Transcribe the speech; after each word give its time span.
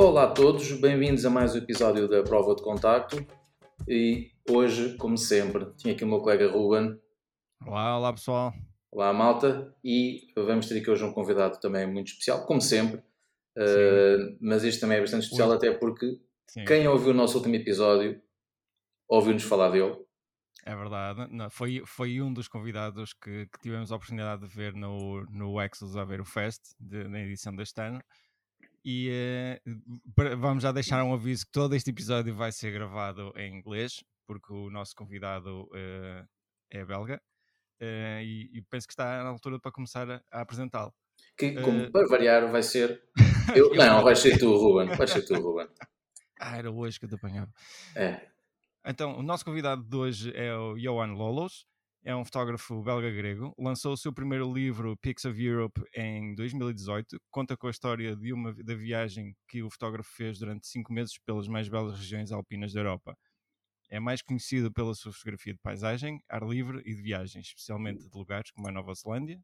Olá 0.00 0.22
a 0.22 0.30
todos, 0.30 0.70
bem-vindos 0.80 1.26
a 1.26 1.30
mais 1.30 1.56
um 1.56 1.58
episódio 1.58 2.06
da 2.06 2.22
Prova 2.22 2.54
de 2.54 2.62
Contacto. 2.62 3.16
E 3.88 4.30
hoje, 4.48 4.96
como 4.96 5.18
sempre, 5.18 5.66
tinha 5.76 5.92
aqui 5.92 6.04
o 6.04 6.06
meu 6.06 6.20
colega 6.20 6.48
Ruben. 6.48 6.96
Olá, 7.66 7.98
olá 7.98 8.12
pessoal. 8.12 8.54
Olá, 8.92 9.12
malta. 9.12 9.74
E 9.82 10.28
vamos 10.36 10.68
ter 10.68 10.78
aqui 10.78 10.88
hoje 10.88 11.02
um 11.02 11.12
convidado 11.12 11.58
também 11.58 11.84
muito 11.84 12.12
especial, 12.12 12.46
como 12.46 12.60
sempre. 12.60 12.98
Uh, 13.56 14.38
mas 14.40 14.62
este 14.62 14.80
também 14.80 14.98
é 14.98 15.00
bastante 15.00 15.24
especial, 15.24 15.48
Ui. 15.48 15.56
até 15.56 15.72
porque 15.72 16.20
Sim. 16.46 16.64
quem 16.64 16.86
ouviu 16.86 17.10
o 17.10 17.16
nosso 17.16 17.36
último 17.36 17.56
episódio 17.56 18.22
ouviu-nos 19.08 19.42
falar 19.42 19.70
dele. 19.70 19.96
É 20.64 20.76
verdade, 20.76 21.26
Não, 21.32 21.50
foi, 21.50 21.82
foi 21.84 22.20
um 22.20 22.32
dos 22.32 22.46
convidados 22.46 23.12
que, 23.14 23.46
que, 23.46 23.58
tivemos 23.60 23.90
a 23.90 23.96
oportunidade 23.96 24.46
de 24.46 24.54
ver 24.54 24.74
no, 24.74 25.24
no 25.24 25.60
Exos 25.60 25.96
Aveiro 25.96 26.24
Fest, 26.24 26.62
de, 26.78 27.08
na 27.08 27.20
edição 27.20 27.52
deste 27.56 27.80
ano. 27.80 28.00
E 28.84 29.10
uh, 29.66 30.36
vamos 30.38 30.62
já 30.62 30.72
deixar 30.72 31.02
um 31.04 31.12
aviso 31.12 31.46
que 31.46 31.52
todo 31.52 31.74
este 31.74 31.90
episódio 31.90 32.34
vai 32.34 32.52
ser 32.52 32.72
gravado 32.72 33.32
em 33.36 33.58
inglês, 33.58 34.04
porque 34.26 34.52
o 34.52 34.70
nosso 34.70 34.94
convidado 34.94 35.64
uh, 35.64 36.28
é 36.70 36.84
belga. 36.84 37.20
Uh, 37.80 38.20
e, 38.22 38.50
e, 38.58 38.62
penso 38.62 38.86
que 38.86 38.92
está 38.92 39.22
na 39.22 39.28
altura 39.28 39.60
para 39.60 39.70
começar 39.70 40.10
a, 40.10 40.20
a 40.32 40.40
apresentá-lo. 40.40 40.92
Que, 41.36 41.60
como 41.60 41.90
para 41.90 42.08
variar, 42.08 42.50
vai 42.50 42.62
ser. 42.62 43.02
Eu... 43.54 43.74
não, 43.74 44.02
vai 44.02 44.16
ser 44.16 44.38
tu, 44.38 44.56
Ruben. 44.56 44.96
Vai 44.96 45.06
ser 45.06 45.22
tu, 45.22 45.34
Ruben. 45.34 45.68
ah, 46.40 46.56
era 46.56 46.70
hoje 46.70 46.98
que 46.98 47.04
eu 47.06 47.08
te 47.08 47.14
apanhava. 47.14 47.50
É. 47.94 48.20
Então, 48.84 49.18
o 49.18 49.22
nosso 49.22 49.44
convidado 49.44 49.82
de 49.82 49.96
hoje 49.96 50.32
é 50.34 50.54
o 50.54 50.74
Johan 50.76 51.12
Lolos 51.14 51.66
é 52.04 52.14
um 52.14 52.24
fotógrafo 52.24 52.82
belga-grego, 52.82 53.54
lançou 53.58 53.92
o 53.92 53.96
seu 53.96 54.12
primeiro 54.12 54.52
livro, 54.52 54.96
Pics 54.98 55.24
of 55.24 55.42
Europe, 55.42 55.80
em 55.94 56.34
2018. 56.34 57.20
Conta 57.30 57.56
com 57.56 57.66
a 57.66 57.70
história 57.70 58.16
de 58.16 58.32
uma, 58.32 58.54
da 58.54 58.74
viagem 58.74 59.36
que 59.48 59.62
o 59.62 59.70
fotógrafo 59.70 60.10
fez 60.14 60.38
durante 60.38 60.66
cinco 60.66 60.92
meses 60.92 61.18
pelas 61.18 61.48
mais 61.48 61.68
belas 61.68 61.98
regiões 61.98 62.32
alpinas 62.32 62.72
da 62.72 62.80
Europa. 62.80 63.16
É 63.90 63.98
mais 63.98 64.22
conhecido 64.22 64.72
pela 64.72 64.94
sua 64.94 65.12
fotografia 65.12 65.52
de 65.52 65.58
paisagem, 65.60 66.20
ar 66.28 66.42
livre 66.42 66.82
e 66.84 66.94
de 66.94 67.02
viagens, 67.02 67.48
especialmente 67.48 68.08
de 68.08 68.16
lugares 68.16 68.50
como 68.50 68.68
a 68.68 68.72
Nova 68.72 68.94
Zelândia, 68.94 69.40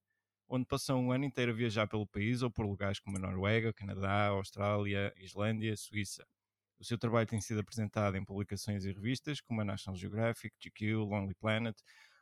onde 0.48 0.66
passou 0.66 0.98
um 0.98 1.12
ano 1.12 1.24
inteiro 1.24 1.52
a 1.52 1.54
viajar 1.54 1.86
pelo 1.88 2.06
país 2.06 2.42
ou 2.42 2.50
por 2.50 2.66
lugares 2.66 3.00
como 3.00 3.16
a 3.16 3.20
Noruega, 3.20 3.72
Canadá, 3.72 4.28
Austrália, 4.28 5.12
Islândia, 5.16 5.76
Suíça. 5.76 6.24
O 6.78 6.84
seu 6.84 6.98
trabalho 6.98 7.26
tem 7.26 7.40
sido 7.40 7.60
apresentado 7.60 8.16
em 8.16 8.24
publicações 8.24 8.84
e 8.84 8.92
revistas 8.92 9.40
como 9.40 9.60
a 9.60 9.64
National 9.64 9.96
Geographic, 9.96 10.54
GQ, 10.60 10.94
Lonely 10.96 11.34
Planet, 11.34 11.76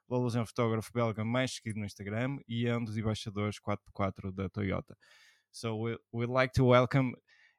Lolos 0.08 0.36
é 0.36 0.40
um 0.40 0.46
fotógrafo 0.46 0.90
belga 0.92 1.24
mais 1.24 1.54
seguido 1.54 1.80
no 1.80 1.86
Instagram 1.86 2.38
e 2.48 2.66
é 2.66 2.76
um 2.76 2.84
dos 2.84 2.96
embaixadores 2.96 3.56
4x4 3.60 4.32
da 4.32 4.48
Toyota. 4.48 4.96
So 5.50 5.76
we, 5.76 5.98
we'd 6.12 6.32
like 6.32 6.52
to 6.54 6.66
welcome 6.66 7.14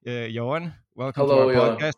uh, 0.06 0.28
Johan. 0.32 0.74
Welcome 0.96 1.24
Hello, 1.24 1.52
to 1.52 1.60
our 1.60 1.78
podcast. 1.78 1.98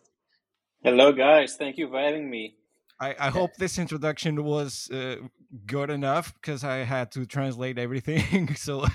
Hello, 0.84 1.12
guys. 1.14 1.58
Thank 1.58 1.78
you 1.78 1.90
for 1.90 2.00
having 2.00 2.30
me. 2.30 2.56
I, 3.00 3.16
I 3.20 3.30
hope 3.30 3.56
this 3.58 3.78
introduction 3.78 4.44
was 4.44 4.90
uh, 4.90 5.18
good 5.66 5.90
enough 5.90 6.34
because 6.34 6.64
I 6.64 6.78
had 6.78 7.12
to 7.12 7.26
translate 7.26 7.78
everything. 7.78 8.56
so 8.56 8.86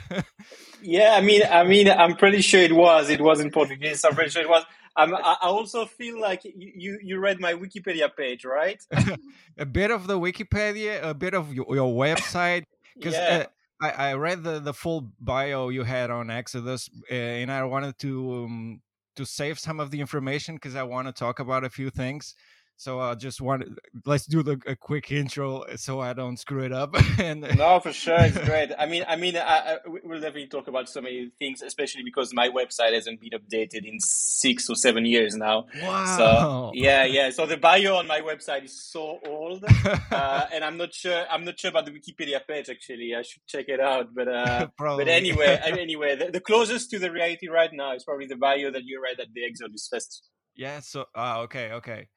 yeah, 0.80 1.14
I 1.16 1.20
mean, 1.20 1.42
I 1.50 1.64
mean, 1.64 1.90
I'm 1.90 2.16
pretty 2.16 2.40
sure 2.40 2.60
it 2.62 2.74
was. 2.74 3.10
It 3.10 3.20
was 3.20 3.40
in 3.40 3.50
Portuguese. 3.50 4.04
I'm 4.04 4.14
pretty 4.14 4.30
sure 4.30 4.42
it 4.42 4.48
was. 4.48 4.64
I'm, 4.96 5.14
I 5.14 5.36
also 5.42 5.86
feel 5.86 6.20
like 6.20 6.42
you 6.44 6.98
you 7.02 7.18
read 7.20 7.40
my 7.40 7.54
Wikipedia 7.54 8.14
page, 8.14 8.44
right? 8.44 8.84
a 9.58 9.66
bit 9.66 9.90
of 9.90 10.06
the 10.06 10.18
Wikipedia, 10.18 11.02
a 11.02 11.14
bit 11.14 11.34
of 11.34 11.54
your, 11.54 11.66
your 11.74 11.92
website, 11.94 12.64
because 12.96 13.14
yeah. 13.14 13.46
uh, 13.80 13.86
I, 13.86 14.10
I 14.10 14.14
read 14.14 14.42
the, 14.42 14.58
the 14.58 14.74
full 14.74 15.12
bio 15.20 15.68
you 15.68 15.84
had 15.84 16.10
on 16.10 16.30
Exodus, 16.30 16.90
uh, 17.10 17.14
and 17.14 17.52
I 17.52 17.64
wanted 17.64 17.98
to 18.00 18.44
um, 18.44 18.80
to 19.16 19.24
save 19.24 19.58
some 19.58 19.80
of 19.80 19.90
the 19.90 20.00
information 20.00 20.56
because 20.56 20.74
I 20.74 20.82
want 20.82 21.06
to 21.08 21.12
talk 21.12 21.38
about 21.38 21.64
a 21.64 21.70
few 21.70 21.90
things. 21.90 22.34
So 22.80 22.98
I 22.98 23.14
just 23.14 23.42
want 23.42 23.62
let's 24.06 24.24
do 24.24 24.42
the 24.42 24.58
a 24.66 24.74
quick 24.74 25.12
intro 25.12 25.66
so 25.76 26.00
I 26.00 26.14
don't 26.14 26.38
screw 26.38 26.64
it 26.64 26.72
up. 26.72 26.94
and 27.18 27.42
no, 27.58 27.78
for 27.78 27.92
sure, 27.92 28.16
it's 28.20 28.38
great. 28.46 28.70
I 28.78 28.86
mean, 28.86 29.04
I 29.06 29.16
mean, 29.16 29.36
I, 29.36 29.40
I, 29.40 29.76
we'll 29.84 30.18
definitely 30.18 30.46
talk 30.46 30.66
about 30.66 30.88
so 30.88 31.02
many 31.02 31.30
things, 31.38 31.60
especially 31.60 32.04
because 32.04 32.32
my 32.32 32.48
website 32.48 32.94
hasn't 32.94 33.20
been 33.20 33.38
updated 33.38 33.84
in 33.84 34.00
six 34.00 34.70
or 34.70 34.76
seven 34.76 35.04
years 35.04 35.36
now. 35.36 35.66
Wow. 35.82 36.16
So 36.16 36.70
yeah, 36.72 37.04
yeah. 37.04 37.28
So 37.28 37.44
the 37.44 37.58
bio 37.58 37.96
on 37.96 38.06
my 38.06 38.22
website 38.22 38.64
is 38.64 38.82
so 38.82 39.18
old, 39.26 39.62
uh, 40.10 40.46
and 40.50 40.64
I'm 40.64 40.78
not 40.78 40.94
sure. 40.94 41.26
I'm 41.30 41.44
not 41.44 41.60
sure 41.60 41.68
about 41.68 41.84
the 41.84 41.92
Wikipedia 41.92 42.40
page. 42.48 42.70
Actually, 42.70 43.14
I 43.14 43.20
should 43.20 43.46
check 43.46 43.66
it 43.68 43.80
out. 43.80 44.14
But 44.14 44.28
uh, 44.28 44.68
but 44.78 45.06
anyway, 45.06 45.60
anyway, 45.66 46.16
the, 46.16 46.30
the, 46.30 46.40
closest 46.40 46.88
to 46.92 46.98
the 46.98 47.12
reality 47.12 47.48
right 47.48 47.74
now 47.74 47.94
is 47.94 48.04
probably 48.04 48.26
the 48.26 48.36
bio 48.36 48.70
that 48.70 48.84
you 48.86 49.02
read 49.02 49.20
at 49.20 49.34
the 49.34 49.44
Exodus 49.44 49.86
Fest. 49.92 50.22
Yeah. 50.56 50.80
So 50.80 51.04
uh, 51.14 51.40
okay, 51.40 51.72
okay 51.72 52.08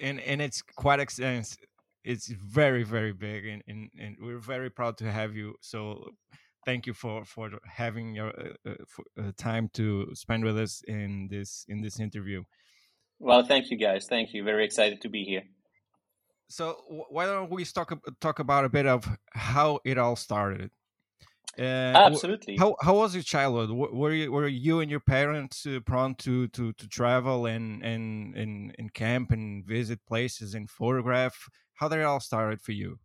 and 0.00 0.20
and 0.20 0.40
it's 0.40 0.62
quite 0.62 1.00
extensive. 1.00 1.58
It's 2.04 2.28
very 2.28 2.82
very 2.82 3.12
big, 3.12 3.46
and, 3.46 3.62
and 3.66 3.90
and 4.00 4.16
we're 4.20 4.38
very 4.38 4.70
proud 4.70 4.96
to 4.98 5.10
have 5.10 5.34
you. 5.36 5.54
So 5.60 6.10
thank 6.64 6.86
you 6.86 6.94
for 6.94 7.24
for 7.24 7.50
having 7.64 8.14
your 8.14 8.28
uh, 8.28 8.70
uh 8.70 8.74
for, 8.86 9.04
uh, 9.18 9.32
time 9.36 9.70
to 9.74 10.08
spend 10.14 10.44
with 10.44 10.58
us 10.58 10.82
in 10.86 11.28
this 11.30 11.64
in 11.68 11.80
this 11.80 12.00
interview. 12.00 12.42
Well, 13.18 13.44
thank 13.44 13.70
you 13.70 13.76
guys. 13.76 14.06
Thank 14.08 14.34
you. 14.34 14.42
Very 14.42 14.64
excited 14.64 15.00
to 15.02 15.08
be 15.08 15.24
here. 15.24 15.44
So 16.48 16.76
why 17.08 17.26
don't 17.26 17.50
we 17.50 17.64
talk 17.64 17.92
talk 18.20 18.38
about 18.38 18.64
a 18.64 18.68
bit 18.68 18.86
of 18.86 19.08
how 19.32 19.78
it 19.84 19.96
all 19.96 20.16
started? 20.16 20.70
Uh, 21.58 21.62
Absolutely. 21.62 22.56
How 22.56 22.76
how 22.80 22.94
was 22.94 23.14
your 23.14 23.22
childhood? 23.22 23.70
Were 23.70 24.12
you 24.12 24.32
were 24.32 24.48
you 24.48 24.80
and 24.80 24.90
your 24.90 25.00
parents 25.00 25.66
uh, 25.66 25.80
prone 25.84 26.14
to, 26.16 26.48
to 26.48 26.72
to 26.72 26.88
travel 26.88 27.46
and 27.46 27.82
and 27.84 28.34
and, 28.34 28.74
and 28.78 28.94
camp 28.94 29.30
and 29.32 29.64
visit 29.64 30.00
places 30.06 30.54
and 30.54 30.70
photograph? 30.70 31.48
How 31.74 31.88
did 31.88 31.98
it 31.98 32.04
all 32.04 32.20
started 32.20 32.62
for 32.62 32.72
you? 32.72 32.98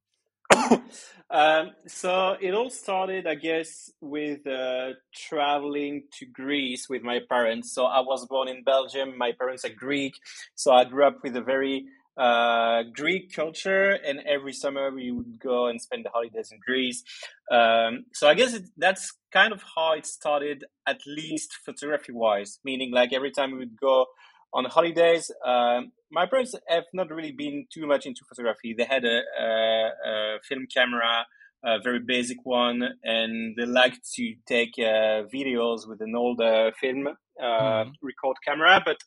um, 1.29 1.71
so 1.87 2.37
it 2.39 2.53
all 2.53 2.69
started, 2.69 3.27
I 3.27 3.35
guess, 3.35 3.91
with 3.99 4.47
uh, 4.47 4.91
traveling 5.13 6.03
to 6.19 6.25
Greece 6.25 6.87
with 6.87 7.03
my 7.03 7.19
parents. 7.29 7.73
So 7.73 7.85
I 7.85 7.99
was 7.99 8.25
born 8.27 8.47
in 8.47 8.63
Belgium. 8.63 9.17
My 9.17 9.33
parents 9.33 9.65
are 9.65 9.69
Greek, 9.69 10.15
so 10.55 10.71
I 10.71 10.85
grew 10.85 11.05
up 11.05 11.21
with 11.21 11.35
a 11.35 11.41
very 11.41 11.85
uh, 12.17 12.83
Greek 12.93 13.33
culture, 13.33 13.91
and 13.91 14.19
every 14.27 14.53
summer 14.53 14.91
we 14.91 15.11
would 15.11 15.39
go 15.39 15.67
and 15.67 15.81
spend 15.81 16.05
the 16.05 16.09
holidays 16.09 16.49
in 16.51 16.59
Greece. 16.65 17.03
Um, 17.51 18.05
so 18.13 18.27
I 18.27 18.33
guess 18.33 18.53
it, 18.53 18.63
that's 18.77 19.13
kind 19.31 19.53
of 19.53 19.61
how 19.75 19.93
it 19.93 20.05
started, 20.05 20.65
at 20.87 20.99
least 21.05 21.53
photography 21.65 22.11
wise, 22.11 22.59
meaning 22.63 22.91
like 22.91 23.13
every 23.13 23.31
time 23.31 23.51
we 23.51 23.59
would 23.59 23.79
go 23.79 24.05
on 24.53 24.65
holidays, 24.65 25.29
um, 25.45 25.91
my 26.11 26.25
parents 26.25 26.55
have 26.69 26.85
not 26.93 27.09
really 27.09 27.33
been 27.33 27.65
too 27.73 27.85
much 27.85 28.05
into 28.05 28.21
photography. 28.27 28.73
They 28.77 28.85
had 28.85 29.03
a, 29.03 29.21
a, 29.39 29.89
a 30.05 30.37
film 30.47 30.65
camera 30.73 31.25
a 31.63 31.79
very 31.81 31.99
basic 31.99 32.37
one, 32.43 32.83
and 33.03 33.55
they 33.57 33.65
like 33.65 33.97
to 34.15 34.33
take 34.47 34.73
uh, 34.77 35.23
videos 35.33 35.87
with 35.87 36.01
an 36.01 36.15
older 36.15 36.71
film 36.79 37.07
uh, 37.07 37.43
mm-hmm. 37.43 37.89
record 38.01 38.37
camera. 38.45 38.81
But 38.85 38.97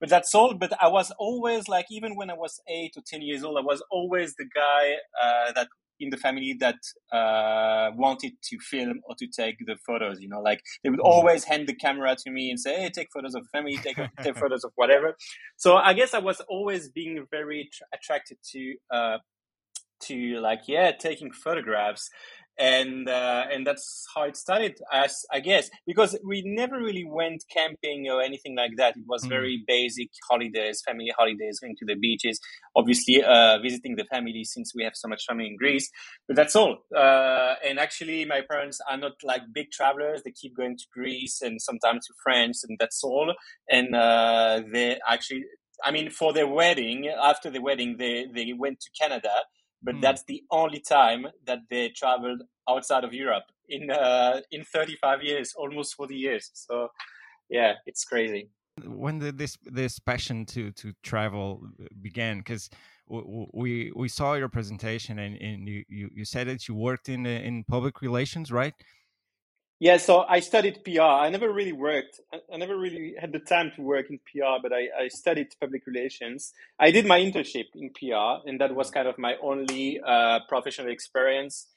but 0.00 0.08
that's 0.08 0.34
all. 0.34 0.54
But 0.54 0.72
I 0.80 0.88
was 0.88 1.12
always 1.18 1.68
like, 1.68 1.86
even 1.90 2.16
when 2.16 2.30
I 2.30 2.34
was 2.34 2.60
eight 2.68 2.92
or 2.96 3.02
ten 3.06 3.22
years 3.22 3.44
old, 3.44 3.58
I 3.58 3.62
was 3.62 3.82
always 3.90 4.34
the 4.36 4.46
guy 4.54 4.94
uh, 5.22 5.52
that 5.52 5.68
in 6.00 6.10
the 6.10 6.16
family 6.16 6.56
that 6.60 6.76
uh, 7.12 7.90
wanted 7.96 8.32
to 8.40 8.58
film 8.60 9.00
or 9.04 9.14
to 9.18 9.26
take 9.26 9.56
the 9.66 9.76
photos. 9.86 10.20
You 10.20 10.28
know, 10.28 10.40
like 10.40 10.60
they 10.82 10.90
would 10.90 11.00
mm-hmm. 11.00 11.12
always 11.12 11.44
hand 11.44 11.68
the 11.68 11.74
camera 11.74 12.16
to 12.24 12.30
me 12.30 12.50
and 12.50 12.60
say, 12.60 12.80
"Hey, 12.80 12.90
take 12.90 13.08
photos 13.12 13.34
of 13.34 13.46
family, 13.52 13.76
take 13.76 13.96
take 14.22 14.36
photos 14.36 14.64
of 14.64 14.72
whatever." 14.76 15.16
So 15.56 15.76
I 15.76 15.94
guess 15.94 16.14
I 16.14 16.18
was 16.18 16.40
always 16.48 16.88
being 16.88 17.26
very 17.30 17.68
tra- 17.72 17.86
attracted 17.92 18.38
to 18.52 18.74
uh, 18.92 19.18
to 20.00 20.40
like 20.40 20.62
yeah 20.66 20.92
taking 20.92 21.30
photographs. 21.32 22.10
And 22.60 23.08
uh, 23.08 23.44
and 23.52 23.64
that's 23.64 24.04
how 24.12 24.24
it 24.24 24.36
started 24.36 24.80
as 24.92 25.24
i 25.32 25.38
guess 25.38 25.70
because 25.86 26.18
we 26.26 26.42
never 26.44 26.76
really 26.76 27.04
went 27.08 27.44
camping 27.54 28.08
or 28.10 28.20
anything 28.20 28.56
like 28.56 28.72
that. 28.78 28.96
It 28.96 29.04
was 29.06 29.24
mm. 29.24 29.28
very 29.28 29.62
basic 29.64 30.08
holidays 30.28 30.82
family 30.84 31.12
holidays 31.16 31.60
going 31.60 31.76
to 31.78 31.86
the 31.86 31.94
beaches 31.94 32.40
obviously 32.74 33.22
uh, 33.22 33.58
visiting 33.62 33.94
the 33.94 34.06
family 34.06 34.42
since 34.42 34.72
we 34.74 34.82
have 34.82 34.96
so 34.96 35.06
much 35.06 35.24
family 35.28 35.46
in 35.46 35.56
greece. 35.56 35.88
But 36.26 36.36
that's 36.36 36.56
all. 36.56 36.78
Uh, 36.96 37.54
and 37.64 37.78
actually 37.78 38.24
my 38.24 38.40
parents 38.50 38.80
are 38.90 38.96
not 38.96 39.12
like 39.22 39.42
big 39.52 39.70
travelers. 39.70 40.22
They 40.24 40.32
keep 40.32 40.56
going 40.56 40.76
to 40.78 40.84
greece 40.92 41.40
and 41.42 41.62
sometimes 41.62 42.06
to 42.08 42.14
france 42.24 42.64
and 42.64 42.76
that's 42.80 43.04
all. 43.04 43.34
And 43.70 43.94
uh, 43.94 44.62
they 44.72 44.98
actually 45.08 45.44
I 45.84 45.90
mean, 45.92 46.10
for 46.10 46.32
their 46.32 46.46
wedding, 46.46 47.08
after 47.08 47.50
the 47.50 47.60
wedding, 47.60 47.96
they, 47.98 48.26
they 48.34 48.52
went 48.52 48.80
to 48.80 48.90
Canada 49.00 49.30
but 49.82 49.96
mm. 49.96 50.02
that's 50.02 50.24
the 50.24 50.42
only 50.50 50.80
time 50.80 51.26
that 51.46 51.60
they 51.70 51.88
traveled 51.90 52.42
outside 52.68 53.04
of 53.04 53.12
Europe 53.12 53.44
in 53.68 53.90
uh, 53.90 54.40
in 54.50 54.64
35 54.64 55.22
years, 55.22 55.54
almost 55.56 55.94
40 55.94 56.14
years. 56.14 56.50
So 56.54 56.88
yeah, 57.48 57.74
it's 57.86 58.04
crazy. 58.04 58.50
When 58.84 59.18
did 59.18 59.38
this 59.38 59.56
this 59.64 59.98
passion 59.98 60.46
to 60.46 60.70
to 60.72 60.92
travel 61.02 61.62
began? 62.00 62.38
Because 62.38 62.70
we 63.08 63.90
we 63.96 64.08
saw 64.08 64.34
your 64.34 64.48
presentation 64.48 65.18
and, 65.18 65.36
and 65.40 65.66
you, 65.66 65.84
you, 65.88 66.10
you 66.12 66.24
said 66.24 66.46
that 66.48 66.68
you 66.68 66.74
worked 66.74 67.08
in 67.08 67.26
in 67.26 67.64
public 67.64 68.02
relations, 68.02 68.52
right? 68.52 68.74
Yeah, 69.80 69.98
so 69.98 70.24
I 70.28 70.40
studied 70.40 70.82
PR. 70.84 71.02
I 71.02 71.30
never 71.30 71.52
really 71.52 71.72
worked. 71.72 72.20
I 72.52 72.56
never 72.56 72.76
really 72.76 73.14
had 73.20 73.32
the 73.32 73.38
time 73.38 73.70
to 73.76 73.82
work 73.82 74.10
in 74.10 74.18
PR, 74.18 74.60
but 74.60 74.72
I, 74.72 74.88
I 75.04 75.08
studied 75.08 75.48
public 75.60 75.86
relations. 75.86 76.52
I 76.80 76.90
did 76.90 77.06
my 77.06 77.20
internship 77.20 77.66
in 77.76 77.90
PR, 77.90 78.48
and 78.48 78.60
that 78.60 78.74
was 78.74 78.90
kind 78.90 79.06
of 79.06 79.18
my 79.18 79.36
only 79.40 80.00
uh, 80.04 80.40
professional 80.48 80.90
experience 80.90 81.68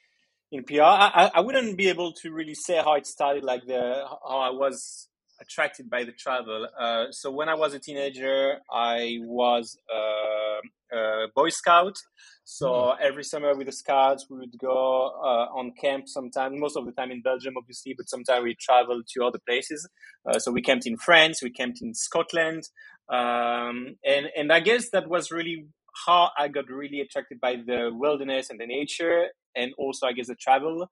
in 0.52 0.64
PR. 0.64 0.82
I, 0.82 1.30
I 1.36 1.40
wouldn't 1.42 1.78
be 1.78 1.90
able 1.90 2.12
to 2.24 2.32
really 2.32 2.56
say 2.56 2.78
how 2.78 2.96
it 2.96 3.06
started, 3.06 3.44
like 3.44 3.68
the 3.68 4.04
how 4.28 4.40
I 4.40 4.50
was 4.50 5.08
attracted 5.42 5.90
by 5.90 6.04
the 6.04 6.12
travel. 6.12 6.68
Uh, 6.80 7.06
so 7.12 7.32
when 7.32 7.50
I 7.50 7.56
was 7.56 7.74
a 7.74 7.80
teenager, 7.80 8.58
I 8.72 9.18
was 9.22 9.78
uh, 9.94 10.96
a 10.96 11.28
Boy 11.36 11.50
Scout. 11.50 11.98
So 12.44 12.68
mm. 12.68 12.96
every 13.02 13.24
summer 13.24 13.56
with 13.56 13.68
the 13.68 13.72
Scouts, 13.72 14.28
we 14.30 14.38
would 14.38 14.58
go 14.60 15.12
uh, 15.24 15.48
on 15.58 15.74
camp 15.80 16.08
sometimes, 16.08 16.60
most 16.60 16.78
of 16.78 16.86
the 16.86 16.92
time 16.92 17.12
in 17.12 17.22
Belgium, 17.22 17.56
obviously, 17.58 17.94
but 17.98 18.10
sometimes 18.10 18.44
we 18.44 18.56
traveled 18.56 19.06
to 19.14 19.24
other 19.24 19.40
places. 19.48 19.88
Uh, 20.30 20.40
so 20.40 20.52
we 20.52 20.62
camped 20.62 20.86
in 20.86 20.98
France, 20.98 21.42
we 21.42 21.50
camped 21.50 21.82
in 21.82 21.94
Scotland. 21.94 22.64
Um, 23.10 23.96
and, 24.06 24.28
and 24.38 24.54
I 24.54 24.60
guess 24.60 24.90
that 24.92 25.10
was 25.10 25.32
really 25.32 25.66
how 26.06 26.30
I 26.38 26.48
got 26.48 26.70
really 26.70 27.02
attracted 27.02 27.42
by 27.42 27.56
the 27.56 27.90
wilderness 27.92 28.50
and 28.50 28.60
the 28.60 28.66
nature, 28.66 29.28
and 29.56 29.74
also, 29.78 30.08
I 30.08 30.14
guess, 30.14 30.28
the 30.28 30.36
travel. 30.36 30.88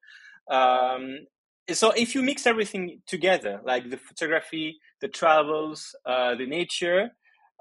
Um, 0.51 1.19
so 1.73 1.91
if 1.91 2.15
you 2.15 2.21
mix 2.21 2.45
everything 2.45 3.01
together, 3.05 3.61
like 3.65 3.89
the 3.89 3.97
photography, 3.97 4.79
the 5.01 5.07
travels, 5.07 5.95
uh, 6.05 6.35
the 6.35 6.45
nature, 6.45 7.11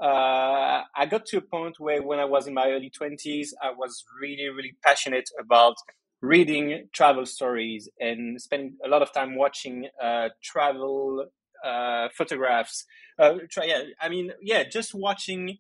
uh, 0.00 0.82
I 0.94 1.06
got 1.08 1.26
to 1.26 1.38
a 1.38 1.40
point 1.40 1.80
where 1.80 2.02
when 2.02 2.18
I 2.18 2.24
was 2.24 2.46
in 2.46 2.54
my 2.54 2.68
early 2.68 2.90
20s, 2.90 3.48
I 3.62 3.70
was 3.70 4.04
really, 4.20 4.48
really 4.48 4.76
passionate 4.84 5.28
about 5.40 5.74
reading 6.20 6.88
travel 6.92 7.26
stories 7.26 7.88
and 8.00 8.40
spending 8.40 8.76
a 8.84 8.88
lot 8.88 9.02
of 9.02 9.12
time 9.12 9.36
watching 9.36 9.88
uh, 10.02 10.28
travel 10.42 11.26
uh, 11.64 12.08
photographs. 12.16 12.84
Uh, 13.18 13.34
try, 13.50 13.64
yeah, 13.64 13.82
I 14.00 14.08
mean, 14.08 14.32
yeah, 14.40 14.64
just 14.64 14.94
watching 14.94 15.58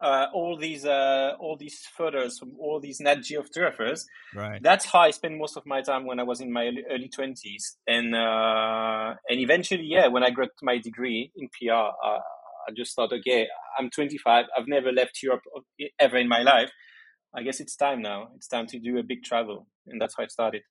uh, 0.00 0.26
all 0.32 0.56
these 0.56 0.84
uh, 0.84 1.32
all 1.38 1.56
these 1.56 1.86
photos 1.96 2.38
from 2.38 2.52
all 2.58 2.80
these 2.80 3.00
Nat 3.00 3.16
Geo 3.22 3.42
photographers. 3.42 4.06
Right. 4.34 4.62
That's 4.62 4.86
how 4.86 5.00
I 5.00 5.10
spent 5.10 5.36
most 5.36 5.56
of 5.56 5.64
my 5.66 5.82
time 5.82 6.06
when 6.06 6.18
I 6.18 6.22
was 6.22 6.40
in 6.40 6.52
my 6.52 6.70
early 6.90 7.08
twenties, 7.08 7.76
and 7.86 8.14
uh, 8.14 9.14
and 9.28 9.40
eventually, 9.40 9.84
yeah, 9.84 10.08
when 10.08 10.22
I 10.22 10.30
got 10.30 10.48
my 10.62 10.78
degree 10.78 11.30
in 11.36 11.48
PR, 11.48 11.72
uh, 11.72 12.20
I 12.68 12.72
just 12.76 12.94
thought, 12.94 13.12
okay, 13.12 13.46
I'm 13.78 13.90
25. 13.90 14.46
I've 14.56 14.68
never 14.68 14.92
left 14.92 15.22
Europe 15.22 15.42
ever 15.98 16.16
in 16.16 16.28
my 16.28 16.42
life. 16.42 16.70
I 17.34 17.42
guess 17.42 17.60
it's 17.60 17.76
time 17.76 18.02
now. 18.02 18.28
It's 18.36 18.48
time 18.48 18.66
to 18.68 18.78
do 18.78 18.98
a 18.98 19.02
big 19.02 19.22
travel, 19.22 19.66
and 19.86 20.00
that's 20.00 20.14
how 20.16 20.24
it 20.24 20.32
started. 20.32 20.62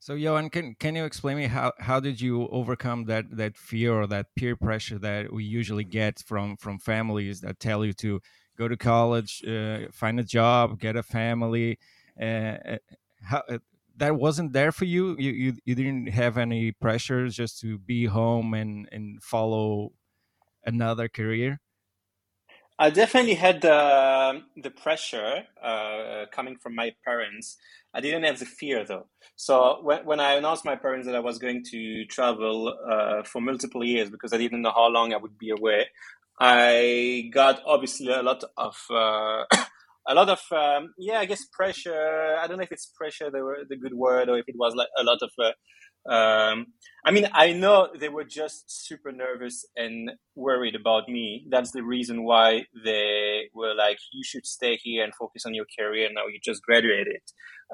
So, 0.00 0.12
Johan, 0.14 0.50
can 0.50 0.74
can 0.78 0.96
you 0.96 1.04
explain 1.04 1.38
me 1.38 1.46
how 1.46 1.72
how 1.78 1.98
did 1.98 2.20
you 2.20 2.46
overcome 2.48 3.04
that 3.04 3.24
that 3.36 3.56
fear 3.56 3.94
or 3.94 4.06
that 4.08 4.26
peer 4.36 4.54
pressure 4.54 4.98
that 4.98 5.32
we 5.32 5.44
usually 5.44 5.84
get 5.84 6.18
from 6.26 6.56
from 6.58 6.78
families 6.78 7.40
that 7.40 7.58
tell 7.58 7.84
you 7.86 7.94
to 7.94 8.20
go 8.56 8.68
to 8.68 8.76
college, 8.76 9.44
uh, 9.44 9.90
find 9.92 10.20
a 10.20 10.24
job, 10.24 10.78
get 10.80 10.96
a 10.96 11.02
family. 11.02 11.78
Uh, 12.20 12.24
uh 12.24 12.78
how, 13.22 13.42
uh, 13.48 13.58
that 13.96 14.16
wasn't 14.16 14.52
there 14.52 14.72
for 14.72 14.84
you? 14.84 15.16
you? 15.18 15.30
You 15.32 15.52
you 15.64 15.74
didn't 15.74 16.08
have 16.08 16.36
any 16.36 16.72
pressures 16.72 17.36
just 17.36 17.60
to 17.60 17.78
be 17.78 18.06
home 18.06 18.54
and 18.54 18.88
and 18.92 19.22
follow 19.22 19.92
another 20.64 21.08
career. 21.08 21.60
I 22.78 22.90
definitely 22.90 23.34
had 23.34 23.62
the 23.62 24.42
the 24.56 24.70
pressure 24.70 25.44
uh, 25.62 26.26
coming 26.32 26.56
from 26.56 26.74
my 26.74 26.92
parents. 27.04 27.56
I 27.92 28.00
didn't 28.00 28.24
have 28.24 28.40
the 28.40 28.46
fear 28.46 28.84
though. 28.84 29.06
So 29.36 29.80
when 29.82 30.04
when 30.04 30.18
I 30.18 30.34
announced 30.34 30.64
my 30.64 30.74
parents 30.74 31.06
that 31.06 31.14
I 31.14 31.20
was 31.20 31.38
going 31.38 31.62
to 31.70 32.04
travel 32.06 32.74
uh, 32.90 33.22
for 33.22 33.40
multiple 33.40 33.84
years 33.84 34.10
because 34.10 34.32
I 34.32 34.38
didn't 34.38 34.62
know 34.62 34.72
how 34.72 34.88
long 34.88 35.14
I 35.14 35.18
would 35.18 35.38
be 35.38 35.50
away, 35.50 35.86
I 36.40 37.30
got 37.32 37.62
obviously 37.64 38.08
a 38.12 38.22
lot 38.22 38.42
of 38.56 38.76
uh, 38.90 39.44
a 40.08 40.14
lot 40.14 40.28
of 40.28 40.40
um, 40.52 40.94
yeah, 40.98 41.20
I 41.20 41.26
guess 41.26 41.44
pressure. 41.52 42.36
I 42.40 42.46
don't 42.46 42.56
know 42.58 42.64
if 42.64 42.72
it's 42.72 42.92
pressure 42.96 43.30
the 43.30 43.64
the 43.68 43.76
good 43.76 43.94
word 43.94 44.28
or 44.28 44.38
if 44.38 44.48
it 44.48 44.56
was 44.58 44.74
like 44.74 44.88
a 44.98 45.04
lot 45.04 45.18
of. 45.22 45.30
Uh, 45.38 45.52
um, 46.06 46.66
I 47.06 47.12
mean, 47.12 47.28
I 47.32 47.52
know 47.52 47.88
they 47.98 48.10
were 48.10 48.24
just 48.24 48.64
super 48.68 49.10
nervous 49.10 49.64
and 49.74 50.10
worried 50.34 50.74
about 50.74 51.08
me. 51.08 51.46
That's 51.48 51.70
the 51.70 51.82
reason 51.82 52.24
why 52.24 52.66
they 52.84 53.48
were 53.54 53.74
like, 53.74 53.98
"You 54.12 54.22
should 54.22 54.46
stay 54.46 54.76
here 54.82 55.02
and 55.04 55.14
focus 55.14 55.46
on 55.46 55.54
your 55.54 55.66
career. 55.78 56.08
Now 56.12 56.26
you 56.26 56.40
just 56.44 56.62
graduated." 56.62 57.22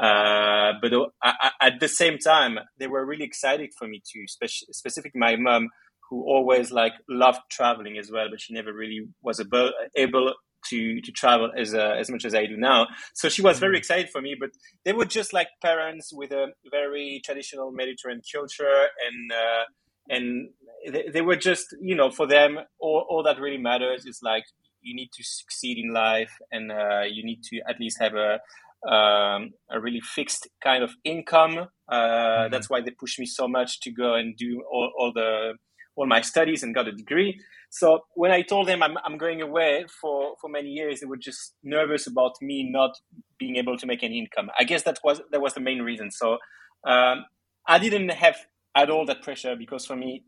Uh, 0.00 0.74
but 0.80 0.92
uh, 0.92 1.06
I, 1.22 1.50
I, 1.60 1.66
at 1.66 1.80
the 1.80 1.88
same 1.88 2.18
time, 2.18 2.58
they 2.78 2.86
were 2.86 3.04
really 3.04 3.24
excited 3.24 3.70
for 3.76 3.88
me 3.88 4.00
too. 4.00 4.24
Spe- 4.28 4.70
specifically, 4.70 5.18
my 5.18 5.36
mom 5.36 5.68
who 6.10 6.24
always 6.24 6.72
like 6.72 6.92
loved 7.08 7.40
traveling 7.50 7.96
as 7.96 8.10
well, 8.10 8.26
but 8.28 8.40
she 8.40 8.52
never 8.52 8.72
really 8.72 9.06
was 9.22 9.40
able, 9.40 9.70
able 9.96 10.34
to 10.68 11.00
to 11.00 11.12
travel 11.12 11.50
as 11.56 11.74
uh, 11.74 11.94
as 11.98 12.10
much 12.10 12.24
as 12.24 12.34
I 12.34 12.46
do 12.46 12.56
now. 12.56 12.88
So 13.14 13.28
she 13.28 13.42
was 13.42 13.58
very 13.58 13.76
mm. 13.76 13.78
excited 13.78 14.10
for 14.10 14.20
me. 14.20 14.36
But 14.38 14.50
they 14.84 14.92
were 14.92 15.04
just 15.04 15.32
like 15.32 15.48
parents 15.62 16.12
with 16.12 16.32
a 16.32 16.48
very 16.70 17.22
traditional 17.24 17.72
Mediterranean 17.72 18.22
culture, 18.30 18.88
and 19.06 19.32
uh, 19.32 19.64
and 20.08 20.50
they, 20.92 21.04
they, 21.12 21.20
were 21.20 21.36
just 21.36 21.74
you 21.80 21.94
know 21.94 22.10
for 22.10 22.26
them 22.26 22.58
all, 22.78 23.06
all 23.08 23.22
that 23.22 23.40
really 23.40 23.58
matters 23.58 24.04
is 24.04 24.20
like 24.22 24.44
you 24.82 24.94
need 24.94 25.10
to 25.12 25.22
succeed 25.22 25.78
in 25.78 25.92
life, 25.92 26.32
and 26.50 26.70
uh, 26.70 27.02
you 27.10 27.24
need 27.24 27.42
to 27.44 27.60
at 27.68 27.80
least 27.80 27.98
have 28.00 28.14
a 28.14 28.40
um, 28.86 29.50
a 29.70 29.80
really 29.80 30.00
fixed 30.00 30.48
kind 30.62 30.82
of 30.82 30.90
income. 31.04 31.68
Uh, 31.88 31.94
mm-hmm. 31.94 32.52
That's 32.52 32.70
why 32.70 32.80
they 32.80 32.90
pushed 32.90 33.18
me 33.18 33.26
so 33.26 33.46
much 33.46 33.80
to 33.80 33.90
go 33.90 34.14
and 34.14 34.36
do 34.36 34.62
all, 34.70 34.92
all 34.98 35.12
the 35.12 35.54
all 35.96 36.06
my 36.06 36.20
studies 36.20 36.62
and 36.62 36.74
got 36.74 36.88
a 36.88 36.92
degree. 36.92 37.40
So 37.70 38.00
when 38.14 38.30
I 38.30 38.42
told 38.42 38.68
them 38.68 38.82
I'm, 38.82 38.96
I'm 39.04 39.16
going 39.16 39.42
away 39.42 39.84
for, 40.00 40.34
for 40.40 40.48
many 40.50 40.70
years, 40.70 41.00
they 41.00 41.06
were 41.06 41.16
just 41.16 41.54
nervous 41.62 42.06
about 42.06 42.32
me 42.40 42.68
not 42.70 42.92
being 43.38 43.56
able 43.56 43.76
to 43.76 43.86
make 43.86 44.02
any 44.02 44.18
income. 44.18 44.50
I 44.58 44.64
guess 44.64 44.82
that 44.84 44.98
was 45.04 45.20
that 45.30 45.40
was 45.40 45.54
the 45.54 45.60
main 45.60 45.80
reason. 45.82 46.10
So 46.10 46.38
um, 46.86 47.26
I 47.66 47.78
didn't 47.78 48.10
have 48.10 48.36
at 48.74 48.90
all 48.90 49.06
that 49.06 49.22
pressure 49.22 49.54
because 49.56 49.86
for 49.86 49.96
me, 49.96 50.24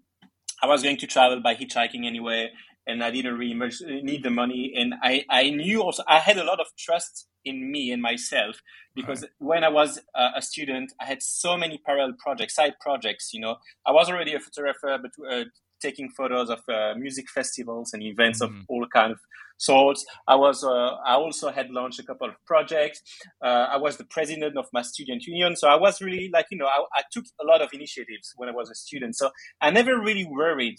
I 0.62 0.66
was 0.66 0.82
going 0.82 0.98
to 0.98 1.06
travel 1.06 1.40
by 1.42 1.54
hitchhiking 1.56 2.06
anyway, 2.06 2.50
and 2.86 3.02
I 3.02 3.10
didn't 3.10 3.36
really 3.36 3.54
need 4.02 4.22
the 4.22 4.30
money. 4.30 4.72
And 4.76 4.94
I, 5.02 5.24
I 5.28 5.50
knew 5.50 5.82
also 5.82 6.04
I 6.08 6.20
had 6.20 6.38
a 6.38 6.44
lot 6.44 6.60
of 6.60 6.66
trust 6.78 7.26
in 7.44 7.70
me 7.70 7.90
and 7.90 8.02
myself 8.02 8.60
because 8.94 9.22
right. 9.22 9.30
when 9.38 9.64
I 9.64 9.68
was 9.68 9.98
uh, 10.14 10.30
a 10.36 10.42
student, 10.42 10.92
I 11.00 11.06
had 11.06 11.22
so 11.22 11.56
many 11.56 11.78
parallel 11.78 12.14
projects, 12.18 12.54
side 12.54 12.74
projects. 12.80 13.32
You 13.32 13.40
know, 13.40 13.56
I 13.86 13.92
was 13.92 14.08
already 14.08 14.34
a 14.34 14.40
photographer, 14.40 14.98
but 15.00 15.12
uh, 15.30 15.44
taking 15.80 16.10
photos 16.10 16.48
of 16.48 16.60
uh, 16.68 16.94
music 16.96 17.28
festivals 17.28 17.92
and 17.92 18.02
events 18.02 18.42
mm-hmm. 18.42 18.56
of 18.56 18.64
all 18.68 18.86
kind 18.92 19.12
of 19.12 19.18
sorts. 19.58 20.04
I 20.26 20.36
was, 20.36 20.64
uh, 20.64 20.96
I 21.06 21.14
also 21.14 21.50
had 21.50 21.70
launched 21.70 22.00
a 22.00 22.02
couple 22.02 22.28
of 22.28 22.34
projects. 22.46 23.02
Uh, 23.44 23.66
I 23.70 23.76
was 23.76 23.96
the 23.96 24.04
president 24.04 24.56
of 24.56 24.66
my 24.72 24.82
student 24.82 25.24
union, 25.24 25.56
so 25.56 25.68
I 25.68 25.76
was 25.76 26.00
really 26.00 26.30
like, 26.32 26.46
you 26.50 26.58
know, 26.58 26.66
I, 26.66 26.84
I 26.94 27.02
took 27.10 27.24
a 27.40 27.44
lot 27.44 27.62
of 27.62 27.70
initiatives 27.72 28.32
when 28.36 28.48
I 28.48 28.52
was 28.52 28.70
a 28.70 28.74
student. 28.74 29.16
So 29.16 29.30
I 29.60 29.70
never 29.70 29.98
really 29.98 30.24
worried 30.24 30.78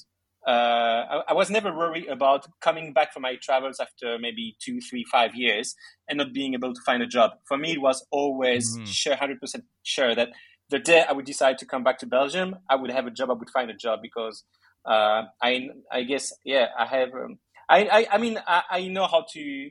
I, 0.52 1.22
I, 1.30 1.34
was 1.34 1.50
never 1.50 1.76
worried 1.76 2.08
about 2.08 2.46
coming 2.60 2.92
back 2.92 3.14
from 3.14 3.22
my 3.22 3.36
travels 3.42 3.80
after 3.80 4.18
maybe 4.20 4.56
two, 4.60 4.82
three, 4.82 5.06
five 5.10 5.36
years 5.36 5.76
and 6.10 6.18
not 6.18 6.34
being 6.34 6.54
able 6.54 6.74
to 6.74 6.82
find 6.86 7.02
a 7.02 7.08
job. 7.08 7.32
For 7.48 7.58
me, 7.58 7.74
it 7.74 7.82
was 7.82 8.06
always 8.12 8.76
mm-hmm. 8.76 8.86
sure, 8.86 9.16
hundred 9.16 9.40
percent 9.40 9.64
sure 9.84 10.14
that 10.16 10.30
the 10.70 10.80
day 10.80 11.06
I 11.08 11.14
would 11.14 11.26
decide 11.26 11.58
to 11.60 11.66
come 11.66 11.84
back 11.84 12.00
to 12.00 12.08
Belgium, 12.08 12.58
I 12.70 12.76
would 12.76 12.92
have 12.92 13.08
a 13.08 13.12
job. 13.12 13.30
I 13.30 13.34
would 13.34 13.50
find 13.50 13.70
a 13.70 13.76
job 13.76 14.00
because 14.02 14.44
uh, 14.86 15.24
I, 15.42 15.70
I 15.92 16.04
guess, 16.04 16.34
yeah, 16.44 16.68
I 16.78 16.86
have. 16.88 17.10
Um, 17.14 17.40
I, 17.70 17.86
I, 17.86 18.08
I 18.14 18.18
mean, 18.18 18.40
I, 18.46 18.64
I 18.70 18.88
know 18.88 19.08
how 19.08 19.26
to. 19.34 19.70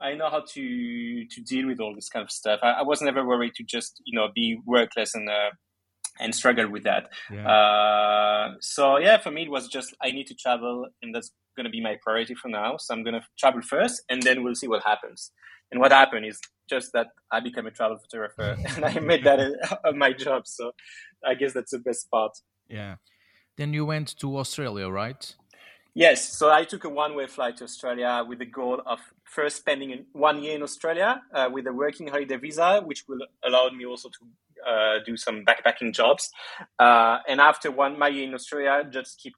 I 0.00 0.14
know 0.14 0.28
how 0.28 0.40
to 0.40 1.24
to 1.26 1.40
deal 1.42 1.68
with 1.68 1.80
all 1.80 1.94
this 1.94 2.08
kind 2.08 2.22
of 2.22 2.30
stuff. 2.30 2.60
I, 2.62 2.72
I 2.72 2.82
was 2.82 3.00
never 3.00 3.26
worried 3.26 3.54
to 3.56 3.64
just 3.64 4.00
you 4.04 4.18
know 4.18 4.28
be 4.34 4.58
workless 4.66 5.14
and 5.14 5.28
uh, 5.28 5.50
and 6.20 6.34
struggle 6.34 6.68
with 6.68 6.84
that. 6.84 7.08
Yeah. 7.30 7.48
Uh, 7.48 8.54
so 8.60 8.98
yeah, 8.98 9.18
for 9.18 9.30
me 9.30 9.42
it 9.42 9.50
was 9.50 9.68
just 9.68 9.94
I 10.02 10.10
need 10.10 10.26
to 10.28 10.34
travel, 10.34 10.86
and 11.02 11.14
that's 11.14 11.30
going 11.56 11.64
to 11.64 11.70
be 11.70 11.80
my 11.80 11.96
priority 12.02 12.34
for 12.34 12.48
now. 12.48 12.76
So 12.78 12.94
I'm 12.94 13.02
going 13.02 13.14
to 13.14 13.22
travel 13.38 13.62
first, 13.62 14.02
and 14.08 14.22
then 14.22 14.42
we'll 14.42 14.54
see 14.54 14.68
what 14.68 14.82
happens. 14.84 15.30
And 15.70 15.80
what 15.80 15.92
happened 15.92 16.26
is 16.26 16.40
just 16.68 16.92
that 16.92 17.08
I 17.30 17.40
became 17.40 17.66
a 17.66 17.70
travel 17.70 17.98
photographer, 17.98 18.56
and 18.76 18.84
I 18.84 18.98
made 19.00 19.24
that 19.24 19.40
a, 19.40 19.88
a, 19.88 19.92
my 19.92 20.12
job. 20.12 20.46
So 20.46 20.72
I 21.24 21.34
guess 21.34 21.52
that's 21.52 21.72
the 21.72 21.78
best 21.78 22.10
part. 22.10 22.32
Yeah. 22.68 22.96
Then 23.56 23.72
you 23.72 23.84
went 23.84 24.16
to 24.18 24.38
Australia, 24.38 24.88
right? 24.88 25.34
Yes, 25.96 26.28
so 26.28 26.50
I 26.50 26.64
took 26.64 26.82
a 26.82 26.88
one-way 26.88 27.28
flight 27.28 27.56
to 27.58 27.64
Australia 27.64 28.24
with 28.28 28.40
the 28.40 28.46
goal 28.46 28.82
of 28.84 28.98
first 29.22 29.58
spending 29.58 30.06
one 30.12 30.42
year 30.42 30.56
in 30.56 30.62
Australia 30.62 31.22
uh, 31.32 31.48
with 31.52 31.68
a 31.68 31.72
working 31.72 32.08
holiday 32.08 32.36
visa, 32.36 32.82
which 32.84 33.04
will 33.06 33.24
allow 33.44 33.68
me 33.68 33.86
also 33.86 34.08
to 34.08 34.26
uh, 34.66 34.98
do 35.04 35.16
some 35.16 35.44
backpacking 35.44 35.94
jobs. 35.94 36.30
Uh, 36.78 37.18
and 37.28 37.40
after 37.40 37.70
one 37.70 37.98
my 37.98 38.08
year 38.08 38.26
in 38.28 38.34
Australia, 38.34 38.82
just 38.90 39.18
keep 39.18 39.34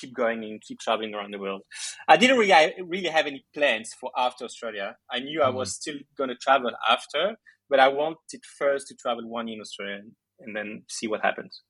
keep 0.00 0.14
going 0.14 0.44
and 0.44 0.60
keep 0.60 0.80
traveling 0.80 1.14
around 1.14 1.32
the 1.32 1.38
world. 1.38 1.62
I 2.08 2.16
didn't 2.16 2.38
really 2.38 2.72
really 2.86 3.08
have 3.08 3.26
any 3.26 3.44
plans 3.54 3.90
for 3.98 4.10
after 4.16 4.44
Australia. 4.44 4.96
I 5.10 5.20
knew 5.20 5.40
mm-hmm. 5.40 5.48
I 5.48 5.50
was 5.50 5.74
still 5.74 5.96
going 6.16 6.30
to 6.30 6.36
travel 6.36 6.70
after, 6.88 7.36
but 7.68 7.80
I 7.80 7.88
wanted 7.88 8.42
first 8.58 8.88
to 8.88 8.94
travel 8.94 9.28
one 9.28 9.48
year 9.48 9.56
in 9.56 9.60
Australia 9.60 10.02
and 10.40 10.56
then 10.56 10.82
see 10.88 11.06
what 11.06 11.22
happens. 11.22 11.62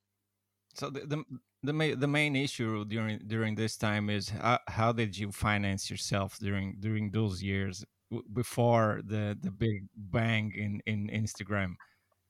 So 0.74 0.90
the, 0.90 1.00
the 1.00 1.24
the 1.62 1.72
main 1.72 1.98
the 2.00 2.08
main 2.08 2.34
issue 2.34 2.84
during 2.84 3.20
during 3.26 3.54
this 3.54 3.76
time 3.76 4.10
is 4.10 4.30
how, 4.30 4.58
how 4.68 4.92
did 4.92 5.16
you 5.16 5.30
finance 5.30 5.90
yourself 5.90 6.38
during 6.38 6.76
during 6.80 7.10
those 7.10 7.42
years 7.42 7.84
before 8.32 9.00
the 9.04 9.38
the 9.40 9.50
big 9.50 9.86
bang 9.96 10.52
in 10.54 10.80
in 10.86 11.08
Instagram? 11.08 11.74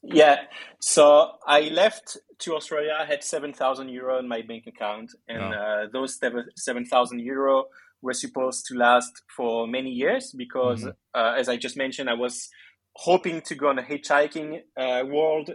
Yeah, 0.03 0.37
so 0.81 1.33
I 1.47 1.61
left 1.69 2.19
to 2.41 2.55
Australia. 2.57 2.93
I 2.99 3.05
had 3.05 3.23
seven 3.23 3.53
thousand 3.53 3.89
euro 3.89 4.19
in 4.19 4.27
my 4.27 4.43
bank 4.43 4.67
account, 4.67 5.13
and 5.29 5.55
oh. 5.55 5.57
uh, 5.57 5.87
those 5.93 6.19
seven 6.57 6.85
thousand 6.85 7.21
euro 7.21 7.67
were 8.03 8.13
supposed 8.13 8.67
to 8.67 8.75
last 8.75 9.23
for 9.35 9.67
many 9.69 9.91
years 9.91 10.35
because, 10.37 10.81
mm-hmm. 10.81 10.91
uh, 11.15 11.35
as 11.39 11.49
I 11.49 11.57
just 11.57 11.77
mentioned, 11.77 12.11
I 12.11 12.15
was 12.15 12.49
hoping 12.97 13.41
to 13.43 13.55
go 13.55 13.69
on 13.69 13.79
a 13.79 13.83
hitchhiking 13.83 14.61
uh, 14.77 15.05
world 15.07 15.51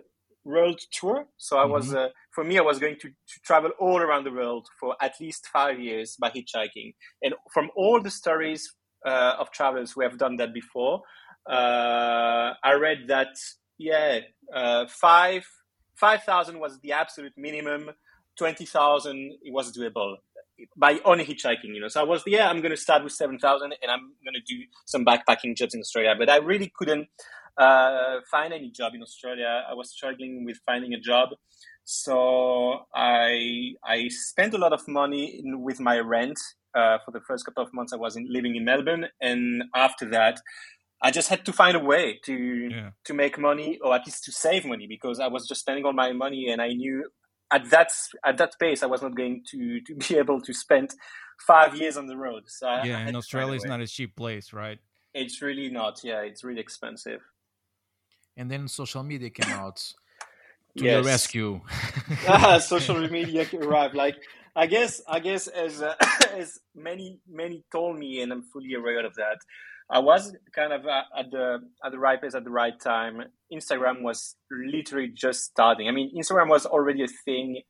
world 0.45 0.79
tour. 0.91 1.27
So 1.35 1.57
I 1.57 1.63
mm-hmm. 1.63 1.73
was, 1.73 1.93
uh, 1.93 2.07
for 2.31 2.45
me, 2.45 2.57
I 2.57 2.61
was 2.61 2.79
going 2.79 2.95
to, 3.01 3.09
to, 3.09 3.39
travel 3.45 3.71
all 3.79 3.99
around 3.99 4.23
the 4.23 4.31
world 4.31 4.65
for 4.79 4.95
at 5.01 5.15
least 5.19 5.45
five 5.51 5.77
years 5.77 6.15
by 6.17 6.29
hitchhiking. 6.29 6.93
And 7.21 7.33
from 7.53 7.69
all 7.75 8.01
the 8.01 8.09
stories 8.09 8.73
uh, 9.05 9.33
of 9.37 9.51
travelers 9.51 9.91
who 9.91 10.01
have 10.03 10.17
done 10.17 10.37
that 10.37 10.53
before, 10.53 11.01
uh, 11.49 12.53
I 12.63 12.73
read 12.79 13.07
that 13.07 13.35
yeah, 13.77 14.19
uh, 14.53 14.87
five 14.87 15.45
five 15.95 16.23
thousand 16.23 16.59
was 16.59 16.79
the 16.79 16.93
absolute 16.93 17.33
minimum. 17.37 17.91
Twenty 18.37 18.65
thousand 18.65 19.33
it 19.41 19.51
was 19.51 19.75
doable 19.75 20.17
by 20.75 20.99
only 21.05 21.25
hitchhiking, 21.25 21.73
you 21.73 21.79
know. 21.79 21.87
So 21.87 22.01
I 22.01 22.03
was, 22.03 22.23
yeah, 22.25 22.49
I'm 22.49 22.61
going 22.61 22.71
to 22.71 22.77
start 22.77 23.03
with 23.03 23.13
7,000 23.13 23.73
and 23.81 23.91
I'm 23.91 24.13
going 24.23 24.33
to 24.33 24.41
do 24.41 24.63
some 24.85 25.05
backpacking 25.05 25.55
jobs 25.55 25.73
in 25.73 25.81
Australia. 25.81 26.15
But 26.17 26.29
I 26.29 26.37
really 26.37 26.71
couldn't 26.75 27.07
uh, 27.57 28.19
find 28.29 28.53
any 28.53 28.71
job 28.71 28.93
in 28.95 29.01
Australia. 29.01 29.63
I 29.69 29.73
was 29.73 29.91
struggling 29.91 30.45
with 30.45 30.57
finding 30.65 30.93
a 30.93 30.99
job. 30.99 31.29
So 31.83 32.85
I, 32.93 33.73
I 33.83 34.09
spent 34.09 34.53
a 34.53 34.57
lot 34.57 34.73
of 34.73 34.87
money 34.87 35.41
in, 35.43 35.61
with 35.61 35.79
my 35.79 35.99
rent 35.99 36.39
uh, 36.75 36.97
for 37.05 37.11
the 37.11 37.21
first 37.21 37.45
couple 37.45 37.63
of 37.63 37.73
months 37.73 37.93
I 37.93 37.97
was 37.97 38.15
in, 38.15 38.27
living 38.29 38.55
in 38.55 38.65
Melbourne. 38.65 39.07
And 39.21 39.63
after 39.75 40.09
that, 40.09 40.39
I 41.01 41.11
just 41.11 41.29
had 41.29 41.45
to 41.45 41.53
find 41.53 41.77
a 41.77 41.79
way 41.79 42.19
to 42.25 42.33
yeah. 42.33 42.89
to 43.05 43.13
make 43.13 43.37
money 43.37 43.79
or 43.83 43.93
at 43.93 44.05
least 44.05 44.23
to 44.25 44.31
save 44.31 44.65
money 44.65 44.87
because 44.87 45.19
I 45.19 45.27
was 45.27 45.47
just 45.47 45.61
spending 45.61 45.85
all 45.85 45.93
my 45.93 46.11
money 46.11 46.49
and 46.49 46.61
I 46.61 46.69
knew 46.69 47.05
at 47.51 47.69
that 47.69 47.91
at 48.25 48.37
that 48.37 48.53
pace, 48.59 48.83
I 48.83 48.87
was 48.87 49.01
not 49.01 49.15
going 49.15 49.43
to 49.51 49.81
to 49.81 49.95
be 49.95 50.17
able 50.23 50.41
to 50.41 50.53
spend 50.53 50.91
five 51.45 51.75
years 51.75 51.97
on 51.97 52.07
the 52.07 52.17
road. 52.17 52.43
So 52.47 52.67
yeah, 52.83 52.99
and 52.99 53.15
Australia 53.15 53.55
is 53.55 53.65
not 53.65 53.81
a 53.81 53.87
cheap 53.87 54.15
place, 54.15 54.53
right? 54.53 54.79
It's 55.13 55.41
really 55.41 55.69
not. 55.69 56.01
Yeah, 56.03 56.21
it's 56.21 56.43
really 56.43 56.61
expensive. 56.61 57.21
And 58.35 58.51
then 58.51 58.67
social 58.67 59.03
media 59.03 59.29
came 59.29 59.51
out 59.51 59.77
to 60.77 60.83
yes. 60.83 61.03
the 61.03 61.09
rescue. 61.09 61.61
ah, 62.27 62.57
social 62.61 62.99
media 63.09 63.47
arrived. 63.53 63.95
Like 63.95 64.15
I 64.55 64.67
guess, 64.67 65.01
I 65.07 65.19
guess 65.19 65.47
as 65.47 65.81
uh, 65.81 65.95
as 66.33 66.59
many 66.75 67.19
many 67.29 67.63
told 67.71 67.97
me, 67.97 68.21
and 68.21 68.31
I'm 68.31 68.43
fully 68.43 68.73
aware 68.73 69.05
of 69.05 69.15
that. 69.15 69.39
I 69.89 69.99
was 69.99 70.35
kind 70.53 70.73
of 70.73 70.85
uh, 70.85 71.03
at 71.17 71.31
the 71.31 71.59
at 71.83 71.91
the 71.91 71.99
right 71.99 72.19
place 72.19 72.35
at 72.35 72.43
the 72.43 72.49
right 72.49 72.77
time. 72.79 73.21
Instagram 73.53 74.01
was 74.01 74.35
literally 74.51 75.09
just 75.13 75.45
starting. 75.45 75.87
I 75.87 75.91
mean, 75.91 76.11
Instagram 76.17 76.49
was 76.49 76.65
already 76.65 77.03
a 77.03 77.07
thing. 77.25 77.61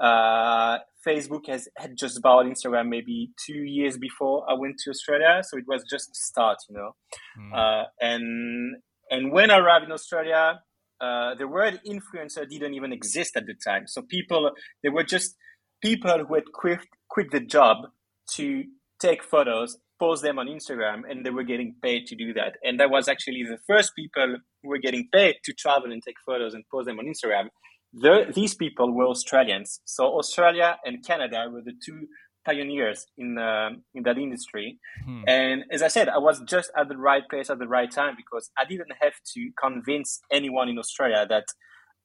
Uh, 0.00 0.78
Facebook 1.06 1.46
has 1.48 1.68
had 1.76 1.96
just 1.96 2.22
bought 2.22 2.46
Instagram 2.46 2.88
maybe 2.88 3.30
two 3.44 3.62
years 3.64 3.98
before 3.98 4.48
I 4.48 4.54
went 4.54 4.76
to 4.84 4.90
Australia, 4.90 5.42
so 5.42 5.58
it 5.58 5.64
was 5.66 5.84
just 5.88 6.08
the 6.08 6.14
start, 6.14 6.58
you 6.68 6.76
know. 6.76 6.94
Mm. 7.38 7.52
Uh, 7.54 7.84
and 8.00 8.76
and 9.10 9.32
when 9.32 9.50
I 9.50 9.58
arrived 9.58 9.84
in 9.84 9.92
Australia, 9.92 10.60
uh, 11.00 11.34
the 11.34 11.48
word 11.48 11.80
influencer 11.86 12.48
didn't 12.48 12.74
even 12.74 12.92
exist 12.92 13.36
at 13.36 13.46
the 13.46 13.54
time. 13.54 13.86
So 13.86 14.02
people, 14.02 14.52
they 14.82 14.88
were 14.88 15.04
just 15.04 15.36
people 15.82 16.24
who 16.26 16.34
had 16.34 16.44
quit 16.52 16.80
quit 17.08 17.30
the 17.32 17.40
job 17.40 17.88
to 18.34 18.64
take 19.00 19.22
photos 19.22 19.76
post 19.98 20.22
them 20.22 20.38
on 20.38 20.46
Instagram 20.46 21.02
and 21.08 21.24
they 21.24 21.30
were 21.30 21.44
getting 21.44 21.74
paid 21.82 22.06
to 22.06 22.16
do 22.16 22.32
that. 22.34 22.56
And 22.62 22.80
that 22.80 22.90
was 22.90 23.08
actually 23.08 23.44
the 23.44 23.58
first 23.66 23.92
people 23.96 24.36
who 24.62 24.68
were 24.68 24.78
getting 24.78 25.08
paid 25.12 25.36
to 25.44 25.52
travel 25.52 25.92
and 25.92 26.02
take 26.02 26.16
photos 26.26 26.54
and 26.54 26.64
post 26.70 26.86
them 26.86 26.98
on 26.98 27.06
Instagram. 27.06 27.48
The, 27.92 28.32
these 28.34 28.54
people 28.54 28.92
were 28.92 29.06
Australians. 29.06 29.80
So 29.84 30.04
Australia 30.18 30.78
and 30.84 31.04
Canada 31.06 31.46
were 31.50 31.62
the 31.62 31.74
two 31.84 32.08
pioneers 32.44 33.06
in 33.16 33.38
uh, 33.38 33.70
in 33.94 34.02
that 34.02 34.18
industry. 34.18 34.78
Hmm. 35.04 35.22
And 35.26 35.64
as 35.70 35.82
I 35.82 35.88
said, 35.88 36.08
I 36.08 36.18
was 36.18 36.42
just 36.46 36.70
at 36.76 36.88
the 36.88 36.96
right 36.96 37.22
place 37.28 37.50
at 37.50 37.58
the 37.58 37.68
right 37.68 37.90
time 37.90 38.14
because 38.16 38.50
I 38.58 38.64
didn't 38.64 38.92
have 39.00 39.14
to 39.34 39.50
convince 39.60 40.20
anyone 40.32 40.68
in 40.68 40.78
Australia 40.78 41.26
that 41.28 41.46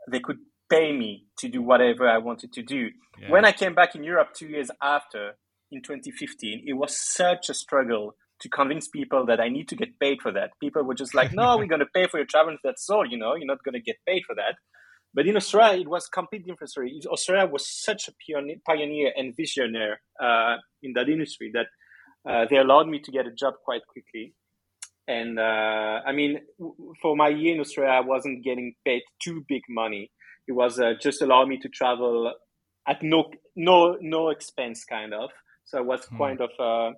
they 0.10 0.20
could 0.20 0.38
pay 0.70 0.92
me 0.92 1.26
to 1.40 1.50
do 1.50 1.62
whatever 1.62 2.08
I 2.08 2.20
wanted 2.20 2.54
to 2.54 2.62
do. 2.62 2.90
Yeah. 3.20 3.32
When 3.32 3.44
I 3.44 3.52
came 3.52 3.74
back 3.74 3.96
in 3.96 4.04
Europe 4.04 4.30
two 4.34 4.48
years 4.48 4.70
after, 4.82 5.34
in 5.72 5.82
2015, 5.82 6.64
it 6.66 6.74
was 6.74 6.98
such 6.98 7.50
a 7.50 7.54
struggle 7.54 8.16
to 8.42 8.50
convince 8.50 8.88
people 8.88 9.26
that 9.26 9.40
I 9.40 9.50
need 9.50 9.68
to 9.70 9.76
get 9.76 10.00
paid 10.00 10.22
for 10.22 10.32
that. 10.32 10.52
People 10.62 10.84
were 10.84 10.96
just 10.96 11.14
like, 11.14 11.34
no, 11.34 11.58
we're 11.60 11.68
going 11.68 11.80
to 11.80 11.94
pay 11.94 12.08
for 12.08 12.18
your 12.18 12.26
travel. 12.26 12.56
That's 12.64 12.90
all, 12.90 13.06
you 13.06 13.18
know, 13.18 13.36
you're 13.36 13.46
not 13.46 13.64
going 13.64 13.74
to 13.74 13.82
get 13.82 13.98
paid 14.08 14.24
for 14.26 14.36
that. 14.36 14.56
But 15.14 15.28
in 15.28 15.36
Australia, 15.36 15.82
it 15.82 15.88
was 15.88 16.08
completely 16.08 16.52
different 16.52 16.70
story. 16.70 17.00
Australia 17.08 17.48
was 17.52 17.68
such 17.68 18.08
a 18.08 18.14
pioneer 18.66 19.12
and 19.16 19.36
visionary 19.36 19.96
uh, 20.22 20.58
in 20.84 20.94
that 20.94 21.10
industry 21.10 21.52
that 21.54 21.68
uh, 22.30 22.46
they 22.50 22.58
allowed 22.58 22.88
me 22.88 23.00
to 23.00 23.12
get 23.12 23.26
a 23.26 23.32
job 23.32 23.56
quite 23.66 23.82
quickly. 23.88 24.36
And 25.08 25.40
uh, 25.40 26.02
I 26.06 26.12
mean, 26.12 26.42
for 27.02 27.16
my 27.16 27.30
year 27.30 27.56
in 27.56 27.60
Australia, 27.60 27.94
I 27.94 28.02
wasn't 28.02 28.44
getting 28.44 28.76
paid 28.86 29.02
too 29.20 29.44
big 29.48 29.64
money. 29.68 30.12
It 30.48 30.52
was 30.52 30.80
uh, 30.80 30.94
just 31.02 31.24
allowed 31.24 31.48
me 31.48 31.58
to 31.60 31.70
travel 31.70 32.32
at 32.88 33.02
no 33.02 33.32
no 33.56 33.98
no 34.02 34.30
expense, 34.30 34.86
kind 34.86 35.14
of. 35.14 35.32
So 35.70 35.78
it 35.78 35.86
was 35.86 36.04
hmm. 36.06 36.18
kind 36.18 36.42
of, 36.42 36.50
uh, 36.60 36.98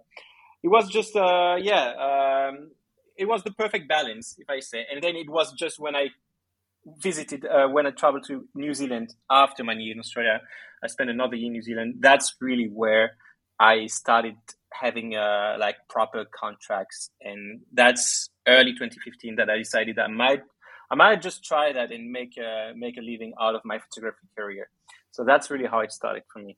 it 0.64 0.70
was 0.70 0.90
just, 0.90 1.16
uh, 1.16 1.58
yeah, 1.60 2.48
um, 2.50 2.72
it 3.18 3.26
was 3.26 3.44
the 3.44 3.52
perfect 3.52 3.90
balance, 3.90 4.38
if 4.40 4.50
I 4.50 4.62
say. 4.62 4.86
And 4.90 5.04
then 5.04 5.16
it 5.18 5.30
was 5.30 5.52
just 5.54 5.78
when 5.78 5.94
I 5.96 6.08
visited, 6.98 7.46
uh, 7.46 7.68
when 7.68 7.86
I 7.86 7.92
traveled 7.92 8.24
to 8.28 8.48
New 8.56 8.74
Zealand 8.74 9.14
after 9.30 9.64
my 9.66 9.74
year 9.74 9.94
in 9.94 10.00
Australia, 10.00 10.40
I 10.82 10.88
spent 10.88 11.10
another 11.10 11.36
year 11.36 11.48
in 11.48 11.54
New 11.54 11.62
Zealand. 11.62 11.96
That's 12.00 12.34
really 12.40 12.70
where 12.74 13.18
I 13.60 13.88
started 13.88 14.38
having 14.72 15.16
uh, 15.16 15.58
like 15.60 15.76
proper 15.90 16.26
contracts, 16.26 17.12
and 17.20 17.62
that's 17.74 18.30
early 18.48 18.72
2015 18.72 19.36
that 19.36 19.50
I 19.50 19.58
decided 19.58 20.00
I 20.00 20.08
might 20.08 20.42
I 20.90 20.96
might 20.96 21.22
just 21.22 21.44
try 21.44 21.72
that 21.72 21.92
and 21.92 22.12
make 22.12 22.38
a 22.38 22.72
make 22.76 22.98
a 22.98 23.02
living 23.02 23.34
out 23.40 23.54
of 23.54 23.62
my 23.64 23.78
photography 23.78 24.28
career. 24.36 24.70
So 25.12 25.24
that's 25.24 25.52
really 25.52 25.68
how 25.68 25.82
it 25.82 25.92
started 25.92 26.24
for 26.34 26.40
me 26.40 26.58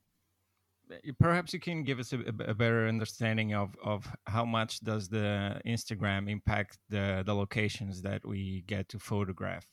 perhaps 1.20 1.54
you 1.54 1.60
can 1.60 1.84
give 1.84 2.00
us 2.00 2.14
a, 2.14 2.20
a, 2.20 2.54
better 2.54 2.88
understanding 2.88 3.54
of, 3.54 3.76
of 3.84 4.08
how 4.26 4.46
much 4.46 4.80
does 4.82 5.10
the 5.10 5.62
Instagram 5.66 6.30
impact 6.30 6.78
the, 6.90 7.24
the 7.26 7.34
locations 7.34 8.02
that 8.02 8.26
we 8.26 8.64
get 8.68 8.90
to 8.90 9.00
photograph. 9.00 9.66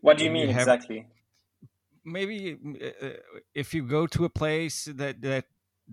What 0.00 0.18
do 0.18 0.24
you 0.24 0.30
mean 0.30 0.48
have, 0.48 0.62
exactly? 0.62 1.06
Maybe 2.04 2.56
uh, 2.80 3.06
uh, 3.06 3.10
if 3.54 3.74
you 3.74 3.82
go 3.82 4.06
to 4.06 4.24
a 4.24 4.30
place 4.30 4.86
that 4.86 5.20
that 5.22 5.44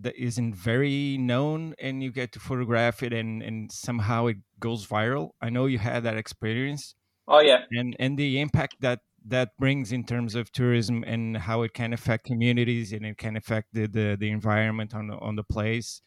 that 0.01 0.15
isn't 0.15 0.55
very 0.55 1.17
known 1.17 1.75
and 1.79 2.01
you 2.01 2.11
get 2.11 2.31
to 2.33 2.39
photograph 2.39 3.03
it 3.03 3.11
and 3.11 3.43
and 3.43 3.71
somehow 3.71 4.27
it 4.27 4.37
goes 4.59 4.87
viral. 4.87 5.31
I 5.41 5.49
know 5.49 5.65
you 5.65 5.79
had 5.79 6.03
that 6.03 6.17
experience. 6.17 6.95
Oh 7.27 7.41
yeah. 7.41 7.65
And 7.71 7.95
and 7.99 8.17
the 8.17 8.39
impact 8.39 8.77
that 8.79 9.01
that 9.29 9.49
brings 9.57 9.91
in 9.91 10.03
terms 10.03 10.35
of 10.35 10.51
tourism 10.51 11.03
and 11.05 11.37
how 11.37 11.61
it 11.63 11.73
can 11.73 11.93
affect 11.93 12.25
communities 12.25 12.91
and 12.93 13.05
it 13.05 13.17
can 13.17 13.35
affect 13.35 13.67
the 13.73 13.87
the, 13.87 14.17
the 14.19 14.29
environment 14.29 14.93
on 14.93 15.07
the, 15.07 15.17
on 15.17 15.35
the 15.35 15.43
place. 15.43 16.01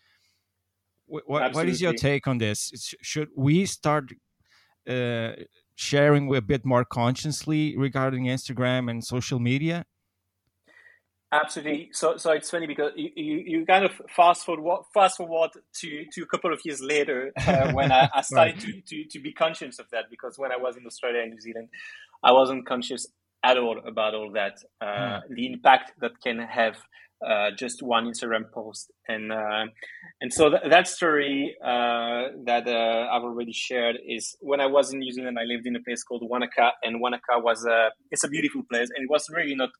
What, 1.06 1.54
what 1.54 1.68
is 1.68 1.80
your 1.82 1.92
take 1.92 2.26
on 2.26 2.38
this? 2.38 2.94
Should 3.02 3.28
we 3.36 3.66
start 3.66 4.12
uh, 4.88 5.32
sharing 5.74 6.34
a 6.34 6.40
bit 6.40 6.64
more 6.64 6.84
consciously 6.84 7.76
regarding 7.76 8.24
Instagram 8.24 8.90
and 8.90 9.04
social 9.04 9.38
media? 9.38 9.84
Absolutely. 11.32 11.88
So, 11.92 12.18
so 12.18 12.32
it's 12.32 12.50
funny 12.50 12.66
because 12.66 12.92
you, 12.94 13.10
you, 13.16 13.36
you 13.46 13.66
kind 13.66 13.86
of 13.86 13.92
fast 14.14 14.44
forward, 14.44 14.82
fast 14.92 15.16
forward 15.16 15.50
to, 15.80 16.04
to 16.12 16.22
a 16.22 16.26
couple 16.26 16.52
of 16.52 16.60
years 16.62 16.82
later 16.82 17.32
uh, 17.46 17.72
when 17.72 17.90
I, 17.90 18.10
I 18.14 18.20
started 18.22 18.62
right. 18.62 18.86
to, 18.86 19.04
to, 19.04 19.04
to 19.04 19.18
be 19.18 19.32
conscious 19.32 19.78
of 19.78 19.86
that 19.92 20.04
because 20.10 20.38
when 20.38 20.52
I 20.52 20.58
was 20.58 20.76
in 20.76 20.86
Australia 20.86 21.22
and 21.22 21.32
New 21.32 21.40
Zealand, 21.40 21.68
I 22.22 22.32
wasn't 22.32 22.66
conscious 22.66 23.06
at 23.44 23.58
all 23.58 23.80
about 23.86 24.14
all 24.14 24.30
that, 24.32 24.54
uh, 24.80 24.86
mm. 24.86 25.20
the 25.30 25.46
impact 25.46 25.92
that 26.00 26.12
can 26.22 26.38
have 26.38 26.76
uh, 27.26 27.50
just 27.56 27.82
one 27.82 28.06
Instagram 28.06 28.50
post, 28.52 28.90
and 29.06 29.32
uh, 29.32 29.66
and 30.20 30.32
so 30.32 30.50
th- 30.50 30.62
that 30.68 30.88
story 30.88 31.56
uh, 31.64 32.34
that 32.46 32.66
uh, 32.66 33.08
I've 33.12 33.22
already 33.22 33.52
shared 33.52 33.96
is 34.08 34.36
when 34.40 34.60
I 34.60 34.66
was 34.66 34.92
in 34.92 34.98
New 34.98 35.12
Zealand, 35.12 35.38
I 35.38 35.44
lived 35.44 35.66
in 35.66 35.76
a 35.76 35.80
place 35.80 36.02
called 36.02 36.22
Wanaka, 36.28 36.72
and 36.82 37.00
Wanaka 37.00 37.38
was 37.38 37.64
a 37.64 37.90
it's 38.10 38.24
a 38.24 38.28
beautiful 38.28 38.62
place, 38.68 38.88
and 38.94 39.04
it 39.04 39.10
was 39.10 39.28
really 39.30 39.54
not 39.54 39.70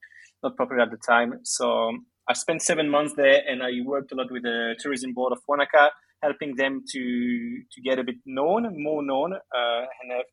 not 0.41 0.55
popular 0.55 0.83
at 0.83 0.91
the 0.91 0.97
time. 0.97 1.39
So 1.43 1.91
I 2.29 2.33
spent 2.33 2.61
seven 2.61 2.89
months 2.89 3.13
there, 3.17 3.41
and 3.45 3.61
I 3.61 3.71
worked 3.85 4.13
a 4.13 4.15
lot 4.15 4.31
with 4.31 4.43
the 4.43 4.75
tourism 4.79 5.13
board 5.13 5.33
of 5.33 5.39
Wanaka, 5.45 5.91
helping 6.21 6.55
them 6.55 6.83
to 6.91 7.61
to 7.71 7.81
get 7.81 7.99
a 7.99 8.05
bit 8.05 8.19
known, 8.25 8.81
more 8.81 9.03
known, 9.03 9.33
uh, 9.33 9.83
and 10.01 10.11
have 10.11 10.25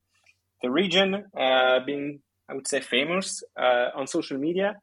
the 0.63 0.71
region 0.71 1.25
uh, 1.39 1.81
being, 1.85 2.21
I 2.49 2.55
would 2.55 2.69
say, 2.69 2.81
famous 2.81 3.43
uh, 3.59 3.89
on 3.95 4.07
social 4.07 4.39
media. 4.39 4.77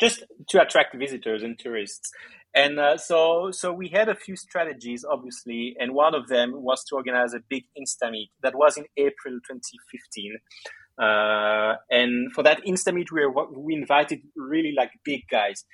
just 0.00 0.24
to 0.48 0.60
attract 0.60 0.96
visitors 0.96 1.42
and 1.42 1.58
tourists. 1.58 2.10
And 2.54 2.78
uh, 2.78 2.96
so, 2.96 3.50
so 3.50 3.72
we 3.72 3.88
had 3.88 4.08
a 4.08 4.14
few 4.14 4.36
strategies, 4.36 5.04
obviously, 5.04 5.74
and 5.78 5.92
one 5.92 6.14
of 6.14 6.28
them 6.28 6.52
was 6.54 6.84
to 6.84 6.94
organize 6.94 7.34
a 7.34 7.40
big 7.48 7.64
Insta 7.76 8.10
meet. 8.10 8.30
That 8.42 8.54
was 8.54 8.76
in 8.76 8.84
April 8.96 9.34
2015. 9.48 10.36
Uh, 10.96 11.74
and 11.90 12.32
for 12.32 12.44
that 12.44 12.64
Insta 12.64 12.94
meet, 12.94 13.10
we, 13.10 13.26
we 13.56 13.74
invited 13.74 14.20
really 14.36 14.72
like 14.76 14.90
big 15.04 15.22
guys. 15.28 15.64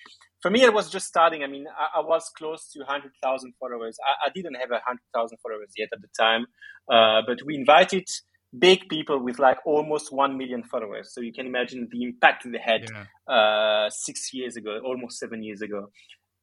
For 0.40 0.50
me, 0.50 0.62
it 0.62 0.72
was 0.72 0.88
just 0.90 1.06
starting. 1.06 1.42
I 1.42 1.48
mean, 1.48 1.66
I, 1.78 2.00
I 2.00 2.00
was 2.00 2.30
close 2.34 2.70
to 2.72 2.78
100,000 2.78 3.52
followers. 3.60 3.98
I, 4.02 4.28
I, 4.28 4.32
didn't 4.34 4.54
have 4.54 4.70
100,000 4.70 5.38
followers 5.42 5.68
yet 5.76 5.90
at 5.92 6.00
the 6.00 6.08
time, 6.18 6.46
uh, 6.90 7.20
but 7.26 7.44
we 7.44 7.56
invited 7.56 8.08
big 8.58 8.88
people 8.88 9.22
with 9.22 9.38
like 9.38 9.58
almost 9.64 10.12
1 10.12 10.36
million 10.36 10.62
followers. 10.64 11.12
So 11.14 11.20
you 11.20 11.32
can 11.32 11.46
imagine 11.46 11.88
the 11.90 12.02
impact 12.02 12.44
they 12.50 12.58
had 12.58 12.88
yeah. 12.90 13.34
uh, 13.34 13.90
six 13.90 14.34
years 14.34 14.56
ago, 14.56 14.80
almost 14.84 15.18
seven 15.18 15.42
years 15.42 15.62
ago 15.62 15.90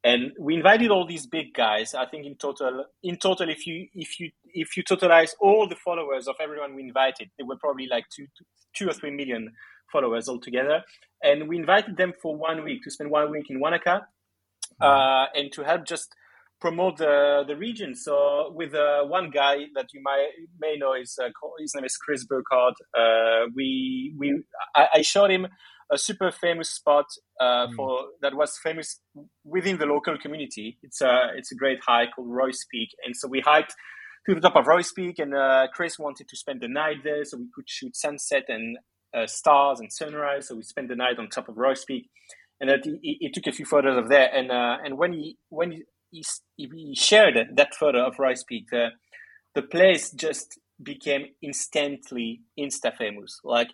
and 0.04 0.32
we 0.38 0.54
invited 0.54 0.90
all 0.90 1.06
these 1.06 1.26
big 1.26 1.52
guys 1.54 1.94
i 1.94 2.06
think 2.06 2.24
in 2.24 2.36
total 2.36 2.84
in 3.02 3.16
total 3.16 3.48
if 3.48 3.66
you 3.66 3.86
if 3.94 4.20
you 4.20 4.30
if 4.54 4.76
you 4.76 4.84
totalize 4.84 5.30
all 5.40 5.68
the 5.68 5.76
followers 5.76 6.28
of 6.28 6.36
everyone 6.40 6.74
we 6.74 6.82
invited 6.82 7.28
they 7.36 7.44
were 7.44 7.56
probably 7.56 7.86
like 7.86 8.04
two 8.14 8.26
two 8.74 8.88
or 8.88 8.92
three 8.92 9.10
million 9.10 9.52
followers 9.90 10.28
altogether 10.28 10.82
and 11.22 11.48
we 11.48 11.56
invited 11.56 11.96
them 11.96 12.12
for 12.22 12.36
one 12.36 12.62
week 12.62 12.82
to 12.82 12.90
spend 12.90 13.10
one 13.10 13.30
week 13.30 13.46
in 13.50 13.58
wanaka 13.58 14.06
mm-hmm. 14.80 14.84
uh, 14.84 15.26
and 15.34 15.50
to 15.52 15.62
help 15.62 15.84
just 15.84 16.14
promote 16.60 16.96
the 16.96 17.44
the 17.46 17.56
region 17.56 17.94
so 17.94 18.52
with 18.54 18.74
uh, 18.74 19.04
one 19.04 19.30
guy 19.30 19.56
that 19.74 19.86
you 19.92 20.00
might 20.02 20.28
may 20.58 20.76
know 20.76 20.92
is 20.92 21.16
uh, 21.22 21.28
his 21.60 21.74
name 21.74 21.84
is 21.84 21.96
chris 21.96 22.24
burkard 22.24 22.74
uh, 22.98 23.46
we 23.54 24.12
we 24.18 24.42
I, 24.74 24.88
I 24.94 25.02
showed 25.02 25.30
him 25.30 25.46
a 25.90 25.98
super 25.98 26.30
famous 26.30 26.70
spot 26.70 27.06
uh, 27.40 27.66
mm. 27.66 27.74
for 27.74 28.06
that 28.20 28.34
was 28.34 28.58
famous 28.62 29.00
within 29.44 29.78
the 29.78 29.86
local 29.86 30.18
community. 30.18 30.78
It's 30.82 31.00
a 31.00 31.30
it's 31.36 31.52
a 31.52 31.54
great 31.54 31.78
hike 31.86 32.10
called 32.14 32.28
Roys 32.30 32.64
Peak, 32.70 32.90
and 33.04 33.16
so 33.16 33.28
we 33.28 33.40
hiked 33.40 33.74
to 34.28 34.34
the 34.34 34.40
top 34.40 34.56
of 34.56 34.66
Roys 34.66 34.92
Peak, 34.92 35.18
and 35.18 35.34
uh, 35.34 35.68
Chris 35.72 35.98
wanted 35.98 36.28
to 36.28 36.36
spend 36.36 36.60
the 36.60 36.68
night 36.68 36.98
there 37.04 37.24
so 37.24 37.38
we 37.38 37.46
could 37.54 37.68
shoot 37.68 37.96
sunset 37.96 38.44
and 38.48 38.76
uh, 39.16 39.26
stars 39.26 39.80
and 39.80 39.92
sunrise. 39.92 40.48
So 40.48 40.56
we 40.56 40.62
spent 40.62 40.88
the 40.88 40.96
night 40.96 41.18
on 41.18 41.28
top 41.28 41.48
of 41.48 41.56
Roys 41.56 41.84
Peak, 41.84 42.10
and 42.60 42.68
that 42.68 42.84
he, 42.84 43.16
he, 43.20 43.30
took 43.30 43.46
a 43.46 43.52
few 43.52 43.64
photos 43.64 43.96
of 43.96 44.08
there. 44.10 44.30
And 44.32 44.50
uh, 44.50 44.76
and 44.84 44.98
when 44.98 45.14
he 45.14 45.38
when 45.48 45.72
he, 45.72 45.84
he, 46.10 46.24
he 46.56 46.94
shared 46.94 47.36
that 47.54 47.74
photo 47.74 48.06
of 48.06 48.18
Roys 48.18 48.44
Peak, 48.44 48.66
the 48.70 48.90
the 49.54 49.62
place 49.62 50.10
just 50.10 50.58
became 50.82 51.26
instantly 51.42 52.42
insta 52.58 52.96
famous. 52.96 53.40
Like 53.42 53.68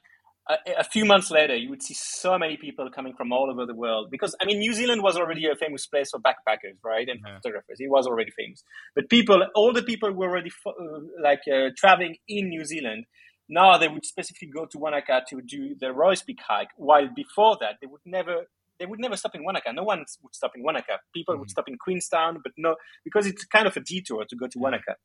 a, 0.49 0.57
a, 0.79 0.85
few 0.85 1.05
months 1.05 1.31
later, 1.31 1.55
you 1.55 1.71
would 1.71 1.83
see 1.83 1.95
so 1.95 2.39
many 2.39 2.57
people 2.57 2.89
coming 2.91 3.15
from 3.15 3.33
all 3.33 3.51
over 3.51 3.67
the 3.67 3.75
world 3.75 4.11
because 4.11 4.37
I 4.41 4.45
mean, 4.45 4.59
New 4.59 4.75
Zealand 4.75 5.03
was 5.03 5.17
already 5.17 5.47
a 5.47 5.55
famous 5.55 5.87
place 5.87 6.11
for 6.11 6.21
backpackers, 6.21 6.77
right, 6.83 7.09
and 7.09 7.21
yeah. 7.25 7.37
photographers. 7.37 7.81
It 7.81 7.91
was 7.91 8.07
already 8.07 8.31
famous, 8.31 8.63
but 8.95 9.09
people, 9.09 9.47
all 9.55 9.73
the 9.73 9.83
people 9.83 10.13
were 10.13 10.29
already 10.29 10.51
fo- 10.51 10.71
uh, 10.71 11.01
like 11.23 11.41
uh, 11.53 11.71
traveling 11.77 12.17
in 12.29 12.49
New 12.49 12.65
Zealand. 12.65 13.05
Now 13.49 13.77
they 13.77 13.89
would 13.89 14.07
specifically 14.07 14.49
go 14.49 14.65
to 14.67 14.79
Wanaka 14.79 15.23
to 15.31 15.43
do 15.43 15.75
the 15.79 15.93
Roys 15.93 16.23
Peak 16.23 16.39
hike, 16.47 16.71
while 16.77 17.09
before 17.15 17.57
that 17.61 17.77
they 17.81 17.87
would 17.87 18.01
never 18.05 18.47
they 18.79 18.87
would 18.87 19.01
never 19.01 19.17
stop 19.17 19.35
in 19.35 19.45
Wanaka. 19.45 19.73
No 19.73 19.85
one 19.85 20.05
would 20.23 20.35
stop 20.35 20.53
in 20.57 20.63
Wanaka. 20.63 20.99
People 21.15 21.35
mm-hmm. 21.35 21.41
would 21.41 21.51
stop 21.51 21.69
in 21.69 21.77
Queenstown, 21.79 22.41
but 22.43 22.53
no, 22.57 22.77
because 23.05 23.27
it's 23.27 23.45
kind 23.45 23.67
of 23.67 23.77
a 23.77 23.81
detour 23.81 24.25
to 24.29 24.37
go 24.37 24.47
to 24.47 24.59
Wanaka. 24.59 24.97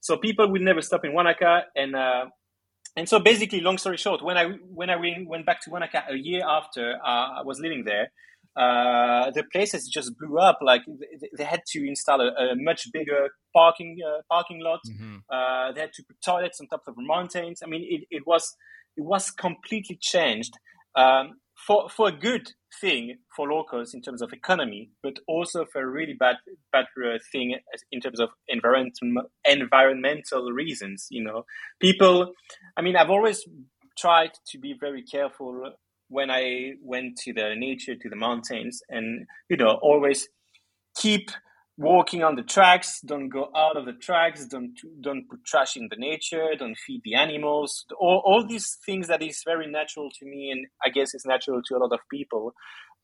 So 0.00 0.16
people 0.16 0.50
would 0.50 0.62
never 0.62 0.82
stop 0.82 1.04
in 1.04 1.12
Wanaka, 1.12 1.64
and 1.74 1.96
uh, 1.96 2.26
and 2.96 3.08
so 3.08 3.18
basically, 3.18 3.60
long 3.60 3.78
story 3.78 3.96
short, 3.96 4.22
when 4.22 4.36
I 4.36 4.44
when 4.72 4.90
I 4.90 4.96
went 5.26 5.46
back 5.46 5.62
to 5.62 5.70
Wanaka 5.70 6.04
a 6.10 6.16
year 6.16 6.42
after 6.46 6.94
uh, 7.04 7.40
I 7.40 7.42
was 7.44 7.60
living 7.60 7.84
there, 7.84 8.12
uh, 8.56 9.30
the 9.32 9.44
places 9.52 9.86
just 9.86 10.16
blew 10.18 10.38
up. 10.38 10.58
Like 10.62 10.82
they 11.36 11.44
had 11.44 11.60
to 11.68 11.86
install 11.86 12.20
a, 12.20 12.28
a 12.28 12.56
much 12.56 12.88
bigger 12.92 13.28
parking 13.54 13.98
uh, 14.06 14.22
parking 14.30 14.60
lot. 14.60 14.80
Mm-hmm. 14.88 15.16
Uh, 15.30 15.72
they 15.72 15.80
had 15.80 15.92
to 15.94 16.02
put 16.04 16.16
toilets 16.24 16.60
on 16.60 16.68
top 16.68 16.82
of 16.86 16.94
the 16.94 17.02
mountains. 17.02 17.60
I 17.62 17.66
mean, 17.66 17.86
it, 17.88 18.06
it 18.10 18.22
was 18.26 18.56
it 18.96 19.04
was 19.04 19.30
completely 19.30 19.98
changed. 20.00 20.54
Um, 20.94 21.38
for 21.56 21.88
for 21.88 22.08
a 22.08 22.12
good 22.12 22.52
thing 22.80 23.16
for 23.34 23.50
locals 23.50 23.94
in 23.94 24.02
terms 24.02 24.22
of 24.22 24.32
economy, 24.32 24.90
but 25.02 25.14
also 25.26 25.64
for 25.72 25.82
a 25.82 25.86
really 25.86 26.12
bad 26.12 26.36
bad 26.72 26.86
uh, 27.02 27.18
thing 27.32 27.56
in 27.90 28.00
terms 28.00 28.20
of 28.20 28.30
environmental 28.48 29.22
environmental 29.44 30.52
reasons. 30.52 31.06
You 31.10 31.24
know, 31.24 31.44
people. 31.80 32.32
I 32.76 32.82
mean, 32.82 32.96
I've 32.96 33.10
always 33.10 33.46
tried 33.98 34.32
to 34.48 34.58
be 34.58 34.74
very 34.78 35.02
careful 35.02 35.72
when 36.08 36.30
I 36.30 36.74
went 36.82 37.16
to 37.24 37.32
the 37.32 37.54
nature, 37.56 37.94
to 37.94 38.08
the 38.08 38.16
mountains, 38.16 38.82
and 38.88 39.26
you 39.48 39.56
know, 39.56 39.78
always 39.82 40.28
keep 40.96 41.30
walking 41.78 42.22
on 42.22 42.36
the 42.36 42.42
tracks 42.42 43.00
don't 43.04 43.28
go 43.28 43.50
out 43.54 43.76
of 43.76 43.84
the 43.84 43.92
tracks 43.92 44.46
don't 44.46 44.78
don't 45.00 45.28
put 45.28 45.44
trash 45.44 45.76
in 45.76 45.88
the 45.90 45.96
nature 45.96 46.48
don't 46.58 46.78
feed 46.78 47.02
the 47.04 47.14
animals. 47.14 47.84
All, 47.98 48.22
all 48.24 48.46
these 48.46 48.78
things 48.84 49.08
that 49.08 49.22
is 49.22 49.42
very 49.44 49.66
natural 49.66 50.08
to 50.18 50.24
me 50.24 50.50
and 50.50 50.66
i 50.84 50.88
guess 50.88 51.14
it's 51.14 51.26
natural 51.26 51.60
to 51.66 51.76
a 51.76 51.78
lot 51.78 51.92
of 51.92 52.00
people. 52.10 52.54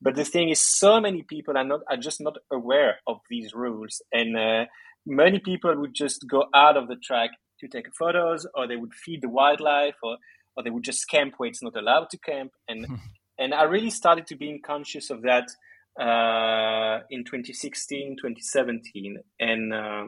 But 0.01 0.17
the 0.17 0.25
thing 0.25 0.49
is 0.49 0.61
so 0.61 1.01
many 1.01 1.23
people 1.23 1.57
are 1.57 1.65
not 1.65 1.81
are 1.89 1.97
just 1.97 2.21
not 2.21 2.37
aware 2.51 2.97
of 3.07 3.19
these 3.31 3.55
rules. 3.55 4.03
And 4.13 4.37
uh, 4.37 4.65
many 5.07 5.39
people 5.39 5.79
would 5.79 5.95
just 5.95 6.27
go 6.29 6.47
out 6.55 6.77
of 6.77 6.89
the 6.89 6.97
track 6.97 7.31
to 7.61 7.69
take 7.69 7.95
photos 7.95 8.45
or 8.55 8.67
they 8.67 8.77
would 8.77 8.95
feed 8.95 9.23
the 9.23 9.29
wildlife 9.29 9.95
or 10.03 10.17
or 10.57 10.63
they 10.63 10.71
would 10.71 10.83
just 10.83 11.09
camp 11.09 11.35
where 11.37 11.49
it's 11.49 11.63
not 11.63 11.77
allowed 11.77 12.11
to 12.11 12.19
camp. 12.19 12.51
And 12.69 12.87
and 13.39 13.55
i 13.55 13.63
really 13.63 13.91
started 13.91 14.27
to 14.27 14.37
being 14.37 14.61
conscious 14.65 15.11
of 15.11 15.23
that 15.23 15.49
uh, 16.01 17.01
in 17.11 17.25
2016, 17.25 18.17
2017, 18.17 19.19
and 19.41 19.73
uh, 19.75 20.05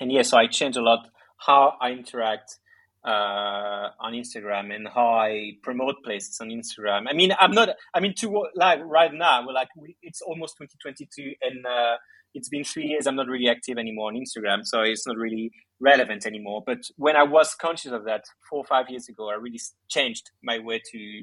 and 0.00 0.12
yeah, 0.12 0.22
so 0.22 0.36
I 0.36 0.46
changed 0.46 0.76
a 0.76 0.82
lot 0.82 1.08
how 1.38 1.74
I 1.80 1.90
interact 1.90 2.58
uh, 3.04 3.90
on 4.00 4.12
Instagram 4.12 4.74
and 4.74 4.88
how 4.88 5.14
I 5.14 5.52
promote 5.62 5.96
places 6.04 6.38
on 6.40 6.48
Instagram. 6.48 7.06
I 7.08 7.12
mean, 7.12 7.32
I'm 7.38 7.52
not. 7.52 7.70
I 7.94 8.00
mean, 8.00 8.14
to 8.18 8.46
like 8.54 8.80
right 8.84 9.12
now, 9.12 9.46
we're 9.46 9.52
like 9.52 9.68
we, 9.76 9.96
it's 10.02 10.20
almost 10.20 10.56
2022, 10.58 11.34
and 11.42 11.64
uh, 11.64 11.96
it's 12.34 12.48
been 12.48 12.64
three 12.64 12.86
years. 12.86 13.06
I'm 13.06 13.16
not 13.16 13.28
really 13.28 13.48
active 13.48 13.78
anymore 13.78 14.08
on 14.08 14.16
Instagram, 14.16 14.64
so 14.64 14.82
it's 14.82 15.06
not 15.06 15.16
really 15.16 15.50
relevant 15.80 16.26
anymore. 16.26 16.62
But 16.66 16.80
when 16.96 17.16
I 17.16 17.22
was 17.22 17.54
conscious 17.54 17.92
of 17.92 18.04
that 18.04 18.24
four 18.50 18.60
or 18.60 18.64
five 18.64 18.86
years 18.90 19.08
ago, 19.08 19.30
I 19.30 19.34
really 19.34 19.60
changed 19.88 20.30
my 20.42 20.58
way 20.58 20.80
to 20.92 21.22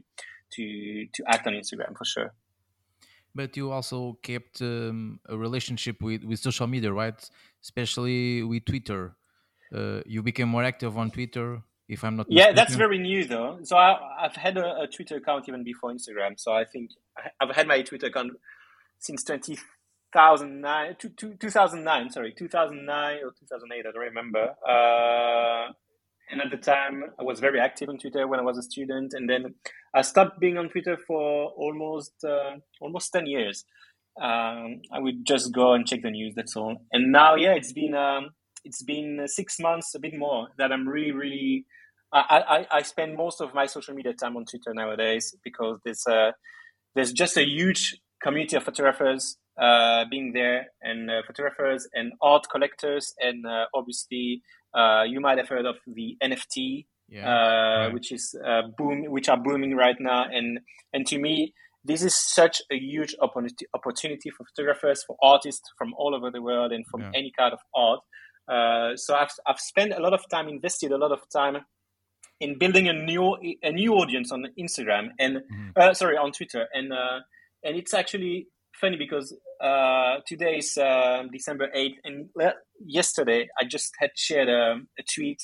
to 0.53 1.05
to 1.13 1.23
act 1.27 1.47
on 1.47 1.53
Instagram 1.53 1.97
for 1.97 2.05
sure 2.05 2.33
but 3.35 3.57
you 3.57 3.71
also 3.71 4.17
kept 4.21 4.61
um, 4.61 5.19
a 5.27 5.37
relationship 5.37 6.01
with, 6.01 6.23
with 6.23 6.39
social 6.39 6.67
media, 6.67 6.91
right? 6.91 7.29
Especially 7.61 8.43
with 8.43 8.65
Twitter. 8.65 9.15
Uh, 9.73 10.01
you 10.05 10.21
became 10.21 10.49
more 10.49 10.63
active 10.63 10.97
on 10.97 11.09
Twitter, 11.09 11.61
if 11.87 12.03
I'm 12.03 12.15
not. 12.17 12.27
Yeah, 12.29 12.43
mistaken. 12.43 12.55
that's 12.55 12.75
very 12.75 12.99
new 12.99 13.25
though. 13.25 13.59
So 13.63 13.75
I, 13.75 13.97
have 14.21 14.35
had 14.35 14.57
a, 14.57 14.81
a, 14.81 14.87
Twitter 14.87 15.15
account 15.17 15.45
even 15.47 15.63
before 15.63 15.91
Instagram. 15.91 16.39
So 16.39 16.53
I 16.53 16.65
think 16.65 16.91
I've 17.41 17.55
had 17.55 17.67
my 17.67 17.81
Twitter 17.81 18.07
account 18.07 18.33
since 18.99 19.23
2009, 19.23 20.95
2009 20.99 22.09
sorry, 22.11 22.33
2009 22.37 23.17
or 23.23 23.31
2008. 23.31 23.79
I 23.79 23.91
don't 23.91 24.01
remember. 24.01 24.53
Uh, 24.67 25.73
and 26.31 26.41
at 26.41 26.51
the 26.51 26.57
time, 26.57 27.03
I 27.19 27.23
was 27.23 27.39
very 27.39 27.59
active 27.59 27.89
on 27.89 27.97
Twitter 27.97 28.27
when 28.27 28.39
I 28.39 28.43
was 28.43 28.57
a 28.57 28.63
student, 28.63 29.13
and 29.13 29.29
then 29.29 29.55
I 29.93 30.01
stopped 30.01 30.39
being 30.39 30.57
on 30.57 30.69
Twitter 30.69 30.97
for 31.07 31.49
almost 31.51 32.13
uh, 32.23 32.57
almost 32.81 33.11
ten 33.13 33.25
years. 33.25 33.65
Um, 34.21 34.81
I 34.91 34.99
would 34.99 35.25
just 35.25 35.53
go 35.53 35.73
and 35.73 35.87
check 35.87 36.01
the 36.03 36.11
news. 36.11 36.33
That's 36.35 36.55
all. 36.55 36.77
And 36.91 37.11
now, 37.11 37.35
yeah, 37.35 37.53
it's 37.53 37.73
been 37.73 37.93
um, 37.95 38.29
it's 38.63 38.83
been 38.83 39.23
six 39.27 39.59
months, 39.59 39.93
a 39.95 39.99
bit 39.99 40.13
more, 40.17 40.47
that 40.57 40.71
I'm 40.71 40.87
really, 40.87 41.11
really. 41.11 41.65
I, 42.15 42.65
I, 42.71 42.77
I 42.77 42.81
spend 42.83 43.17
most 43.17 43.41
of 43.41 43.55
my 43.55 43.65
social 43.65 43.95
media 43.95 44.13
time 44.13 44.37
on 44.37 44.45
Twitter 44.45 44.71
nowadays 44.71 45.35
because 45.43 45.79
there's 45.83 46.03
a, 46.07 46.33
there's 46.93 47.11
just 47.11 47.37
a 47.37 47.43
huge 47.43 47.97
community 48.21 48.55
of 48.55 48.63
photographers 48.63 49.35
uh, 49.59 50.05
being 50.11 50.31
there 50.33 50.67
and 50.83 51.09
uh, 51.09 51.21
photographers 51.25 51.87
and 51.93 52.13
art 52.21 52.45
collectors 52.51 53.13
and 53.19 53.45
uh, 53.47 53.65
obviously 53.73 54.43
uh, 54.73 55.03
you 55.07 55.19
might 55.19 55.37
have 55.37 55.49
heard 55.49 55.65
of 55.65 55.77
the 55.87 56.17
NFT, 56.23 56.85
yeah, 57.09 57.27
uh, 57.27 57.79
right. 57.85 57.93
which 57.93 58.11
is 58.11 58.35
uh, 58.45 58.63
boom, 58.77 59.05
which 59.05 59.29
are 59.29 59.37
booming 59.37 59.75
right 59.75 59.95
now. 59.99 60.25
And 60.31 60.59
and 60.93 61.05
to 61.07 61.17
me, 61.19 61.53
this 61.83 62.03
is 62.03 62.15
such 62.15 62.61
a 62.71 62.75
huge 62.75 63.15
opportunity 63.21 63.65
opportunity 63.73 64.29
for 64.29 64.45
photographers, 64.45 65.03
for 65.05 65.17
artists 65.21 65.69
from 65.77 65.93
all 65.97 66.15
over 66.15 66.31
the 66.31 66.41
world, 66.41 66.71
and 66.71 66.85
from 66.87 67.01
yeah. 67.01 67.11
any 67.15 67.31
kind 67.37 67.53
of 67.53 67.59
art. 67.75 67.99
Uh, 68.47 68.95
so 68.95 69.15
I've 69.15 69.31
I've 69.47 69.59
spent 69.59 69.93
a 69.93 69.99
lot 69.99 70.13
of 70.13 70.21
time, 70.29 70.47
invested 70.47 70.91
a 70.91 70.97
lot 70.97 71.11
of 71.11 71.19
time 71.31 71.57
in 72.39 72.57
building 72.57 72.87
a 72.87 72.93
new 72.93 73.37
a 73.61 73.71
new 73.71 73.93
audience 73.93 74.31
on 74.31 74.45
Instagram 74.59 75.09
and 75.19 75.37
mm-hmm. 75.37 75.69
uh, 75.75 75.93
sorry 75.93 76.17
on 76.17 76.31
Twitter, 76.31 76.67
and 76.73 76.91
uh, 76.91 77.19
and 77.63 77.77
it's 77.77 77.93
actually 77.93 78.47
funny 78.79 78.97
because 78.97 79.35
uh, 79.61 80.17
today 80.27 80.57
is 80.57 80.77
uh, 80.77 81.23
December 81.31 81.69
8th, 81.75 81.95
and 82.03 82.29
yesterday 82.85 83.47
I 83.59 83.65
just 83.65 83.93
had 83.99 84.11
shared 84.15 84.49
a, 84.49 84.75
a 84.99 85.03
tweet 85.13 85.39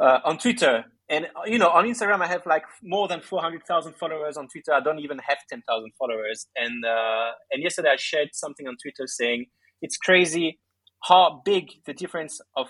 uh, 0.00 0.18
on 0.24 0.38
Twitter, 0.38 0.84
and 1.10 1.26
you 1.44 1.58
know, 1.58 1.70
on 1.70 1.86
Instagram, 1.86 2.22
I 2.22 2.28
have 2.28 2.46
like 2.46 2.62
more 2.82 3.08
than 3.08 3.20
four 3.20 3.40
hundred 3.40 3.66
thousand 3.66 3.94
followers. 3.96 4.36
On 4.36 4.46
Twitter, 4.46 4.72
I 4.72 4.80
don't 4.80 5.00
even 5.00 5.18
have 5.18 5.38
ten 5.48 5.60
thousand 5.68 5.90
followers. 5.98 6.46
And 6.56 6.84
uh, 6.84 7.32
and 7.50 7.62
yesterday, 7.62 7.90
I 7.92 7.96
shared 7.96 8.28
something 8.32 8.68
on 8.68 8.76
Twitter 8.80 9.06
saying 9.06 9.46
it's 9.82 9.96
crazy 9.96 10.60
how 11.02 11.42
big 11.44 11.68
the 11.84 11.94
difference 11.94 12.40
of 12.56 12.68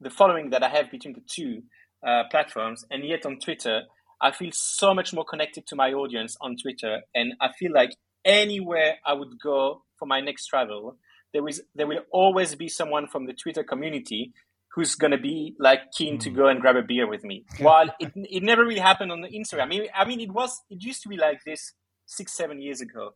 the 0.00 0.08
following 0.10 0.50
that 0.50 0.62
I 0.62 0.68
have 0.68 0.90
between 0.90 1.14
the 1.14 1.22
two 1.28 1.62
uh, 2.06 2.24
platforms, 2.30 2.84
and 2.92 3.04
yet 3.04 3.26
on 3.26 3.40
Twitter, 3.40 3.82
I 4.22 4.30
feel 4.30 4.50
so 4.52 4.94
much 4.94 5.12
more 5.12 5.24
connected 5.24 5.66
to 5.66 5.76
my 5.76 5.92
audience 5.92 6.36
on 6.40 6.54
Twitter, 6.62 7.00
and 7.14 7.34
I 7.40 7.48
feel 7.58 7.72
like 7.72 7.90
anywhere 8.24 8.96
I 9.04 9.12
would 9.12 9.40
go 9.42 9.82
for 9.98 10.06
my 10.06 10.20
next 10.20 10.46
travel, 10.46 10.96
there 11.32 11.46
is 11.46 11.62
there 11.74 11.86
will 11.86 12.04
always 12.12 12.54
be 12.54 12.68
someone 12.68 13.06
from 13.06 13.26
the 13.26 13.32
Twitter 13.32 13.62
community 13.62 14.32
who's 14.74 14.94
going 14.94 15.10
to 15.10 15.18
be 15.18 15.54
like 15.58 15.80
keen 15.96 16.16
mm. 16.16 16.20
to 16.20 16.30
hmm. 16.30 16.36
go 16.36 16.46
and 16.46 16.60
grab 16.60 16.76
a 16.76 16.82
beer 16.82 17.08
with 17.08 17.24
me. 17.24 17.44
While 17.58 17.88
it, 18.00 18.12
it 18.14 18.42
never 18.42 18.64
really 18.64 18.80
happened 18.80 19.10
on 19.10 19.20
the 19.20 19.28
Instagram. 19.28 19.62
I 19.62 19.66
mean, 19.66 19.82
I 19.94 20.04
mean, 20.04 20.20
it 20.20 20.32
was 20.32 20.62
it 20.70 20.82
used 20.82 21.02
to 21.02 21.08
be 21.08 21.16
like 21.16 21.40
this 21.44 21.72
six 22.06 22.32
seven 22.32 22.60
years 22.60 22.80
ago, 22.80 23.10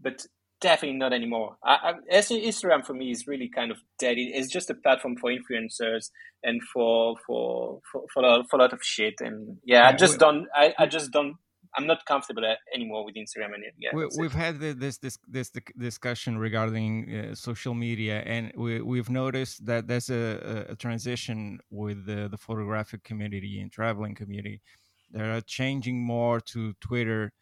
but 0.00 0.26
definitely 0.60 0.98
not 0.98 1.12
anymore. 1.12 1.56
I, 1.64 1.94
I, 2.10 2.20
Instagram 2.20 2.84
for 2.84 2.94
me 2.94 3.10
is 3.10 3.26
really 3.26 3.48
kind 3.48 3.70
of 3.70 3.78
dead. 3.98 4.16
It's 4.18 4.48
just 4.48 4.70
a 4.70 4.74
platform 4.74 5.16
for 5.16 5.30
influencers 5.30 6.10
and 6.42 6.60
for 6.62 7.16
for 7.26 7.80
for 7.90 8.04
for 8.12 8.24
a, 8.24 8.44
for 8.48 8.56
a 8.56 8.60
lot 8.60 8.72
of 8.72 8.80
shit. 8.82 9.14
And 9.20 9.58
yeah, 9.64 9.88
I 9.88 9.92
just 9.92 10.18
don't. 10.18 10.46
I, 10.54 10.74
I 10.78 10.86
just 10.86 11.10
don't. 11.10 11.36
I'm 11.76 11.86
not 11.86 12.04
comfortable 12.04 12.42
anymore 12.74 13.04
with 13.04 13.14
Instagram 13.14 13.54
and 13.54 13.64
yeah. 13.78 13.90
We, 13.92 14.24
have 14.24 14.32
had 14.32 14.58
this 14.58 14.98
this 14.98 15.18
this 15.28 15.50
discussion 15.78 16.38
regarding 16.38 16.90
uh, 17.14 17.34
social 17.34 17.74
media, 17.74 18.22
and 18.26 18.52
we 18.56 18.80
we've 18.80 19.10
noticed 19.10 19.66
that 19.66 19.86
there's 19.86 20.10
a, 20.10 20.66
a 20.70 20.76
transition 20.76 21.60
with 21.70 22.06
the, 22.06 22.28
the 22.28 22.36
photographic 22.36 23.04
community 23.04 23.60
and 23.60 23.70
traveling 23.70 24.14
community. 24.14 24.60
They 25.12 25.20
are 25.20 25.40
changing 25.40 26.02
more 26.02 26.40
to 26.52 26.72
Twitter 26.80 27.32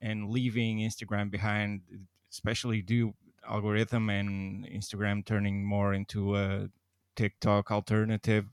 and 0.00 0.30
leaving 0.30 0.78
Instagram 0.78 1.30
behind 1.30 1.82
especially 2.30 2.82
due 2.82 3.14
algorithm 3.48 4.10
and 4.10 4.66
Instagram 4.66 5.24
turning 5.24 5.64
more 5.64 5.94
into 5.94 6.36
a 6.36 6.68
TikTok 7.16 7.70
alternative. 7.70 8.46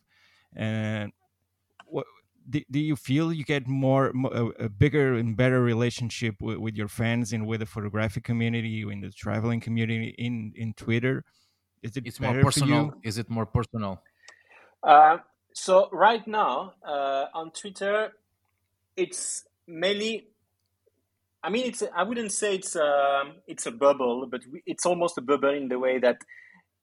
And 0.56 1.12
do, 2.50 2.62
do 2.70 2.80
you 2.80 2.96
feel 2.96 3.32
you 3.32 3.44
get 3.44 3.68
more 3.68 4.12
a, 4.26 4.46
a 4.66 4.70
bigger 4.70 5.14
and 5.16 5.36
better 5.36 5.62
relationship 5.62 6.36
with, 6.42 6.58
with, 6.58 6.76
your 6.76 6.88
fans 6.88 7.34
and 7.34 7.48
with 7.48 7.60
the 7.60 7.66
photographic 7.66 8.24
community, 8.24 8.82
in 8.82 9.02
the 9.02 9.12
traveling 9.12 9.60
community, 9.60 10.16
in 10.18 10.54
in 10.56 10.74
Twitter? 10.74 11.24
Is 11.82 11.98
it 11.98 12.06
it's 12.06 12.20
more 12.20 12.40
personal? 12.42 12.94
Is 13.04 13.18
it 13.18 13.30
more 13.30 13.46
personal? 13.46 14.02
Uh, 14.84 15.18
so 15.54 15.90
right 15.92 16.26
now 16.28 16.74
uh, 16.86 17.26
on 17.34 17.52
Twitter, 17.52 18.14
it's 18.96 19.46
mainly 19.68 20.32
I 21.44 21.50
mean, 21.50 21.66
it's 21.66 21.84
I 21.96 22.04
wouldn't 22.04 22.32
say 22.32 22.56
it's 22.56 22.76
a 22.76 23.22
um, 23.22 23.34
it's 23.48 23.66
a 23.66 23.72
bubble, 23.72 24.28
but 24.28 24.42
it's 24.66 24.86
almost 24.86 25.18
a 25.18 25.22
bubble 25.22 25.54
in 25.54 25.70
the 25.70 25.80
way 25.80 25.98
that 26.00 26.22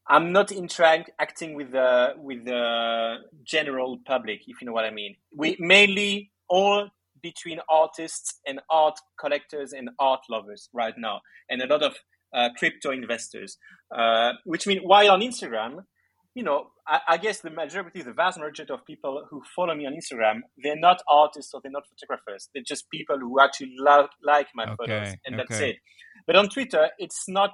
I'm 0.08 0.32
not 0.32 0.50
interacting 0.50 1.54
with 1.54 1.72
the 1.72 2.14
with 2.16 2.44
the 2.44 3.16
general 3.44 3.98
public, 4.06 4.40
if 4.46 4.60
you 4.60 4.66
know 4.66 4.72
what 4.72 4.84
I 4.84 4.90
mean. 4.90 5.16
We 5.36 5.56
mainly 5.58 6.30
all 6.48 6.88
between 7.22 7.60
artists 7.68 8.40
and 8.46 8.60
art 8.70 8.98
collectors 9.20 9.72
and 9.72 9.90
art 9.98 10.20
lovers 10.30 10.70
right 10.72 10.94
now, 10.96 11.20
and 11.50 11.60
a 11.60 11.66
lot 11.66 11.82
of 11.82 11.96
uh, 12.34 12.48
crypto 12.56 12.90
investors. 12.90 13.58
Uh, 13.94 14.32
which 14.44 14.66
means 14.66 14.80
while 14.82 15.10
on 15.10 15.20
Instagram, 15.20 15.84
you 16.34 16.42
know, 16.42 16.70
I, 16.86 17.00
I, 17.08 17.16
guess 17.16 17.40
the 17.40 17.50
majority, 17.50 18.02
the 18.02 18.12
vast 18.12 18.38
majority 18.38 18.72
of 18.72 18.84
people 18.86 19.26
who 19.30 19.42
follow 19.56 19.74
me 19.74 19.86
on 19.86 19.94
Instagram, 19.94 20.40
they're 20.62 20.78
not 20.78 21.02
artists 21.10 21.52
or 21.52 21.60
they're 21.62 21.72
not 21.72 21.84
photographers. 21.88 22.48
They're 22.54 22.62
just 22.66 22.90
people 22.90 23.18
who 23.18 23.40
actually 23.40 23.74
lo- 23.78 24.08
like 24.22 24.48
my 24.54 24.64
okay, 24.64 24.74
photos, 24.78 25.14
and 25.26 25.34
okay. 25.34 25.44
that's 25.48 25.60
it. 25.60 25.76
But 26.26 26.36
on 26.36 26.48
Twitter, 26.48 26.90
it's 26.98 27.24
not 27.28 27.52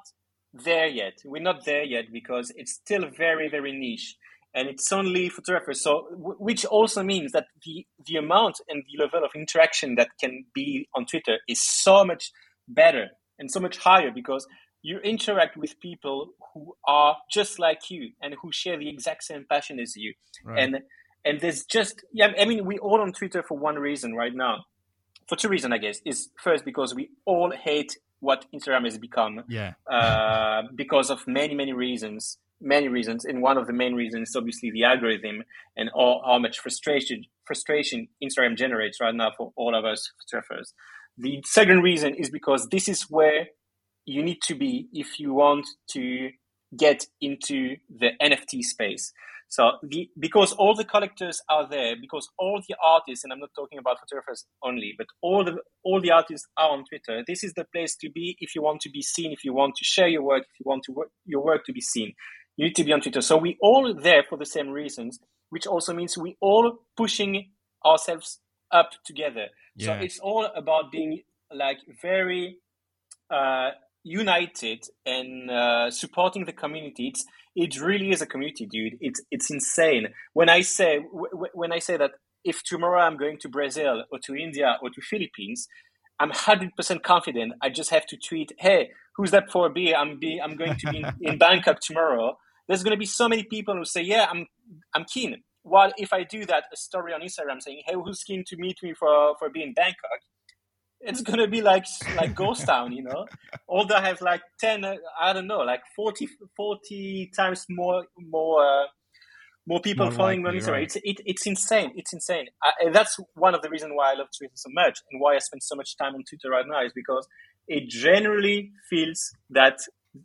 there 0.54 0.86
yet. 0.86 1.18
We're 1.24 1.42
not 1.42 1.64
there 1.64 1.82
yet 1.82 2.12
because 2.12 2.52
it's 2.56 2.72
still 2.72 3.04
very, 3.16 3.48
very 3.48 3.72
niche, 3.72 4.16
and 4.54 4.68
it's 4.68 4.92
only 4.92 5.28
photographers. 5.28 5.82
So, 5.82 6.06
which 6.12 6.64
also 6.64 7.02
means 7.02 7.32
that 7.32 7.46
the 7.64 7.86
the 8.06 8.16
amount 8.16 8.60
and 8.68 8.84
the 8.86 9.02
level 9.02 9.24
of 9.24 9.32
interaction 9.34 9.96
that 9.96 10.10
can 10.20 10.44
be 10.54 10.88
on 10.94 11.06
Twitter 11.06 11.38
is 11.48 11.62
so 11.62 12.04
much 12.04 12.30
better 12.68 13.08
and 13.38 13.50
so 13.50 13.60
much 13.60 13.78
higher 13.78 14.10
because 14.14 14.46
you 14.82 14.98
interact 14.98 15.56
with 15.56 15.80
people 15.80 16.28
who 16.52 16.76
are 16.86 17.16
just 17.32 17.58
like 17.58 17.90
you 17.90 18.10
and 18.22 18.34
who 18.40 18.52
share 18.52 18.78
the 18.78 18.88
exact 18.88 19.24
same 19.24 19.46
passion 19.50 19.80
as 19.80 19.96
you. 19.96 20.12
Right. 20.44 20.62
And 20.62 20.78
and 21.24 21.40
there's 21.40 21.64
just 21.64 22.04
yeah, 22.12 22.32
I 22.38 22.44
mean 22.44 22.64
we 22.64 22.78
all 22.78 23.00
on 23.00 23.12
Twitter 23.12 23.42
for 23.42 23.58
one 23.58 23.76
reason 23.76 24.14
right 24.14 24.34
now. 24.34 24.64
For 25.26 25.36
two 25.36 25.48
reasons, 25.48 25.72
I 25.72 25.78
guess, 25.78 26.00
is 26.04 26.28
first 26.38 26.66
because 26.66 26.94
we 26.94 27.08
all 27.24 27.50
hate 27.50 27.96
what 28.24 28.46
Instagram 28.54 28.84
has 28.84 28.98
become. 28.98 29.44
Yeah. 29.48 29.74
uh, 29.90 30.62
because 30.74 31.10
of 31.10 31.26
many, 31.26 31.54
many 31.54 31.72
reasons. 31.72 32.38
Many 32.60 32.88
reasons. 32.88 33.24
And 33.24 33.42
one 33.42 33.58
of 33.58 33.66
the 33.66 33.72
main 33.72 33.94
reasons 33.94 34.30
is 34.30 34.36
obviously 34.36 34.70
the 34.70 34.84
algorithm 34.84 35.42
and 35.76 35.90
all, 35.92 36.22
how 36.24 36.38
much 36.38 36.58
frustration 36.60 37.24
frustration 37.44 38.08
Instagram 38.22 38.56
generates 38.56 39.00
right 39.00 39.14
now 39.14 39.30
for 39.36 39.52
all 39.56 39.74
of 39.74 39.84
us 39.84 40.10
photographers. 40.22 40.72
The 41.18 41.42
second 41.44 41.82
reason 41.82 42.14
is 42.14 42.30
because 42.30 42.68
this 42.70 42.88
is 42.88 43.02
where 43.10 43.48
you 44.06 44.22
need 44.22 44.40
to 44.42 44.54
be 44.54 44.88
if 44.92 45.20
you 45.20 45.34
want 45.34 45.66
to 45.90 46.30
get 46.76 47.06
into 47.20 47.76
the 47.88 48.10
NFT 48.22 48.62
space. 48.62 49.12
So 49.48 49.72
the 49.82 50.10
because 50.18 50.52
all 50.52 50.74
the 50.74 50.84
collectors 50.84 51.40
are 51.48 51.68
there, 51.68 51.94
because 52.00 52.28
all 52.38 52.60
the 52.68 52.74
artists, 52.84 53.24
and 53.24 53.32
I'm 53.32 53.40
not 53.40 53.50
talking 53.54 53.78
about 53.78 53.98
photographers 54.00 54.46
only, 54.62 54.94
but 54.98 55.06
all 55.22 55.44
the 55.44 55.58
all 55.84 56.00
the 56.00 56.10
artists 56.10 56.48
are 56.56 56.70
on 56.70 56.84
Twitter. 56.84 57.22
This 57.26 57.44
is 57.44 57.54
the 57.54 57.64
place 57.72 57.96
to 57.96 58.10
be 58.10 58.36
if 58.40 58.54
you 58.54 58.62
want 58.62 58.80
to 58.82 58.90
be 58.90 59.02
seen, 59.02 59.32
if 59.32 59.44
you 59.44 59.54
want 59.54 59.76
to 59.76 59.84
share 59.84 60.08
your 60.08 60.22
work, 60.22 60.42
if 60.42 60.60
you 60.60 60.64
want 60.66 60.82
to 60.84 60.92
work, 60.92 61.08
your 61.24 61.44
work 61.44 61.64
to 61.66 61.72
be 61.72 61.80
seen. 61.80 62.14
You 62.56 62.66
need 62.66 62.76
to 62.76 62.84
be 62.84 62.92
on 62.92 63.00
Twitter. 63.00 63.20
So 63.20 63.36
we 63.36 63.56
all 63.60 63.94
there 63.94 64.22
for 64.28 64.38
the 64.38 64.46
same 64.46 64.70
reasons, 64.70 65.18
which 65.50 65.66
also 65.66 65.92
means 65.92 66.16
we 66.16 66.36
all 66.40 66.78
pushing 66.96 67.50
ourselves 67.84 68.40
up 68.70 68.90
together. 69.04 69.46
Yeah. 69.76 69.86
So 69.86 70.04
it's 70.04 70.18
all 70.18 70.48
about 70.56 70.90
being 70.92 71.22
like 71.52 71.78
very 72.00 72.58
uh, 73.30 73.70
united 74.02 74.84
and 75.04 75.50
uh, 75.50 75.90
supporting 75.90 76.44
the 76.44 76.52
community. 76.52 77.08
It's, 77.08 77.24
it 77.56 77.80
really 77.80 78.10
is 78.10 78.20
a 78.20 78.26
community, 78.26 78.66
dude. 78.66 78.94
It's 79.00 79.20
it's 79.30 79.50
insane. 79.50 80.08
When 80.32 80.48
I 80.48 80.62
say 80.62 80.98
w- 80.98 81.48
when 81.52 81.72
I 81.72 81.78
say 81.78 81.96
that 81.96 82.12
if 82.44 82.62
tomorrow 82.62 83.00
I'm 83.00 83.16
going 83.16 83.38
to 83.40 83.48
Brazil 83.48 84.04
or 84.10 84.18
to 84.24 84.34
India 84.34 84.76
or 84.82 84.90
to 84.90 85.00
Philippines, 85.00 85.68
I'm 86.18 86.30
hundred 86.30 86.74
percent 86.76 87.02
confident. 87.02 87.54
I 87.62 87.70
just 87.70 87.90
have 87.90 88.06
to 88.06 88.16
tweet, 88.16 88.52
"Hey, 88.58 88.90
who's 89.16 89.30
that 89.30 89.50
for 89.50 89.68
beer? 89.68 89.96
I'm 89.96 90.18
be 90.18 90.40
I'm 90.42 90.56
going 90.56 90.76
to 90.76 90.90
be 90.90 90.98
in, 90.98 91.12
in 91.20 91.38
Bangkok 91.44 91.80
tomorrow." 91.80 92.38
There's 92.66 92.82
going 92.82 92.96
to 92.96 92.98
be 92.98 93.06
so 93.06 93.28
many 93.28 93.44
people 93.44 93.74
who 93.76 93.84
say, 93.84 94.02
"Yeah, 94.02 94.26
I'm 94.30 94.46
I'm 94.94 95.04
keen." 95.04 95.42
While 95.62 95.92
if 95.96 96.12
I 96.12 96.24
do 96.24 96.44
that, 96.46 96.64
a 96.72 96.76
story 96.76 97.12
on 97.14 97.20
Instagram 97.22 97.60
saying, 97.62 97.82
"Hey, 97.86 97.94
who's 97.94 98.22
keen 98.22 98.44
to 98.48 98.56
meet 98.56 98.78
me 98.82 98.94
for 98.94 99.36
for 99.38 99.48
being 99.48 99.72
Bangkok?" 99.74 100.20
It's 101.04 101.20
gonna 101.20 101.46
be 101.46 101.60
like 101.60 101.86
like 102.16 102.34
ghost 102.34 102.66
town 102.66 102.92
you 102.92 103.02
know 103.02 103.26
although 103.68 103.96
i 103.96 104.06
have 104.06 104.20
like 104.20 104.42
10 104.60 104.84
uh, 104.84 104.96
i 105.20 105.32
don't 105.32 105.46
know 105.46 105.58
like 105.58 105.82
40 105.94 106.28
40 106.56 107.30
times 107.36 107.66
more 107.68 108.06
more 108.18 108.64
uh, 108.64 108.86
more 109.66 109.80
people 109.80 110.06
more 110.06 110.12
following 110.12 110.42
likely, 110.42 110.58
me 110.58 110.64
on 110.64 110.66
Instagram. 110.66 110.72
Right. 110.72 110.82
It's 110.82 110.96
it, 110.96 111.20
it's 111.24 111.46
insane. 111.46 111.92
It's 111.96 112.12
insane. 112.12 112.48
I, 112.62 112.90
that's 112.90 113.18
one 113.34 113.54
of 113.54 113.62
the 113.62 113.70
reasons 113.70 113.92
why 113.94 114.12
I 114.12 114.14
love 114.14 114.28
Twitter 114.36 114.52
so 114.54 114.68
much 114.70 114.98
and 115.10 115.20
why 115.22 115.36
I 115.36 115.38
spend 115.38 115.62
so 115.62 115.74
much 115.74 115.96
time 115.96 116.14
on 116.14 116.22
Twitter 116.24 116.50
right 116.50 116.66
now 116.68 116.84
is 116.84 116.92
because 116.94 117.26
it 117.66 117.88
generally 117.88 118.72
feels 118.90 119.34
that 119.50 119.78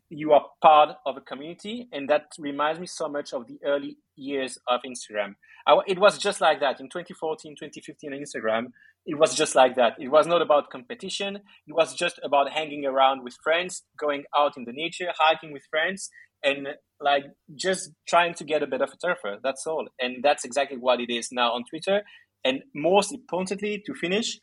you 0.09 0.33
are 0.33 0.45
part 0.61 0.95
of 1.05 1.17
a 1.17 1.21
community, 1.21 1.87
and 1.91 2.09
that 2.09 2.27
reminds 2.37 2.79
me 2.79 2.85
so 2.85 3.07
much 3.07 3.33
of 3.33 3.47
the 3.47 3.59
early 3.65 3.97
years 4.15 4.57
of 4.67 4.81
Instagram. 4.85 5.35
I, 5.65 5.79
it 5.87 5.99
was 5.99 6.17
just 6.17 6.41
like 6.41 6.59
that 6.59 6.79
in 6.79 6.89
2014, 6.89 7.55
2015 7.55 8.13
on 8.13 8.19
Instagram 8.19 8.71
it 9.09 9.17
was 9.17 9.33
just 9.33 9.55
like 9.55 9.75
that. 9.75 9.93
It 9.99 10.09
was 10.09 10.27
not 10.27 10.43
about 10.43 10.69
competition. 10.69 11.37
It 11.37 11.73
was 11.73 11.95
just 11.95 12.19
about 12.23 12.51
hanging 12.51 12.85
around 12.85 13.23
with 13.23 13.35
friends, 13.43 13.81
going 13.99 14.23
out 14.37 14.53
in 14.55 14.65
the 14.65 14.71
nature, 14.71 15.07
hiking 15.17 15.51
with 15.51 15.63
friends, 15.71 16.11
and 16.43 16.67
like 17.01 17.23
just 17.55 17.89
trying 18.07 18.35
to 18.35 18.43
get 18.43 18.61
a 18.61 18.67
bit 18.67 18.81
of 18.81 18.91
a 18.93 18.97
turfer. 19.07 19.37
That's 19.41 19.65
all. 19.65 19.87
And 19.99 20.23
that's 20.23 20.45
exactly 20.45 20.77
what 20.77 20.99
it 20.99 21.11
is 21.11 21.29
now 21.31 21.53
on 21.53 21.63
Twitter. 21.67 22.03
And 22.45 22.61
most 22.75 23.11
importantly, 23.11 23.81
to 23.87 23.95
finish, 23.95 24.39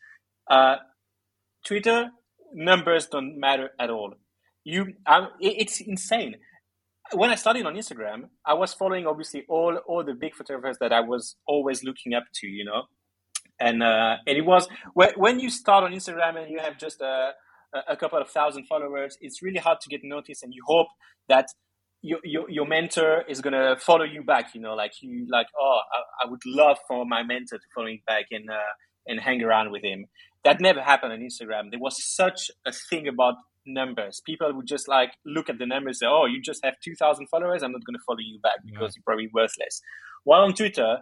uh, 0.51 0.75
Twitter 1.65 2.09
numbers 2.53 3.07
don't 3.07 3.39
matter 3.39 3.69
at 3.79 3.89
all. 3.89 4.15
You, 4.65 4.87
um, 5.05 5.29
it's 5.39 5.79
insane. 5.79 6.35
When 7.13 7.29
I 7.29 7.35
started 7.35 7.65
on 7.65 7.75
Instagram, 7.75 8.23
I 8.45 8.53
was 8.53 8.73
following 8.73 9.07
obviously 9.07 9.45
all 9.47 9.77
all 9.87 10.03
the 10.03 10.13
big 10.13 10.35
photographers 10.35 10.77
that 10.81 10.91
I 10.91 10.99
was 10.99 11.37
always 11.47 11.81
looking 11.81 12.13
up 12.13 12.25
to. 12.41 12.47
You 12.47 12.65
know, 12.65 12.83
and 13.59 13.83
uh, 13.83 14.17
and 14.25 14.37
it 14.37 14.45
was 14.45 14.67
when 15.15 15.39
you 15.39 15.49
start 15.49 15.83
on 15.83 15.91
Instagram 15.91 16.41
and 16.41 16.51
you 16.51 16.59
have 16.59 16.77
just 16.77 17.01
a, 17.01 17.31
a 17.87 17.95
couple 17.97 18.19
of 18.19 18.29
thousand 18.29 18.65
followers, 18.65 19.17
it's 19.21 19.41
really 19.41 19.59
hard 19.59 19.79
to 19.81 19.89
get 19.89 20.01
noticed, 20.03 20.43
and 20.43 20.53
you 20.53 20.63
hope 20.65 20.87
that 21.27 21.47
your, 22.01 22.19
your, 22.23 22.49
your 22.49 22.67
mentor 22.67 23.23
is 23.27 23.41
gonna 23.41 23.75
follow 23.79 24.05
you 24.05 24.23
back. 24.23 24.53
You 24.53 24.61
know, 24.61 24.75
like 24.75 24.93
you 25.01 25.25
like, 25.29 25.47
oh, 25.59 25.79
I, 25.93 26.27
I 26.27 26.29
would 26.29 26.41
love 26.45 26.77
for 26.87 27.05
my 27.05 27.23
mentor 27.23 27.57
to 27.57 27.63
follow 27.73 27.87
me 27.87 28.03
back 28.05 28.25
and 28.31 28.49
uh, 28.49 28.73
and 29.07 29.19
hang 29.19 29.43
around 29.43 29.71
with 29.71 29.83
him. 29.83 30.05
That 30.43 30.61
never 30.61 30.81
happened 30.81 31.13
on 31.13 31.19
Instagram. 31.19 31.71
There 31.71 31.79
was 31.79 32.03
such 32.03 32.51
a 32.65 32.71
thing 32.71 33.07
about 33.07 33.35
numbers. 33.65 34.21
People 34.25 34.53
would 34.53 34.67
just 34.67 34.87
like 34.87 35.11
look 35.25 35.49
at 35.49 35.57
the 35.57 35.65
numbers, 35.65 35.99
say, 35.99 36.05
"Oh, 36.07 36.25
you 36.25 36.41
just 36.41 36.63
have 36.63 36.75
two 36.83 36.95
thousand 36.95 37.27
followers. 37.27 37.63
I'm 37.63 37.71
not 37.71 37.83
going 37.85 37.95
to 37.95 38.03
follow 38.05 38.19
you 38.19 38.39
back 38.39 38.59
because 38.65 38.93
yeah. 38.93 38.99
you're 38.99 39.03
probably 39.05 39.29
worthless." 39.33 39.81
While 40.23 40.41
on 40.41 40.53
Twitter, 40.53 40.99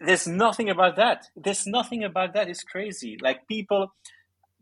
there's 0.00 0.26
nothing 0.26 0.70
about 0.70 0.96
that. 0.96 1.26
There's 1.36 1.66
nothing 1.66 2.04
about 2.04 2.34
that. 2.34 2.48
It's 2.48 2.62
crazy. 2.62 3.16
Like 3.20 3.46
people, 3.48 3.94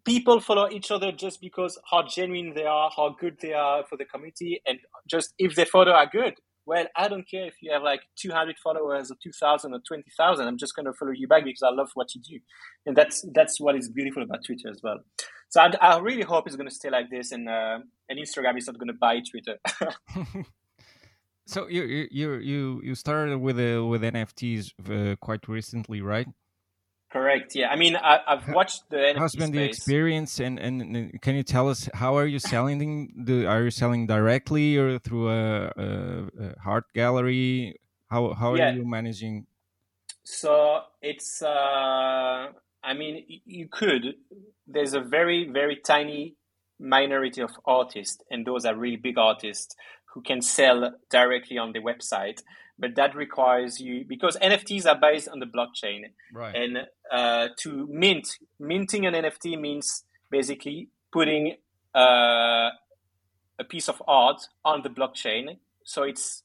people 0.04 0.40
follow 0.40 0.68
each 0.70 0.90
other 0.90 1.12
just 1.12 1.40
because 1.40 1.78
how 1.90 2.06
genuine 2.06 2.54
they 2.54 2.64
are, 2.64 2.90
how 2.96 3.16
good 3.18 3.38
they 3.40 3.52
are 3.52 3.84
for 3.84 3.96
the 3.96 4.04
community, 4.04 4.60
and 4.66 4.78
just 5.08 5.34
if 5.38 5.54
their 5.54 5.66
photo 5.66 5.92
are 5.92 6.06
good. 6.06 6.34
Well, 6.66 6.86
I 6.96 7.08
don't 7.08 7.28
care 7.28 7.44
if 7.44 7.56
you 7.60 7.70
have 7.72 7.82
like 7.82 8.00
200 8.16 8.56
followers 8.58 9.10
or 9.10 9.16
2,000 9.22 9.74
or 9.74 9.80
20,000. 9.86 10.46
I'm 10.46 10.56
just 10.56 10.74
going 10.74 10.86
to 10.86 10.94
follow 10.94 11.10
you 11.10 11.28
back 11.28 11.44
because 11.44 11.62
I 11.62 11.68
love 11.68 11.90
what 11.92 12.14
you 12.14 12.22
do, 12.22 12.38
and 12.86 12.96
that's 12.96 13.24
that's 13.34 13.60
what 13.60 13.76
is 13.76 13.90
beautiful 13.90 14.22
about 14.22 14.44
Twitter 14.44 14.70
as 14.70 14.80
well. 14.82 15.00
So 15.50 15.60
I, 15.60 15.74
I 15.80 15.98
really 15.98 16.22
hope 16.22 16.46
it's 16.46 16.56
going 16.56 16.68
to 16.68 16.74
stay 16.74 16.90
like 16.90 17.10
this, 17.10 17.32
and 17.32 17.48
uh, 17.48 17.80
and 18.08 18.18
Instagram 18.18 18.56
is 18.56 18.66
not 18.66 18.78
going 18.78 18.88
to 18.88 18.94
buy 18.94 19.20
Twitter. 19.20 19.58
so 21.46 21.68
you 21.68 22.08
you 22.10 22.34
you 22.34 22.80
you 22.82 22.94
started 22.94 23.38
with 23.38 23.58
uh, 23.58 23.84
with 23.84 24.02
NFTs 24.02 24.72
uh, 24.88 25.16
quite 25.16 25.46
recently, 25.48 26.00
right? 26.00 26.26
Correct. 27.14 27.54
Yeah. 27.54 27.68
I 27.68 27.76
mean, 27.76 27.94
I, 27.94 28.18
have 28.26 28.48
watched 28.48 28.90
the 28.90 28.96
NFT 28.96 29.18
How's 29.18 29.36
been 29.36 29.52
space. 29.52 29.54
the 29.54 29.64
experience, 29.64 30.40
and, 30.40 30.58
and, 30.58 31.22
can 31.22 31.36
you 31.36 31.44
tell 31.44 31.68
us 31.68 31.88
how 31.94 32.16
are 32.16 32.26
you 32.26 32.40
selling 32.40 32.78
them? 32.78 33.08
The, 33.16 33.46
are 33.46 33.62
you 33.62 33.70
selling 33.70 34.08
directly 34.08 34.76
or 34.76 34.98
through 34.98 35.28
a, 35.30 35.66
a, 35.76 35.86
a 36.40 36.54
art 36.66 36.86
gallery? 36.92 37.78
How 38.10 38.34
how 38.34 38.56
yeah. 38.56 38.70
are 38.70 38.74
you 38.74 38.84
managing? 38.84 39.46
So 40.24 40.80
it's. 41.02 41.40
Uh, 41.40 42.48
I 42.82 42.94
mean, 42.94 43.24
you 43.44 43.68
could. 43.70 44.16
There's 44.66 44.94
a 44.94 45.00
very 45.00 45.48
very 45.48 45.76
tiny 45.76 46.34
minority 46.80 47.42
of 47.42 47.52
artists, 47.64 48.24
and 48.28 48.44
those 48.44 48.64
are 48.64 48.74
really 48.74 48.96
big 48.96 49.18
artists 49.18 49.76
who 50.14 50.22
can 50.22 50.40
sell 50.40 50.94
directly 51.10 51.58
on 51.58 51.72
the 51.72 51.80
website 51.80 52.40
but 52.78 52.96
that 52.96 53.14
requires 53.14 53.80
you 53.80 54.04
because 54.04 54.36
NFTs 54.38 54.86
are 54.86 54.98
based 54.98 55.28
on 55.28 55.38
the 55.38 55.46
blockchain. 55.46 56.06
Right. 56.32 56.54
And 56.54 56.78
uh, 57.10 57.48
to 57.58 57.86
mint, 57.90 58.38
minting 58.58 59.06
an 59.06 59.14
NFT 59.14 59.60
means 59.60 60.04
basically 60.30 60.88
putting 61.12 61.56
uh, 61.94 62.70
a 63.58 63.64
piece 63.68 63.88
of 63.88 64.02
art 64.08 64.48
on 64.64 64.82
the 64.82 64.88
blockchain, 64.88 65.58
so 65.84 66.02
it's 66.02 66.42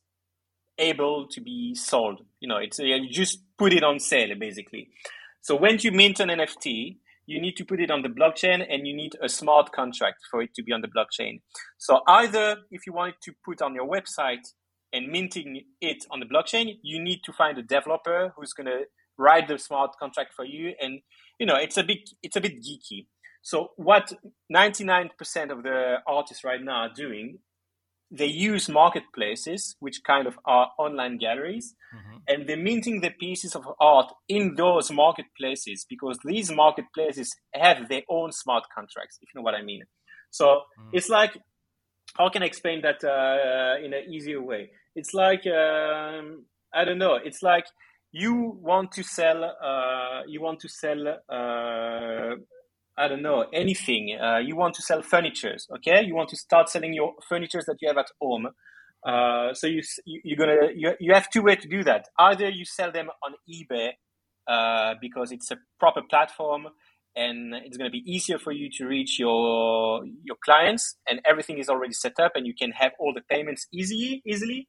able 0.78 1.28
to 1.28 1.42
be 1.42 1.74
sold. 1.74 2.22
You 2.40 2.48
know, 2.48 2.58
it's 2.58 2.80
you 2.80 3.10
just 3.10 3.40
put 3.58 3.74
it 3.74 3.84
on 3.84 4.00
sale 4.00 4.36
basically. 4.38 4.90
So 5.42 5.56
when 5.56 5.80
you 5.80 5.92
mint 5.92 6.20
an 6.20 6.30
NFT, 6.30 6.98
you 7.30 7.40
need 7.40 7.56
to 7.58 7.64
put 7.64 7.80
it 7.80 7.92
on 7.92 8.02
the 8.02 8.10
blockchain 8.10 8.66
and 8.68 8.88
you 8.88 8.96
need 8.96 9.14
a 9.22 9.30
smart 9.30 9.72
contract 9.72 10.18
for 10.32 10.42
it 10.42 10.54
to 10.56 10.64
be 10.64 10.72
on 10.72 10.82
the 10.82 10.88
blockchain. 10.88 11.42
So 11.78 12.02
either 12.08 12.58
if 12.72 12.88
you 12.88 12.94
want 12.94 13.16
to 13.22 13.34
put 13.46 13.62
on 13.62 13.76
your 13.76 13.88
website 13.88 14.46
and 14.92 15.12
minting 15.12 15.62
it 15.80 16.06
on 16.10 16.20
the 16.20 16.26
blockchain, 16.26 16.80
you 16.82 17.00
need 17.02 17.20
to 17.26 17.32
find 17.32 17.56
a 17.60 17.62
developer 17.62 18.34
who's 18.36 18.54
going 18.54 18.66
to 18.66 18.86
write 19.20 19.48
the 19.48 19.60
smart 19.60 19.92
contract 20.00 20.34
for 20.36 20.44
you. 20.44 20.74
And 20.82 21.02
you 21.38 21.46
know, 21.46 21.56
it's 21.56 21.78
a 21.78 21.84
bit 21.84 22.10
it's 22.24 22.36
a 22.36 22.42
bit 22.42 22.64
geeky. 22.64 23.06
So 23.44 23.72
what 23.78 24.12
99% 24.52 25.12
of 25.52 25.64
the 25.64 25.98
artists 26.08 26.44
right 26.44 26.62
now 26.62 26.88
are 26.88 26.94
doing, 26.94 27.38
they 28.12 28.26
use 28.26 28.68
marketplaces, 28.70 29.76
which 29.80 30.02
kind 30.04 30.28
of 30.28 30.40
are 30.46 30.72
online 30.80 31.18
galleries, 31.18 31.76
mm-hmm. 31.96 32.18
and 32.28 32.48
they're 32.48 32.58
minting 32.58 33.02
the 33.02 33.12
pieces 33.12 33.56
of 33.56 33.68
art 33.80 34.12
in 34.28 34.56
those 34.56 34.92
marketplaces 34.92 35.86
because 35.88 36.18
these 36.26 36.52
marketplaces 36.52 37.36
have 37.54 37.88
their 37.88 38.02
own 38.10 38.32
smart 38.32 38.64
contracts, 38.74 39.20
if 39.22 39.30
you 39.34 39.40
know 39.40 39.44
what 39.44 39.54
I 39.54 39.62
mean. 39.62 39.84
So 40.32 40.46
mm. 40.80 40.90
it's 40.94 41.10
like, 41.10 41.38
how 42.18 42.30
can 42.30 42.42
I 42.42 42.48
explain 42.48 42.82
that 42.82 43.04
uh, 43.04 43.84
in 43.84 43.94
an 43.94 44.12
easier 44.12 44.42
way? 44.42 44.72
It's 44.96 45.14
like 45.14 45.46
um, 45.46 46.46
I 46.74 46.86
don't 46.86 46.98
know. 46.98 47.16
It's 47.24 47.44
like 47.44 47.66
you 48.12 48.58
want 48.62 48.92
to 48.94 49.04
sell. 49.04 49.44
Uh, 49.44 50.22
you 50.28 50.42
want 50.42 50.60
to 50.62 50.70
sell. 50.70 51.08
Uh, 51.30 52.36
I 53.00 53.08
don't 53.08 53.22
know 53.22 53.46
anything. 53.54 54.18
Uh, 54.22 54.40
you 54.40 54.58
want 54.58 54.76
to 54.76 54.82
sell 54.82 55.02
furnitures. 55.02 55.68
Okay, 55.78 56.04
you 56.04 56.16
want 56.16 56.30
to 56.30 56.38
start 56.38 56.70
selling 56.70 56.94
your 56.94 57.14
furnitures 57.28 57.66
that 57.66 57.78
you 57.82 57.88
have 57.88 57.98
at 57.98 58.08
home. 58.22 58.50
Uh, 59.08 59.54
so 59.54 59.68
you, 59.68 59.82
you 60.06 60.34
are 60.34 60.38
gonna 60.38 60.70
you, 60.76 60.92
you 61.00 61.14
have 61.14 61.30
two 61.30 61.42
ways 61.44 61.60
to 61.62 61.70
do 61.70 61.84
that. 61.86 62.10
Either 62.20 62.50
you 62.50 62.66
sell 62.66 62.92
them 62.92 63.10
on 63.26 63.36
eBay 63.50 63.92
uh, 64.48 64.96
because 65.02 65.32
it's 65.32 65.50
a 65.52 65.58
proper 65.80 66.02
platform 66.10 66.68
and 67.16 67.56
it's 67.56 67.78
to 67.78 67.90
be 67.90 68.04
easier 68.06 68.38
for 68.38 68.52
you 68.52 68.70
to 68.70 68.86
reach 68.86 69.18
your 69.18 70.04
your 70.24 70.38
clients 70.44 70.98
and 71.10 71.22
everything 71.26 71.58
is 71.58 71.70
already 71.70 71.94
set 71.94 72.20
up 72.20 72.34
and 72.36 72.46
you 72.46 72.54
can 72.54 72.72
have 72.72 72.92
all 73.00 73.14
the 73.14 73.22
payments 73.30 73.68
easy 73.74 74.22
easily 74.26 74.68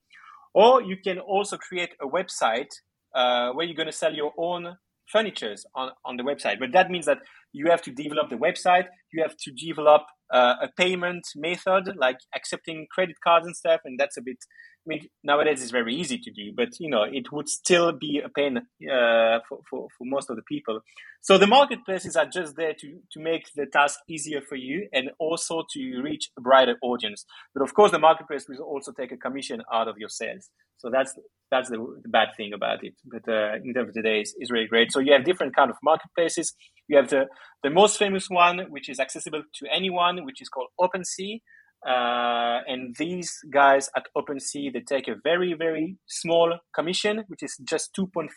or 0.55 0.83
you 0.83 0.97
can 0.97 1.19
also 1.19 1.57
create 1.57 1.95
a 2.01 2.07
website 2.07 2.71
uh, 3.15 3.51
where 3.53 3.67
you're 3.67 3.77
to 3.87 3.93
sell 3.93 4.15
your 4.15 4.33
own 4.39 4.77
furnitures 5.07 5.67
on, 5.75 5.91
on 6.05 6.17
the 6.17 6.23
website. 6.23 6.59
But 6.59 6.73
that 6.73 6.91
means 6.91 7.07
that 7.07 7.19
you 7.53 7.71
have 7.71 7.83
to 7.83 7.93
develop 7.93 8.31
the 8.31 8.37
website, 8.37 8.87
you 9.13 9.23
have 9.23 9.37
to 9.37 9.51
develop 9.53 10.03
uh, 10.33 10.55
a 10.63 10.69
payment 10.77 11.27
method 11.35 11.95
like 11.97 12.19
accepting 12.35 12.87
credit 12.91 13.17
cards 13.23 13.47
and 13.47 13.57
stuff, 13.57 13.81
and 13.85 13.99
that's 13.99 14.17
a 14.17 14.23
bit 14.23 14.39
I 14.87 14.89
mean, 14.89 15.09
nowadays 15.23 15.61
it's 15.63 15.71
very 15.71 15.95
easy 15.95 16.17
to 16.19 16.31
do, 16.31 16.53
but 16.57 16.69
you 16.79 16.89
know, 16.89 17.03
it 17.03 17.31
would 17.31 17.51
still 17.51 17.93
be 17.93 18.23
a 18.25 18.31
pain 18.31 18.57
uh, 18.57 19.39
for, 19.47 19.59
for, 19.69 19.89
for 19.97 20.05
most 20.05 20.31
of 20.31 20.37
the 20.37 20.43
people. 20.43 20.81
So 21.21 21.37
the 21.37 21.47
marketplaces 21.47 22.17
are 22.17 22.25
just 22.25 22.57
there 22.57 22.73
to, 22.73 22.99
to 23.13 23.21
make 23.21 23.45
the 23.55 23.67
task 23.67 24.01
easier 24.09 24.41
for 24.41 24.57
you 24.57 24.89
and 24.95 25.11
also 25.19 25.65
to 25.75 26.01
reach 26.03 26.31
a 26.39 26.41
brighter 26.41 26.77
audience. 26.83 27.27
But 27.55 27.63
of 27.63 27.75
course, 27.75 27.91
the 27.91 27.99
marketplace 27.99 28.47
will 28.49 28.65
also 28.65 28.93
take 28.93 29.13
a 29.13 29.19
commission 29.19 29.61
out 29.71 29.87
of 29.87 29.97
your 29.99 30.09
sales. 30.09 30.49
So 30.79 30.89
that's 30.91 31.15
that's 31.51 31.69
the, 31.69 31.77
the 32.03 32.09
bad 32.09 32.29
thing 32.37 32.53
about 32.55 32.83
it. 32.85 32.95
But 33.05 33.31
uh, 33.31 33.57
in 33.63 33.75
terms 33.75 33.89
of 33.89 33.95
the 33.95 34.03
days, 34.03 34.35
it's 34.39 34.51
really 34.51 34.69
great. 34.69 34.93
So 34.93 35.01
you 35.01 35.13
have 35.13 35.25
different 35.25 35.55
kind 35.55 35.69
of 35.69 35.77
marketplaces. 35.83 36.55
You 36.91 36.97
have 36.99 37.09
the 37.09 37.23
the 37.63 37.71
most 37.71 37.99
famous 37.99 38.27
one, 38.29 38.57
which 38.75 38.89
is 38.89 38.99
accessible 38.99 39.43
to 39.59 39.67
anyone, 39.79 40.25
which 40.25 40.41
is 40.43 40.49
called 40.49 40.69
OpenSea 40.85 41.41
uh, 41.87 42.61
and 42.67 42.95
these 42.97 43.39
guys 43.51 43.89
at 43.97 44.07
OpenSea, 44.17 44.73
they 44.73 44.81
take 44.81 45.09
a 45.09 45.15
very, 45.25 45.55
very 45.55 45.97
small 46.07 46.59
commission, 46.75 47.25
which 47.29 47.43
is 47.43 47.57
just 47.65 47.95
2.5%. 47.95 48.29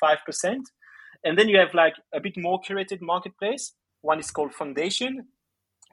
And 1.25 1.37
then 1.37 1.49
you 1.49 1.57
have 1.57 1.73
like 1.73 1.95
a 2.13 2.21
bit 2.21 2.33
more 2.37 2.59
curated 2.61 3.01
marketplace. 3.01 3.73
One 4.01 4.19
is 4.19 4.31
called 4.31 4.53
Foundation. 4.53 5.27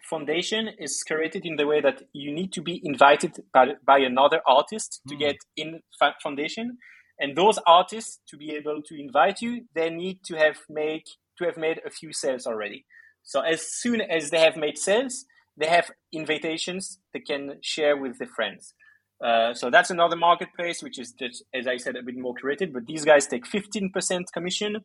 Foundation 0.09 0.71
is 0.79 1.03
curated 1.09 1.45
in 1.45 1.57
the 1.57 1.67
way 1.67 1.81
that 1.81 2.03
you 2.13 2.33
need 2.33 2.53
to 2.53 2.63
be 2.63 2.81
invited 2.85 3.37
by, 3.53 3.75
by 3.85 3.99
another 3.99 4.41
artist 4.47 5.01
to 5.09 5.15
mm. 5.15 5.19
get 5.19 5.37
in 5.57 5.81
Foundation. 6.23 6.79
And 7.19 7.37
those 7.37 7.59
artists, 7.67 8.21
to 8.29 8.37
be 8.37 8.53
able 8.53 8.81
to 8.83 8.99
invite 8.99 9.43
you, 9.43 9.67
they 9.75 9.91
need 9.91 10.25
to 10.25 10.37
have 10.37 10.57
make 10.71 11.05
to 11.41 11.47
have 11.47 11.57
made 11.57 11.81
a 11.85 11.91
few 11.91 12.13
sales 12.13 12.47
already. 12.47 12.85
So 13.23 13.41
as 13.41 13.63
soon 13.63 14.01
as 14.01 14.31
they 14.31 14.41
have 14.41 14.57
made 14.57 14.79
sales, 14.79 15.25
they 15.57 15.67
have 15.67 15.91
invitations 16.13 16.99
they 17.13 17.21
can 17.21 17.59
share 17.63 17.97
with 17.97 18.19
their 18.19 18.29
friends. 18.29 18.75
Uh, 19.23 19.53
so 19.53 19.69
that's 19.71 19.91
another 19.91 20.17
marketplace, 20.17 20.83
which 20.83 20.99
is 20.99 21.13
just, 21.13 21.45
as 21.55 21.67
I 21.67 21.77
said, 21.77 21.97
a 21.97 22.03
bit 22.03 22.17
more 22.17 22.35
curated. 22.43 22.73
But 22.73 22.87
these 22.87 23.05
guys 23.05 23.27
take 23.27 23.45
15% 23.45 23.93
commission. 24.33 24.77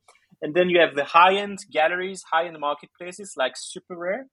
And 0.41 0.54
then 0.54 0.70
you 0.70 0.80
have 0.82 0.96
the 0.96 1.06
high 1.06 1.36
end 1.36 1.60
galleries, 1.72 2.24
high 2.30 2.48
end 2.48 2.60
marketplaces 2.60 3.34
like 3.38 3.54
SuperRare, 3.56 4.24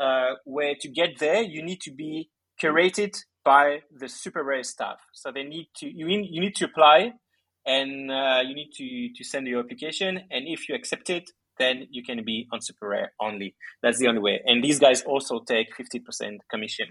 uh, 0.00 0.36
where 0.44 0.74
to 0.80 0.88
get 0.88 1.18
there, 1.18 1.42
you 1.42 1.62
need 1.62 1.80
to 1.82 1.92
be 1.92 2.30
curated 2.62 3.14
by 3.44 3.80
the 3.94 4.06
SuperRare 4.06 4.64
staff. 4.64 4.98
So 5.12 5.30
they 5.30 5.42
need 5.42 5.68
to, 5.76 5.86
you, 5.86 6.06
in, 6.06 6.24
you 6.24 6.40
need 6.40 6.54
to 6.56 6.64
apply 6.64 7.12
and 7.66 8.10
uh, 8.10 8.40
you 8.46 8.54
need 8.54 8.70
to, 8.76 9.08
to 9.14 9.24
send 9.24 9.46
your 9.46 9.60
application. 9.60 10.22
And 10.30 10.48
if 10.48 10.68
you 10.68 10.74
accept 10.74 11.10
it, 11.10 11.30
then 11.60 11.86
you 11.90 12.02
can 12.02 12.24
be 12.24 12.48
on 12.52 12.58
SuperRare 12.58 13.08
only. 13.20 13.54
That's 13.82 13.98
the 13.98 14.08
only 14.08 14.20
way. 14.20 14.40
And 14.44 14.64
these 14.64 14.80
guys 14.80 15.02
also 15.02 15.40
take 15.40 15.68
50% 15.76 16.38
commission. 16.50 16.86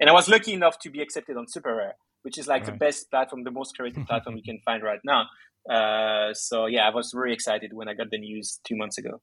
And 0.00 0.08
I 0.08 0.12
was 0.12 0.28
lucky 0.28 0.52
enough 0.52 0.78
to 0.80 0.90
be 0.90 1.02
accepted 1.02 1.36
on 1.36 1.46
SuperRare, 1.46 1.92
which 2.22 2.38
is 2.38 2.46
like 2.46 2.62
right. 2.62 2.72
the 2.72 2.78
best 2.78 3.10
platform, 3.10 3.44
the 3.44 3.50
most 3.50 3.76
creative 3.76 4.06
platform 4.06 4.36
you 4.36 4.42
can 4.42 4.60
find 4.64 4.82
right 4.82 5.00
now. 5.04 5.26
Uh, 5.68 6.32
so 6.32 6.66
yeah, 6.66 6.86
I 6.88 6.94
was 6.94 7.10
very 7.12 7.32
excited 7.32 7.72
when 7.74 7.88
I 7.88 7.94
got 7.94 8.10
the 8.10 8.18
news 8.18 8.60
two 8.64 8.76
months 8.76 8.96
ago. 8.96 9.20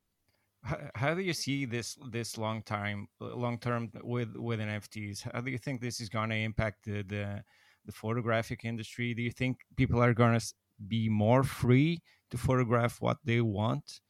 How, 0.94 1.14
do 1.14 1.22
you 1.22 1.34
see 1.34 1.66
this 1.66 1.98
this 2.12 2.38
long 2.38 2.64
time 2.64 3.08
long 3.22 3.60
term 3.60 3.92
with 4.04 4.36
with 4.36 4.60
NFTs? 4.60 5.32
How 5.34 5.40
do 5.40 5.50
you 5.52 5.58
think 5.58 5.80
this 5.80 6.02
is 6.02 6.10
going 6.10 6.32
to 6.32 6.36
impact 6.36 6.84
the, 6.84 7.02
the 7.02 7.44
the 7.86 7.94
photographic 7.94 8.66
industry? 8.66 9.14
Do 9.14 9.22
you 9.22 9.32
think 9.32 9.60
people 9.78 10.04
are 10.04 10.14
going 10.14 10.38
to 10.38 10.46
be 10.86 11.08
more 11.08 11.44
free 11.44 12.02
to 12.32 12.38
photograph 12.38 12.98
what 13.00 13.18
they 13.24 13.40
want? 13.40 14.02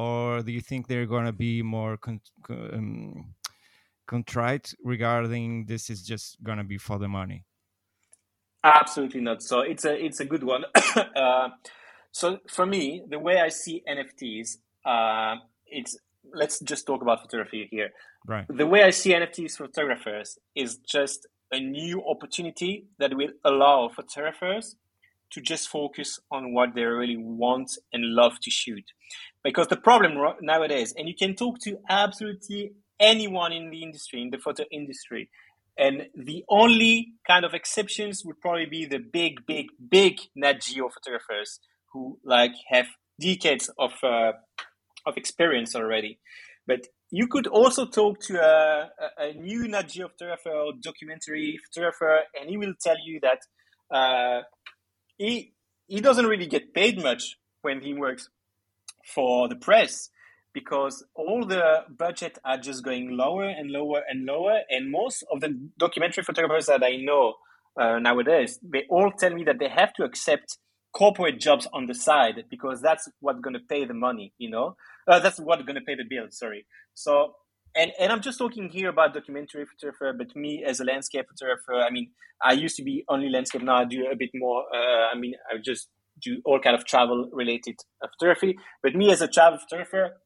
Or 0.00 0.42
do 0.42 0.50
you 0.50 0.62
think 0.62 0.86
they're 0.86 1.12
going 1.14 1.26
to 1.26 1.32
be 1.32 1.62
more 1.62 1.96
con- 1.98 2.20
um, 2.48 3.34
contrite 4.06 4.72
regarding 4.82 5.66
this 5.66 5.90
is 5.90 6.02
just 6.02 6.42
going 6.42 6.58
to 6.58 6.64
be 6.64 6.78
for 6.78 6.98
the 6.98 7.08
money? 7.08 7.44
Absolutely 8.64 9.20
not. 9.20 9.42
So 9.42 9.60
it's 9.60 9.84
a 9.84 9.94
it's 10.06 10.20
a 10.20 10.24
good 10.24 10.44
one. 10.54 10.64
uh, 11.16 11.48
so 12.12 12.38
for 12.48 12.66
me, 12.66 13.02
the 13.08 13.18
way 13.18 13.40
I 13.40 13.50
see 13.50 13.82
NFTs, 13.96 14.48
uh, 14.84 15.36
it's 15.66 15.98
let's 16.34 16.60
just 16.60 16.86
talk 16.86 17.02
about 17.02 17.20
photography 17.22 17.68
here. 17.70 17.90
Right. 18.26 18.46
The 18.48 18.66
way 18.66 18.82
I 18.82 18.90
see 18.90 19.10
NFTs 19.12 19.56
for 19.56 19.66
photographers 19.66 20.38
is 20.54 20.78
just 20.78 21.26
a 21.52 21.60
new 21.60 22.02
opportunity 22.06 22.86
that 22.98 23.14
will 23.14 23.32
allow 23.44 23.88
photographers 23.88 24.76
to 25.32 25.40
just 25.40 25.68
focus 25.68 26.18
on 26.30 26.52
what 26.52 26.74
they 26.74 26.82
really 26.82 27.16
want 27.16 27.78
and 27.92 28.14
love 28.14 28.40
to 28.42 28.50
shoot. 28.50 28.84
Because 29.44 29.68
the 29.68 29.76
problem 29.76 30.12
nowadays, 30.40 30.92
and 30.96 31.08
you 31.08 31.14
can 31.14 31.34
talk 31.34 31.58
to 31.60 31.78
absolutely 31.88 32.72
anyone 32.98 33.52
in 33.52 33.70
the 33.70 33.82
industry, 33.82 34.22
in 34.22 34.30
the 34.30 34.38
photo 34.38 34.64
industry, 34.70 35.30
and 35.78 36.08
the 36.14 36.44
only 36.48 37.14
kind 37.26 37.44
of 37.44 37.54
exceptions 37.54 38.22
would 38.24 38.40
probably 38.40 38.66
be 38.66 38.84
the 38.84 38.98
big, 38.98 39.46
big, 39.46 39.66
big 39.88 40.20
Nat 40.36 40.60
Geo 40.60 40.88
photographers 40.88 41.60
who 41.92 42.18
like 42.24 42.52
have 42.68 42.86
decades 43.18 43.70
of 43.78 43.92
uh, 44.02 44.32
of 45.06 45.16
experience 45.16 45.74
already. 45.74 46.18
But 46.66 46.86
you 47.10 47.26
could 47.26 47.46
also 47.46 47.86
talk 47.86 48.20
to 48.20 48.40
a, 48.40 48.90
a, 49.18 49.32
new 49.32 49.66
Nat 49.66 49.88
Geo 49.88 50.08
photographer 50.08 50.50
or 50.50 50.72
documentary 50.80 51.58
photographer, 51.66 52.20
and 52.38 52.48
he 52.48 52.56
will 52.56 52.74
tell 52.80 52.96
you 53.04 53.20
that 53.22 53.40
uh, 53.94 54.42
he 55.20 55.52
he 55.86 56.00
doesn't 56.00 56.26
really 56.26 56.46
get 56.46 56.72
paid 56.72 57.02
much 57.02 57.36
when 57.62 57.82
he 57.82 57.92
works 57.92 58.30
for 59.14 59.48
the 59.48 59.56
press 59.56 60.08
because 60.54 61.04
all 61.14 61.44
the 61.46 61.84
budget 61.96 62.38
are 62.44 62.56
just 62.58 62.82
going 62.84 63.16
lower 63.16 63.44
and 63.44 63.70
lower 63.70 64.02
and 64.08 64.24
lower, 64.24 64.60
and 64.68 64.90
most 64.90 65.22
of 65.30 65.40
the 65.40 65.50
documentary 65.78 66.24
photographers 66.24 66.66
that 66.66 66.82
I 66.82 66.96
know 66.96 67.34
uh, 67.80 67.98
nowadays, 67.98 68.58
they 68.62 68.84
all 68.88 69.12
tell 69.12 69.32
me 69.32 69.44
that 69.44 69.58
they 69.58 69.68
have 69.68 69.92
to 69.94 70.04
accept 70.04 70.58
corporate 70.92 71.38
jobs 71.38 71.68
on 71.72 71.86
the 71.86 71.94
side 71.94 72.44
because 72.50 72.80
that's 72.80 73.08
what's 73.20 73.40
going 73.40 73.54
to 73.54 73.60
pay 73.60 73.84
the 73.84 73.94
money 73.94 74.32
you 74.38 74.50
know? 74.50 74.76
Uh, 75.06 75.20
that's 75.20 75.38
what's 75.38 75.62
going 75.62 75.76
to 75.76 75.82
pay 75.82 75.94
the 75.94 76.04
bill 76.08 76.26
sorry. 76.30 76.66
So 76.94 77.34
and 77.74 77.92
and 77.98 78.12
i'm 78.12 78.20
just 78.20 78.38
talking 78.38 78.68
here 78.68 78.88
about 78.88 79.14
documentary 79.14 79.64
photographer 79.64 80.12
but 80.16 80.34
me 80.36 80.64
as 80.66 80.80
a 80.80 80.84
landscape 80.84 81.26
photographer 81.28 81.74
i 81.74 81.90
mean 81.90 82.10
i 82.42 82.52
used 82.52 82.76
to 82.76 82.82
be 82.82 83.04
only 83.08 83.28
landscape 83.28 83.62
now 83.62 83.76
i 83.76 83.84
do 83.84 84.06
a 84.10 84.16
bit 84.16 84.30
more 84.34 84.64
uh, 84.74 85.14
i 85.14 85.18
mean 85.18 85.34
i 85.50 85.56
just 85.62 85.88
do 86.22 86.40
all 86.44 86.60
kind 86.60 86.76
of 86.76 86.84
travel 86.84 87.28
related 87.32 87.76
uh, 88.02 88.08
photography 88.18 88.56
but 88.82 88.94
me 88.94 89.10
as 89.10 89.20
a 89.20 89.28
travel 89.28 89.58
photographer 89.58 90.16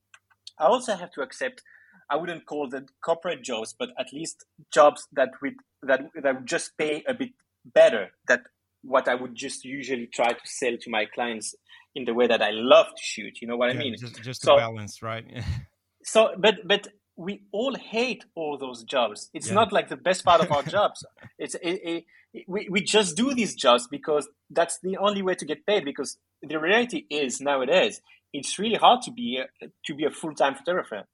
i 0.59 0.64
also 0.64 0.94
have 0.94 1.11
to 1.11 1.20
accept 1.20 1.62
i 2.11 2.16
wouldn't 2.16 2.46
call 2.46 2.68
them 2.68 2.87
corporate 3.04 3.42
jobs 3.42 3.74
but 3.78 3.90
at 3.98 4.12
least 4.12 4.44
jobs 4.72 5.07
that 5.12 5.30
would 5.42 5.54
that 5.83 6.00
that 6.22 6.35
would 6.37 6.46
just 6.46 6.76
pay 6.78 7.04
a 7.07 7.14
bit 7.14 7.30
better 7.64 8.11
that 8.28 8.40
what 8.85 9.09
I 9.09 9.14
would 9.14 9.35
just 9.35 9.64
usually 9.64 10.07
try 10.07 10.33
to 10.33 10.40
sell 10.44 10.76
to 10.80 10.90
my 10.90 11.07
clients 11.07 11.54
in 11.94 12.04
the 12.04 12.14
way 12.14 12.26
that 12.26 12.42
I 12.42 12.50
love 12.50 12.87
to 12.87 13.02
shoot. 13.02 13.38
You 13.40 13.48
know 13.48 13.57
what 13.57 13.72
yeah, 13.72 13.80
I 13.80 13.83
mean? 13.83 13.96
Just, 13.98 14.22
just 14.22 14.42
so, 14.42 14.57
balance, 14.57 15.02
right? 15.02 15.24
so, 16.04 16.30
but 16.38 16.57
but 16.66 16.88
we 17.16 17.42
all 17.53 17.74
hate 17.74 18.24
all 18.35 18.59
those 18.59 18.83
jobs. 18.85 19.31
It's 19.33 19.48
yeah. 19.48 19.55
not 19.55 19.72
like 19.72 19.88
the 19.88 19.96
best 19.96 20.24
part 20.24 20.40
of 20.40 20.50
our 20.50 20.62
jobs. 20.77 21.05
It's 21.38 21.55
it, 21.57 22.05
it, 22.33 22.44
we 22.48 22.68
we 22.70 22.83
just 22.83 23.16
do 23.16 23.35
these 23.35 23.55
jobs 23.55 23.87
because 23.88 24.29
that's 24.50 24.79
the 24.83 24.96
only 24.96 25.22
way 25.22 25.35
to 25.35 25.44
get 25.44 25.66
paid. 25.66 25.85
Because 25.85 26.18
the 26.42 26.59
reality 26.59 27.05
is 27.11 27.40
nowadays 27.40 28.00
it's 28.33 28.59
really 28.59 28.77
hard 28.77 29.00
to 29.03 29.12
be 29.12 29.40
a, 29.40 29.66
to 29.87 29.94
be 29.94 30.05
a 30.05 30.11
full 30.11 30.35
time 30.35 30.55
photographer. 30.55 31.05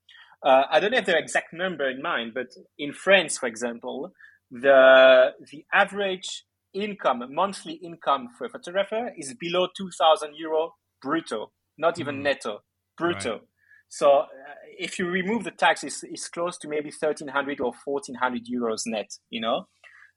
Uh, 0.43 0.63
I 0.71 0.81
don't 0.81 0.95
have 0.95 1.05
the 1.05 1.19
exact 1.19 1.53
number 1.53 1.89
in 1.89 2.01
mind, 2.01 2.33
but 2.35 2.49
in 2.79 2.95
France, 2.95 3.39
for 3.39 3.47
example, 3.47 4.11
the 4.51 5.33
the 5.53 5.65
average 5.73 6.45
income, 6.73 7.23
monthly 7.31 7.75
income 7.75 8.29
for 8.37 8.47
a 8.47 8.49
photographer 8.49 9.11
is 9.17 9.35
below 9.35 9.67
2,000 9.77 10.35
euro 10.37 10.75
brutto, 11.05 11.49
not 11.77 11.99
even 11.99 12.17
mm. 12.17 12.23
netto, 12.23 12.61
brutto. 12.99 13.33
Right. 13.33 13.41
So 13.91 14.21
uh, 14.21 14.27
if 14.79 14.99
you 14.99 15.09
remove 15.09 15.45
the 15.45 15.51
tax, 15.51 15.85
it's, 15.85 16.03
it's 16.05 16.29
close 16.29 16.57
to 16.59 16.69
maybe 16.69 16.91
1,300 16.91 17.61
or 17.61 17.73
1,400 17.85 18.47
euros 18.47 18.83
net, 18.87 19.11
you 19.29 19.41
know, 19.41 19.67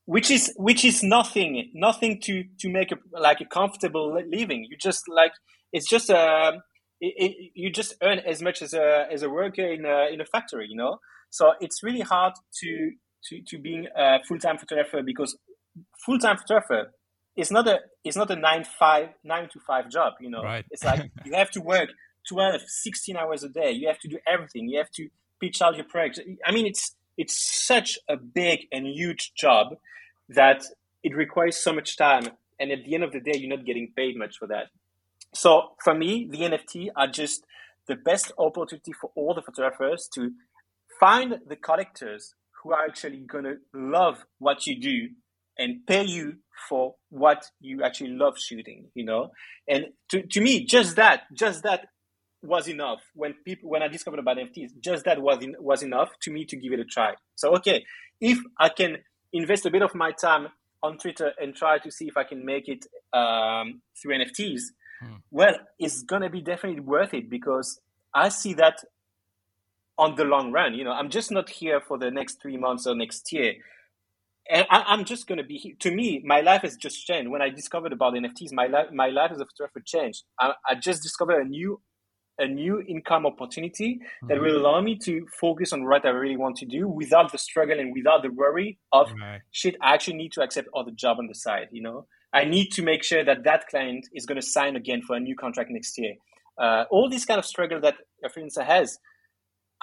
which 0.06 0.30
is 0.30 0.54
which 0.58 0.86
is 0.86 1.04
nothing, 1.04 1.72
nothing 1.74 2.22
to 2.22 2.44
to 2.60 2.70
make 2.70 2.92
a, 2.92 2.98
like 3.20 3.42
a 3.42 3.46
comfortable 3.46 4.16
living. 4.30 4.66
You 4.70 4.78
just 4.80 5.04
like 5.10 5.32
it's 5.74 5.90
just 5.90 6.10
a 6.10 6.18
uh, 6.18 6.52
it, 7.02 7.14
it, 7.18 7.52
you 7.56 7.72
just 7.72 7.96
earn 8.04 8.20
as 8.20 8.42
much 8.42 8.62
as 8.62 8.74
a 8.74 9.08
as 9.12 9.24
a 9.24 9.30
worker 9.30 9.66
in 9.66 9.86
a 9.86 10.14
in 10.14 10.22
a 10.22 10.26
factory, 10.26 10.68
you 10.70 10.78
know. 10.78 11.00
So 11.32 11.54
it's 11.60 11.82
really 11.82 12.02
hard 12.02 12.34
to 12.62 12.92
to 13.30 13.42
to 13.48 13.58
being 13.60 13.88
a 13.98 14.20
full 14.28 14.38
time 14.38 14.60
photographer 14.60 15.02
because 15.04 15.36
full 16.06 16.20
time 16.20 16.38
photographer 16.38 16.92
is 17.36 17.50
not 17.50 17.68
a 17.68 17.80
it's 18.04 18.18
not 18.18 18.30
a 18.30 18.36
nine 18.36 18.66
five 18.66 19.10
nine 19.24 19.50
to 19.54 19.60
five 19.66 19.90
job. 19.90 20.14
You 20.22 20.30
know, 20.30 20.44
right. 20.44 20.64
it's 20.70 20.84
like 20.84 21.10
you 21.26 21.34
have 21.34 21.50
to 21.52 21.62
work 21.62 21.90
12, 22.28 22.62
16 22.66 23.18
hours 23.18 23.44
a 23.44 23.50
day. 23.50 23.72
You 23.72 23.88
have 23.88 24.00
to 24.00 24.08
do 24.08 24.20
everything. 24.28 24.68
You 24.68 24.80
have 24.80 24.92
to 24.92 25.10
pitch 25.40 25.62
out 25.62 25.76
your 25.76 25.86
project. 25.86 26.28
I 26.46 26.52
mean, 26.52 26.66
it's 26.66 26.96
it's 27.18 27.66
such 27.66 28.00
a 28.08 28.18
big 28.18 28.68
and 28.72 28.88
huge 28.88 29.34
job 29.36 29.76
that 30.30 30.64
it 31.04 31.16
requires 31.16 31.58
so 31.58 31.74
much 31.74 31.96
time. 31.96 32.28
And 32.60 32.72
at 32.72 32.86
the 32.86 32.96
end 32.96 33.04
of 33.04 33.12
the 33.12 33.20
day, 33.20 33.34
you're 33.36 33.56
not 33.56 33.66
getting 33.66 33.92
paid 33.96 34.18
much 34.18 34.38
for 34.38 34.48
that. 34.48 34.68
So 35.34 35.74
for 35.84 35.94
me, 35.94 36.28
the 36.30 36.40
NFT 36.40 36.90
are 36.96 37.08
just 37.08 37.46
the 37.88 37.96
best 37.96 38.32
opportunity 38.38 38.94
for 38.94 39.12
all 39.16 39.34
the 39.34 39.42
photographers 39.42 40.10
to 40.16 40.32
find 41.00 41.40
the 41.48 41.56
collectors 41.56 42.34
who 42.62 42.72
are 42.72 42.86
actually 42.86 43.18
going 43.18 43.44
to 43.44 43.58
love 43.74 44.26
what 44.40 44.66
you 44.66 44.80
do 44.80 45.10
and 45.58 45.86
pay 45.86 46.04
you 46.04 46.38
for 46.70 46.96
what 47.10 47.46
you 47.60 47.84
actually 47.84 48.12
love 48.12 48.38
shooting, 48.40 48.86
you 48.96 49.06
know? 49.06 49.32
And 49.68 49.88
to, 50.10 50.22
to 50.26 50.42
me, 50.42 50.66
just 50.66 50.96
that, 50.96 51.24
just 51.34 51.64
that 51.64 51.88
was 52.44 52.68
enough 52.68 53.00
when 53.14 53.34
people, 53.46 53.70
when 53.70 53.82
I 53.82 53.88
discovered 53.88 54.20
about 54.20 54.38
NFTs, 54.38 54.72
just 54.80 55.06
that 55.06 55.22
was, 55.22 55.42
in, 55.42 55.56
was 55.60 55.84
enough 55.84 56.10
to 56.24 56.32
me 56.32 56.46
to 56.46 56.56
give 56.56 56.74
it 56.74 56.80
a 56.80 56.86
try. 56.86 57.14
So, 57.36 57.56
okay, 57.56 57.86
if 58.22 58.40
I 58.60 58.70
can 58.70 58.98
invest 59.32 59.66
a 59.66 59.72
bit 59.72 59.82
of 59.82 59.96
my 59.96 60.12
time 60.12 60.48
on 60.82 60.98
Twitter 60.98 61.32
and 61.40 61.56
try 61.56 61.80
to 61.80 61.92
see 61.92 62.08
if 62.08 62.18
I 62.18 62.24
can 62.24 62.46
make 62.46 62.68
it 62.68 62.86
um, 63.14 63.82
through 64.02 64.18
NFTs, 64.18 64.62
hmm. 65.02 65.16
well, 65.32 65.56
it's 65.80 66.04
gonna 66.04 66.30
be 66.30 66.42
definitely 66.42 66.82
worth 66.82 67.14
it 67.14 67.30
because 67.30 67.80
I 68.14 68.30
see 68.30 68.54
that 68.56 68.84
on 69.98 70.16
the 70.16 70.24
long 70.24 70.52
run. 70.52 70.74
You 70.74 70.84
know, 70.84 70.92
I'm 70.92 71.10
just 71.10 71.32
not 71.32 71.50
here 71.50 71.82
for 71.82 71.98
the 71.98 72.12
next 72.12 72.42
three 72.42 72.58
months 72.58 72.86
or 72.86 72.96
next 72.96 73.32
year 73.32 73.56
and 74.50 74.66
I, 74.70 74.94
am 74.94 75.06
just 75.06 75.28
going 75.28 75.38
to 75.38 75.44
be 75.44 75.58
here. 75.58 75.74
to 75.80 75.92
me 75.92 76.22
my 76.26 76.42
life 76.42 76.62
has 76.62 76.76
just 76.76 77.06
changed 77.06 77.30
when 77.30 77.42
i 77.42 77.50
discovered 77.50 77.94
about 77.94 78.14
nfts 78.14 78.52
my 78.52 78.68
life 78.68 78.88
my 78.92 79.08
life 79.08 79.32
as 79.32 79.40
a 79.40 79.46
photographer 79.46 79.82
changed 79.86 80.24
I, 80.40 80.54
I, 80.70 80.76
just 80.76 81.02
discovered 81.02 81.42
a 81.42 81.46
new 81.46 81.82
a 82.40 82.48
new 82.48 82.82
income 82.82 83.26
opportunity 83.26 83.96
mm-hmm. 83.96 84.28
that 84.28 84.42
will 84.42 84.58
allow 84.58 84.82
me 84.82 84.98
to 84.98 85.26
focus 85.40 85.74
on 85.74 85.86
what 85.86 86.06
i 86.06 86.10
really 86.10 86.38
want 86.38 86.56
to 86.58 86.66
do 86.66 86.88
without 86.88 87.32
the 87.32 87.38
struggle 87.38 87.80
and 87.80 87.94
without 87.94 88.22
the 88.22 88.32
worry 88.32 88.78
of 88.92 89.12
right. 89.22 89.42
shit 89.52 89.76
i 89.82 89.94
actually 89.94 90.18
need 90.18 90.32
to 90.32 90.42
accept 90.42 90.68
other 90.76 90.92
job 90.92 91.18
on 91.20 91.28
the 91.28 91.36
side 91.36 91.68
you 91.72 91.82
know 91.82 92.06
i 92.34 92.44
need 92.44 92.70
to 92.70 92.82
make 92.82 93.04
sure 93.04 93.24
that 93.24 93.44
that 93.44 93.68
client 93.68 94.08
is 94.14 94.26
going 94.26 94.40
to 94.40 94.46
sign 94.46 94.76
again 94.76 95.02
for 95.02 95.16
a 95.16 95.20
new 95.20 95.36
contract 95.36 95.70
next 95.70 95.98
year 95.98 96.16
uh, 96.60 96.84
all 96.92 97.10
this 97.10 97.26
kind 97.26 97.40
of 97.40 97.46
struggle 97.46 97.80
that 97.82 97.96
a 98.24 98.30
freelancer 98.30 98.64
has 98.64 99.00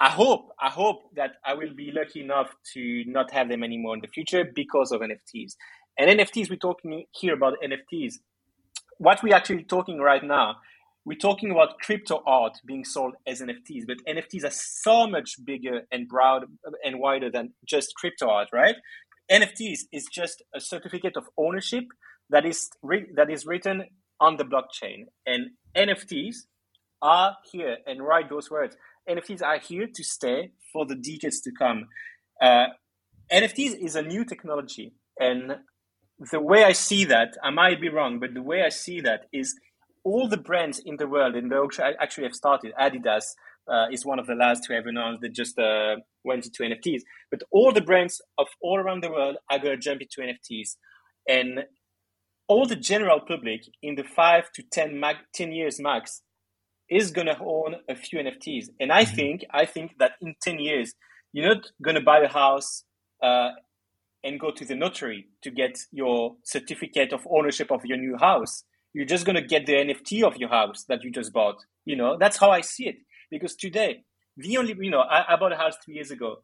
I 0.01 0.09
hope, 0.09 0.49
I 0.59 0.71
hope 0.71 1.13
that 1.15 1.33
I 1.45 1.53
will 1.53 1.75
be 1.75 1.91
lucky 1.91 2.21
enough 2.21 2.49
to 2.73 3.03
not 3.05 3.29
have 3.33 3.49
them 3.49 3.63
anymore 3.63 3.93
in 3.93 4.01
the 4.01 4.07
future 4.07 4.43
because 4.43 4.91
of 4.91 5.01
NFTs. 5.01 5.53
And 5.95 6.19
NFTs, 6.19 6.49
we're 6.49 6.55
talking 6.55 7.05
here 7.11 7.35
about 7.35 7.57
NFTs. 7.63 8.15
What 8.97 9.21
we're 9.21 9.35
actually 9.35 9.63
talking 9.63 9.99
right 9.99 10.23
now, 10.23 10.55
we're 11.05 11.17
talking 11.17 11.51
about 11.51 11.79
crypto 11.79 12.21
art 12.25 12.57
being 12.65 12.85
sold 12.85 13.15
as 13.25 13.41
NFTs, 13.41 13.87
but 13.87 13.97
NFTs 14.07 14.45
are 14.45 14.51
so 14.51 15.07
much 15.07 15.43
bigger 15.43 15.81
and 15.91 16.07
broad 16.07 16.45
and 16.83 16.99
wider 16.99 17.31
than 17.31 17.53
just 17.65 17.95
crypto 17.95 18.29
art, 18.29 18.49
right? 18.53 18.75
NFTs 19.31 19.81
is 19.91 20.05
just 20.11 20.43
a 20.53 20.59
certificate 20.59 21.17
of 21.17 21.25
ownership 21.37 21.85
that 22.29 22.45
is 22.45 22.69
re- 22.83 23.07
that 23.15 23.29
is 23.29 23.45
written 23.45 23.85
on 24.19 24.37
the 24.37 24.43
blockchain, 24.43 25.05
and 25.25 25.51
NFTs 25.75 26.35
are 27.01 27.37
here 27.51 27.77
and 27.87 28.03
write 28.03 28.29
those 28.29 28.51
words. 28.51 28.75
NFTs 29.09 29.41
are 29.41 29.57
here 29.57 29.87
to 29.91 30.03
stay 30.03 30.51
for 30.71 30.85
the 30.85 30.95
decades 30.95 31.41
to 31.41 31.51
come. 31.57 31.87
Uh, 32.39 32.67
NFTs 33.31 33.75
is 33.81 33.95
a 33.95 34.03
new 34.03 34.23
technology, 34.23 34.93
and 35.19 35.55
the 36.31 36.39
way 36.39 36.63
I 36.63 36.73
see 36.73 37.05
that, 37.05 37.35
I 37.41 37.49
might 37.49 37.81
be 37.81 37.89
wrong, 37.89 38.19
but 38.19 38.35
the 38.35 38.43
way 38.43 38.61
I 38.61 38.69
see 38.69 39.01
that 39.01 39.21
is 39.33 39.55
all 40.03 40.27
the 40.27 40.37
brands 40.37 40.79
in 40.79 40.97
the 40.97 41.07
world, 41.07 41.35
and 41.35 41.51
they 41.51 41.57
actually 41.99 42.23
have 42.23 42.35
started. 42.35 42.73
Adidas 42.79 43.35
uh, 43.71 43.85
is 43.91 44.05
one 44.05 44.19
of 44.19 44.27
the 44.27 44.35
last 44.35 44.63
to 44.63 44.73
have 44.73 44.85
announced 44.85 45.21
that 45.21 45.33
just 45.33 45.57
uh, 45.59 45.97
went 46.23 46.45
into 46.45 46.63
NFTs. 46.63 47.01
But 47.29 47.43
all 47.51 47.71
the 47.71 47.81
brands 47.81 48.21
of 48.37 48.47
all 48.61 48.79
around 48.79 49.03
the 49.03 49.11
world 49.11 49.37
are 49.49 49.59
going 49.59 49.75
to 49.75 49.81
jump 49.81 50.01
into 50.01 50.21
NFTs, 50.21 50.75
and 51.27 51.65
all 52.47 52.65
the 52.65 52.75
general 52.75 53.19
public 53.19 53.61
in 53.81 53.95
the 53.95 54.03
five 54.03 54.51
to 54.53 54.63
10, 54.63 54.99
mag- 54.99 55.27
10 55.33 55.53
years 55.53 55.79
max 55.79 56.21
is 56.89 57.09
going 57.11 57.27
to 57.27 57.39
own 57.39 57.75
a 57.89 57.95
few 57.95 58.19
NFTs. 58.19 58.65
And 58.79 58.91
I 58.91 59.05
mm-hmm. 59.05 59.15
think, 59.15 59.45
I 59.51 59.65
think 59.65 59.93
that 59.99 60.13
in 60.21 60.35
10 60.41 60.59
years, 60.59 60.93
you're 61.31 61.47
not 61.47 61.71
going 61.81 61.95
to 61.95 62.01
buy 62.01 62.19
a 62.19 62.27
house 62.27 62.83
uh, 63.23 63.51
and 64.23 64.37
go 64.37 64.51
to 64.51 64.65
the 64.65 64.75
notary 64.75 65.29
to 65.43 65.49
get 65.49 65.79
your 65.91 66.35
certificate 66.43 67.13
of 67.13 67.25
ownership 67.31 67.71
of 67.71 67.85
your 67.85 67.97
new 67.97 68.17
house. 68.17 68.65
You're 68.93 69.05
just 69.05 69.25
going 69.25 69.35
to 69.35 69.41
get 69.41 69.65
the 69.65 69.73
NFT 69.73 70.23
of 70.23 70.37
your 70.37 70.49
house 70.49 70.83
that 70.89 71.03
you 71.03 71.11
just 71.11 71.31
bought. 71.31 71.63
You 71.85 71.95
know, 71.95 72.17
that's 72.19 72.37
how 72.37 72.51
I 72.51 72.61
see 72.61 72.87
it. 72.87 72.95
Because 73.29 73.55
today, 73.55 74.03
the 74.37 74.57
only, 74.57 74.75
you 74.79 74.91
know, 74.91 74.99
I, 74.99 75.33
I 75.33 75.35
bought 75.37 75.53
a 75.53 75.57
house 75.57 75.75
three 75.83 75.95
years 75.95 76.11
ago. 76.11 76.43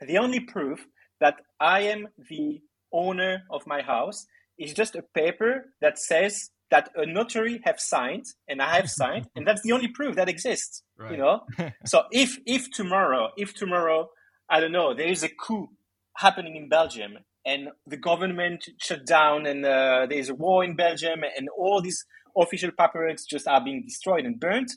The 0.00 0.18
only 0.18 0.40
proof 0.40 0.86
that 1.20 1.36
I 1.58 1.80
am 1.82 2.08
the 2.30 2.60
owner 2.92 3.42
of 3.50 3.66
my 3.66 3.82
house 3.82 4.26
is 4.58 4.72
just 4.72 4.94
a 4.94 5.02
paper 5.14 5.72
that 5.80 5.98
says 5.98 6.50
that 6.70 6.90
a 6.94 7.04
notary 7.04 7.60
have 7.64 7.80
signed 7.80 8.26
and 8.48 8.62
I 8.62 8.76
have 8.76 8.88
signed, 8.88 9.28
and 9.34 9.46
that's 9.46 9.62
the 9.62 9.72
only 9.72 9.88
proof 9.88 10.16
that 10.16 10.28
exists. 10.28 10.82
Right. 10.96 11.12
You 11.12 11.18
know, 11.18 11.40
so 11.86 12.04
if 12.12 12.38
if 12.46 12.70
tomorrow, 12.70 13.30
if 13.36 13.54
tomorrow, 13.54 14.10
I 14.48 14.60
don't 14.60 14.72
know, 14.72 14.94
there 14.94 15.08
is 15.08 15.22
a 15.22 15.28
coup 15.28 15.70
happening 16.16 16.56
in 16.56 16.68
Belgium 16.68 17.18
and 17.44 17.68
the 17.86 17.96
government 17.96 18.68
shut 18.78 19.06
down 19.06 19.46
and 19.46 19.64
uh, 19.64 20.06
there's 20.08 20.28
a 20.28 20.34
war 20.34 20.62
in 20.64 20.76
Belgium 20.76 21.22
and 21.36 21.48
all 21.56 21.80
these 21.80 22.04
official 22.36 22.70
paperwork 22.70 23.18
just 23.28 23.46
are 23.48 23.62
being 23.62 23.82
destroyed 23.82 24.24
and 24.24 24.38
burnt, 24.38 24.72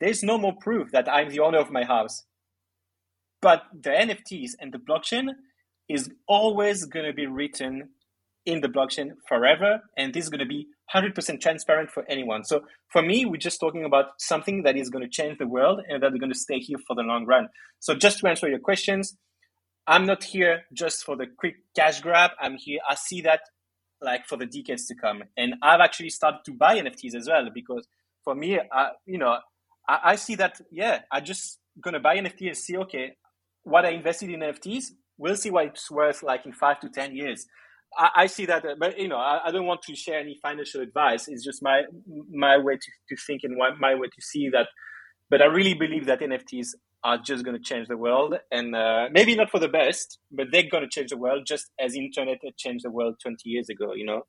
there's 0.00 0.22
no 0.22 0.38
more 0.38 0.54
proof 0.60 0.90
that 0.92 1.12
I'm 1.12 1.30
the 1.30 1.40
owner 1.40 1.58
of 1.58 1.70
my 1.70 1.84
house. 1.84 2.24
But 3.40 3.62
the 3.72 3.90
NFTs 3.90 4.52
and 4.60 4.72
the 4.72 4.78
blockchain 4.78 5.28
is 5.88 6.10
always 6.28 6.84
going 6.84 7.06
to 7.06 7.12
be 7.12 7.26
written 7.26 7.90
in 8.44 8.60
the 8.60 8.68
blockchain 8.68 9.12
forever, 9.28 9.80
and 9.96 10.12
this 10.12 10.24
is 10.24 10.30
going 10.30 10.40
to 10.40 10.46
be 10.46 10.66
100% 10.94 11.40
transparent 11.40 11.90
for 11.90 12.04
anyone. 12.08 12.44
So 12.44 12.62
for 12.88 13.02
me, 13.02 13.24
we're 13.24 13.36
just 13.36 13.60
talking 13.60 13.84
about 13.84 14.06
something 14.18 14.64
that 14.64 14.76
is 14.76 14.90
going 14.90 15.04
to 15.04 15.08
change 15.08 15.38
the 15.38 15.46
world 15.46 15.80
and 15.88 16.02
that 16.02 16.12
are 16.12 16.18
going 16.18 16.32
to 16.32 16.38
stay 16.38 16.58
here 16.58 16.78
for 16.86 16.96
the 16.96 17.02
long 17.02 17.24
run. 17.24 17.48
So 17.78 17.94
just 17.94 18.18
to 18.18 18.26
answer 18.28 18.48
your 18.48 18.58
questions, 18.58 19.16
I'm 19.86 20.06
not 20.06 20.22
here 20.22 20.62
just 20.72 21.04
for 21.04 21.16
the 21.16 21.26
quick 21.26 21.56
cash 21.74 22.00
grab. 22.00 22.30
I'm 22.40 22.56
here. 22.56 22.80
I 22.88 22.94
see 22.94 23.20
that 23.22 23.40
like 24.00 24.26
for 24.26 24.36
the 24.36 24.46
decades 24.46 24.86
to 24.86 24.94
come, 24.94 25.22
and 25.36 25.54
I've 25.62 25.80
actually 25.80 26.10
started 26.10 26.40
to 26.46 26.52
buy 26.52 26.78
NFTs 26.78 27.14
as 27.14 27.28
well 27.28 27.48
because 27.52 27.86
for 28.24 28.34
me, 28.34 28.58
I, 28.72 28.90
you 29.06 29.18
know, 29.18 29.38
I, 29.88 29.98
I 30.04 30.16
see 30.16 30.34
that 30.36 30.60
yeah, 30.70 31.00
I 31.10 31.20
just 31.20 31.58
gonna 31.80 32.00
buy 32.00 32.16
NFT 32.16 32.48
and 32.48 32.56
see 32.56 32.76
okay, 32.78 33.16
what 33.64 33.84
I 33.84 33.90
invested 33.90 34.30
in 34.30 34.40
NFTs. 34.40 34.86
We'll 35.18 35.36
see 35.36 35.50
what 35.50 35.66
it's 35.66 35.90
worth 35.90 36.22
like 36.22 36.46
in 36.46 36.52
five 36.52 36.80
to 36.80 36.88
ten 36.88 37.14
years. 37.16 37.46
I, 37.96 38.10
I 38.16 38.26
see 38.26 38.46
that, 38.46 38.64
uh, 38.64 38.74
but 38.78 38.98
you 38.98 39.08
know, 39.08 39.18
I, 39.18 39.48
I, 39.48 39.50
don't 39.50 39.66
want 39.66 39.82
to 39.82 39.94
share 39.94 40.18
any 40.18 40.38
financial 40.42 40.80
advice. 40.80 41.28
It's 41.28 41.44
just 41.44 41.62
my 41.62 41.82
my 42.30 42.56
way 42.56 42.74
to, 42.74 42.90
to 43.10 43.22
think 43.26 43.42
and 43.44 43.56
my 43.78 43.94
way 43.94 44.06
to 44.06 44.22
see 44.22 44.48
that. 44.50 44.68
But 45.28 45.42
I 45.42 45.46
really 45.46 45.74
believe 45.74 46.06
that 46.06 46.20
NFTs 46.20 46.68
are 47.04 47.18
just 47.18 47.44
going 47.44 47.56
to 47.56 47.62
change 47.62 47.88
the 47.88 47.96
world 47.96 48.34
and 48.50 48.74
uh, 48.74 49.08
maybe 49.12 49.34
not 49.34 49.50
for 49.50 49.58
the 49.58 49.68
best 49.68 50.18
but 50.30 50.46
they're 50.52 50.68
going 50.70 50.82
to 50.84 50.88
change 50.88 51.10
the 51.10 51.16
world 51.16 51.42
just 51.46 51.66
as 51.78 51.94
internet 51.94 52.38
had 52.44 52.56
changed 52.56 52.84
the 52.84 52.90
world 52.90 53.14
20 53.22 53.36
years 53.44 53.68
ago 53.68 53.92
you 53.94 54.04
know? 54.04 54.22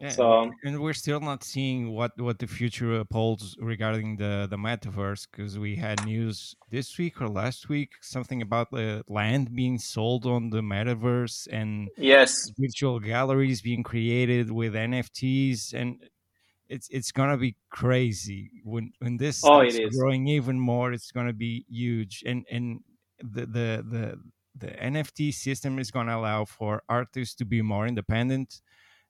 Yeah, 0.00 0.10
so 0.10 0.52
and 0.62 0.80
we're 0.80 0.92
still 0.92 1.18
not 1.18 1.42
seeing 1.42 1.90
what 1.90 2.12
what 2.20 2.38
the 2.38 2.46
future 2.46 3.04
holds 3.10 3.56
regarding 3.58 4.16
the 4.16 4.46
the 4.48 4.56
metaverse 4.56 5.26
because 5.28 5.58
we 5.58 5.74
had 5.74 6.04
news 6.04 6.54
this 6.70 6.96
week 6.98 7.20
or 7.20 7.28
last 7.28 7.68
week 7.68 7.90
something 8.00 8.40
about 8.40 8.70
the 8.70 9.02
land 9.08 9.52
being 9.56 9.76
sold 9.76 10.24
on 10.24 10.50
the 10.50 10.60
metaverse 10.60 11.48
and 11.50 11.88
yes. 11.96 12.48
virtual 12.56 13.00
galleries 13.00 13.60
being 13.60 13.82
created 13.82 14.52
with 14.52 14.74
nfts 14.74 15.74
and 15.74 15.98
it's 16.68 16.88
it's 16.90 17.12
gonna 17.12 17.38
be 17.38 17.56
crazy 17.70 18.50
when 18.64 18.92
when 18.98 19.16
this 19.16 19.42
oh, 19.44 19.66
starts 19.68 19.96
growing 19.96 20.28
even 20.28 20.58
more. 20.60 20.92
It's 20.92 21.10
gonna 21.10 21.32
be 21.32 21.64
huge, 21.68 22.22
and 22.26 22.44
and 22.50 22.80
the 23.20 23.46
the 23.46 23.84
the 23.88 24.20
the 24.54 24.66
NFT 24.68 25.32
system 25.32 25.78
is 25.78 25.90
gonna 25.90 26.16
allow 26.16 26.44
for 26.44 26.82
artists 26.88 27.34
to 27.36 27.44
be 27.44 27.62
more 27.62 27.86
independent, 27.86 28.60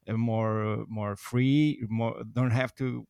and 0.06 0.18
more 0.18 0.84
more 0.88 1.16
free. 1.16 1.84
More 1.88 2.22
don't 2.32 2.52
have 2.52 2.74
to 2.76 3.06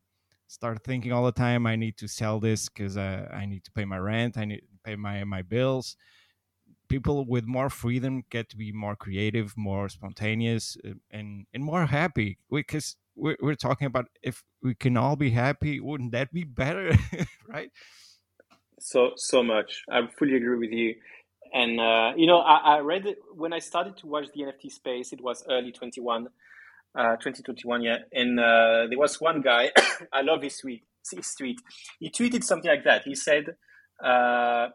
start 0.46 0.82
thinking 0.82 1.12
all 1.12 1.26
the 1.26 1.32
time. 1.32 1.66
I 1.66 1.76
need 1.76 1.98
to 1.98 2.08
sell 2.08 2.40
this 2.40 2.68
because 2.68 2.96
I, 2.96 3.26
I 3.26 3.46
need 3.46 3.64
to 3.64 3.70
pay 3.72 3.84
my 3.84 3.98
rent. 3.98 4.38
I 4.38 4.46
need 4.46 4.60
to 4.60 4.78
pay 4.82 4.96
my 4.96 5.24
my 5.24 5.42
bills. 5.42 5.96
People 6.88 7.26
with 7.26 7.44
more 7.44 7.68
freedom 7.68 8.22
get 8.30 8.48
to 8.48 8.56
be 8.56 8.72
more 8.72 8.96
creative, 8.96 9.54
more 9.58 9.90
spontaneous, 9.90 10.78
uh, 10.86 10.94
and 11.10 11.46
and 11.52 11.62
more 11.62 11.84
happy 11.84 12.38
because 12.50 12.96
we're, 13.18 13.36
we're 13.40 13.54
talking 13.54 13.86
about 13.86 14.06
if 14.22 14.42
we 14.62 14.74
can 14.74 14.96
all 14.96 15.16
be 15.16 15.30
happy 15.30 15.80
wouldn't 15.80 16.12
that 16.12 16.32
be 16.32 16.44
better 16.44 16.92
right? 17.48 17.70
So 18.80 19.10
so 19.16 19.42
much. 19.42 19.82
I 19.90 20.02
fully 20.18 20.36
agree 20.36 20.58
with 20.58 20.70
you. 20.70 20.94
And 21.52 21.80
uh, 21.80 22.12
you 22.16 22.26
know 22.26 22.38
I, 22.38 22.76
I, 22.76 22.78
read 22.80 23.06
when 23.34 23.54
i 23.54 23.58
started 23.58 23.96
to 23.98 24.06
watch 24.06 24.26
the 24.34 24.42
nft 24.42 24.70
space 24.70 25.14
it 25.14 25.22
was 25.22 25.42
early 25.48 25.72
21 25.72 26.28
uh, 26.94 27.16
2021 27.16 27.82
yeah. 27.82 27.96
And 28.12 28.38
uh, 28.38 28.86
there 28.88 28.98
was 28.98 29.20
one 29.20 29.40
guy 29.40 29.70
i 30.12 30.20
love 30.20 30.42
his 30.42 30.58
tweet 30.58 30.84
his 31.10 31.34
tweet. 31.38 31.58
He 32.00 32.10
tweeted 32.10 32.44
something 32.44 32.70
like 32.70 32.84
that. 32.84 33.04
He 33.04 33.14
said 33.14 33.56
uh, 34.04 34.68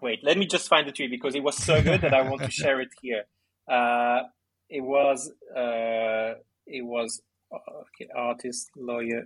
wait 0.00 0.20
let 0.22 0.38
me 0.38 0.46
just 0.46 0.68
find 0.68 0.88
the 0.88 0.92
tweet 0.92 1.10
because 1.10 1.34
it 1.34 1.42
was 1.42 1.56
so 1.56 1.82
good 1.82 2.00
that 2.00 2.14
i 2.14 2.22
want 2.22 2.42
to 2.42 2.50
share 2.60 2.80
it 2.80 2.88
here. 3.02 3.24
Uh, 3.70 4.22
it 4.70 4.80
was 4.80 5.30
uh, 5.54 6.34
it 6.66 6.84
was 6.84 7.20
okay, 7.52 8.08
artist, 8.14 8.70
lawyer. 8.76 9.24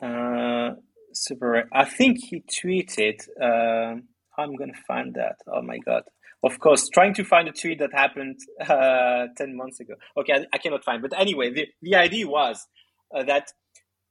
Uh, 0.00 0.76
super. 1.12 1.68
I 1.72 1.84
think 1.84 2.18
he 2.18 2.42
tweeted. 2.42 3.20
Uh, 3.40 4.00
I'm 4.38 4.56
gonna 4.56 4.72
find 4.86 5.14
that. 5.14 5.36
Oh 5.46 5.62
my 5.62 5.78
god! 5.78 6.04
Of 6.42 6.58
course, 6.58 6.88
trying 6.88 7.14
to 7.14 7.24
find 7.24 7.48
a 7.48 7.52
tweet 7.52 7.78
that 7.80 7.92
happened 7.92 8.38
uh, 8.60 9.26
ten 9.36 9.56
months 9.56 9.80
ago. 9.80 9.94
Okay, 10.16 10.32
I, 10.32 10.46
I, 10.52 10.58
cannot 10.58 10.84
find. 10.84 11.02
But 11.02 11.18
anyway, 11.18 11.52
the 11.52 11.66
the 11.82 11.96
idea 11.96 12.26
was 12.26 12.66
uh, 13.14 13.24
that 13.24 13.48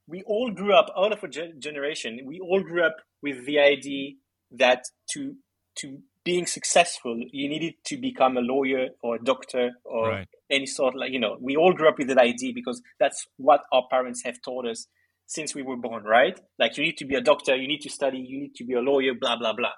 we 0.07 0.23
all 0.23 0.51
grew 0.51 0.73
up, 0.73 0.91
all 0.95 1.11
of 1.13 1.23
our 1.23 1.29
generation, 1.29 2.21
we 2.25 2.39
all 2.39 2.61
grew 2.61 2.83
up 2.83 2.97
with 3.21 3.45
the 3.45 3.59
idea 3.59 4.11
that 4.51 4.83
to 5.11 5.35
to 5.75 5.99
being 6.23 6.45
successful, 6.45 7.17
you 7.31 7.47
needed 7.47 7.75
to 7.85 7.97
become 7.97 8.37
a 8.37 8.41
lawyer 8.41 8.89
or 9.01 9.15
a 9.15 9.23
doctor 9.23 9.71
or 9.83 10.09
right. 10.09 10.27
Any 10.51 10.65
sort 10.65 10.95
of 10.95 10.99
like, 10.99 11.11
you 11.11 11.19
know, 11.19 11.37
we 11.39 11.55
all 11.55 11.73
grew 11.73 11.87
up 11.87 11.97
with 11.97 12.07
that 12.07 12.17
idea 12.17 12.51
because 12.53 12.81
that's 12.99 13.27
what 13.37 13.61
our 13.71 13.83
parents 13.89 14.23
have 14.25 14.41
taught 14.43 14.67
us 14.67 14.87
since 15.25 15.53
we 15.53 15.61
were 15.61 15.77
born, 15.77 16.03
right? 16.03 16.39
Like 16.57 16.77
you 16.77 16.83
need 16.83 16.97
to 16.97 17.05
be 17.05 17.15
a 17.15 17.21
doctor, 17.21 17.55
you 17.55 17.67
need 17.67 17.81
to 17.81 17.89
study, 17.89 18.17
you 18.17 18.39
need 18.39 18.55
to 18.55 18.65
be 18.65 18.73
a 18.73 18.79
lawyer, 18.79 19.13
blah, 19.19 19.37
blah, 19.37 19.53
blah. 19.53 19.73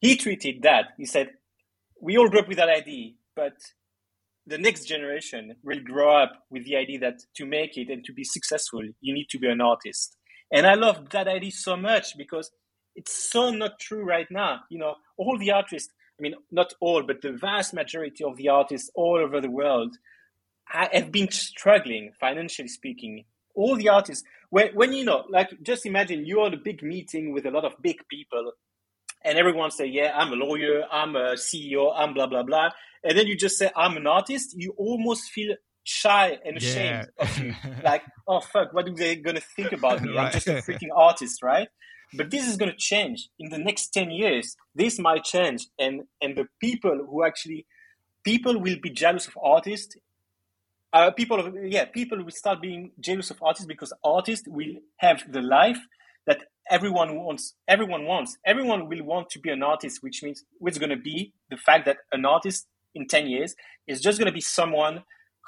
He 0.00 0.16
treated 0.16 0.62
that. 0.62 0.86
He 0.96 1.06
said, 1.06 1.30
we 2.00 2.16
all 2.16 2.28
grew 2.28 2.40
up 2.40 2.48
with 2.48 2.58
that 2.58 2.68
idea, 2.68 3.12
but 3.34 3.54
the 4.46 4.58
next 4.58 4.84
generation 4.84 5.54
will 5.62 5.80
grow 5.84 6.22
up 6.22 6.32
with 6.50 6.64
the 6.64 6.76
idea 6.76 6.98
that 7.00 7.20
to 7.36 7.44
make 7.44 7.76
it 7.76 7.90
and 7.90 8.04
to 8.04 8.12
be 8.12 8.24
successful, 8.24 8.82
you 9.00 9.14
need 9.14 9.28
to 9.30 9.38
be 9.38 9.48
an 9.48 9.60
artist. 9.60 10.16
And 10.50 10.66
I 10.66 10.74
love 10.74 11.10
that 11.10 11.28
idea 11.28 11.52
so 11.52 11.76
much 11.76 12.16
because 12.16 12.50
it's 12.96 13.30
so 13.30 13.50
not 13.50 13.78
true 13.78 14.02
right 14.02 14.26
now. 14.30 14.60
You 14.70 14.78
know, 14.78 14.94
all 15.18 15.38
the 15.38 15.52
artists, 15.52 15.92
I 16.18 16.22
mean, 16.22 16.34
not 16.50 16.72
all, 16.80 17.02
but 17.02 17.22
the 17.22 17.32
vast 17.32 17.72
majority 17.72 18.24
of 18.24 18.36
the 18.36 18.48
artists 18.48 18.90
all 18.94 19.18
over 19.18 19.40
the 19.40 19.50
world 19.50 19.96
have 20.64 21.12
been 21.12 21.30
struggling, 21.30 22.12
financially 22.18 22.68
speaking. 22.68 23.24
All 23.54 23.76
the 23.76 23.88
artists, 23.88 24.24
when, 24.50 24.68
when 24.74 24.92
you 24.92 25.04
know, 25.04 25.24
like, 25.30 25.50
just 25.62 25.86
imagine 25.86 26.26
you're 26.26 26.46
at 26.46 26.54
a 26.54 26.58
big 26.58 26.82
meeting 26.82 27.32
with 27.32 27.46
a 27.46 27.50
lot 27.50 27.64
of 27.64 27.74
big 27.82 27.96
people, 28.10 28.52
and 29.24 29.36
everyone 29.36 29.70
say, 29.70 29.86
"Yeah, 29.86 30.12
I'm 30.14 30.32
a 30.32 30.36
lawyer, 30.36 30.84
I'm 30.92 31.16
a 31.16 31.34
CEO, 31.34 31.92
I'm 31.94 32.14
blah 32.14 32.26
blah 32.26 32.44
blah," 32.44 32.70
and 33.02 33.18
then 33.18 33.26
you 33.26 33.36
just 33.36 33.58
say, 33.58 33.70
"I'm 33.76 33.96
an 33.96 34.06
artist." 34.06 34.54
You 34.56 34.74
almost 34.76 35.30
feel 35.30 35.56
shy 35.82 36.38
and 36.44 36.56
ashamed 36.56 37.08
yeah. 37.18 37.24
of 37.24 37.38
you. 37.38 37.54
like, 37.82 38.02
oh 38.28 38.40
fuck, 38.40 38.72
what 38.72 38.88
are 38.88 38.94
they 38.94 39.16
gonna 39.16 39.40
think 39.40 39.72
about 39.72 40.02
me? 40.02 40.16
I'm 40.16 40.32
just 40.32 40.46
a 40.46 40.52
freaking 40.52 40.90
artist, 40.94 41.42
right? 41.42 41.68
But 42.14 42.30
this 42.30 42.48
is 42.48 42.56
going 42.56 42.70
to 42.70 42.76
change 42.76 43.28
in 43.38 43.50
the 43.50 43.58
next 43.58 43.88
10 43.88 44.10
years. 44.10 44.56
This 44.74 44.98
might 44.98 45.24
change. 45.24 45.66
And, 45.78 46.04
and 46.22 46.36
the 46.36 46.48
people 46.60 47.06
who 47.08 47.24
actually, 47.24 47.66
people 48.24 48.58
will 48.58 48.78
be 48.80 48.90
jealous 48.90 49.26
of 49.26 49.38
artists. 49.42 49.96
Uh, 50.92 51.10
people, 51.10 51.52
yeah, 51.64 51.84
people 51.84 52.22
will 52.22 52.30
start 52.30 52.62
being 52.62 52.92
jealous 52.98 53.30
of 53.30 53.42
artists 53.42 53.66
because 53.66 53.92
artists 54.02 54.48
will 54.48 54.76
have 54.96 55.30
the 55.30 55.42
life 55.42 55.78
that 56.26 56.44
everyone 56.70 57.14
wants. 57.16 57.54
Everyone 57.66 58.06
wants. 58.06 58.38
Everyone 58.44 58.88
will 58.88 59.02
want 59.04 59.28
to 59.30 59.38
be 59.38 59.50
an 59.50 59.62
artist, 59.62 60.02
which 60.02 60.22
means 60.22 60.44
what's 60.58 60.78
going 60.78 60.90
to 60.90 60.96
be 60.96 61.32
the 61.50 61.56
fact 61.56 61.84
that 61.86 61.98
an 62.12 62.24
artist 62.24 62.66
in 62.94 63.06
10 63.06 63.26
years 63.26 63.54
is 63.86 64.00
just 64.00 64.18
going 64.18 64.26
to 64.26 64.32
be 64.32 64.40
someone 64.40 65.02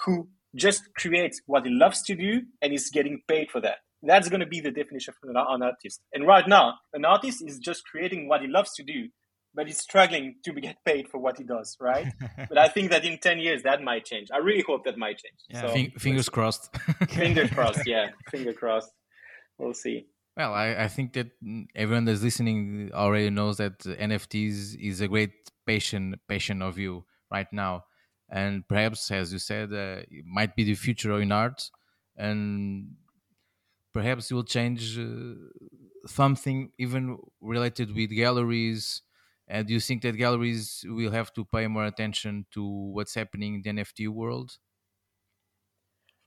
who 0.04 0.28
just 0.54 0.82
creates 0.94 1.40
what 1.46 1.64
he 1.64 1.72
loves 1.72 2.02
to 2.02 2.14
do 2.14 2.42
and 2.61 2.72
is 2.72 2.90
getting 2.90 3.22
paid 3.28 3.50
for 3.50 3.61
that. 3.61 3.78
That's 4.03 4.28
going 4.28 4.40
to 4.40 4.46
be 4.46 4.61
the 4.61 4.70
definition 4.70 5.14
of 5.22 5.30
an 5.30 5.62
artist. 5.62 6.01
And 6.12 6.26
right 6.26 6.46
now, 6.48 6.74
an 6.92 7.05
artist 7.05 7.42
is 7.46 7.59
just 7.59 7.84
creating 7.84 8.28
what 8.28 8.40
he 8.40 8.46
loves 8.46 8.72
to 8.74 8.82
do, 8.82 9.09
but 9.55 9.66
he's 9.66 9.78
struggling 9.78 10.36
to 10.44 10.53
get 10.53 10.76
paid 10.84 11.09
for 11.09 11.18
what 11.18 11.36
he 11.36 11.44
does, 11.44 11.76
right? 11.80 12.07
but 12.48 12.57
I 12.57 12.68
think 12.68 12.90
that 12.90 13.05
in 13.05 13.18
10 13.18 13.38
years, 13.40 13.62
that 13.64 13.82
might 13.82 14.07
change. 14.07 14.28
I 14.32 14.38
really 14.38 14.64
hope 14.66 14.84
that 14.84 14.96
might 14.96 15.18
change. 15.18 15.40
Yeah, 15.51 15.90
so, 15.92 15.98
fingers 15.98 16.28
crossed. 16.28 16.74
fingers 17.11 17.51
crossed, 17.55 17.86
yeah. 17.86 18.09
Fingers 18.30 18.57
crossed. 18.57 18.90
We'll 19.59 19.74
see. 19.74 20.07
Well, 20.36 20.55
I, 20.55 20.84
I 20.84 20.88
think 20.88 21.12
that 21.14 21.32
everyone 21.74 22.07
that's 22.07 22.22
listening 22.22 22.90
already 22.94 23.28
knows 23.28 23.59
that 23.59 23.78
NFTs 23.80 24.80
is 24.80 25.01
a 25.03 25.09
great 25.09 25.32
passion 25.66 26.18
passion 26.28 26.62
of 26.62 26.78
you 26.78 27.05
right 27.30 27.48
now, 27.53 27.84
and 28.30 28.66
perhaps, 28.66 29.11
as 29.11 29.32
you 29.32 29.38
said, 29.38 29.72
uh, 29.72 30.01
it 30.09 30.24
might 30.24 30.57
be 30.57 30.64
the 30.64 30.74
future 30.74 31.20
in 31.20 31.32
art, 31.32 31.70
and 32.16 32.94
perhaps 33.93 34.30
you 34.30 34.36
will 34.36 34.45
change 34.45 34.99
uh, 34.99 35.34
something 36.07 36.70
even 36.78 37.18
related 37.41 37.95
with 37.95 38.11
galleries. 38.11 39.03
And 39.49 39.66
do 39.66 39.74
you 39.74 39.80
think 39.80 40.03
that 40.03 40.16
galleries 40.16 40.84
will 40.86 41.11
have 41.11 41.32
to 41.34 41.45
pay 41.45 41.66
more 41.66 41.84
attention 41.84 42.47
to 42.53 42.64
what's 42.64 43.14
happening 43.14 43.55
in 43.55 43.62
the 43.62 43.82
NFT 43.82 44.09
world 44.09 44.53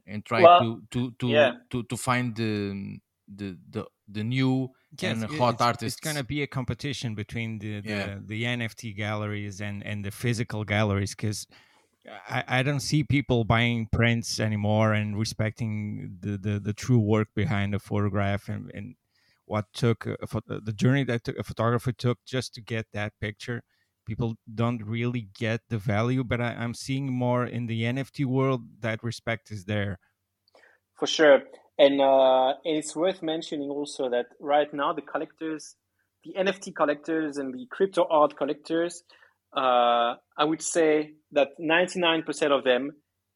and 0.06 0.26
try 0.26 0.42
well, 0.42 0.60
to 0.60 0.84
to 0.92 1.12
to, 1.20 1.28
yeah. 1.28 1.52
to 1.70 1.84
to 1.84 1.98
find 1.98 2.36
the 2.36 3.00
the 3.34 3.58
the 3.70 3.86
the 4.08 4.24
new 4.24 4.70
yes, 5.00 5.22
and 5.22 5.40
hot 5.40 5.56
it's, 5.56 5.62
artists. 5.62 5.98
It's 5.98 6.06
going 6.06 6.18
to 6.18 6.24
be 6.24 6.42
a 6.44 6.48
competition 6.48 7.16
between 7.16 7.60
the 7.60 7.82
the, 7.82 7.90
yeah. 7.90 8.18
the 8.26 8.44
NFT 8.44 8.96
galleries 8.96 9.62
and 9.62 9.84
and 9.86 10.04
the 10.04 10.12
physical 10.12 10.64
galleries 10.64 11.16
because. 11.16 11.48
I, 12.08 12.44
I 12.48 12.64
don't 12.64 12.82
see 12.82 13.04
people 13.04 13.46
buying 13.46 13.88
prints 13.92 14.40
anymore 14.40 14.94
and 14.94 15.18
respecting 15.18 16.18
the, 16.20 16.38
the, 16.38 16.60
the 16.60 16.74
true 16.74 17.00
work 17.00 17.30
behind 17.34 17.74
the 17.74 17.80
photograph 17.80 18.50
and, 18.50 18.70
and 18.74 18.96
what 19.46 19.66
took 19.74 20.06
a, 20.06 20.18
the 20.46 20.74
journey 20.74 21.04
that 21.06 21.28
a 21.28 21.44
photographer 21.44 21.92
took 21.92 22.20
just 22.26 22.54
to 22.56 22.62
get 22.62 22.88
that 22.94 23.14
picture. 23.22 23.64
People 24.06 24.36
don't 24.54 24.84
really 24.84 25.30
get 25.38 25.62
the 25.70 25.78
value 25.78 26.24
but 26.24 26.42
I, 26.42 26.56
I'm 26.60 26.74
seeing 26.74 27.12
more 27.12 27.46
in 27.46 27.68
the 27.68 27.84
nft 27.84 28.26
world 28.26 28.64
that 28.82 29.04
respect 29.04 29.50
is 29.52 29.66
there. 29.66 30.00
For 31.00 31.08
sure. 31.08 31.44
And, 31.80 32.02
uh, 32.02 32.54
it's 32.64 32.96
worth 32.96 33.24
mentioning 33.24 33.70
also 33.70 34.10
that 34.10 34.28
right 34.40 34.72
now 34.74 34.94
the 34.94 35.02
collectors, 35.02 35.76
the 36.24 36.34
NFT 36.38 36.76
collectors 36.76 37.38
and 37.38 37.54
the 37.54 37.66
crypto 37.72 38.06
art 38.10 38.38
collectors, 38.38 39.04
uh, 39.56 40.16
I 40.38 40.44
would 40.44 40.62
say 40.62 41.14
that 41.32 41.50
99% 41.60 42.52
of 42.52 42.64
them, 42.64 42.92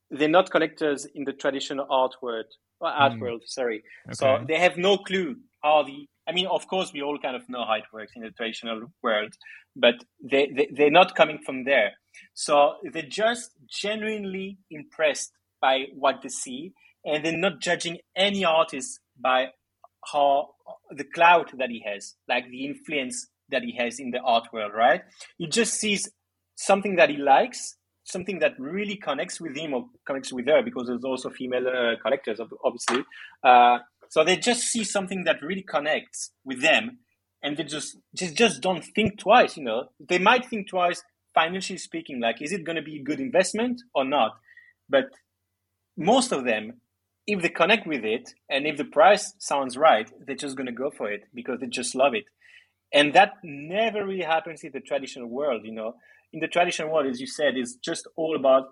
they're 0.10 0.28
not 0.28 0.50
collectors 0.50 1.06
in 1.14 1.26
the 1.26 1.34
traditional 1.34 1.86
art 1.90 2.16
world, 2.22 2.46
art 2.82 3.14
mm. 3.14 3.22
world, 3.22 3.42
sorry. 3.46 3.84
Okay. 4.08 4.14
So 4.14 4.46
they 4.48 4.60
have 4.60 4.78
no 4.78 4.98
clue 4.98 5.36
how 5.64 5.84
the, 5.84 6.08
I 6.28 6.32
mean, 6.32 6.48
of 6.48 6.68
course, 6.68 6.92
we 6.94 7.02
all 7.02 7.20
kind 7.20 7.36
of 7.36 7.48
know 7.50 7.66
how 7.66 7.74
it 7.74 7.84
works 7.94 8.14
in 8.16 8.24
the 8.24 8.32
traditional 8.32 8.92
world, 9.04 9.34
but 9.76 9.96
they, 10.24 10.50
they, 10.56 10.70
they're 10.72 10.92
not 10.92 11.16
coming 11.16 11.40
from 11.46 11.66
there. 11.66 11.92
So 12.34 12.76
they're 12.92 13.04
just 13.04 13.52
genuinely 13.70 14.58
impressed 14.72 15.32
by 15.62 15.86
what 15.94 16.22
they 16.24 16.30
see 16.30 16.74
and 17.06 17.24
they're 17.24 17.38
not 17.38 17.60
judging 17.60 17.98
any 18.16 18.44
artist 18.44 19.00
by 19.20 19.48
how 20.12 20.50
the 20.92 21.04
clout 21.04 21.52
that 21.58 21.70
he 21.70 21.84
has, 21.86 22.16
like 22.28 22.50
the 22.50 22.66
influence 22.66 23.28
that 23.50 23.64
he 23.64 23.76
has 23.78 24.00
in 24.00 24.12
the 24.12 24.20
art 24.20 24.48
world, 24.54 24.72
right? 24.76 25.02
He 25.38 25.48
just 25.48 25.76
sees 25.76 26.10
something 26.56 26.96
that 26.96 27.10
he 27.10 27.18
likes, 27.18 27.78
something 28.04 28.40
that 28.40 28.54
really 28.60 28.96
connects 28.96 29.40
with 29.40 29.56
him 29.56 29.74
or 29.74 29.86
connects 30.06 30.34
with 30.34 30.48
her, 30.48 30.62
because 30.64 30.88
there's 30.88 31.04
also 31.04 31.30
female 31.30 31.68
uh, 31.68 32.02
collectors, 32.02 32.40
obviously. 32.64 33.04
Uh, 33.44 33.80
so 34.10 34.24
they 34.24 34.38
just 34.38 34.62
see 34.62 34.84
something 34.84 35.24
that 35.26 35.42
really 35.42 35.64
connects 35.64 36.32
with 36.46 36.62
them, 36.62 37.00
and 37.44 37.58
they 37.58 37.64
just 37.64 37.98
just 38.16 38.36
just 38.36 38.62
don't 38.62 38.84
think 38.84 39.20
twice. 39.20 39.58
You 39.58 39.64
know, 39.64 39.90
they 40.00 40.18
might 40.18 40.46
think 40.46 40.70
twice 40.70 41.04
financially 41.34 41.78
speaking, 41.78 42.20
like 42.20 42.42
is 42.42 42.52
it 42.52 42.64
going 42.64 42.78
to 42.78 42.82
be 42.82 42.98
a 42.98 43.04
good 43.04 43.20
investment 43.20 43.82
or 43.94 44.06
not? 44.06 44.32
But 44.90 45.06
most 45.98 46.32
of 46.32 46.46
them 46.46 46.80
if 47.28 47.42
they 47.42 47.50
connect 47.50 47.86
with 47.86 48.06
it 48.06 48.34
and 48.50 48.66
if 48.66 48.78
the 48.78 48.86
price 48.86 49.34
sounds 49.38 49.78
right, 49.78 50.10
they're 50.26 50.36
just 50.36 50.56
going 50.56 50.66
to 50.66 50.72
go 50.72 50.90
for 50.90 51.12
it 51.12 51.26
because 51.36 51.60
they 51.60 51.68
just 51.68 51.94
love 51.94 52.14
it. 52.16 52.24
And 52.94 53.14
that 53.14 53.34
never 53.44 54.06
really 54.06 54.24
happens 54.24 54.64
in 54.64 54.72
the 54.74 54.80
traditional 54.80 55.28
world. 55.28 55.62
You 55.66 55.74
know, 55.74 55.96
in 56.34 56.40
the 56.40 56.48
traditional 56.48 56.92
world, 56.92 57.08
as 57.08 57.20
you 57.20 57.28
said, 57.28 57.58
is 57.58 57.78
just 57.84 58.08
all 58.16 58.36
about 58.36 58.66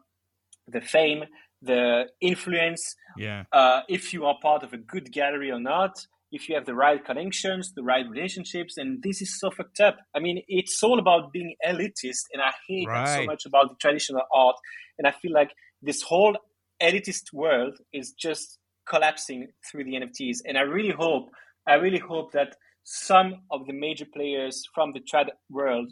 the 0.68 0.82
fame, 0.82 1.24
the 1.62 2.06
influence. 2.22 2.96
Yeah. 3.18 3.44
Uh, 3.52 3.82
if 3.90 4.14
you 4.14 4.26
are 4.26 4.36
part 4.42 4.64
of 4.64 4.74
a 4.74 4.78
good 4.78 5.12
gallery 5.12 5.52
or 5.52 5.60
not, 5.60 5.98
if 6.32 6.50
you 6.50 6.56
have 6.56 6.66
the 6.66 6.76
right 6.76 7.04
connections, 7.04 7.74
the 7.76 7.84
right 7.84 8.06
relationships, 8.10 8.78
and 8.78 9.02
this 9.04 9.22
is 9.22 9.40
so 9.40 9.52
fucked 9.52 9.80
up. 9.80 9.98
I 10.14 10.20
mean, 10.20 10.44
it's 10.48 10.82
all 10.84 11.00
about 11.00 11.32
being 11.32 11.56
elitist, 11.66 12.26
and 12.34 12.42
I 12.42 12.52
hate 12.68 12.88
right. 12.88 13.06
that 13.06 13.20
so 13.20 13.26
much 13.26 13.46
about 13.46 13.70
the 13.70 13.76
traditional 13.80 14.22
art. 14.34 14.56
And 14.98 15.08
I 15.08 15.12
feel 15.12 15.32
like 15.32 15.52
this 15.82 16.02
whole 16.02 16.36
elitist 16.82 17.32
world 17.32 17.78
is 17.94 18.14
just 18.20 18.58
collapsing 18.88 19.48
through 19.70 19.86
the 19.86 19.94
NFTs. 19.94 20.40
And 20.46 20.58
I 20.58 20.62
really 20.62 20.94
hope, 20.98 21.30
I 21.68 21.76
really 21.76 22.00
hope 22.00 22.34
that 22.34 22.56
some 22.86 23.42
of 23.52 23.66
the 23.66 23.74
major 23.74 24.06
players 24.06 24.64
from 24.74 24.94
the 24.94 25.00
trad 25.00 25.30
world 25.50 25.92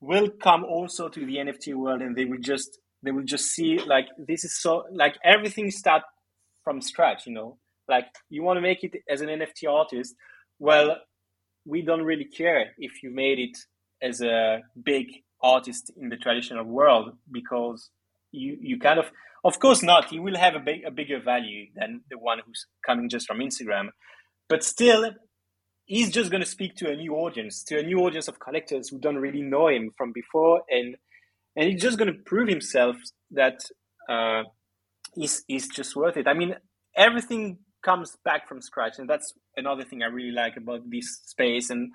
will 0.00 0.28
come 0.42 0.64
also 0.64 1.08
to 1.08 1.26
the 1.26 1.36
NFT 1.36 1.74
world 1.74 2.00
and 2.00 2.16
they 2.16 2.24
will 2.24 2.40
just 2.40 2.78
they 3.02 3.10
will 3.10 3.24
just 3.24 3.46
see 3.46 3.78
like 3.78 4.06
this 4.18 4.44
is 4.44 4.60
so 4.60 4.84
like 4.92 5.16
everything 5.22 5.70
start 5.70 6.02
from 6.64 6.80
scratch, 6.80 7.26
you 7.26 7.34
know. 7.34 7.58
Like 7.88 8.06
you 8.30 8.42
want 8.42 8.56
to 8.56 8.62
make 8.62 8.82
it 8.82 8.94
as 9.08 9.20
an 9.20 9.28
NFT 9.28 9.68
artist, 9.70 10.14
well, 10.58 10.96
we 11.66 11.82
don't 11.82 12.02
really 12.02 12.24
care 12.24 12.70
if 12.78 13.02
you 13.02 13.10
made 13.10 13.38
it 13.38 13.58
as 14.02 14.22
a 14.22 14.60
big 14.82 15.06
artist 15.42 15.92
in 16.00 16.08
the 16.08 16.16
traditional 16.16 16.64
world 16.64 17.12
because 17.30 17.90
you 18.32 18.56
you 18.60 18.78
kind 18.78 18.98
of 18.98 19.10
of 19.44 19.58
course 19.58 19.82
not. 19.82 20.12
you 20.12 20.22
will 20.22 20.36
have 20.36 20.54
a, 20.54 20.60
big, 20.60 20.84
a 20.84 20.90
bigger 20.90 21.20
value 21.20 21.66
than 21.74 22.02
the 22.10 22.18
one 22.18 22.38
who's 22.44 22.66
coming 22.84 23.08
just 23.08 23.26
from 23.26 23.38
Instagram. 23.38 23.88
But 24.48 24.62
still, 24.64 25.12
he's 25.90 26.08
just 26.08 26.30
going 26.30 26.40
to 26.40 26.48
speak 26.48 26.76
to 26.76 26.88
a 26.88 26.94
new 26.94 27.14
audience, 27.16 27.64
to 27.64 27.76
a 27.76 27.82
new 27.82 27.98
audience 27.98 28.28
of 28.28 28.38
collectors 28.38 28.88
who 28.88 28.98
don't 29.00 29.16
really 29.16 29.42
know 29.42 29.66
him 29.66 29.90
from 29.98 30.12
before. 30.12 30.62
And, 30.70 30.94
and 31.56 31.68
he's 31.68 31.82
just 31.82 31.98
going 31.98 32.06
to 32.06 32.18
prove 32.24 32.48
himself 32.48 32.94
that 33.32 33.58
uh, 34.08 34.44
he's, 35.16 35.42
he's 35.48 35.66
just 35.66 35.96
worth 35.96 36.16
it. 36.16 36.28
I 36.28 36.34
mean, 36.34 36.54
everything 36.96 37.58
comes 37.84 38.16
back 38.24 38.48
from 38.48 38.60
scratch. 38.60 39.00
And 39.00 39.10
that's 39.10 39.34
another 39.56 39.82
thing 39.82 40.04
I 40.04 40.06
really 40.06 40.30
like 40.30 40.56
about 40.56 40.88
this 40.88 41.22
space. 41.24 41.70
And, 41.70 41.90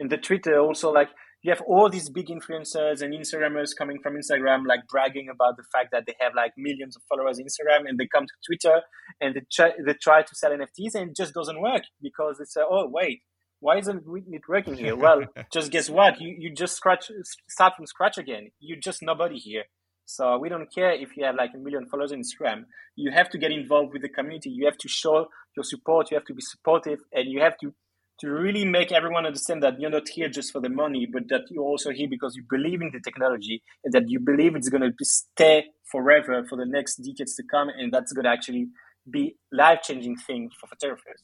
and 0.00 0.10
the 0.10 0.16
Twitter 0.16 0.58
also, 0.58 0.90
like, 0.90 1.10
you 1.42 1.52
have 1.52 1.62
all 1.68 1.88
these 1.88 2.10
big 2.10 2.26
influencers 2.26 3.00
and 3.00 3.14
Instagrammers 3.14 3.76
coming 3.78 3.98
from 4.02 4.16
Instagram, 4.16 4.66
like 4.66 4.80
bragging 4.90 5.28
about 5.32 5.56
the 5.56 5.62
fact 5.72 5.90
that 5.92 6.02
they 6.04 6.16
have 6.18 6.32
like 6.34 6.50
millions 6.56 6.96
of 6.96 7.02
followers 7.08 7.38
on 7.38 7.44
Instagram, 7.44 7.88
and 7.88 7.96
they 7.96 8.08
come 8.12 8.24
to 8.24 8.32
Twitter 8.44 8.80
and 9.20 9.36
they 9.36 9.42
try, 9.52 9.70
they 9.86 9.94
try 10.02 10.22
to 10.22 10.34
sell 10.34 10.50
NFTs, 10.50 10.96
and 10.96 11.10
it 11.10 11.16
just 11.16 11.34
doesn't 11.34 11.60
work 11.60 11.82
because 12.02 12.38
they 12.38 12.46
say, 12.46 12.62
"Oh, 12.68 12.88
wait, 12.90 13.20
why 13.60 13.78
isn't 13.78 14.04
it 14.06 14.42
working 14.48 14.74
here?" 14.74 14.96
well, 15.04 15.22
just 15.52 15.70
guess 15.70 15.88
what? 15.90 16.20
You 16.20 16.34
you 16.38 16.50
just 16.54 16.76
scratch 16.76 17.10
start 17.48 17.76
from 17.76 17.86
scratch 17.86 18.18
again. 18.18 18.50
You're 18.60 18.80
just 18.80 19.02
nobody 19.02 19.38
here. 19.38 19.64
So 20.08 20.38
we 20.38 20.48
don't 20.48 20.72
care 20.72 20.92
if 20.92 21.16
you 21.16 21.24
have 21.24 21.34
like 21.34 21.50
a 21.54 21.58
million 21.58 21.86
followers 21.86 22.12
on 22.12 22.22
Instagram. 22.22 22.66
You 22.94 23.10
have 23.10 23.28
to 23.30 23.38
get 23.38 23.50
involved 23.50 23.92
with 23.92 24.02
the 24.02 24.08
community. 24.08 24.50
You 24.50 24.66
have 24.66 24.78
to 24.78 24.88
show 24.88 25.26
your 25.56 25.64
support. 25.64 26.10
You 26.10 26.16
have 26.16 26.26
to 26.26 26.34
be 26.34 26.42
supportive, 26.42 27.00
and 27.12 27.30
you 27.30 27.40
have 27.40 27.58
to 27.58 27.74
to 28.20 28.30
really 28.30 28.64
make 28.64 28.92
everyone 28.92 29.26
understand 29.26 29.62
that 29.62 29.78
you're 29.78 29.90
not 29.90 30.08
here 30.08 30.28
just 30.28 30.50
for 30.50 30.60
the 30.60 30.70
money, 30.70 31.06
but 31.06 31.28
that 31.28 31.42
you're 31.50 31.62
also 31.62 31.90
here 31.90 32.08
because 32.08 32.34
you 32.34 32.42
believe 32.48 32.80
in 32.80 32.90
the 32.90 33.00
technology 33.00 33.62
and 33.84 33.92
that 33.92 34.08
you 34.08 34.18
believe 34.18 34.56
it's 34.56 34.70
going 34.70 34.82
to 34.82 35.04
stay 35.04 35.66
forever 35.84 36.42
for 36.48 36.56
the 36.56 36.64
next 36.64 36.96
decades 36.96 37.34
to 37.34 37.42
come, 37.50 37.68
and 37.68 37.92
that's 37.92 38.12
going 38.12 38.24
to 38.24 38.30
actually 38.30 38.68
be 39.10 39.36
life 39.52 39.80
changing 39.82 40.16
thing 40.16 40.48
for 40.58 40.66
photographers. 40.66 41.22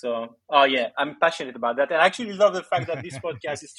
So, 0.00 0.36
oh 0.48 0.64
yeah, 0.64 0.88
I'm 0.96 1.16
passionate 1.20 1.54
about 1.54 1.76
that. 1.76 1.90
And 1.92 2.00
I 2.00 2.06
actually 2.06 2.32
love 2.32 2.54
the 2.54 2.62
fact 2.62 2.86
that 2.86 3.02
this 3.02 3.18
podcast 3.24 3.62
is 3.62 3.74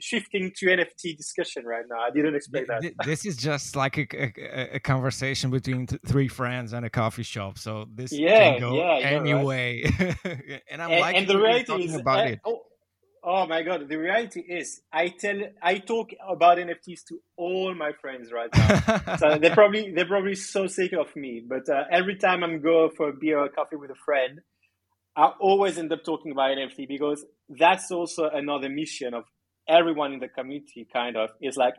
shifting 0.00 0.52
to 0.56 0.66
NFT 0.66 1.16
discussion 1.16 1.64
right 1.64 1.84
now. 1.88 2.00
I 2.00 2.10
didn't 2.10 2.34
expect 2.34 2.68
that. 2.68 2.82
This 3.04 3.26
is 3.26 3.36
just 3.36 3.76
like 3.76 3.98
a, 3.98 4.06
a, 4.14 4.76
a 4.76 4.80
conversation 4.80 5.50
between 5.50 5.86
three 5.86 6.28
friends 6.28 6.72
and 6.72 6.86
a 6.86 6.90
coffee 6.90 7.22
shop. 7.22 7.58
So 7.58 7.86
this 7.94 8.12
yeah, 8.12 8.52
can 8.52 8.60
go 8.60 8.74
yeah, 8.74 9.08
anyway. 9.08 9.82
Right. 9.98 10.62
and 10.70 10.82
I'm 10.82 11.00
like, 11.00 11.16
and 11.16 11.26
the 11.28 11.38
reality 11.38 11.84
is, 11.84 11.94
about 11.94 12.26
uh, 12.26 12.30
it. 12.30 12.40
Oh, 12.44 12.62
oh 13.22 13.46
my 13.46 13.62
god, 13.62 13.88
the 13.88 13.96
reality 13.96 14.40
is, 14.40 14.80
I 14.92 15.08
tell, 15.08 15.40
I 15.62 15.78
talk 15.78 16.10
about 16.26 16.58
NFTs 16.58 17.04
to 17.08 17.20
all 17.36 17.74
my 17.74 17.92
friends 18.00 18.32
right 18.32 18.50
now. 18.54 19.16
so 19.18 19.38
they're 19.38 19.54
probably 19.54 19.92
they're 19.92 20.06
probably 20.06 20.36
so 20.36 20.66
sick 20.66 20.92
of 20.92 21.14
me. 21.16 21.42
But 21.46 21.68
uh, 21.68 21.84
every 21.90 22.16
time 22.16 22.42
I'm 22.42 22.60
go 22.62 22.90
for 22.96 23.10
a 23.10 23.12
beer 23.12 23.38
or 23.38 23.48
coffee 23.48 23.76
with 23.76 23.90
a 23.90 24.00
friend 24.06 24.40
I 25.16 25.32
always 25.40 25.78
end 25.78 25.92
up 25.92 26.04
talking 26.04 26.32
about 26.32 26.50
NFT 26.50 26.88
because 26.88 27.24
that's 27.48 27.90
also 27.90 28.28
another 28.28 28.68
mission 28.68 29.14
of 29.14 29.24
everyone 29.68 30.12
in 30.12 30.20
the 30.20 30.28
community 30.28 30.86
kind 30.92 31.16
of. 31.16 31.30
Is 31.40 31.56
like 31.56 31.74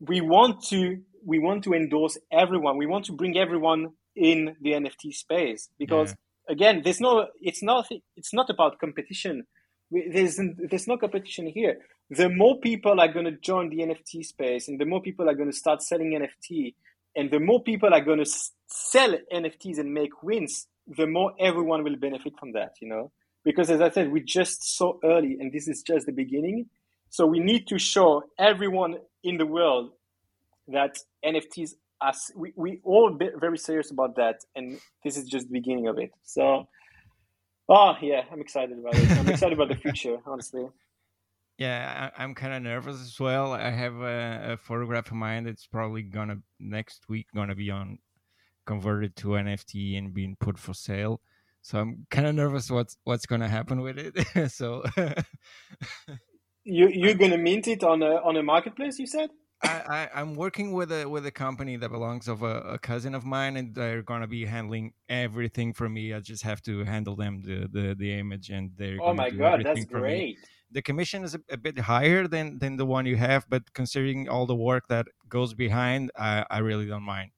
we 0.00 0.20
want 0.20 0.62
to 0.68 0.98
we 1.24 1.38
want 1.38 1.64
to 1.64 1.74
endorse 1.74 2.18
everyone. 2.30 2.76
We 2.76 2.86
want 2.86 3.06
to 3.06 3.12
bring 3.12 3.36
everyone 3.36 3.92
in 4.14 4.56
the 4.60 4.72
nft 4.72 5.12
space 5.12 5.68
because 5.78 6.10
yeah. 6.48 6.52
again 6.54 6.80
there's 6.82 7.00
no 7.00 7.28
it's 7.40 7.62
not 7.62 7.88
it's 8.16 8.34
not 8.34 8.50
about 8.50 8.78
competition. 8.78 9.44
There's 9.90 10.38
there's 10.70 10.86
no 10.86 10.98
competition 10.98 11.46
here. 11.46 11.78
The 12.10 12.28
more 12.28 12.58
people 12.60 13.00
are 13.00 13.12
going 13.12 13.26
to 13.26 13.32
join 13.32 13.70
the 13.70 13.78
nft 13.78 14.24
space 14.24 14.68
and 14.68 14.78
the 14.78 14.84
more 14.84 15.00
people 15.00 15.28
are 15.28 15.34
going 15.34 15.50
to 15.50 15.56
start 15.56 15.82
selling 15.82 16.12
nft 16.12 16.74
and 17.16 17.30
the 17.30 17.40
more 17.40 17.62
people 17.62 17.92
are 17.92 18.00
going 18.00 18.18
to 18.18 18.30
sell 18.66 19.14
nfts 19.32 19.78
and 19.78 19.92
make 19.92 20.22
wins 20.22 20.66
the 20.96 21.06
more 21.06 21.32
everyone 21.38 21.84
will 21.84 21.96
benefit 21.96 22.32
from 22.38 22.52
that, 22.52 22.74
you 22.80 22.88
know, 22.88 23.12
because 23.44 23.70
as 23.70 23.80
I 23.80 23.90
said, 23.90 24.10
we're 24.10 24.24
just 24.24 24.76
so 24.76 24.98
early 25.04 25.36
and 25.38 25.52
this 25.52 25.68
is 25.68 25.82
just 25.82 26.06
the 26.06 26.12
beginning. 26.12 26.66
So 27.10 27.26
we 27.26 27.40
need 27.40 27.66
to 27.68 27.78
show 27.78 28.22
everyone 28.38 28.96
in 29.22 29.36
the 29.38 29.46
world 29.46 29.92
that 30.68 30.98
NFTs 31.24 31.72
are, 32.00 32.12
we, 32.36 32.52
we 32.56 32.80
all 32.84 33.12
be 33.12 33.28
very 33.38 33.58
serious 33.58 33.90
about 33.90 34.16
that. 34.16 34.36
And 34.54 34.78
this 35.04 35.16
is 35.16 35.24
just 35.26 35.48
the 35.48 35.52
beginning 35.52 35.88
of 35.88 35.98
it. 35.98 36.10
So, 36.24 36.68
oh 37.68 37.94
yeah, 38.00 38.22
I'm 38.30 38.40
excited 38.40 38.78
about 38.78 38.94
it. 38.94 39.10
I'm 39.10 39.28
excited 39.28 39.58
about 39.58 39.68
the 39.68 39.76
future, 39.82 40.18
honestly. 40.26 40.66
Yeah, 41.58 42.10
I, 42.16 42.22
am 42.22 42.36
kind 42.36 42.54
of 42.54 42.62
nervous 42.62 43.00
as 43.00 43.18
well. 43.18 43.52
I 43.52 43.70
have 43.70 43.96
a, 43.96 44.52
a, 44.52 44.56
photograph 44.56 45.08
of 45.08 45.14
mine 45.14 45.42
that's 45.42 45.66
probably 45.66 46.02
gonna 46.02 46.36
next 46.60 47.08
week 47.08 47.26
gonna 47.34 47.56
be 47.56 47.68
on 47.68 47.98
converted 48.64 49.16
to 49.16 49.28
NFT 49.28 49.98
and 49.98 50.14
being 50.14 50.36
put 50.38 50.56
for 50.56 50.72
sale. 50.72 51.20
So 51.62 51.80
I'm 51.80 52.06
kind 52.10 52.28
of 52.28 52.36
nervous 52.36 52.70
what's 52.70 52.96
what's 53.02 53.26
gonna 53.26 53.48
happen 53.48 53.80
with 53.80 53.98
it. 53.98 54.50
so 54.52 54.84
you 56.62 56.88
you're 56.88 57.14
gonna 57.22 57.38
mint 57.38 57.66
it 57.66 57.82
on 57.82 58.02
a 58.04 58.16
on 58.22 58.36
a 58.36 58.42
marketplace? 58.42 58.98
You 58.98 59.06
said. 59.06 59.30
I, 59.60 60.08
I 60.14 60.20
am 60.20 60.34
working 60.34 60.72
with 60.72 60.92
a 60.92 61.06
with 61.06 61.26
a 61.26 61.32
company 61.32 61.76
that 61.76 61.90
belongs 61.90 62.28
of 62.28 62.44
a, 62.44 62.60
a, 62.60 62.78
cousin 62.78 63.12
of 63.16 63.24
mine, 63.24 63.56
and 63.56 63.74
they're 63.74 64.02
gonna 64.02 64.28
be 64.28 64.44
handling 64.44 64.92
everything 65.08 65.72
for 65.72 65.88
me. 65.88 66.14
I 66.14 66.20
just 66.20 66.44
have 66.44 66.62
to 66.62 66.84
handle 66.84 67.16
them 67.16 67.42
the 67.42 67.68
the, 67.72 67.96
the 67.98 68.16
image, 68.20 68.50
and 68.50 68.70
they're. 68.76 68.98
Oh 69.02 69.12
my 69.12 69.30
god, 69.30 69.62
that's 69.64 69.84
great! 69.84 70.38
The 70.70 70.82
commission 70.82 71.24
is 71.24 71.34
a, 71.34 71.40
a, 71.50 71.56
bit 71.56 71.78
higher 71.78 72.28
than 72.28 72.58
than 72.58 72.76
the 72.76 72.86
one 72.86 73.06
you 73.06 73.16
have, 73.16 73.46
but 73.48 73.72
considering 73.72 74.28
all 74.28 74.46
the 74.46 74.54
work 74.54 74.88
that 74.88 75.06
goes 75.28 75.54
behind, 75.54 76.10
I, 76.16 76.44
I 76.50 76.58
really 76.58 76.86
don't 76.86 77.02
mind. 77.02 77.30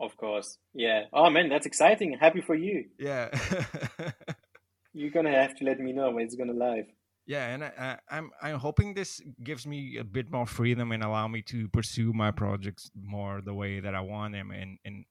Of 0.00 0.16
course, 0.16 0.58
yeah. 0.74 1.04
Oh 1.12 1.30
man, 1.30 1.48
that's 1.48 1.66
exciting! 1.66 2.18
Happy 2.20 2.40
for 2.40 2.54
you. 2.54 2.84
Yeah. 2.98 3.30
You're 4.92 5.10
gonna 5.10 5.30
have 5.30 5.54
to 5.56 5.64
let 5.64 5.78
me 5.80 5.92
know 5.92 6.10
when 6.10 6.24
it's 6.24 6.34
gonna 6.34 6.52
live. 6.52 6.86
Yeah, 7.26 7.46
and 7.54 7.64
I, 7.64 7.98
I'm 8.10 8.30
I'm 8.42 8.58
hoping 8.58 8.92
this 8.92 9.22
gives 9.42 9.66
me 9.66 9.96
a 9.98 10.04
bit 10.04 10.30
more 10.30 10.46
freedom 10.46 10.92
and 10.92 11.02
allow 11.02 11.26
me 11.26 11.42
to 11.42 11.68
pursue 11.68 12.12
my 12.12 12.30
projects 12.30 12.90
more 12.94 13.40
the 13.40 13.54
way 13.54 13.80
that 13.80 13.94
I 13.94 14.00
want 14.00 14.34
them, 14.34 14.50
and 14.50 14.78
and 14.84 15.04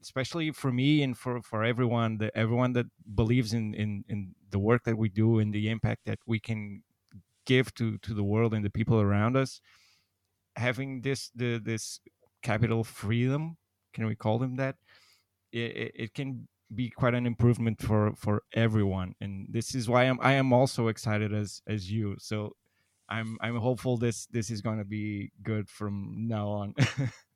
especially 0.00 0.50
for 0.50 0.72
me 0.72 1.02
and 1.02 1.16
for 1.16 1.42
for 1.42 1.64
everyone 1.64 2.18
that 2.18 2.32
everyone 2.34 2.72
that 2.72 2.86
believes 3.14 3.52
in 3.52 3.74
in 3.74 4.04
in 4.08 4.34
the 4.50 4.58
work 4.58 4.84
that 4.84 4.96
we 4.98 5.08
do 5.08 5.38
and 5.38 5.52
the 5.52 5.68
impact 5.68 6.02
that 6.06 6.18
we 6.26 6.40
can 6.40 6.82
give 7.46 7.72
to 7.74 7.98
to 7.98 8.14
the 8.14 8.24
world 8.24 8.54
and 8.54 8.64
the 8.64 8.70
people 8.70 9.00
around 9.00 9.36
us 9.36 9.60
having 10.56 11.00
this 11.02 11.30
the 11.34 11.58
this 11.58 12.00
capital 12.42 12.84
freedom 12.84 13.56
can 13.92 14.06
we 14.06 14.14
call 14.14 14.38
them 14.38 14.56
that? 14.56 14.76
It, 15.52 15.92
it 15.94 16.14
can 16.14 16.48
be 16.74 16.90
quite 16.90 17.14
an 17.14 17.26
improvement 17.26 17.80
for 17.82 18.12
for 18.16 18.42
everyone. 18.54 19.14
And 19.20 19.48
this 19.50 19.74
is 19.74 19.88
why 19.88 20.04
i'm 20.04 20.18
i 20.22 20.32
am 20.32 20.52
also 20.52 20.88
excited 20.88 21.32
as 21.34 21.60
as 21.66 21.90
you. 21.90 22.16
So 22.18 22.54
i'm 23.08 23.36
i'm 23.40 23.56
hopeful 23.56 23.96
this 23.96 24.26
this 24.26 24.50
is 24.50 24.60
going 24.60 24.78
to 24.78 24.84
be 24.84 25.32
good 25.42 25.68
from 25.68 26.14
now 26.28 26.48
on 26.48 26.74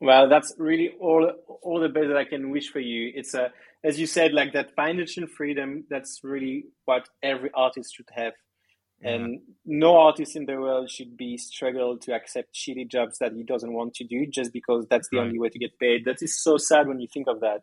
Well, 0.00 0.28
that's 0.28 0.54
really 0.58 0.92
all 1.00 1.30
all 1.62 1.80
the 1.80 1.88
best 1.88 2.08
that 2.08 2.16
I 2.16 2.24
can 2.24 2.50
wish 2.50 2.70
for 2.70 2.80
you. 2.80 3.12
It's 3.14 3.34
a, 3.34 3.50
as 3.82 3.98
you 3.98 4.06
said, 4.06 4.32
like 4.32 4.52
that 4.52 4.74
financial 4.74 5.26
freedom. 5.26 5.84
That's 5.88 6.20
really 6.22 6.66
what 6.84 7.08
every 7.22 7.50
artist 7.54 7.94
should 7.94 8.08
have, 8.14 8.34
yeah. 9.00 9.10
and 9.12 9.40
no 9.64 9.96
artist 9.96 10.36
in 10.36 10.44
the 10.44 10.56
world 10.56 10.90
should 10.90 11.16
be 11.16 11.38
struggle 11.38 11.96
to 11.98 12.12
accept 12.12 12.54
shitty 12.54 12.90
jobs 12.90 13.18
that 13.20 13.32
he 13.32 13.42
doesn't 13.42 13.72
want 13.72 13.94
to 13.94 14.04
do 14.04 14.26
just 14.26 14.52
because 14.52 14.86
that's 14.90 15.08
the 15.10 15.16
right. 15.16 15.26
only 15.26 15.38
way 15.38 15.48
to 15.48 15.58
get 15.58 15.78
paid. 15.78 16.04
That 16.04 16.20
is 16.20 16.42
so 16.42 16.58
sad 16.58 16.88
when 16.88 17.00
you 17.00 17.08
think 17.10 17.26
of 17.26 17.40
that, 17.40 17.62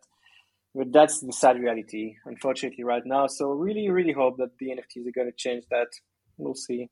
but 0.74 0.92
that's 0.92 1.20
the 1.20 1.32
sad 1.32 1.60
reality, 1.60 2.16
unfortunately, 2.24 2.82
right 2.82 3.06
now. 3.06 3.28
So 3.28 3.50
really, 3.50 3.88
really 3.90 4.12
hope 4.12 4.38
that 4.38 4.58
the 4.58 4.70
NFTs 4.70 5.06
are 5.06 5.12
going 5.12 5.30
to 5.30 5.36
change 5.36 5.64
that. 5.70 5.88
We'll 6.36 6.56
see. 6.56 6.90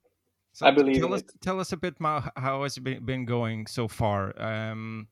So 0.52 0.66
I 0.66 0.70
believe. 0.70 1.00
Tell 1.00 1.14
us, 1.14 1.22
tell 1.40 1.60
us 1.60 1.72
a 1.72 1.76
bit 1.76 1.98
more 2.00 2.22
how 2.36 2.62
it's 2.64 2.78
been 2.78 3.24
going 3.24 3.66
so 3.66 3.88
far. 3.88 4.38
Um, 4.40 5.08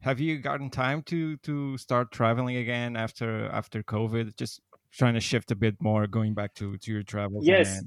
have 0.00 0.18
you 0.18 0.38
gotten 0.38 0.70
time 0.70 1.02
to 1.04 1.36
to 1.38 1.76
start 1.76 2.10
traveling 2.10 2.56
again 2.56 2.96
after 2.96 3.46
after 3.50 3.82
COVID? 3.82 4.36
Just 4.36 4.60
trying 4.92 5.14
to 5.14 5.20
shift 5.20 5.50
a 5.50 5.56
bit 5.56 5.76
more, 5.80 6.06
going 6.06 6.34
back 6.34 6.54
to 6.54 6.78
to 6.78 6.92
your 6.92 7.02
travels. 7.02 7.46
Yes. 7.46 7.82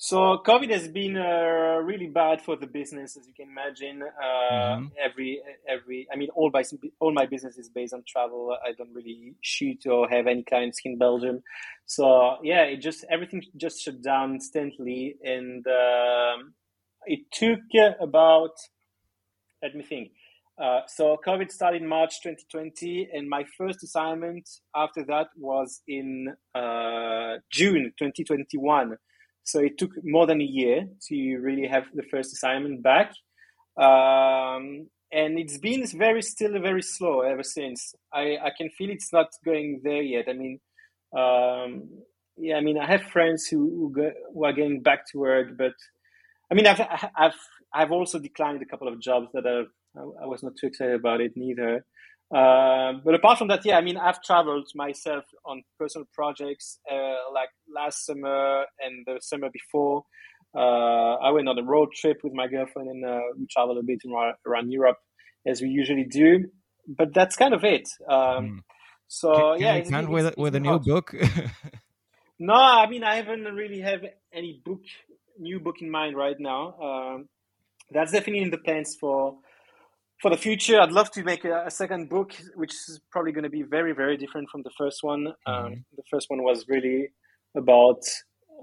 So 0.00 0.40
COVID 0.46 0.70
has 0.70 0.86
been 0.86 1.16
uh, 1.16 1.80
really 1.82 2.06
bad 2.06 2.40
for 2.40 2.54
the 2.54 2.68
business, 2.68 3.16
as 3.16 3.26
you 3.26 3.34
can 3.34 3.50
imagine. 3.50 4.00
Uh, 4.00 4.52
mm-hmm. 4.52 4.86
Every 4.96 5.42
every, 5.68 6.06
I 6.12 6.16
mean, 6.16 6.28
all 6.36 6.52
my 6.54 6.62
all 7.00 7.12
my 7.12 7.26
business 7.26 7.58
is 7.58 7.68
based 7.68 7.92
on 7.92 8.04
travel. 8.06 8.56
I 8.64 8.74
don't 8.78 8.94
really 8.94 9.34
shoot 9.40 9.84
or 9.88 10.08
have 10.08 10.28
any 10.28 10.44
clients 10.44 10.78
in 10.84 10.98
Belgium, 10.98 11.42
so 11.84 12.36
yeah, 12.44 12.62
it 12.62 12.76
just 12.76 13.04
everything 13.10 13.42
just 13.56 13.82
shut 13.82 14.00
down 14.00 14.34
instantly, 14.34 15.16
and 15.24 15.66
um, 15.66 16.54
it 17.06 17.28
took 17.32 17.58
about 18.00 18.52
let 19.60 19.74
me 19.74 19.82
think. 19.82 20.12
Uh, 20.62 20.82
so 20.86 21.16
COVID 21.26 21.50
started 21.50 21.82
in 21.82 21.88
March 21.88 22.22
2020, 22.22 23.08
and 23.12 23.28
my 23.28 23.44
first 23.56 23.82
assignment 23.82 24.48
after 24.76 25.04
that 25.06 25.26
was 25.36 25.80
in 25.88 26.36
uh, 26.54 27.38
June 27.50 27.92
2021. 27.98 28.96
So 29.48 29.60
it 29.60 29.78
took 29.78 29.92
more 30.04 30.26
than 30.26 30.42
a 30.42 30.44
year 30.44 30.86
to 31.08 31.36
really 31.38 31.66
have 31.66 31.84
the 31.94 32.02
first 32.02 32.34
assignment 32.34 32.82
back. 32.82 33.12
Um, 33.80 34.88
and 35.10 35.38
it's 35.38 35.56
been 35.56 35.86
very 35.86 36.20
still 36.20 36.60
very 36.60 36.82
slow 36.82 37.20
ever 37.20 37.42
since. 37.42 37.94
I, 38.12 38.36
I 38.36 38.50
can 38.54 38.68
feel 38.68 38.90
it's 38.90 39.10
not 39.10 39.28
going 39.46 39.80
there 39.82 40.02
yet. 40.02 40.26
I 40.28 40.34
mean, 40.34 40.60
um, 41.16 41.88
yeah, 42.36 42.56
I 42.56 42.60
mean, 42.60 42.78
I 42.78 42.86
have 42.86 43.02
friends 43.04 43.46
who 43.46 43.58
who, 43.58 43.92
go, 43.94 44.10
who, 44.34 44.44
are 44.44 44.52
getting 44.52 44.82
back 44.82 45.06
to 45.12 45.18
work, 45.18 45.56
but 45.56 45.72
I 46.50 46.54
mean, 46.54 46.66
I've 46.66 46.82
I've 47.16 47.40
I've 47.72 47.92
also 47.92 48.18
declined 48.18 48.60
a 48.60 48.66
couple 48.66 48.88
of 48.88 49.00
jobs 49.00 49.28
that 49.32 49.46
I, 49.46 50.00
I 50.22 50.26
was 50.26 50.42
not 50.42 50.56
too 50.60 50.66
excited 50.66 50.94
about 50.94 51.22
it 51.22 51.32
neither. 51.36 51.86
Uh, 52.34 52.92
but 53.04 53.14
apart 53.14 53.38
from 53.38 53.48
that, 53.48 53.64
yeah, 53.64 53.78
I 53.78 53.80
mean, 53.80 53.96
I've 53.96 54.22
traveled 54.22 54.68
myself 54.74 55.24
on 55.46 55.62
personal 55.78 56.06
projects 56.12 56.78
uh, 56.90 57.14
like 57.32 57.48
last 57.74 58.04
summer 58.04 58.64
and 58.80 59.06
the 59.06 59.18
summer 59.20 59.48
before. 59.50 60.04
Uh, 60.54 61.14
I 61.14 61.30
went 61.30 61.48
on 61.48 61.58
a 61.58 61.62
road 61.62 61.92
trip 61.92 62.18
with 62.22 62.32
my 62.32 62.46
girlfriend 62.46 62.88
and 62.88 63.04
uh, 63.04 63.20
we 63.38 63.46
traveled 63.50 63.78
a 63.78 63.82
bit 63.82 64.00
around 64.46 64.70
Europe 64.70 64.98
as 65.46 65.60
we 65.60 65.68
usually 65.68 66.04
do. 66.04 66.44
But 66.86 67.14
that's 67.14 67.36
kind 67.36 67.54
of 67.54 67.64
it. 67.64 67.88
Um, 68.08 68.16
mm. 68.16 68.58
So 69.08 69.54
can, 69.54 69.60
yeah, 69.60 69.80
can 69.80 70.10
with 70.10 70.36
with 70.36 70.54
a 70.54 70.60
new 70.60 70.78
book. 70.78 71.14
no, 72.38 72.54
I 72.54 72.88
mean 72.88 73.04
I 73.04 73.16
haven't 73.16 73.44
really 73.44 73.80
have 73.80 74.00
any 74.32 74.60
book 74.64 74.80
new 75.38 75.60
book 75.60 75.76
in 75.80 75.90
mind 75.90 76.16
right 76.16 76.36
now. 76.38 76.74
Um, 76.78 77.28
that's 77.90 78.12
definitely 78.12 78.42
in 78.42 78.50
the 78.50 78.58
plans 78.58 78.96
for 79.00 79.38
for 80.20 80.30
the 80.30 80.36
future, 80.36 80.80
I'd 80.80 80.92
love 80.92 81.10
to 81.12 81.22
make 81.22 81.44
a, 81.44 81.64
a 81.66 81.70
second 81.70 82.08
book, 82.08 82.32
which 82.54 82.72
is 82.72 83.00
probably 83.10 83.32
going 83.32 83.44
to 83.44 83.50
be 83.50 83.62
very, 83.62 83.92
very 83.92 84.16
different 84.16 84.48
from 84.50 84.62
the 84.62 84.70
first 84.76 85.02
one. 85.02 85.32
Mm-hmm. 85.46 85.66
Um, 85.66 85.84
the 85.96 86.02
first 86.10 86.28
one 86.28 86.42
was 86.42 86.66
really 86.68 87.08
about 87.56 88.02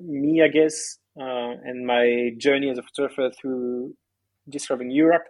me, 0.02 0.44
I 0.44 0.50
guess, 0.50 0.98
uh, 1.20 1.54
and 1.64 1.86
my 1.86 2.32
journey 2.38 2.70
as 2.70 2.78
a 2.78 2.84
photographer 2.84 3.32
through 3.40 3.96
discovering 4.50 4.92
Europe. 4.92 5.24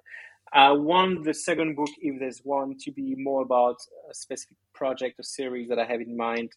I 0.54 0.72
want 0.72 1.26
the 1.26 1.34
second 1.34 1.76
book, 1.76 1.90
if 2.00 2.20
there's 2.20 2.40
one, 2.44 2.76
to 2.82 2.92
be 2.92 3.16
more 3.18 3.42
about 3.42 3.78
a 4.10 4.14
specific 4.14 4.58
project 4.74 5.20
or 5.20 5.24
series 5.24 5.70
that 5.70 5.80
I 5.80 5.86
have 5.86 6.02
in 6.02 6.16
mind, 6.16 6.50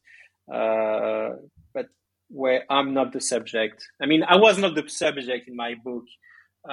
uh, 0.53 1.31
but 1.75 1.87
where 2.29 2.65
I'm 2.71 2.95
not 2.95 3.13
the 3.13 3.21
subject. 3.21 3.85
I 4.01 4.07
mean, 4.07 4.23
I 4.23 4.37
was 4.37 4.59
not 4.59 4.75
the 4.75 4.89
subject 4.89 5.49
in 5.49 5.57
my 5.57 5.75
book. 5.83 6.05
Uh, 6.69 6.73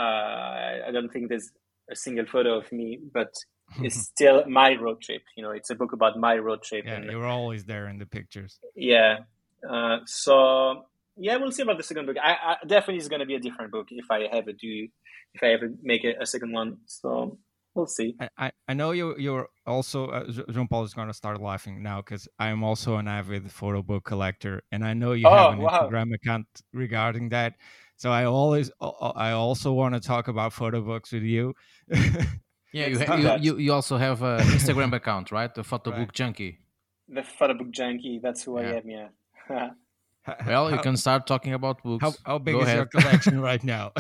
I 0.88 0.90
don't 0.92 1.12
think 1.12 1.30
there's 1.30 1.52
a 1.90 1.96
single 1.96 2.26
photo 2.26 2.58
of 2.58 2.72
me, 2.72 3.00
but 3.14 3.34
it's 3.82 4.00
still 4.00 4.44
my 4.48 4.76
road 4.76 5.02
trip. 5.02 5.24
You 5.36 5.44
know, 5.44 5.52
it's 5.52 5.70
a 5.70 5.76
book 5.76 5.94
about 5.94 6.18
my 6.18 6.38
road 6.38 6.64
trip. 6.64 6.86
Yeah, 6.86 6.96
and, 6.96 7.12
you 7.12 7.18
were 7.18 7.26
always 7.26 7.66
there 7.66 7.88
in 7.88 7.98
the 7.98 8.06
pictures. 8.06 8.60
Yeah. 8.76 9.20
Uh, 9.68 10.00
so 10.06 10.86
yeah, 11.18 11.38
we'll 11.38 11.52
see 11.52 11.64
about 11.64 11.78
the 11.78 11.84
second 11.84 12.06
book. 12.06 12.18
I, 12.22 12.34
I 12.34 12.66
definitely 12.66 12.98
is 12.98 13.08
going 13.08 13.22
to 13.22 13.26
be 13.26 13.36
a 13.36 13.40
different 13.40 13.72
book 13.72 13.88
if 13.90 14.12
I 14.12 14.24
ever 14.24 14.52
do, 14.52 14.88
if 15.34 15.44
I 15.44 15.48
ever 15.48 15.70
make 15.82 16.04
a, 16.04 16.14
a 16.22 16.26
second 16.26 16.52
one. 16.52 16.78
So 16.86 17.38
we'll 17.74 17.88
see. 17.88 18.16
I, 18.38 18.52
I 18.68 18.74
know 18.74 18.92
you 18.92 19.16
you're 19.18 19.48
also 19.66 20.08
uh, 20.08 20.32
Jean 20.52 20.68
Paul 20.68 20.84
is 20.84 20.94
going 20.94 21.08
to 21.08 21.14
start 21.14 21.40
laughing 21.42 21.82
now 21.82 21.98
because 22.02 22.28
I 22.40 22.50
am 22.50 22.64
also 22.64 22.98
an 22.98 23.08
avid 23.08 23.52
photo 23.52 23.82
book 23.82 24.04
collector, 24.04 24.64
and 24.72 24.84
I 24.84 24.94
know 24.94 25.14
you 25.14 25.28
oh, 25.28 25.36
have 25.36 25.54
an 25.54 25.60
wow. 25.60 25.90
Instagram 25.90 26.14
account 26.14 26.48
regarding 26.74 27.30
that. 27.30 27.56
So 27.98 28.12
I 28.12 28.26
always, 28.26 28.72
I 28.82 29.32
also 29.32 29.72
want 29.74 29.96
to 29.96 30.02
talk 30.02 30.28
about 30.28 30.54
photo 30.54 30.82
books 30.82 31.12
with 31.12 31.24
you. 31.24 31.54
yeah, 32.74 32.88
you, 32.88 33.00
ha- 33.00 33.38
you, 33.40 33.58
you, 33.58 33.72
also 33.72 33.98
have 33.98 34.22
an 34.22 34.40
Instagram 34.58 34.94
account, 34.94 35.32
right? 35.32 35.54
The 35.54 35.64
photo 35.64 35.92
book 35.92 36.00
right. 36.00 36.12
junkie. 36.12 36.60
The 37.08 37.24
photo 37.24 37.54
book 37.54 37.72
junkie. 37.72 38.20
That's 38.22 38.44
who 38.44 38.60
yeah. 38.60 38.68
I 38.68 38.74
am. 38.74 38.90
Yeah. 38.90 39.70
well, 40.48 40.72
you 40.72 40.78
can 40.80 40.98
start 40.98 41.26
talking 41.26 41.54
about 41.54 41.82
books. 41.84 42.04
How, 42.04 42.14
how 42.26 42.38
big 42.40 42.56
Go 42.56 42.62
is 42.62 42.68
ahead. 42.68 42.78
your 42.78 42.86
collection 42.88 43.40
right 43.40 43.64
now? 43.76 43.92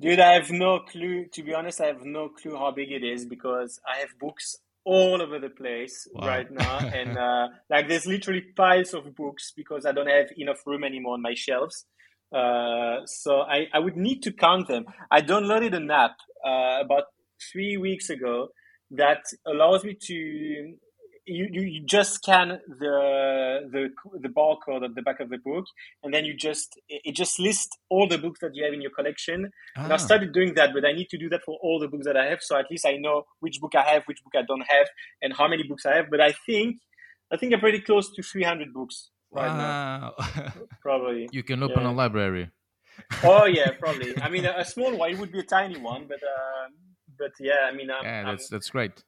Dude, 0.00 0.18
I 0.18 0.32
have 0.32 0.50
no 0.50 0.80
clue. 0.80 1.26
To 1.32 1.42
be 1.42 1.54
honest, 1.54 1.80
I 1.80 1.86
have 1.86 2.04
no 2.04 2.28
clue 2.28 2.56
how 2.56 2.72
big 2.72 2.90
it 2.90 3.04
is 3.04 3.24
because 3.26 3.80
I 3.86 3.98
have 4.00 4.08
books 4.18 4.56
all 4.84 5.22
over 5.22 5.38
the 5.38 5.50
place 5.50 6.08
wow. 6.12 6.26
right 6.26 6.50
now, 6.50 6.78
and 6.78 7.16
uh, 7.16 7.48
like 7.70 7.88
there's 7.88 8.06
literally 8.06 8.42
piles 8.56 8.94
of 8.94 9.14
books 9.14 9.52
because 9.56 9.86
I 9.86 9.92
don't 9.92 10.08
have 10.08 10.26
enough 10.36 10.66
room 10.66 10.82
anymore 10.82 11.14
on 11.14 11.22
my 11.22 11.34
shelves. 11.34 11.86
Uh, 12.32 13.04
so 13.06 13.40
I, 13.40 13.66
I 13.72 13.78
would 13.78 13.96
need 13.96 14.22
to 14.22 14.32
count 14.32 14.68
them. 14.68 14.86
I 15.10 15.20
downloaded 15.20 15.74
an 15.74 15.90
app 15.90 16.16
uh, 16.44 16.78
about 16.80 17.04
three 17.52 17.76
weeks 17.76 18.10
ago 18.10 18.48
that 18.90 19.22
allows 19.46 19.84
me 19.84 19.96
to 20.00 20.74
you, 21.26 21.48
you, 21.52 21.62
you 21.62 21.82
just 21.86 22.14
scan 22.14 22.58
the 22.68 23.60
the 23.70 23.88
the 24.20 24.28
barcode 24.28 24.84
at 24.84 24.94
the 24.94 25.02
back 25.02 25.20
of 25.20 25.30
the 25.30 25.38
book 25.38 25.64
and 26.02 26.12
then 26.12 26.24
you 26.24 26.34
just 26.34 26.80
it 26.88 27.14
just 27.14 27.38
lists 27.38 27.76
all 27.88 28.08
the 28.08 28.18
books 28.18 28.40
that 28.40 28.50
you 28.54 28.64
have 28.64 28.72
in 28.72 28.82
your 28.82 28.90
collection 28.90 29.50
ah. 29.76 29.84
and 29.84 29.92
i 29.92 29.94
ah. 29.94 29.98
started 29.98 30.32
doing 30.32 30.54
that 30.54 30.70
but 30.74 30.84
i 30.84 30.92
need 30.92 31.08
to 31.08 31.16
do 31.16 31.28
that 31.28 31.40
for 31.44 31.58
all 31.62 31.78
the 31.78 31.86
books 31.86 32.06
that 32.06 32.16
i 32.16 32.26
have 32.26 32.40
so 32.42 32.56
at 32.56 32.66
least 32.70 32.84
i 32.86 32.96
know 32.96 33.24
which 33.40 33.60
book 33.60 33.74
i 33.76 33.82
have 33.82 34.02
which 34.06 34.22
book 34.24 34.32
i 34.36 34.42
don't 34.42 34.66
have 34.68 34.88
and 35.22 35.32
how 35.36 35.46
many 35.46 35.62
books 35.62 35.86
i 35.86 35.94
have 35.94 36.06
but 36.10 36.20
i 36.20 36.34
think 36.44 36.78
i 37.32 37.36
think 37.36 37.54
i'm 37.54 37.60
pretty 37.60 37.80
close 37.80 38.12
to 38.12 38.22
300 38.22 38.72
books 38.72 39.10
wow. 39.32 40.14
now 40.18 40.52
probably 40.82 41.28
you 41.32 41.42
can 41.42 41.62
open 41.62 41.82
yeah. 41.82 41.90
a 41.90 41.92
library 41.92 42.50
oh 43.24 43.46
yeah 43.46 43.70
probably 43.78 44.14
i 44.22 44.28
mean 44.28 44.44
a, 44.44 44.54
a, 44.58 44.64
small 44.64 44.96
one 44.96 45.10
it 45.10 45.18
would 45.18 45.32
be 45.32 45.40
a 45.40 45.44
tiny 45.44 45.78
one 45.78 46.06
but 46.06 46.22
uh, 46.22 46.68
but 47.18 47.32
yeah 47.40 47.68
i 47.70 47.74
mean 47.74 47.90
I'm, 47.90 48.04
yeah 48.04 48.24
that's 48.24 48.50
I'm, 48.50 48.56
that's 48.56 48.70
great 48.70 49.02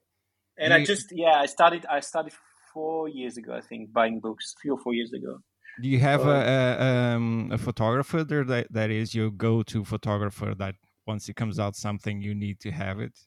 and 0.56 0.72
you, 0.72 0.76
I 0.76 0.84
just 0.84 1.12
yeah, 1.12 1.40
I 1.40 1.46
started 1.46 1.86
I 1.86 2.00
started 2.00 2.32
four 2.72 3.08
years 3.08 3.36
ago, 3.36 3.52
I 3.54 3.60
think, 3.60 3.92
buying 3.92 4.20
books, 4.20 4.54
three 4.60 4.70
or 4.70 4.78
four 4.78 4.94
years 4.94 5.12
ago. 5.12 5.38
Do 5.82 5.88
you 5.88 5.98
have 5.98 6.24
a, 6.24 6.30
a, 6.30 7.16
um, 7.16 7.50
a 7.52 7.58
photographer 7.58 8.22
there 8.22 8.44
that, 8.44 8.68
that 8.72 8.90
is 8.90 9.12
your 9.12 9.30
go-to 9.30 9.84
photographer 9.84 10.54
that 10.56 10.76
once 11.04 11.28
it 11.28 11.34
comes 11.34 11.58
out 11.58 11.74
something 11.74 12.22
you 12.22 12.32
need 12.32 12.60
to 12.60 12.70
have 12.70 13.00
it? 13.00 13.18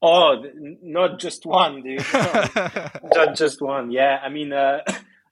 Oh, 0.00 0.42
not 0.82 1.18
just 1.18 1.44
one, 1.44 1.82
dude. 1.82 2.02
not 2.14 3.34
just 3.34 3.60
one. 3.60 3.90
Yeah, 3.90 4.18
I 4.22 4.30
mean, 4.30 4.54
uh, 4.54 4.80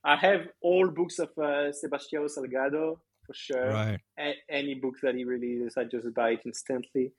I 0.05 0.17
have 0.17 0.49
all 0.61 0.89
books 0.89 1.19
of 1.19 1.31
uh, 1.39 1.71
Sebastião 1.73 2.27
Salgado 2.27 2.99
for 3.27 3.35
sure. 3.35 3.69
Right. 3.69 4.01
A- 4.19 4.43
any 4.51 4.75
book 4.75 4.95
that 5.03 5.15
he 5.15 5.25
releases, 5.25 5.77
I 5.77 5.85
just 5.85 6.13
buy 6.15 6.31
it 6.31 6.41
instantly. 6.45 7.13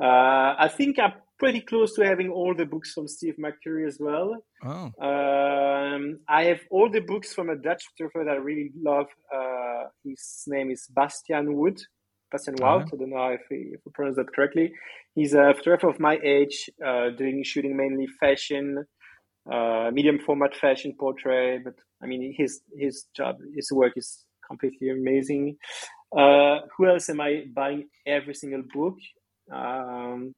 Uh, 0.00 0.54
I 0.58 0.70
think 0.74 0.98
I'm 0.98 1.12
pretty 1.38 1.60
close 1.60 1.94
to 1.96 2.04
having 2.04 2.30
all 2.30 2.54
the 2.54 2.64
books 2.64 2.92
from 2.92 3.06
Steve 3.06 3.36
McCurry 3.38 3.86
as 3.86 3.98
well. 4.00 4.36
Oh. 4.64 4.90
Um, 4.98 6.20
I 6.28 6.44
have 6.44 6.60
all 6.70 6.88
the 6.90 7.00
books 7.00 7.34
from 7.34 7.50
a 7.50 7.56
Dutch 7.56 7.82
photographer 7.90 8.24
that 8.24 8.32
I 8.32 8.42
really 8.42 8.70
love. 8.82 9.06
Uh, 9.34 9.84
his 10.04 10.44
name 10.46 10.70
is 10.70 10.86
Bastian 10.90 11.54
Wood. 11.54 11.80
Bastiaan 12.32 12.60
Woudt. 12.60 12.82
Uh-huh. 12.82 12.90
I 12.92 12.96
don't 12.96 13.10
know 13.10 13.28
if, 13.28 13.42
he, 13.50 13.72
if 13.74 13.80
pronounce 13.92 14.16
that 14.16 14.32
correctly. 14.32 14.72
He's 15.14 15.34
a 15.34 15.52
photographer 15.54 15.88
of 15.88 15.98
my 15.98 16.18
age, 16.22 16.70
uh, 16.84 17.10
doing 17.10 17.42
shooting 17.42 17.76
mainly 17.76 18.06
fashion, 18.06 18.84
uh, 19.50 19.90
medium 19.92 20.18
format 20.18 20.54
fashion 20.54 20.94
portrait. 20.98 21.62
But 21.64 21.74
I 22.02 22.06
mean, 22.06 22.34
his 22.36 22.60
his 22.76 23.06
job, 23.14 23.36
his 23.54 23.70
work 23.72 23.92
is 23.96 24.24
completely 24.46 24.90
amazing. 24.90 25.56
Uh, 26.16 26.60
who 26.76 26.88
else 26.88 27.08
am 27.08 27.20
I 27.20 27.44
buying 27.54 27.88
every 28.06 28.34
single 28.34 28.62
book? 28.74 28.96
Um, 29.52 30.32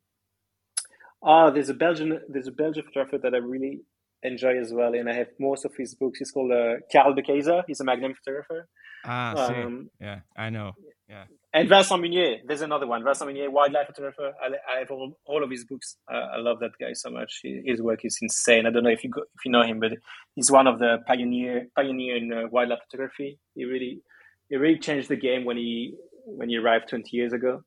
oh, 1.23 1.51
there's 1.51 1.71
a 1.71 1.75
Belgian 1.75 2.21
there's 2.29 2.49
a 2.49 2.53
Belgian 2.53 2.85
photographer 2.85 3.19
that 3.19 3.35
I 3.35 3.39
really 3.39 3.81
enjoy 4.23 4.59
as 4.59 4.73
well, 4.73 4.95
and 4.95 5.09
I 5.09 5.15
have 5.15 5.29
most 5.41 5.65
of 5.65 5.73
his 5.77 5.95
books. 5.95 6.19
He's 6.19 6.31
called 6.31 6.53
uh, 6.53 6.75
Carl 6.93 7.15
De 7.15 7.23
Keyzer. 7.23 7.63
He's 7.67 7.81
a 7.81 7.85
Magnum 7.85 8.15
photographer. 8.15 8.69
Ah, 9.05 9.35
um, 9.49 9.91
yeah, 10.01 10.21
I 10.37 10.51
know. 10.51 10.73
Yeah. 11.09 11.25
And 11.55 11.69
Vincent 11.69 12.03
Munier, 12.03 12.39
there's 12.47 12.63
another 12.63 12.87
one. 12.87 13.05
Vincent 13.05 13.31
Munier, 13.31 13.51
wildlife 13.51 13.89
photographer. 13.89 14.33
I, 14.43 14.75
I 14.75 14.79
have 14.81 14.91
all, 14.91 15.19
all 15.27 15.45
of 15.45 15.51
his 15.51 15.65
books. 15.65 15.97
Uh, 16.11 16.17
I 16.17 16.39
love 16.39 16.61
that 16.61 16.71
guy 16.81 16.95
so 16.95 17.11
much. 17.11 17.41
His 17.43 17.83
work 17.83 18.05
is 18.05 18.19
insane. 18.23 18.67
I 18.67 18.71
don't 18.71 18.85
know 18.85 18.91
if 18.91 19.05
you 19.05 19.11
go, 19.11 19.21
if 19.21 19.45
you 19.45 19.51
know 19.51 19.63
him, 19.63 19.79
but 19.79 19.93
he's 20.35 20.51
one 20.51 20.67
of 20.67 20.79
the 20.79 20.99
pioneer 21.07 21.67
pioneer 21.77 22.17
in 22.17 22.33
uh, 22.33 22.49
wildlife 22.51 22.79
photography. 22.91 23.39
He 23.55 23.67
really 23.67 24.01
he 24.49 24.57
really 24.57 24.79
changed 24.79 25.09
the 25.09 25.17
game 25.17 25.45
when 25.45 25.59
he 25.59 25.95
when 26.25 26.49
he 26.49 26.57
arrived 26.57 26.89
20 26.89 27.15
years 27.15 27.35
ago. 27.35 27.63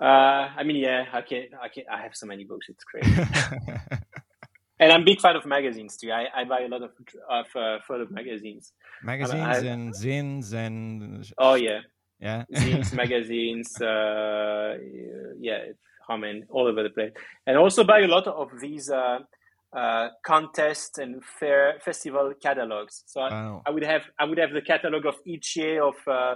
Uh, 0.00 0.04
I 0.56 0.62
mean, 0.64 0.76
yeah, 0.76 1.04
I 1.12 1.22
can, 1.22 1.44
I 1.62 1.68
can, 1.68 1.84
I 1.90 2.02
have 2.02 2.14
so 2.14 2.26
many 2.26 2.44
books. 2.44 2.66
It's 2.68 2.84
crazy. 2.84 3.14
and 4.80 4.92
I'm 4.92 5.02
a 5.02 5.04
big 5.04 5.20
fan 5.20 5.36
of 5.36 5.46
magazines 5.46 5.96
too. 5.96 6.10
I, 6.10 6.26
I 6.34 6.44
buy 6.44 6.62
a 6.62 6.68
lot 6.68 6.82
of 6.82 6.90
of 7.30 7.46
uh, 7.54 7.78
photo 7.86 8.06
magazines. 8.10 8.72
Magazines 9.02 9.42
I, 9.42 9.58
and 9.58 9.94
zines 9.94 10.52
and. 10.52 11.32
Oh 11.38 11.54
yeah. 11.54 11.80
Yeah. 12.22 12.44
zines, 12.54 12.92
magazines. 13.02 13.80
Uh, 13.80 14.78
yeah, 15.40 15.58
I 16.08 16.16
mean, 16.16 16.46
all 16.48 16.68
over 16.68 16.82
the 16.82 16.90
place, 16.90 17.12
and 17.46 17.58
also 17.58 17.84
buy 17.84 18.00
a 18.00 18.08
lot 18.08 18.26
of 18.26 18.48
these. 18.60 18.90
Uh, 18.90 19.18
uh, 19.74 20.08
contests 20.22 20.98
and 20.98 21.24
fair 21.24 21.76
festival 21.82 22.34
catalogs. 22.42 23.04
So 23.06 23.22
wow. 23.22 23.62
I, 23.64 23.70
I, 23.70 23.72
would 23.72 23.84
have 23.84 24.02
I 24.18 24.26
would 24.26 24.36
have 24.36 24.52
the 24.52 24.60
catalog 24.60 25.06
of 25.06 25.14
each 25.24 25.56
year 25.56 25.82
of 25.82 25.94
uh, 26.06 26.34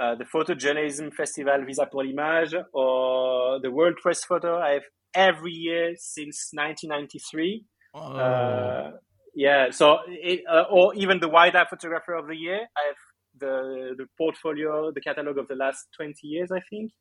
uh, 0.00 0.14
the 0.14 0.24
Photojournalism 0.24 1.12
Festival 1.12 1.64
Visa 1.66 1.86
pour 1.90 2.04
l'Image 2.04 2.54
or 2.72 3.58
the 3.60 3.70
World 3.72 3.96
Press 4.00 4.22
Photo. 4.22 4.60
I 4.60 4.74
have 4.74 4.84
every 5.12 5.50
year 5.50 5.94
since 5.96 6.50
1993. 6.52 7.64
Oh. 7.94 8.00
Uh, 8.00 8.90
yeah, 9.34 9.70
so 9.70 9.98
it, 10.06 10.42
uh, 10.48 10.64
or 10.70 10.94
even 10.94 11.18
the 11.20 11.28
Wildlife 11.28 11.68
Photographer 11.70 12.14
of 12.14 12.28
the 12.28 12.36
Year. 12.36 12.60
I 12.76 12.86
have 12.86 12.96
the 13.40 13.94
the 13.96 14.06
portfolio, 14.16 14.90
the 14.92 15.00
catalog 15.00 15.38
of 15.38 15.48
the 15.48 15.54
last 15.54 15.86
20 15.96 16.14
years, 16.22 16.50
I 16.52 16.60
think. 16.70 16.92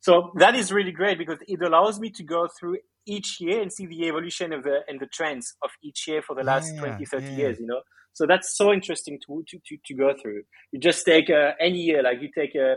So 0.00 0.32
that 0.36 0.54
is 0.54 0.72
really 0.72 0.92
great 0.92 1.18
because 1.18 1.38
it 1.46 1.60
allows 1.62 2.00
me 2.00 2.10
to 2.10 2.24
go 2.24 2.48
through 2.58 2.78
each 3.06 3.38
year 3.40 3.60
and 3.60 3.70
see 3.72 3.86
the 3.86 4.06
evolution 4.08 4.52
of 4.52 4.62
the 4.62 4.80
and 4.88 4.98
the 4.98 5.06
trends 5.06 5.54
of 5.62 5.70
each 5.82 6.08
year 6.08 6.22
for 6.22 6.34
the 6.34 6.42
last 6.42 6.74
yeah, 6.74 6.80
20, 6.80 7.04
30 7.04 7.26
yeah. 7.26 7.36
years, 7.36 7.60
you 7.60 7.66
know. 7.66 7.80
So 8.12 8.26
that's 8.26 8.56
so 8.56 8.72
interesting 8.72 9.18
to 9.26 9.44
to 9.48 9.58
to, 9.66 9.76
to 9.86 9.94
go 9.94 10.14
through. 10.20 10.42
You 10.72 10.80
just 10.80 11.04
take 11.04 11.30
uh, 11.30 11.52
any 11.60 11.78
year, 11.78 12.02
like 12.02 12.22
you 12.22 12.30
take 12.34 12.54
a 12.54 12.76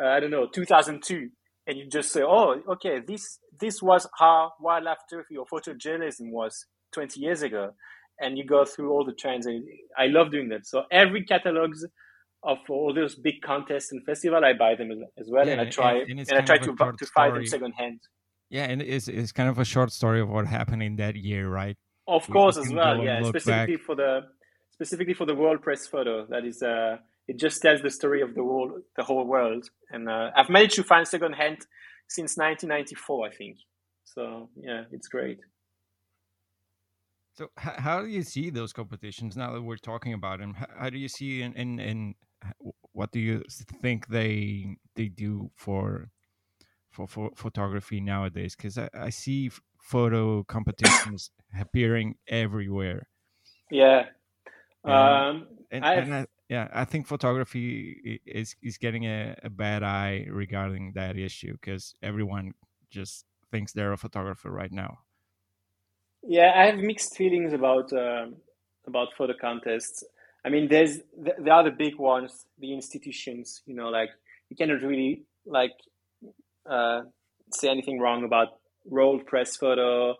uh, 0.00 0.08
I 0.08 0.20
don't 0.20 0.30
know 0.30 0.46
2002, 0.52 1.28
and 1.66 1.78
you 1.78 1.86
just 1.88 2.12
say, 2.12 2.22
oh, 2.22 2.56
okay, 2.72 3.00
this 3.06 3.38
this 3.58 3.82
was 3.82 4.08
how 4.18 4.52
wildlife 4.60 4.98
photography 5.08 5.36
or 5.36 5.46
photojournalism 5.46 6.30
was 6.30 6.66
20 6.92 7.20
years 7.20 7.42
ago, 7.42 7.72
and 8.18 8.38
you 8.38 8.44
go 8.44 8.64
through 8.64 8.90
all 8.90 9.04
the 9.04 9.12
trends. 9.12 9.46
And 9.46 9.66
I 9.98 10.06
love 10.06 10.30
doing 10.30 10.48
that. 10.50 10.66
So 10.66 10.84
every 10.90 11.24
catalogs 11.24 11.84
of 12.42 12.58
all 12.68 12.94
those 12.94 13.14
big 13.14 13.42
contests 13.42 13.92
and 13.92 14.04
festival, 14.04 14.44
I 14.44 14.54
buy 14.54 14.74
them 14.74 14.90
as, 15.18 15.28
well, 15.28 15.46
yeah, 15.46 15.52
and 15.52 15.60
I 15.60 15.64
try 15.66 15.98
and, 15.98 16.10
and, 16.10 16.20
and 16.20 16.38
I 16.38 16.40
try 16.42 16.58
to 16.58 16.74
to 16.74 17.06
find 17.06 17.36
them 17.36 17.46
secondhand. 17.46 18.00
Yeah, 18.48 18.64
and 18.64 18.82
it's 18.82 19.08
it's 19.08 19.32
kind 19.32 19.48
of 19.48 19.58
a 19.58 19.64
short 19.64 19.92
story 19.92 20.20
of 20.20 20.28
what 20.28 20.46
happened 20.46 20.82
in 20.82 20.96
that 20.96 21.16
year, 21.16 21.48
right? 21.48 21.76
Of 22.08 22.28
course, 22.28 22.56
as 22.56 22.72
well. 22.72 23.02
Yeah, 23.02 23.22
specifically 23.22 23.76
back. 23.76 23.84
for 23.84 23.94
the 23.94 24.22
specifically 24.72 25.14
for 25.14 25.26
the 25.26 25.34
world 25.34 25.62
press 25.62 25.86
photo. 25.86 26.26
That 26.26 26.44
is, 26.44 26.62
uh, 26.62 26.96
it 27.28 27.38
just 27.38 27.60
tells 27.60 27.82
the 27.82 27.90
story 27.90 28.22
of 28.22 28.34
the 28.34 28.42
world, 28.42 28.72
the 28.96 29.04
whole 29.04 29.24
world. 29.24 29.68
And 29.90 30.08
uh, 30.08 30.30
I've 30.34 30.48
managed 30.48 30.76
to 30.76 30.84
find 30.84 31.06
second 31.06 31.34
hand 31.34 31.58
since 32.08 32.36
1994, 32.36 33.26
I 33.26 33.30
think. 33.30 33.58
So 34.04 34.48
yeah, 34.56 34.84
it's 34.90 35.06
great. 35.06 35.38
So 37.34 37.48
how 37.56 38.02
do 38.02 38.08
you 38.08 38.22
see 38.22 38.50
those 38.50 38.72
competitions 38.72 39.36
now 39.36 39.52
that 39.52 39.62
we're 39.62 39.76
talking 39.76 40.12
about 40.12 40.40
them? 40.40 40.56
How 40.78 40.90
do 40.90 40.98
you 40.98 41.08
see 41.08 41.42
and 41.42 41.54
and, 41.56 41.78
and 41.78 42.14
what 42.92 43.12
do 43.12 43.20
you 43.20 43.42
think 43.82 44.08
they 44.08 44.76
they 44.94 45.08
do 45.08 45.50
for 45.56 46.10
for, 46.90 47.06
for 47.06 47.30
photography 47.36 48.00
nowadays? 48.00 48.56
Because 48.56 48.78
I, 48.78 48.88
I 48.94 49.10
see 49.10 49.50
photo 49.80 50.42
competitions 50.44 51.30
appearing 51.58 52.16
everywhere. 52.28 53.08
Yeah, 53.70 54.06
um, 54.84 55.48
and, 55.70 55.84
and 55.84 56.14
I, 56.14 56.26
yeah, 56.48 56.68
I 56.72 56.84
think 56.84 57.06
photography 57.06 58.20
is 58.26 58.56
is 58.62 58.78
getting 58.78 59.04
a, 59.04 59.36
a 59.42 59.50
bad 59.50 59.82
eye 59.82 60.26
regarding 60.30 60.92
that 60.94 61.16
issue 61.16 61.52
because 61.52 61.94
everyone 62.02 62.52
just 62.90 63.24
thinks 63.50 63.72
they're 63.72 63.92
a 63.92 63.98
photographer 63.98 64.50
right 64.50 64.72
now. 64.72 64.98
Yeah, 66.22 66.52
I 66.56 66.66
have 66.66 66.78
mixed 66.78 67.16
feelings 67.16 67.52
about 67.52 67.92
um, 67.92 68.36
about 68.86 69.08
photo 69.16 69.34
contests. 69.38 70.04
I 70.44 70.48
mean, 70.48 70.68
there's 70.68 70.98
there 71.16 71.52
are 71.52 71.64
the 71.64 71.70
big 71.70 71.98
ones, 71.98 72.46
the 72.58 72.72
institutions. 72.72 73.62
You 73.66 73.74
know, 73.74 73.88
like 73.88 74.10
you 74.48 74.56
cannot 74.56 74.82
really 74.82 75.24
like 75.46 75.72
uh, 76.68 77.02
say 77.52 77.68
anything 77.68 78.00
wrong 78.00 78.24
about 78.24 78.48
World 78.84 79.26
Press 79.26 79.56
Photo 79.56 80.16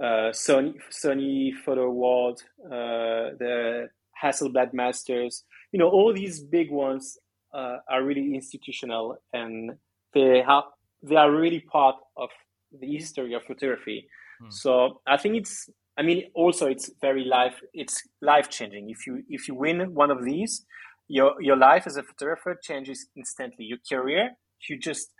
uh, 0.00 0.32
Sony 0.32 0.74
Sony 0.90 1.52
Photo 1.64 1.84
Award, 1.84 2.36
uh, 2.66 3.36
the 3.38 3.88
Hasselblad 4.22 4.72
Masters. 4.72 5.44
You 5.72 5.78
know, 5.78 5.88
all 5.88 6.12
these 6.12 6.40
big 6.40 6.70
ones 6.70 7.18
uh, 7.52 7.76
are 7.88 8.02
really 8.02 8.34
institutional, 8.34 9.16
and 9.32 9.72
they 10.12 10.42
have 10.46 10.64
they 11.02 11.16
are 11.16 11.30
really 11.30 11.60
part 11.60 11.96
of 12.16 12.30
the 12.78 12.86
history 12.86 13.34
of 13.34 13.42
photography. 13.44 14.08
Hmm. 14.40 14.50
So 14.50 15.00
I 15.06 15.16
think 15.16 15.36
it's. 15.36 15.68
I 15.96 16.02
mean, 16.02 16.24
also 16.34 16.66
it's 16.66 16.90
very 17.00 17.24
life. 17.24 17.60
It's 17.72 18.02
life 18.20 18.50
changing. 18.50 18.90
If 18.90 19.06
you 19.06 19.22
if 19.28 19.48
you 19.48 19.54
win 19.54 19.94
one 19.94 20.10
of 20.10 20.24
these, 20.24 20.64
your 21.08 21.34
your 21.40 21.56
life 21.56 21.86
as 21.86 21.96
a 21.96 22.02
photographer 22.02 22.58
changes 22.60 23.08
instantly. 23.16 23.64
Your 23.66 23.78
career, 23.88 24.30
you 24.68 24.78
just 24.78 25.10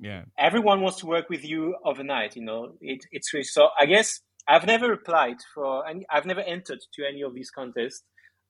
yeah 0.00 0.22
everyone 0.38 0.80
wants 0.80 0.98
to 0.98 1.04
work 1.04 1.28
with 1.28 1.44
you 1.44 1.76
overnight 1.84 2.34
you 2.34 2.42
know 2.42 2.72
it, 2.80 3.04
it's 3.10 3.34
really 3.34 3.44
so 3.44 3.68
i 3.78 3.84
guess 3.84 4.20
I've 4.48 4.66
never 4.66 4.92
applied 4.92 5.36
for 5.54 5.86
any. 5.88 6.04
I've 6.10 6.26
never 6.26 6.40
entered 6.40 6.80
to 6.94 7.04
any 7.06 7.22
of 7.22 7.34
these 7.34 7.50
contests. 7.50 8.02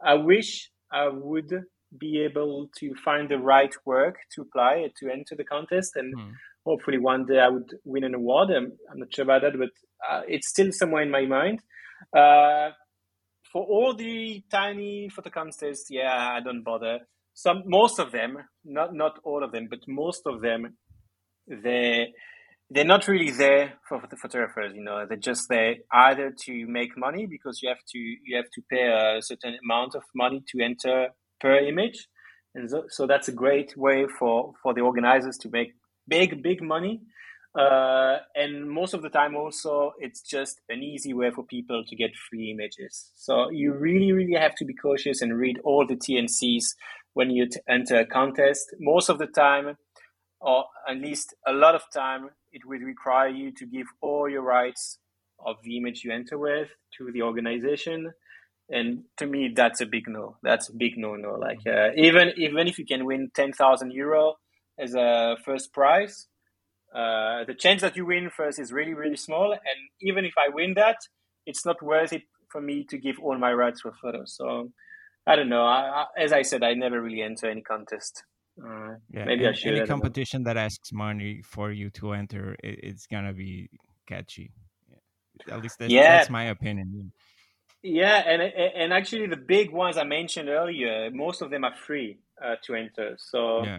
I 0.05 0.14
wish 0.14 0.70
I 0.91 1.09
would 1.09 1.53
be 1.99 2.20
able 2.22 2.68
to 2.78 2.95
find 3.05 3.28
the 3.28 3.39
right 3.39 3.74
work 3.85 4.16
to 4.35 4.43
apply 4.43 4.89
to 4.99 5.11
enter 5.11 5.35
the 5.37 5.45
contest, 5.45 5.93
and 5.97 6.14
mm. 6.16 6.33
Hopefully 6.64 6.98
one 6.98 7.26
day 7.26 7.38
I 7.38 7.48
would 7.48 7.70
win 7.84 8.04
an 8.04 8.14
award. 8.14 8.50
I'm, 8.50 8.72
I'm 8.90 8.98
not 8.98 9.14
sure 9.14 9.24
about 9.24 9.42
that, 9.42 9.58
but 9.58 9.70
uh, 10.08 10.22
it's 10.28 10.48
still 10.48 10.70
somewhere 10.72 11.02
in 11.02 11.10
my 11.10 11.26
mind. 11.26 11.60
Uh, 12.16 12.70
for 13.52 13.64
all 13.64 13.94
the 13.94 14.42
tiny 14.50 15.08
photo 15.14 15.30
contests, 15.30 15.88
yeah, 15.90 16.30
I 16.32 16.40
don't 16.40 16.62
bother. 16.62 17.00
Some, 17.34 17.62
most 17.66 17.98
of 17.98 18.12
them, 18.12 18.38
not 18.64 18.94
not 18.94 19.18
all 19.24 19.42
of 19.44 19.52
them, 19.52 19.68
but 19.70 19.80
most 19.88 20.22
of 20.26 20.40
them, 20.42 20.76
they 21.46 22.12
they're 22.70 22.84
not 22.84 23.08
really 23.08 23.30
there 23.30 23.74
for 23.88 24.02
the 24.10 24.16
photographers. 24.16 24.72
You 24.74 24.82
know, 24.82 25.04
they're 25.06 25.18
just 25.18 25.48
there 25.48 25.76
either 25.92 26.32
to 26.44 26.66
make 26.66 26.96
money 26.96 27.26
because 27.26 27.60
you 27.62 27.68
have 27.68 27.84
to 27.92 27.98
you 27.98 28.36
have 28.36 28.50
to 28.54 28.62
pay 28.70 28.86
a 28.86 29.20
certain 29.22 29.56
amount 29.64 29.94
of 29.94 30.02
money 30.14 30.42
to 30.48 30.62
enter 30.62 31.08
per 31.40 31.58
image, 31.58 32.06
and 32.54 32.70
so, 32.70 32.84
so 32.88 33.06
that's 33.06 33.28
a 33.28 33.32
great 33.32 33.76
way 33.76 34.06
for 34.18 34.52
for 34.62 34.72
the 34.74 34.80
organizers 34.80 35.36
to 35.38 35.50
make 35.50 35.72
big 36.09 36.42
big 36.42 36.62
money. 36.62 37.00
Uh, 37.55 38.16
and 38.34 38.70
most 38.70 38.94
of 38.94 39.03
the 39.03 39.11
time, 39.11 39.36
also, 39.36 39.92
it's 39.98 40.22
just 40.22 40.62
an 40.70 40.82
easy 40.82 41.12
way 41.12 41.30
for 41.30 41.44
people 41.44 41.84
to 41.86 41.96
get 41.96 42.11
free 42.30 42.50
images. 42.50 43.11
So 43.14 43.50
you 43.50 43.74
really, 43.74 44.11
really 44.12 44.40
have 44.40 44.55
to 44.55 44.64
be 44.64 44.72
cautious 44.72 45.20
and 45.20 45.36
read 45.36 45.59
all 45.62 45.86
the 45.86 45.96
TNCs 45.96 46.64
when 47.12 47.28
you 47.28 47.46
t- 47.46 47.61
enter 47.68 47.96
a 47.96 48.07
contest. 48.07 48.74
Most 48.80 49.11
of 49.11 49.18
the 49.18 49.26
time, 49.26 49.76
or 50.40 50.64
at 50.88 50.96
least 50.96 51.34
a 51.46 51.53
lot 51.53 51.74
of 51.74 51.82
time, 51.92 52.30
it 52.53 52.62
will 52.64 52.80
require 52.80 53.28
you 53.28 53.53
to 53.53 53.66
give 53.66 53.86
all 54.00 54.30
your 54.30 54.42
rights 54.42 54.98
of 55.44 55.57
the 55.62 55.76
image 55.76 56.05
you 56.05 56.12
enter 56.12 56.38
with 56.38 56.68
to 56.96 57.11
the 57.12 57.20
organization 57.20 58.12
and 58.70 59.03
to 59.16 59.26
me 59.26 59.53
that's 59.55 59.80
a 59.80 59.86
big 59.86 60.09
no 60.09 60.36
that's 60.42 60.68
a 60.68 60.72
big 60.76 60.96
no 60.96 61.16
no 61.16 61.34
like 61.34 61.59
uh, 61.66 61.90
even 61.96 62.32
even 62.36 62.68
if 62.68 62.78
you 62.78 62.86
can 62.86 63.05
win 63.05 63.30
10,000 63.34 63.90
euro 63.92 64.34
as 64.79 64.95
a 64.95 65.37
first 65.45 65.73
prize 65.73 66.29
uh, 66.95 67.45
the 67.45 67.55
chance 67.55 67.81
that 67.81 67.97
you 67.97 68.05
win 68.07 68.31
first 68.31 68.59
is 68.59 68.73
really 68.73 68.95
really 68.95 69.16
small 69.16 69.53
and 69.53 69.79
even 70.01 70.25
if 70.25 70.35
i 70.37 70.49
win 70.49 70.75
that 70.75 70.97
it's 71.47 71.64
not 71.64 71.83
worth 71.83 72.12
it 72.12 72.23
for 72.49 72.61
me 72.61 72.85
to 72.85 72.99
give 72.99 73.16
all 73.20 73.39
my 73.39 73.53
rights 73.53 73.81
for 73.81 73.93
photos 74.01 74.35
so 74.37 74.70
i 75.27 75.37
don't 75.37 75.49
know 75.49 75.64
I, 75.64 76.03
I, 76.03 76.07
as 76.18 76.33
i 76.33 76.43
said 76.43 76.62
i 76.62 76.75
never 76.75 77.01
really 77.01 77.23
enter 77.23 77.49
any 77.49 77.62
contest 77.62 78.25
uh, 78.61 78.95
yeah, 79.11 79.25
maybe 79.25 79.47
I 79.47 79.53
should. 79.53 79.77
Any 79.77 79.87
competition 79.87 80.43
that 80.45 80.57
asks 80.57 80.93
money 80.93 81.43
for 81.43 81.73
you 81.73 81.91
to 81.91 82.12
enter, 82.12 82.55
it, 82.62 82.81
it's 82.83 83.07
gonna 83.07 83.33
be 83.33 83.70
catchy. 84.07 84.53
Yeah. 84.91 85.55
At 85.55 85.62
least 85.62 85.79
that's, 85.79 85.93
yeah. 85.93 86.18
that's 86.18 86.31
my 86.31 86.45
opinion. 86.45 87.12
Yeah, 87.83 88.23
and 88.27 88.43
and 88.43 88.93
actually 88.93 89.27
the 89.27 89.37
big 89.37 89.73
ones 89.73 89.97
I 89.97 90.05
mentioned 90.05 90.49
earlier, 90.49 91.11
most 91.11 91.43
of 91.43 91.51
them 91.51 91.64
are 91.64 91.75
free 91.75 92.18
uh, 92.45 92.57
to 92.64 92.75
enter. 92.75 93.16
So 93.18 93.64
yeah, 93.64 93.79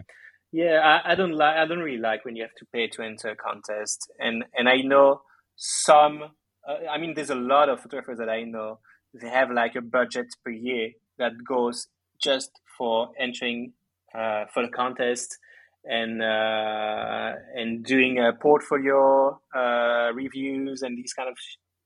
yeah 0.54 0.78
I, 1.04 1.12
I 1.12 1.14
don't 1.14 1.32
like 1.32 1.56
I 1.56 1.66
don't 1.66 1.80
really 1.80 1.98
like 1.98 2.24
when 2.24 2.36
you 2.36 2.42
have 2.42 2.54
to 2.58 2.66
pay 2.72 2.86
to 2.88 3.02
enter 3.02 3.30
a 3.30 3.36
contest. 3.36 4.10
And 4.18 4.44
and 4.56 4.68
I 4.68 4.76
know 4.82 5.22
some. 5.56 6.22
Uh, 6.66 6.88
I 6.90 6.98
mean, 6.98 7.14
there's 7.14 7.30
a 7.30 7.34
lot 7.34 7.68
of 7.68 7.80
photographers 7.80 8.18
that 8.18 8.28
I 8.28 8.42
know. 8.44 8.78
They 9.20 9.28
have 9.28 9.50
like 9.50 9.74
a 9.76 9.82
budget 9.82 10.26
per 10.44 10.50
year 10.50 10.90
that 11.18 11.32
goes 11.46 11.88
just 12.22 12.50
for 12.78 13.10
entering 13.18 13.72
uh, 14.14 14.44
for 14.52 14.62
the 14.64 14.72
contest 14.72 15.36
and 15.84 16.22
uh, 16.22 17.32
and 17.54 17.84
doing 17.84 18.18
a 18.18 18.32
portfolio 18.32 19.38
uh, 19.54 20.12
reviews 20.14 20.82
and 20.82 20.96
these 20.96 21.12
kind 21.12 21.28
of 21.28 21.36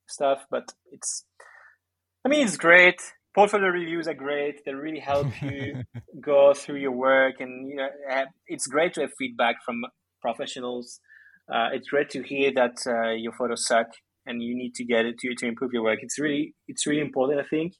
stuff. 0.06 0.40
But 0.50 0.72
it's, 0.92 1.24
I 2.24 2.28
mean, 2.28 2.46
it's 2.46 2.56
great. 2.56 3.00
Portfolio 3.38 3.68
reviews 3.68 4.08
are 4.08 4.14
great. 4.14 4.64
They 4.64 4.74
really 4.74 4.98
help 4.98 5.28
you 5.40 5.82
go 6.20 6.54
through 6.54 6.80
your 6.80 6.92
work, 6.92 7.40
and 7.40 7.68
you 7.68 7.76
know, 7.76 7.88
it's 8.48 8.66
great 8.66 8.94
to 8.94 9.02
have 9.02 9.10
feedback 9.18 9.56
from 9.64 9.82
professionals. 10.20 11.00
Uh, 11.52 11.68
it's 11.72 11.88
great 11.88 12.10
to 12.10 12.22
hear 12.22 12.52
that 12.54 12.76
uh, 12.86 13.12
your 13.12 13.32
photos 13.32 13.66
suck 13.66 13.86
and 14.26 14.42
you 14.42 14.54
need 14.54 14.74
to 14.74 14.84
get 14.84 15.06
it 15.06 15.18
to 15.18 15.34
to 15.34 15.46
improve 15.46 15.72
your 15.72 15.82
work. 15.82 16.00
It's 16.02 16.18
really 16.18 16.54
it's 16.66 16.86
really 16.86 17.00
important, 17.00 17.40
I 17.40 17.48
think. 17.48 17.74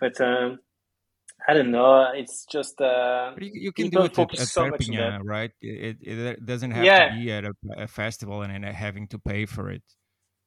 But 0.00 0.20
um, 0.20 0.58
I 1.48 1.54
don't 1.54 1.70
know. 1.70 2.10
It's 2.14 2.46
just 2.50 2.80
uh, 2.80 3.32
you, 3.38 3.50
you, 3.54 3.72
can 3.72 3.88
do 3.90 4.02
it 4.02 4.18
at, 4.18 4.40
at 4.40 4.48
so 4.48 4.70
Perpignan, 4.70 5.22
right? 5.24 5.50
It, 5.60 5.98
it 6.02 6.46
doesn't 6.46 6.70
have 6.70 6.84
yeah. 6.84 7.08
to 7.08 7.16
be 7.18 7.32
at 7.32 7.44
a, 7.44 7.52
a, 7.78 7.86
festival 7.88 8.42
and, 8.42 8.52
and 8.52 8.64
having 8.64 9.08
to 9.08 9.18
pay 9.18 9.46
for 9.46 9.70
it. 9.70 9.82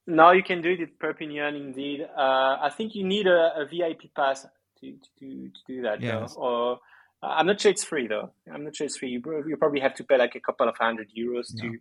No, 0.07 0.31
you 0.31 0.43
can 0.43 0.61
do 0.61 0.71
it 0.71 0.81
at 0.81 0.99
Perpignan. 0.99 1.55
Indeed, 1.55 2.01
uh, 2.01 2.57
I 2.61 2.69
think 2.75 2.93
you 2.93 3.03
need 3.03 3.27
a, 3.27 3.53
a 3.57 3.65
VIP 3.65 4.13
pass 4.15 4.45
to, 4.81 4.93
to, 5.19 5.49
to 5.49 5.61
do 5.67 5.81
that. 5.81 6.01
Yes. 6.01 6.35
Or 6.37 6.79
uh, 7.23 7.27
I'm 7.27 7.47
not 7.47 7.59
sure 7.59 7.71
it's 7.71 7.83
free 7.83 8.07
though. 8.07 8.31
I'm 8.51 8.63
not 8.63 8.75
sure 8.75 8.85
it's 8.85 8.97
free. 8.97 9.09
You, 9.09 9.21
you 9.47 9.57
probably 9.57 9.79
have 9.81 9.95
to 9.95 10.03
pay 10.03 10.17
like 10.17 10.35
a 10.35 10.39
couple 10.39 10.67
of 10.67 10.75
hundred 10.77 11.09
euros 11.17 11.47
no. 11.53 11.63
to 11.63 11.77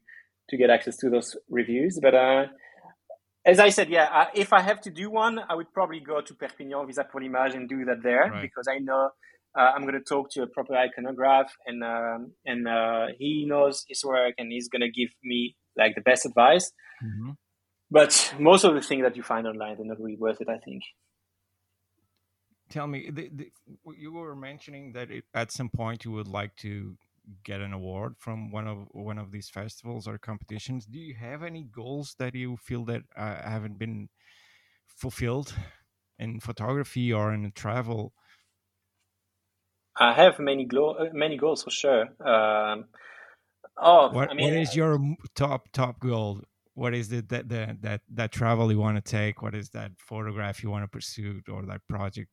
to 0.50 0.56
get 0.56 0.70
access 0.70 0.96
to 0.98 1.10
those 1.10 1.36
reviews. 1.48 1.98
But 2.00 2.14
uh, 2.14 2.46
as 3.46 3.60
I 3.60 3.70
said, 3.70 3.88
yeah, 3.88 4.08
uh, 4.12 4.26
if 4.34 4.52
I 4.52 4.60
have 4.60 4.80
to 4.82 4.90
do 4.90 5.10
one, 5.10 5.38
I 5.48 5.54
would 5.54 5.72
probably 5.72 6.00
go 6.00 6.20
to 6.20 6.34
Perpignan, 6.34 6.86
Visa 6.86 7.04
pour 7.04 7.22
l'image, 7.22 7.54
and 7.54 7.68
do 7.68 7.84
that 7.86 8.02
there 8.02 8.30
right. 8.30 8.42
because 8.42 8.66
I 8.68 8.78
know 8.78 9.10
uh, 9.56 9.72
I'm 9.74 9.82
going 9.82 9.94
to 9.94 10.00
talk 10.00 10.30
to 10.32 10.42
a 10.42 10.46
proper 10.46 10.74
iconograph, 10.74 11.48
and 11.66 11.84
um, 11.84 12.32
and 12.44 12.66
uh, 12.66 13.06
he 13.18 13.46
knows 13.46 13.84
his 13.88 14.04
work, 14.04 14.34
and 14.38 14.50
he's 14.50 14.68
going 14.68 14.82
to 14.82 14.90
give 14.90 15.10
me 15.22 15.56
like 15.76 15.94
the 15.94 16.00
best 16.00 16.26
advice. 16.26 16.72
Mm-hmm. 17.04 17.30
But 17.90 18.34
most 18.38 18.64
of 18.64 18.74
the 18.74 18.80
things 18.82 19.02
that 19.02 19.16
you 19.16 19.22
find 19.22 19.46
online 19.46 19.80
are 19.80 19.84
not 19.84 19.98
really 19.98 20.16
worth 20.16 20.40
it, 20.40 20.48
I 20.48 20.58
think. 20.58 20.82
Tell 22.70 22.86
me, 22.86 23.10
the, 23.10 23.28
the, 23.32 23.52
you 23.96 24.12
were 24.12 24.34
mentioning 24.34 24.92
that 24.92 25.10
it, 25.10 25.24
at 25.34 25.52
some 25.52 25.68
point 25.68 26.04
you 26.04 26.10
would 26.12 26.28
like 26.28 26.56
to 26.56 26.96
get 27.42 27.60
an 27.60 27.72
award 27.72 28.16
from 28.18 28.50
one 28.50 28.66
of 28.66 28.88
one 28.90 29.18
of 29.18 29.30
these 29.30 29.48
festivals 29.48 30.08
or 30.08 30.18
competitions. 30.18 30.86
Do 30.86 30.98
you 30.98 31.14
have 31.14 31.42
any 31.42 31.62
goals 31.62 32.16
that 32.18 32.34
you 32.34 32.56
feel 32.56 32.84
that 32.86 33.02
uh, 33.16 33.36
haven't 33.42 33.78
been 33.78 34.08
fulfilled 34.86 35.54
in 36.18 36.40
photography 36.40 37.12
or 37.12 37.32
in 37.32 37.52
travel? 37.52 38.14
I 39.96 40.12
have 40.12 40.38
many 40.38 40.64
glo- 40.64 40.94
uh, 40.94 41.10
many 41.12 41.36
goals 41.36 41.62
for 41.62 41.70
sure. 41.70 42.02
Um, 42.26 42.86
oh 43.76 44.10
what, 44.12 44.30
I 44.30 44.34
mean, 44.34 44.50
what 44.50 44.54
is 44.54 44.74
your 44.74 44.98
top 45.34 45.70
top 45.72 46.00
goal 46.00 46.42
what 46.74 46.94
is 46.94 47.12
it 47.12 47.28
that 47.28 47.48
that 47.48 47.82
that, 47.82 48.00
that 48.12 48.32
travel 48.32 48.70
you 48.70 48.78
want 48.78 48.96
to 48.96 49.10
take 49.10 49.42
what 49.42 49.54
is 49.54 49.70
that 49.70 49.92
photograph 49.98 50.62
you 50.62 50.70
want 50.70 50.84
to 50.84 50.88
pursue 50.88 51.40
or 51.50 51.64
that 51.64 51.80
project 51.88 52.30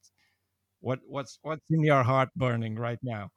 what 0.80 1.00
what's 1.08 1.40
what's 1.42 1.70
in 1.70 1.84
your 1.84 2.04
heart 2.04 2.30
burning 2.36 2.76
right 2.76 3.00
now 3.02 3.30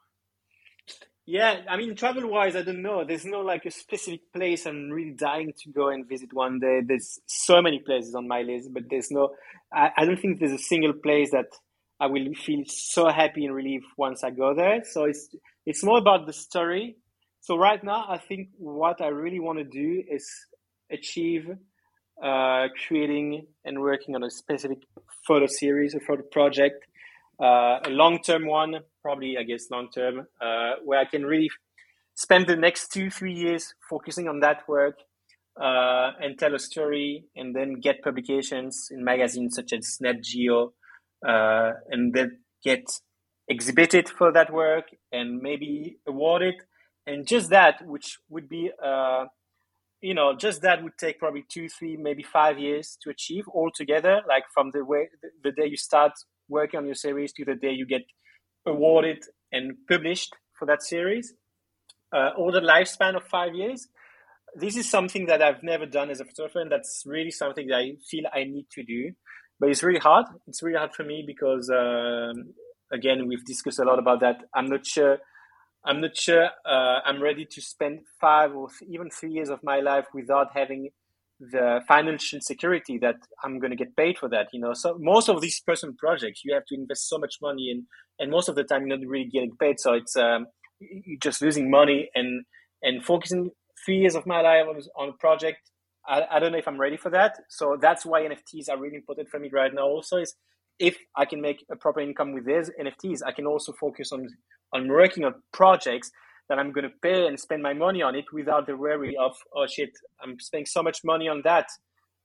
yeah, 1.27 1.63
I 1.69 1.79
mean, 1.79 1.97
travel 1.97 2.29
wise, 2.29 2.55
I 2.55 2.61
don't 2.61 2.83
know. 2.83 3.03
There's 3.03 3.25
no 3.25 3.41
like 3.41 3.65
a 3.65 3.71
specific 3.71 4.31
place 4.31 4.67
I'm 4.67 4.91
really 4.91 5.13
dying 5.13 5.55
to 5.63 5.71
go 5.71 5.89
and 5.89 6.07
visit 6.07 6.35
one 6.35 6.59
day. 6.59 6.83
There's 6.87 7.19
so 7.27 7.63
many 7.63 7.79
places 7.79 8.15
on 8.15 8.29
my 8.29 8.43
list, 8.43 8.69
but 8.75 8.83
there's 8.91 9.11
no, 9.11 9.31
I, 9.73 9.91
I 9.97 10.05
don't 10.05 10.21
think 10.21 10.39
there's 10.39 10.53
a 10.53 10.59
single 10.59 10.93
place 10.93 11.31
that 11.31 11.47
I 11.99 12.09
will 12.09 12.35
feel 12.35 12.65
so 12.67 13.09
happy 13.09 13.47
and 13.47 13.55
relieved 13.55 13.87
once 13.97 14.23
I 14.23 14.33
go 14.33 14.55
there. 14.55 14.83
So 14.85 15.05
it's, 15.05 15.35
it's 15.65 15.83
more 15.83 15.97
about 15.97 16.27
the 16.27 16.35
story. 16.35 16.97
So 17.41 17.57
right 17.57 17.83
now, 17.83 18.05
I 18.07 18.19
think 18.19 18.49
what 18.59 19.01
I 19.01 19.09
really 19.09 19.41
want 19.41 19.59
to 19.59 19.65
do 19.65 20.03
is 20.11 20.29
achieve 20.91 21.51
uh, 22.22 22.68
creating 22.87 23.47
and 23.64 23.80
working 23.80 24.14
on 24.14 24.22
a 24.22 24.30
specific 24.30 24.78
photo 25.26 25.47
series 25.47 25.95
or 25.95 26.01
photo 26.01 26.22
project 26.22 26.87
uh, 27.41 27.80
a 27.85 27.91
long 27.91 28.20
term 28.22 28.47
one, 28.47 28.76
probably 29.03 29.37
I 29.39 29.43
guess 29.43 29.70
long 29.70 29.89
term, 29.91 30.26
uh, 30.41 30.74
where 30.85 31.01
I 31.01 31.05
can 31.05 31.24
really 31.24 31.51
spend 32.14 32.47
the 32.47 32.57
next 32.57 32.93
two 32.93 33.11
three 33.11 33.32
years 33.32 33.74
focusing 33.91 34.28
on 34.28 34.41
that 34.41 34.68
work 34.68 34.99
uh, 35.61 36.12
and 36.20 36.39
tell 36.39 36.55
a 36.55 36.59
story, 36.59 37.24
and 37.35 37.55
then 37.55 37.80
get 37.80 38.03
publications 38.03 38.89
in 38.91 39.03
magazines 39.05 39.57
such 39.57 39.72
as 39.72 39.99
Nat 40.01 40.22
Geo, 40.22 40.74
uh, 41.26 41.72
and 41.91 42.14
then 42.14 42.39
get 42.62 42.85
exhibited 43.49 44.09
for 44.09 44.32
that 44.32 44.53
work 44.53 44.85
and 45.12 45.41
maybe 45.41 45.99
awarded, 46.07 46.55
and 47.07 47.26
just 47.26 47.51
that, 47.51 47.85
which 47.85 48.18
would 48.28 48.49
be 48.49 48.70
uh, 48.82 49.24
you 50.01 50.15
know, 50.15 50.35
just 50.37 50.63
that 50.63 50.83
would 50.83 50.99
take 50.99 51.19
probably 51.19 51.45
two, 51.49 51.69
three, 51.69 51.97
maybe 51.97 52.23
five 52.23 52.59
years 52.59 52.99
to 53.03 53.11
achieve 53.11 53.45
altogether. 53.55 54.21
Like 54.29 54.45
from 54.53 54.71
the 54.73 54.85
way 54.85 55.09
the 55.43 55.53
day 55.53 55.67
you 55.67 55.77
start 55.77 56.13
working 56.49 56.79
on 56.79 56.87
your 56.87 56.95
series 56.95 57.33
to 57.35 57.45
the 57.45 57.55
day 57.55 57.73
you 57.73 57.87
get 57.87 58.03
awarded 58.67 59.25
and 59.51 59.75
published 59.89 60.35
for 60.59 60.67
that 60.67 60.83
series 60.83 61.35
uh, 62.15 62.31
the 62.37 62.61
lifespan 62.61 63.17
of 63.17 63.25
five 63.25 63.55
years. 63.55 63.89
This 64.55 64.77
is 64.77 64.89
something 64.89 65.27
that 65.27 65.43
I've 65.43 65.63
never 65.63 65.85
done 65.85 66.11
as 66.11 66.21
a 66.21 66.25
photographer, 66.25 66.61
and 66.61 66.71
that's 66.71 67.03
really 67.07 67.33
something 67.33 67.67
that 67.69 67.77
I 67.77 67.93
feel 68.09 68.25
I 68.33 68.45
need 68.45 68.67
to 68.73 68.85
do. 68.85 69.13
But 69.59 69.71
it's 69.71 69.83
really 69.83 69.99
hard. 69.99 70.27
It's 70.47 70.63
really 70.63 70.79
hard 70.79 70.95
for 70.95 71.03
me 71.03 71.25
because, 71.27 71.71
um, 71.71 72.55
again, 72.93 73.27
we've 73.27 73.45
discussed 73.45 73.81
a 73.81 73.85
lot 73.85 73.99
about 73.99 74.21
that. 74.21 74.37
I'm 74.55 74.69
not 74.69 74.87
sure. 74.87 75.19
I'm 75.85 76.01
not 76.01 76.16
sure 76.16 76.49
uh, 76.64 77.01
I'm 77.05 77.22
ready 77.22 77.45
to 77.45 77.61
spend 77.61 78.01
five 78.20 78.55
or 78.55 78.68
even 78.89 79.11
three 79.11 79.30
years 79.30 79.51
of 79.51 79.61
my 79.62 79.80
life 79.80 80.07
without 80.14 80.49
having 80.55 80.89
the 81.41 81.80
financial 81.87 82.41
security 82.41 82.99
that 82.99 83.16
I'm 83.43 83.59
going 83.59 83.70
to 83.70 83.76
get 83.76 83.97
paid 83.97 84.18
for 84.18 84.28
that. 84.30 84.49
You 84.53 84.61
know, 84.61 84.72
so 84.72 84.97
most 84.99 85.28
of 85.28 85.41
these 85.41 85.61
personal 85.61 85.95
projects, 85.99 86.43
you 86.45 86.55
have 86.55 86.64
to 86.66 86.74
invest 86.74 87.09
so 87.09 87.18
much 87.18 87.37
money 87.43 87.70
in, 87.70 87.87
and 88.18 88.30
most 88.30 88.49
of 88.49 88.55
the 88.55 88.64
time 88.64 88.87
you're 88.87 88.97
not 88.97 89.07
really 89.07 89.28
getting 89.28 89.57
paid. 89.57 89.78
So 89.78 89.93
it's 89.95 90.16
um, 90.16 90.47
you're 90.80 91.18
just 91.20 91.43
losing 91.43 91.70
money 91.70 92.11
and 92.14 92.45
and 92.82 93.05
focusing 93.05 93.51
three 93.85 93.99
years 93.99 94.14
of 94.14 94.26
my 94.26 94.41
life 94.41 94.66
on, 94.68 94.80
on 94.97 95.09
a 95.11 95.18
project. 95.18 95.59
I, 96.07 96.22
I 96.30 96.39
don't 96.39 96.53
know 96.53 96.59
if 96.59 96.68
I'm 96.68 96.80
ready 96.80 96.97
for 96.97 97.11
that. 97.11 97.37
So 97.49 97.76
that's 97.80 98.07
why 98.07 98.22
NFTs 98.22 98.68
are 98.70 98.78
really 98.78 98.97
important 98.97 99.28
for 99.28 99.39
me 99.39 99.51
right 99.53 99.72
now. 99.72 99.82
Also, 99.82 100.18
is 100.18 100.35
if 100.79 100.97
I 101.16 101.25
can 101.25 101.41
make 101.41 101.64
a 101.70 101.77
proper 101.77 102.01
income 102.01 102.33
with 102.33 102.47
these 102.47 102.70
NFTs, 102.81 103.20
I 103.27 103.33
can 103.33 103.47
also 103.47 103.72
focus 103.72 104.12
on 104.12 104.29
on 104.72 104.89
working 104.89 105.25
on 105.25 105.35
projects 105.53 106.11
that 106.49 106.59
I'm 106.59 106.72
going 106.72 106.85
to 106.85 106.95
pay 107.01 107.27
and 107.27 107.39
spend 107.39 107.62
my 107.62 107.72
money 107.72 108.03
on 108.03 108.14
it 108.14 108.25
without 108.33 108.66
the 108.66 108.77
worry 108.77 109.16
of 109.16 109.33
oh 109.55 109.66
shit, 109.66 109.91
I'm 110.22 110.39
spending 110.41 110.66
so 110.66 110.83
much 110.83 110.99
money 111.05 111.29
on 111.29 111.43
that, 111.45 111.66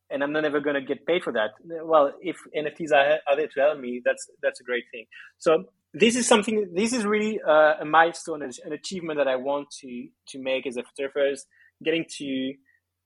and 0.09 0.23
I'm 0.23 0.31
not 0.31 0.45
ever 0.45 0.59
going 0.59 0.75
to 0.75 0.81
get 0.81 1.05
paid 1.05 1.23
for 1.23 1.33
that. 1.33 1.51
Well, 1.63 2.13
if 2.21 2.37
NFTs 2.55 2.91
are, 2.91 3.19
are 3.29 3.35
there 3.35 3.47
to 3.47 3.59
help 3.59 3.79
me, 3.79 4.01
that's 4.03 4.27
that's 4.41 4.59
a 4.59 4.63
great 4.63 4.85
thing. 4.91 5.05
So 5.37 5.65
this 5.93 6.15
is 6.15 6.27
something. 6.27 6.71
This 6.73 6.93
is 6.93 7.05
really 7.05 7.39
uh, 7.47 7.75
a 7.81 7.85
milestone, 7.85 8.41
an 8.41 8.73
achievement 8.73 9.17
that 9.19 9.27
I 9.27 9.35
want 9.35 9.69
to 9.81 10.07
to 10.29 10.39
make 10.39 10.67
as 10.67 10.77
a 10.77 10.83
photographer, 10.83 11.35
getting 11.83 12.05
to 12.17 12.53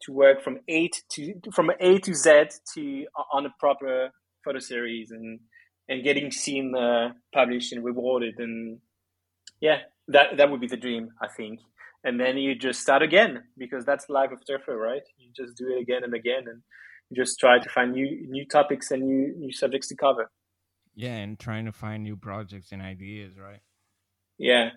to 0.04 0.12
work 0.12 0.44
from 0.44 0.60
A 0.68 0.90
to 1.14 1.34
from 1.54 1.72
A 1.80 2.00
to 2.00 2.14
Z 2.14 2.46
to 2.76 3.06
on 3.32 3.46
a 3.46 3.54
proper 3.60 4.12
photo 4.44 4.60
series 4.60 5.12
and 5.12 5.40
and 5.90 6.04
getting 6.04 6.32
seen 6.32 6.74
uh, 6.76 7.10
published 7.34 7.74
and 7.74 7.84
rewarded. 7.84 8.36
And 8.40 8.80
yeah 9.62 9.80
that 10.10 10.38
that 10.38 10.52
would 10.52 10.62
be 10.62 10.68
the 10.68 10.78
dream 10.78 11.10
i 11.22 11.28
think. 11.28 11.60
And 12.06 12.20
then 12.20 12.38
you 12.38 12.54
just 12.54 12.82
start 12.82 13.02
again 13.02 13.44
because 13.58 13.86
that's 13.86 14.10
life 14.10 14.32
of 14.34 14.40
photography 14.40 14.74
right? 14.74 15.02
You 15.18 15.30
just 15.34 15.58
do 15.58 15.66
it 15.74 15.82
again 15.82 16.04
and 16.04 16.14
again 16.14 16.44
and 16.52 16.62
just 17.16 17.40
try 17.40 17.60
to 17.60 17.70
find 17.70 17.94
new 17.94 18.08
new 18.28 18.46
topics 18.46 18.92
and 18.92 19.04
new 19.04 19.34
new 19.38 19.54
subjects 19.54 19.88
to 19.88 19.96
cover. 19.96 20.30
Yeah 20.96 21.16
and 21.16 21.40
trying 21.40 21.66
to 21.66 21.72
find 21.72 22.04
new 22.04 22.18
projects 22.18 22.72
and 22.74 22.82
ideas 22.82 23.40
right? 23.40 23.62
Yeah. 24.38 24.72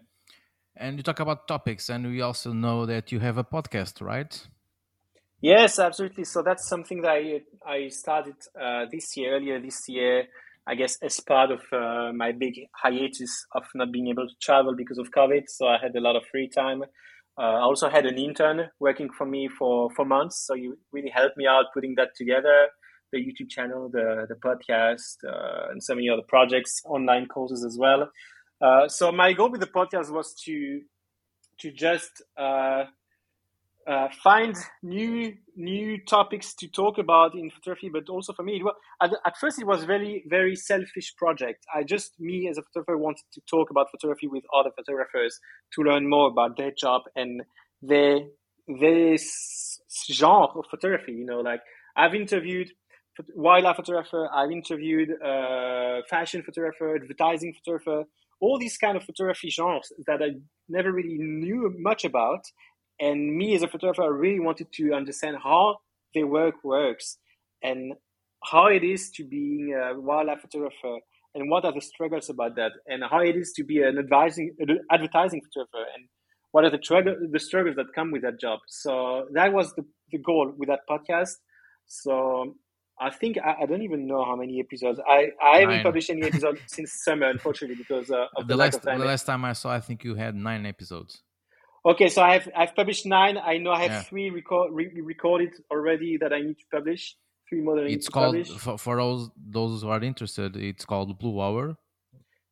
And 0.77 0.99
you 0.99 1.03
talk 1.03 1.21
about 1.21 1.49
topics 1.49 1.89
and 1.89 2.07
we 2.07 2.21
also 2.21 2.53
know 2.53 2.87
that 2.87 3.11
you 3.11 3.19
have 3.19 3.39
a 3.39 3.45
podcast 3.45 4.01
right 4.01 4.33
yes 5.51 5.79
absolutely 5.79 6.25
so 6.25 6.39
that's 6.43 6.67
something 6.73 7.01
that 7.03 7.11
i 7.11 7.41
i 7.77 7.89
started 7.89 8.39
uh, 8.65 8.85
this 8.95 9.07
year 9.17 9.29
earlier 9.37 9.59
this 9.61 9.81
year 9.89 10.15
I 10.69 10.75
guess 10.75 10.99
as 11.01 11.21
part 11.21 11.53
of 11.53 11.61
uh, 11.73 12.13
my 12.13 12.33
big 12.33 12.55
hiatus 12.73 13.47
of 13.55 13.63
not 13.75 13.93
being 13.93 14.09
able 14.09 14.27
to 14.27 14.35
travel 14.43 14.75
because 14.75 14.99
of 14.99 15.13
COVID. 15.13 15.45
So 15.47 15.69
I 15.69 15.79
had 15.81 15.95
a 15.95 16.01
lot 16.01 16.17
of 16.17 16.25
free 16.33 16.49
time. 16.49 16.83
Uh, 17.39 17.43
I 17.43 17.61
also 17.61 17.89
had 17.89 18.05
an 18.05 18.19
intern 18.19 18.69
working 18.81 19.09
for 19.17 19.27
me 19.27 19.49
for, 19.49 19.91
for 19.95 20.05
months. 20.05 20.45
So 20.45 20.55
he 20.55 20.73
really 20.91 21.11
helped 21.11 21.37
me 21.37 21.47
out 21.47 21.67
putting 21.73 21.95
that 21.97 22.17
together 22.17 22.69
the 23.13 23.19
YouTube 23.19 23.49
channel, 23.49 23.89
the, 23.89 24.27
the 24.29 24.35
podcast, 24.35 25.17
uh, 25.25 25.71
and 25.71 25.81
so 25.83 25.95
many 25.95 26.09
other 26.09 26.23
projects, 26.27 26.83
online 26.87 27.27
courses 27.27 27.65
as 27.65 27.79
well. 27.79 28.11
Uh, 28.61 28.89
so 28.89 29.13
my 29.13 29.33
goal 29.33 29.51
with 29.51 29.61
the 29.61 29.67
podcast 29.69 30.11
was 30.11 30.35
to 30.45 30.81
to 31.59 31.71
just 31.71 32.23
uh, 33.87 34.09
find 34.23 34.57
new 34.83 35.35
new 35.55 35.99
topics 36.05 36.55
to 36.55 36.67
talk 36.69 36.99
about 36.99 37.35
in 37.35 37.51
photography 37.51 37.89
but 37.89 38.09
also 38.09 38.33
for 38.33 38.43
me 38.43 38.61
was, 38.63 38.75
at, 39.01 39.11
at, 39.25 39.37
first 39.39 39.61
it 39.61 39.67
was 39.67 39.85
very 39.85 40.25
very 40.29 40.57
selfish 40.57 41.15
project. 41.17 41.65
I 41.75 41.85
just 41.85 42.19
me 42.19 42.49
as 42.49 42.59
a 42.59 42.63
photographer 42.63 42.99
wanted 42.99 43.25
to 43.35 43.41
talk 43.49 43.71
about 43.71 43.91
photography 43.91 44.27
with 44.27 44.45
other 44.53 44.71
photographers 44.77 45.39
to 45.75 45.83
learn 45.83 46.09
more 46.09 46.29
about 46.29 46.57
their 46.57 46.73
job 46.73 47.03
and 47.15 47.43
their 47.81 48.21
this 48.69 49.81
genre 50.13 50.59
of 50.59 50.65
photography 50.71 51.13
you 51.13 51.25
know 51.25 51.41
like 51.41 51.61
i've 51.97 52.15
interviewed 52.15 52.69
wildlife 53.35 53.77
photographer 53.77 54.29
i've 54.35 54.51
interviewed 54.51 55.11
uh, 55.23 56.01
fashion 56.11 56.43
photographer 56.43 56.97
advertising 56.97 57.55
photographer 57.55 58.05
all 58.41 58.59
these 58.59 58.77
kind 58.77 58.97
of 58.97 59.05
photography 59.05 59.49
genres 59.49 59.93
that 60.07 60.21
i 60.23 60.31
never 60.69 60.93
really 60.93 61.17
knew 61.19 61.73
much 61.79 62.05
about 62.05 62.45
and 62.99 63.37
me 63.37 63.55
as 63.55 63.63
a 63.63 63.69
photographer, 63.69 64.03
I 64.03 64.07
really 64.07 64.41
wanted 64.41 64.73
to 64.75 64.93
understand 64.93 65.37
how 65.43 65.79
their 66.15 66.27
work 66.27 66.57
works 66.65 67.19
and 67.63 67.95
how 68.45 68.67
it 68.67 68.85
is 68.85 69.11
to 69.17 69.25
be 69.25 69.73
a 69.73 69.99
wildlife 69.99 70.41
photographer 70.41 70.99
and 71.35 71.51
what 71.51 71.65
are 71.65 71.73
the 71.73 71.81
struggles 71.81 72.31
about 72.31 72.57
that 72.57 72.73
and 72.87 73.03
how 73.11 73.21
it 73.21 73.37
is 73.37 73.53
to 73.57 73.65
be 73.65 73.83
an 73.83 73.99
advising 73.99 74.55
advertising 74.91 75.43
photographer 75.43 75.85
and 75.95 76.09
what 76.53 76.65
are 76.65 76.71
the, 76.71 77.29
the 77.31 77.39
struggles 77.39 77.77
that 77.77 77.87
come 77.95 78.11
with 78.11 78.23
that 78.23 78.41
job. 78.41 78.61
So 78.67 79.27
that 79.35 79.53
was 79.53 79.75
the, 79.75 79.85
the 80.11 80.19
goal 80.19 80.55
with 80.57 80.69
that 80.69 80.81
podcast. 80.89 81.35
So 81.87 82.55
I 82.99 83.11
think 83.11 83.37
I, 83.39 83.63
I, 83.63 83.67
don't 83.67 83.83
even 83.83 84.07
know 84.07 84.25
how 84.25 84.37
many 84.37 84.59
episodes. 84.59 84.99
I, 85.07 85.29
I 85.43 85.59
haven't 85.61 85.83
published 85.83 86.09
any 86.09 86.23
episodes 86.23 86.61
since 86.67 87.05
summer, 87.05 87.29
unfortunately, 87.29 87.77
because 87.77 88.11
uh, 88.11 88.25
of 88.37 88.47
the, 88.47 88.55
the 88.55 88.57
last, 88.57 88.83
The 88.83 88.97
last 88.97 89.27
time 89.27 89.45
I 89.45 89.53
saw, 89.53 89.71
I 89.71 89.81
think 89.81 90.03
you 90.03 90.15
had 90.15 90.35
nine 90.35 90.65
episodes. 90.65 91.23
Okay, 91.87 92.09
so 92.09 92.21
I've 92.21 92.49
I've 92.57 92.75
published 92.75 93.07
nine. 93.07 93.39
I 93.39 93.59
know 93.59 93.71
I 93.71 93.83
have 93.83 93.91
yeah. 93.91 94.03
three 94.03 94.31
record 94.31 94.73
re- 94.73 95.01
recorded 95.01 95.51
already 95.71 96.17
that 96.17 96.33
I 96.33 96.41
need 96.41 96.59
to 96.59 96.65
publish. 96.73 97.17
Three 97.49 97.61
more 97.61 97.77
that 97.77 97.87
it's 97.87 98.09
called 98.09 98.45
for, 98.49 98.77
for 98.77 98.97
those 98.97 99.31
those 99.37 99.83
who 99.83 99.89
are 99.91 100.03
interested. 100.03 100.57
It's 100.57 100.85
called 100.85 101.17
Blue 101.17 101.41
Hour, 101.41 101.77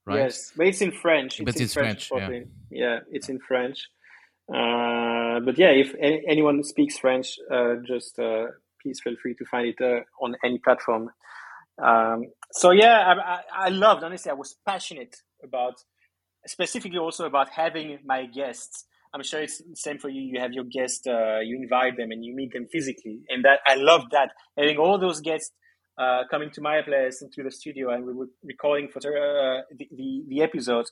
right? 0.06 0.18
Yes, 0.18 0.52
but 0.56 0.68
it's 0.68 0.80
in 0.80 0.92
French. 0.92 1.40
It's 1.40 1.44
but 1.46 1.60
it's 1.60 1.74
French. 1.74 2.06
French 2.08 2.46
yeah. 2.70 2.84
yeah, 2.84 2.98
it's 3.10 3.28
in 3.28 3.40
French. 3.40 3.88
Uh, 4.48 5.40
but 5.40 5.58
yeah, 5.58 5.70
if 5.70 5.96
any, 6.00 6.22
anyone 6.28 6.62
speaks 6.62 6.96
French, 6.98 7.36
uh, 7.50 7.74
just 7.84 8.16
uh, 8.20 8.46
please 8.80 9.00
feel 9.02 9.16
free 9.20 9.34
to 9.34 9.44
find 9.46 9.66
it 9.66 9.80
uh, 9.80 10.00
on 10.24 10.36
any 10.44 10.58
platform. 10.58 11.10
Um, 11.82 12.26
so 12.52 12.70
yeah, 12.70 12.98
I, 13.00 13.14
I, 13.14 13.40
I 13.66 13.68
loved 13.70 14.04
honestly. 14.04 14.30
I 14.30 14.34
was 14.34 14.54
passionate 14.64 15.16
about 15.42 15.74
specifically 16.46 16.98
also 16.98 17.26
about 17.26 17.48
having 17.48 17.98
my 18.04 18.26
guests 18.26 18.84
I'm 19.14 19.22
sure 19.22 19.40
it's 19.40 19.58
the 19.58 19.76
same 19.76 19.98
for 19.98 20.08
you. 20.08 20.20
You 20.20 20.40
have 20.40 20.52
your 20.52 20.64
guests, 20.64 21.06
uh, 21.06 21.38
you 21.38 21.56
invite 21.56 21.96
them, 21.96 22.10
and 22.10 22.24
you 22.24 22.34
meet 22.34 22.52
them 22.52 22.66
physically, 22.70 23.20
and 23.28 23.44
that 23.44 23.60
I 23.66 23.76
love 23.76 24.02
that 24.10 24.30
having 24.58 24.76
all 24.76 24.98
those 24.98 25.20
guests 25.20 25.52
uh, 25.98 26.22
coming 26.30 26.50
to 26.50 26.60
my 26.60 26.82
place 26.82 27.22
and 27.22 27.32
to 27.32 27.44
the 27.44 27.50
studio, 27.50 27.90
and 27.90 28.04
we 28.04 28.12
were 28.12 28.26
recording 28.42 28.88
for 28.88 28.98
uh, 28.98 29.62
the, 29.78 29.88
the, 29.96 30.24
the 30.28 30.42
episodes. 30.42 30.90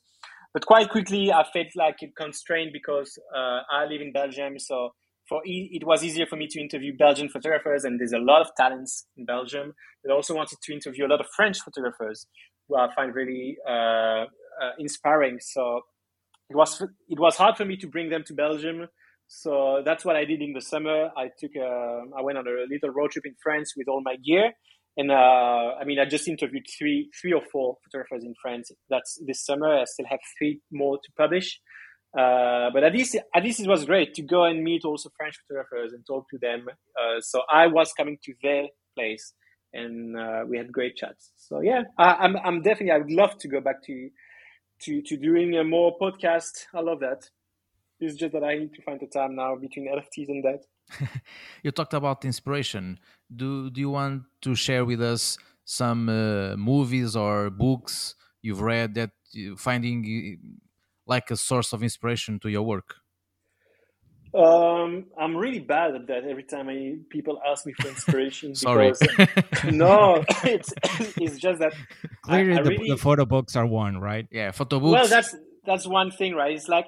But 0.54 0.66
quite 0.66 0.90
quickly, 0.90 1.32
I 1.32 1.44
felt 1.52 1.68
like 1.74 1.96
it 2.02 2.14
constrained 2.16 2.70
because 2.72 3.18
uh, 3.34 3.60
I 3.70 3.86
live 3.86 4.00
in 4.00 4.12
Belgium, 4.12 4.58
so 4.58 4.90
for 5.28 5.44
e- 5.46 5.70
it 5.72 5.84
was 5.84 6.04
easier 6.04 6.26
for 6.26 6.36
me 6.36 6.46
to 6.48 6.60
interview 6.60 6.96
Belgian 6.96 7.28
photographers, 7.28 7.84
and 7.84 7.98
there's 7.98 8.12
a 8.12 8.18
lot 8.18 8.42
of 8.42 8.48
talents 8.56 9.06
in 9.16 9.24
Belgium. 9.24 9.74
But 10.04 10.12
I 10.12 10.14
also 10.14 10.34
wanted 10.34 10.58
to 10.62 10.72
interview 10.72 11.06
a 11.06 11.08
lot 11.08 11.20
of 11.20 11.26
French 11.34 11.58
photographers 11.60 12.26
who 12.68 12.76
I 12.76 12.88
find 12.94 13.14
really 13.14 13.56
uh, 13.68 14.26
uh, 14.62 14.72
inspiring. 14.78 15.38
So 15.40 15.80
it 16.52 16.56
was 16.56 16.80
it 17.08 17.18
was 17.18 17.36
hard 17.36 17.56
for 17.56 17.64
me 17.64 17.76
to 17.78 17.86
bring 17.88 18.10
them 18.10 18.24
to 18.26 18.34
Belgium. 18.34 18.88
So 19.28 19.82
that's 19.84 20.04
what 20.04 20.16
I 20.16 20.24
did 20.26 20.42
in 20.42 20.52
the 20.52 20.60
summer. 20.60 21.08
I 21.16 21.30
took 21.38 21.52
a, 21.56 22.02
I 22.18 22.20
went 22.20 22.36
on 22.36 22.46
a 22.46 22.66
little 22.68 22.90
road 22.90 23.12
trip 23.12 23.24
in 23.24 23.34
France 23.42 23.72
with 23.76 23.88
all 23.88 24.02
my 24.04 24.16
gear, 24.16 24.52
and 24.98 25.10
uh, 25.10 25.80
I 25.80 25.84
mean 25.84 25.98
I 25.98 26.04
just 26.04 26.28
interviewed 26.28 26.66
three 26.78 27.10
three 27.18 27.32
or 27.32 27.42
four 27.50 27.76
photographers 27.84 28.24
in 28.24 28.34
France. 28.42 28.70
That's 28.90 29.18
this 29.26 29.44
summer. 29.44 29.80
I 29.80 29.84
still 29.84 30.06
have 30.10 30.20
three 30.38 30.60
more 30.70 30.98
to 30.98 31.12
publish. 31.16 31.60
Uh, 32.16 32.68
but 32.74 32.84
at 32.84 32.92
least 32.92 33.16
at 33.34 33.42
least 33.42 33.60
it 33.60 33.68
was 33.68 33.86
great 33.86 34.12
to 34.14 34.22
go 34.22 34.44
and 34.44 34.62
meet 34.62 34.84
also 34.84 35.08
French 35.16 35.36
photographers 35.48 35.94
and 35.94 36.04
talk 36.06 36.26
to 36.28 36.38
them. 36.38 36.66
Uh, 36.68 37.20
so 37.20 37.40
I 37.50 37.68
was 37.68 37.90
coming 37.94 38.18
to 38.24 38.34
their 38.42 38.64
place, 38.94 39.32
and 39.72 40.14
uh, 40.14 40.44
we 40.46 40.58
had 40.58 40.70
great 40.70 40.96
chats. 40.96 41.32
So 41.38 41.62
yeah, 41.62 41.84
I, 41.98 42.08
I'm 42.24 42.36
I'm 42.44 42.60
definitely 42.60 42.90
I 42.90 42.98
would 42.98 43.10
love 43.10 43.38
to 43.38 43.48
go 43.48 43.62
back 43.62 43.82
to 43.84 44.10
to 44.82 45.02
to 45.02 45.16
doing 45.16 45.56
a 45.56 45.64
more 45.64 45.96
podcast. 45.98 46.66
I 46.74 46.80
love 46.80 47.00
that. 47.00 47.30
It's 48.00 48.16
just 48.16 48.32
that 48.32 48.44
I 48.44 48.58
need 48.58 48.74
to 48.74 48.82
find 48.82 48.98
the 49.00 49.06
time 49.06 49.36
now 49.36 49.54
between 49.56 49.88
NFTs 49.88 50.28
and 50.28 50.44
that. 50.44 50.64
you 51.62 51.70
talked 51.70 51.94
about 51.94 52.24
inspiration. 52.24 52.98
Do 53.34 53.70
do 53.70 53.80
you 53.80 53.90
want 53.90 54.24
to 54.42 54.54
share 54.54 54.84
with 54.84 55.00
us 55.00 55.38
some 55.64 56.08
uh, 56.08 56.56
movies 56.56 57.14
or 57.14 57.50
books 57.50 58.14
you've 58.42 58.60
read 58.60 58.94
that 58.94 59.10
you 59.30 59.56
finding 59.56 60.38
like 61.06 61.30
a 61.30 61.36
source 61.36 61.72
of 61.72 61.82
inspiration 61.82 62.38
to 62.40 62.50
your 62.50 62.62
work? 62.62 63.01
Um, 64.34 65.06
I'm 65.18 65.36
really 65.36 65.58
bad 65.58 65.94
at 65.94 66.06
that. 66.06 66.24
Every 66.24 66.44
time 66.44 66.68
I 66.70 66.96
people 67.10 67.38
ask 67.46 67.66
me 67.66 67.74
for 67.74 67.88
inspiration, 67.88 68.54
sorry, 68.54 68.92
because, 68.98 69.64
no, 69.64 70.24
it's 70.44 70.72
it's 71.18 71.38
just 71.38 71.60
that 71.60 71.74
clearly 72.22 72.54
I, 72.54 72.60
I 72.60 72.62
the, 72.62 72.70
really, 72.70 72.88
the, 72.88 72.96
photo 72.96 73.26
books 73.26 73.56
are 73.56 73.66
one, 73.66 73.98
right? 73.98 74.26
Yeah, 74.30 74.50
photo 74.52 74.80
books. 74.80 74.92
Well, 74.94 75.08
that's 75.08 75.36
that's 75.66 75.86
one 75.86 76.10
thing, 76.10 76.34
right? 76.34 76.52
It's 76.54 76.66
like 76.66 76.86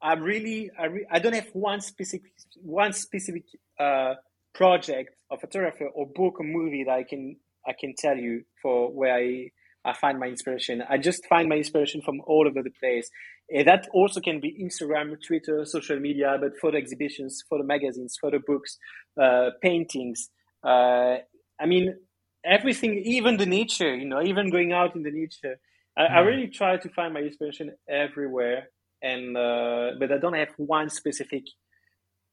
I 0.00 0.14
really, 0.14 0.70
I, 0.78 0.86
re- 0.86 1.06
I 1.10 1.18
don't 1.18 1.34
have 1.34 1.48
one 1.52 1.82
specific 1.82 2.32
one 2.62 2.94
specific 2.94 3.44
uh, 3.78 4.14
project 4.54 5.14
or 5.30 5.38
photographer 5.38 5.88
or 5.94 6.06
book 6.06 6.40
or 6.40 6.44
movie 6.44 6.84
that 6.84 6.92
I 6.92 7.02
can 7.02 7.36
I 7.66 7.74
can 7.78 7.94
tell 7.98 8.16
you 8.16 8.44
for 8.62 8.90
where 8.90 9.14
I 9.14 9.50
I 9.84 9.92
find 9.92 10.18
my 10.18 10.26
inspiration. 10.26 10.82
I 10.88 10.98
just 10.98 11.26
find 11.26 11.48
my 11.48 11.56
inspiration 11.56 12.02
from 12.02 12.20
all 12.26 12.46
over 12.46 12.62
the 12.62 12.70
place. 12.70 13.10
And 13.50 13.66
that 13.66 13.88
also 13.92 14.20
can 14.20 14.40
be 14.40 14.62
Instagram, 14.62 15.16
Twitter, 15.24 15.64
social 15.64 15.98
media, 15.98 16.36
but 16.40 16.58
photo 16.58 16.76
exhibitions, 16.76 17.42
photo 17.48 17.64
magazines, 17.64 18.16
photo 18.20 18.38
books, 18.46 18.78
uh, 19.20 19.50
paintings. 19.62 20.28
Uh, 20.62 21.16
I 21.58 21.66
mean, 21.66 21.96
everything, 22.44 23.02
even 23.04 23.38
the 23.38 23.46
nature, 23.46 23.94
you 23.94 24.04
know, 24.04 24.22
even 24.22 24.50
going 24.50 24.72
out 24.72 24.94
in 24.94 25.02
the 25.02 25.10
nature. 25.10 25.58
I, 25.96 26.04
I 26.06 26.18
really 26.20 26.48
try 26.48 26.76
to 26.76 26.88
find 26.90 27.14
my 27.14 27.20
inspiration 27.20 27.74
everywhere. 27.88 28.68
And, 29.02 29.36
uh, 29.36 29.92
but 29.98 30.12
I 30.12 30.18
don't 30.18 30.34
have 30.34 30.50
one 30.58 30.90
specific, 30.90 31.44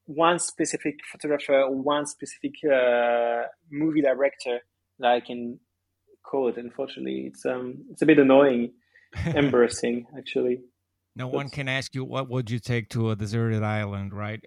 one 0.04 0.38
specific 0.38 0.96
photographer 1.10 1.62
or 1.62 1.74
one 1.74 2.06
specific, 2.06 2.54
uh, 2.64 3.44
movie 3.70 4.02
director 4.02 4.60
that 4.98 5.10
I 5.10 5.20
can 5.20 5.60
code. 6.26 6.58
Unfortunately, 6.58 7.30
it's 7.32 7.46
um 7.46 7.84
it's 7.90 8.02
a 8.02 8.06
bit 8.06 8.18
annoying, 8.18 8.72
embarrassing 9.34 10.06
actually. 10.16 10.60
No 11.16 11.28
one 11.28 11.48
can 11.48 11.66
ask 11.66 11.94
you 11.94 12.04
what 12.04 12.28
would 12.28 12.50
you 12.50 12.58
take 12.58 12.90
to 12.90 13.10
a 13.10 13.16
deserted 13.16 13.62
island, 13.62 14.12
right? 14.12 14.38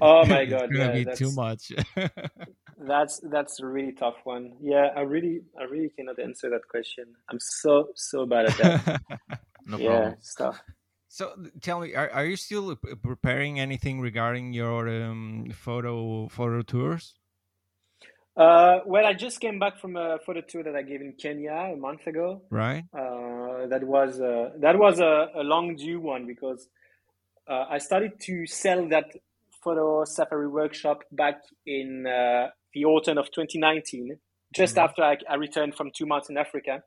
Oh 0.00 0.24
my 0.26 0.46
god, 0.46 0.70
it's 0.70 0.78
gonna 0.78 0.98
yeah, 0.98 1.04
be 1.04 1.16
too 1.16 1.30
much. 1.32 1.70
that's 2.78 3.20
that's 3.30 3.60
a 3.60 3.66
really 3.66 3.92
tough 3.92 4.16
one. 4.24 4.54
Yeah, 4.58 4.88
I 4.96 5.00
really 5.00 5.42
I 5.60 5.64
really 5.64 5.90
cannot 5.90 6.18
answer 6.18 6.48
that 6.48 6.66
question. 6.70 7.04
I'm 7.30 7.38
so 7.38 7.88
so 7.94 8.24
bad 8.24 8.46
at 8.46 8.56
that. 8.56 9.02
no 9.66 9.76
yeah, 9.76 9.88
problem. 9.88 10.16
stuff. 10.22 10.62
So 11.08 11.34
tell 11.60 11.78
me, 11.80 11.94
are, 11.94 12.10
are 12.10 12.24
you 12.24 12.36
still 12.36 12.74
preparing 12.74 13.60
anything 13.60 14.00
regarding 14.00 14.54
your 14.54 14.88
um, 14.88 15.52
photo 15.54 16.28
photo 16.28 16.62
tours? 16.62 17.14
Uh, 18.36 18.80
well, 18.84 19.06
I 19.06 19.12
just 19.12 19.40
came 19.40 19.60
back 19.60 19.80
from 19.80 19.96
a 19.96 20.18
photo 20.26 20.40
tour 20.40 20.64
that 20.64 20.74
I 20.74 20.82
gave 20.82 21.00
in 21.00 21.12
Kenya 21.12 21.52
a 21.72 21.76
month 21.76 22.06
ago. 22.06 22.42
Right. 22.50 22.82
Uh, 22.92 23.66
that 23.68 23.84
was 23.84 24.20
uh, 24.20 24.50
that 24.58 24.76
was 24.76 24.98
a, 24.98 25.28
a, 25.36 25.42
long 25.42 25.76
due 25.76 26.00
one 26.00 26.26
because 26.26 26.68
uh, 27.48 27.66
I 27.70 27.78
started 27.78 28.18
to 28.22 28.46
sell 28.46 28.88
that 28.88 29.06
photo 29.62 30.04
safari 30.04 30.48
workshop 30.48 31.04
back 31.12 31.42
in 31.64 32.06
uh, 32.06 32.48
the 32.74 32.84
autumn 32.84 33.18
of 33.18 33.26
2019, 33.26 34.18
just 34.54 34.74
mm-hmm. 34.74 34.84
after 34.84 35.02
I, 35.02 35.16
I, 35.30 35.36
returned 35.36 35.76
from 35.76 35.90
two 35.96 36.06
months 36.06 36.28
in 36.28 36.36
Africa. 36.36 36.82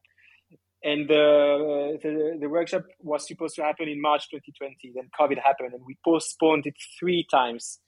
And 0.84 1.10
the, 1.10 1.98
the, 2.04 2.38
the 2.39 2.50
workshop 2.50 2.84
was 3.02 3.28
supposed 3.28 3.56
to 3.56 3.64
happen 3.64 3.89
in 3.89 4.00
March 4.00 4.30
2020. 4.30 4.91
Then 4.93 5.10
COVID 5.20 5.41
happened, 5.41 5.74
and 5.74 5.84
we 5.86 5.98
postponed 6.06 6.68
it 6.68 6.76
three 7.00 7.26
times. 7.30 7.80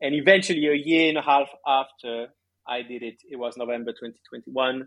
And 0.00 0.14
eventually, 0.14 0.66
a 0.66 0.74
year 0.74 1.08
and 1.08 1.18
a 1.18 1.22
half 1.22 1.48
after, 1.66 2.26
I 2.66 2.82
did 2.82 3.02
it. 3.02 3.16
It 3.30 3.36
was 3.36 3.56
November 3.56 3.92
2021. 3.92 4.86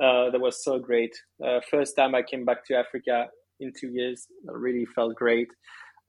Uh, 0.00 0.30
that 0.30 0.40
was 0.40 0.62
so 0.62 0.78
great. 0.78 1.14
Uh, 1.44 1.60
first 1.70 1.96
time 1.96 2.14
I 2.14 2.22
came 2.22 2.44
back 2.44 2.64
to 2.66 2.74
Africa 2.74 3.26
in 3.60 3.72
two 3.78 3.88
years. 3.88 4.26
It 4.44 4.52
really 4.52 4.86
felt 4.94 5.14
great. 5.14 5.48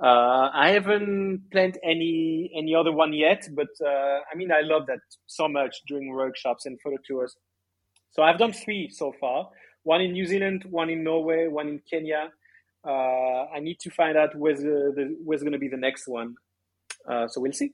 Uh, 0.02 0.52
I 0.54 0.70
haven't 0.70 1.50
planned 1.52 1.80
any 1.84 2.52
any 2.56 2.76
other 2.76 2.92
one 2.92 3.14
yet, 3.14 3.48
but 3.56 3.70
uh, 3.84 4.20
I 4.32 4.36
mean 4.36 4.52
I 4.52 4.62
love 4.62 4.86
that 4.88 5.00
so 5.26 5.48
much 5.48 5.76
doing 5.88 6.10
workshops 6.10 6.68
and 6.68 6.78
photo 6.82 6.98
tours. 7.08 7.36
So 8.12 8.22
I've 8.22 8.38
done 8.38 8.54
three 8.54 8.90
so 8.90 9.14
far. 9.20 9.50
One 9.84 10.02
in 10.02 10.12
New 10.12 10.26
Zealand, 10.26 10.66
one 10.70 10.90
in 10.90 11.04
Norway, 11.04 11.48
one 11.48 11.68
in 11.68 11.82
Kenya. 11.90 12.30
Uh, 12.86 13.46
I 13.56 13.60
need 13.60 13.80
to 13.80 13.90
find 13.90 14.18
out 14.18 14.36
where's 14.36 14.60
the, 14.60 14.94
the 14.96 15.18
where's 15.24 15.42
going 15.42 15.54
to 15.54 15.60
be 15.60 15.70
the 15.70 15.78
next 15.78 16.08
one. 16.08 16.36
Uh, 17.10 17.28
so 17.28 17.42
we'll 17.42 17.54
see. 17.54 17.72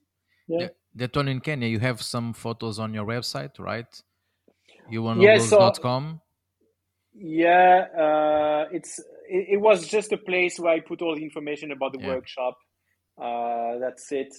Yeah. 0.48 0.68
that 0.96 1.16
one 1.16 1.28
in 1.28 1.40
Kenya, 1.40 1.68
you 1.68 1.80
have 1.80 2.02
some 2.02 2.34
photos 2.34 2.80
on 2.80 2.94
your 2.94 3.06
website, 3.06 3.60
right? 3.60 3.88
yoanlolos.com. 4.92 6.22
Yeah, 7.14 7.86
so, 7.86 7.98
yeah 7.98 8.02
uh, 8.04 8.66
it's 8.72 9.00
it, 9.30 9.48
it, 9.52 9.62
was 9.62 9.88
just 9.88 10.12
a 10.12 10.18
place 10.18 10.60
where 10.60 10.74
I 10.74 10.80
put 10.80 11.02
all 11.02 11.16
the 11.16 11.24
information 11.24 11.72
about 11.72 11.94
the 11.94 12.00
yeah. 12.00 12.08
workshop. 12.08 12.58
Uh, 13.22 13.78
that's 13.80 14.12
it. 14.12 14.34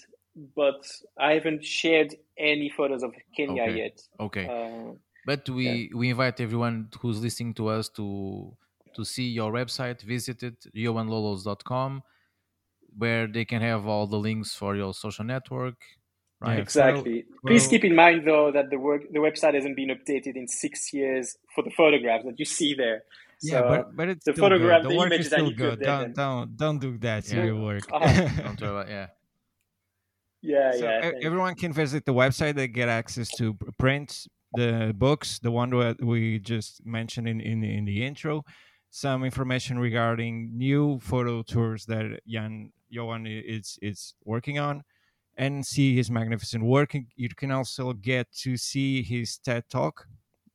But 0.57 0.85
I 1.19 1.35
haven't 1.35 1.65
shared 1.65 2.15
any 2.37 2.69
photos 2.77 3.03
of 3.03 3.13
Kenya 3.37 3.63
okay. 3.63 3.77
yet. 3.77 4.01
Okay. 4.19 4.47
Uh, 4.49 4.95
but 5.27 5.49
we 5.49 5.69
yeah. 5.69 5.97
we 5.97 6.11
invite 6.11 6.41
everyone 6.41 6.89
who's 7.01 7.23
listening 7.23 7.55
to 7.55 7.69
us 7.69 7.89
to 7.91 8.57
to 8.97 9.05
see 9.05 9.29
your 9.29 9.53
website, 9.53 10.03
visit 10.03 10.43
it, 10.43 10.67
yoanlolos.com, 10.75 12.03
where 12.97 13.27
they 13.27 13.45
can 13.45 13.63
have 13.63 13.87
all 13.87 14.07
the 14.07 14.19
links 14.19 14.55
for 14.55 14.77
your 14.77 14.95
social 14.95 15.25
network, 15.25 15.77
Right. 16.45 16.59
Exactly. 16.59 17.25
So, 17.27 17.39
Please 17.47 17.67
keep 17.67 17.85
in 17.85 17.95
mind 17.95 18.27
though 18.27 18.53
that 18.53 18.69
the 18.69 18.79
work 18.79 19.03
the 19.11 19.19
website 19.19 19.55
hasn't 19.55 19.77
been 19.77 19.89
updated 19.89 20.37
in 20.37 20.47
six 20.47 20.93
years 20.93 21.37
for 21.55 21.65
the 21.65 21.71
photographs 21.71 22.25
that 22.25 22.39
you 22.39 22.45
see 22.45 22.75
there. 22.75 23.03
Yeah, 23.43 23.63
but, 23.63 23.97
but 23.97 24.09
it's 24.09 24.25
the 24.25 24.33
photograph, 24.35 24.83
good. 24.83 24.91
the, 24.91 24.95
the 24.95 24.99
work 24.99 25.13
is 25.13 25.27
still 25.27 25.51
good. 25.51 25.81
Don't 25.81 26.15
don't 26.15 26.57
don't 26.57 26.79
do 26.79 26.99
that 26.99 27.25
to 27.27 27.37
yeah. 27.37 27.45
your 27.45 27.57
work. 27.57 27.85
Uh-huh. 27.91 28.29
don't 28.43 28.59
do 28.59 28.79
it. 28.79 28.89
Yeah. 28.89 29.07
Yeah, 30.43 30.73
so 30.73 30.85
yeah. 30.85 31.11
Everyone 31.23 31.55
can 31.55 31.73
visit 31.73 32.05
the 32.05 32.13
website. 32.13 32.55
They 32.55 32.69
get 32.69 32.91
access 32.91 33.31
to 33.39 33.57
prints, 33.79 34.29
the 34.53 34.93
books, 34.95 35.39
the 35.39 35.51
one 35.51 35.71
that 35.71 36.05
we 36.05 36.39
just 36.39 36.85
mentioned 36.85 37.27
in, 37.27 37.41
in, 37.41 37.65
in 37.65 37.87
the 37.87 38.05
intro, 38.05 38.45
some 38.91 39.25
information 39.25 39.79
regarding 39.79 40.51
new 40.55 40.99
photo 41.01 41.43
tours 41.43 41.87
that 41.87 42.21
Jan 42.29 42.71
Johan 42.95 43.27
is 43.27 43.79
is 43.83 44.15
working 44.25 44.59
on 44.59 44.85
and 45.37 45.67
see 45.67 45.95
his 45.97 46.11
magnificent 46.11 46.65
work. 46.65 46.95
You 47.17 47.29
can 47.29 47.51
also 47.51 47.93
get 47.93 48.31
to 48.43 48.57
see 48.57 49.03
his 49.03 49.39
TED 49.39 49.65
Talk. 49.69 50.07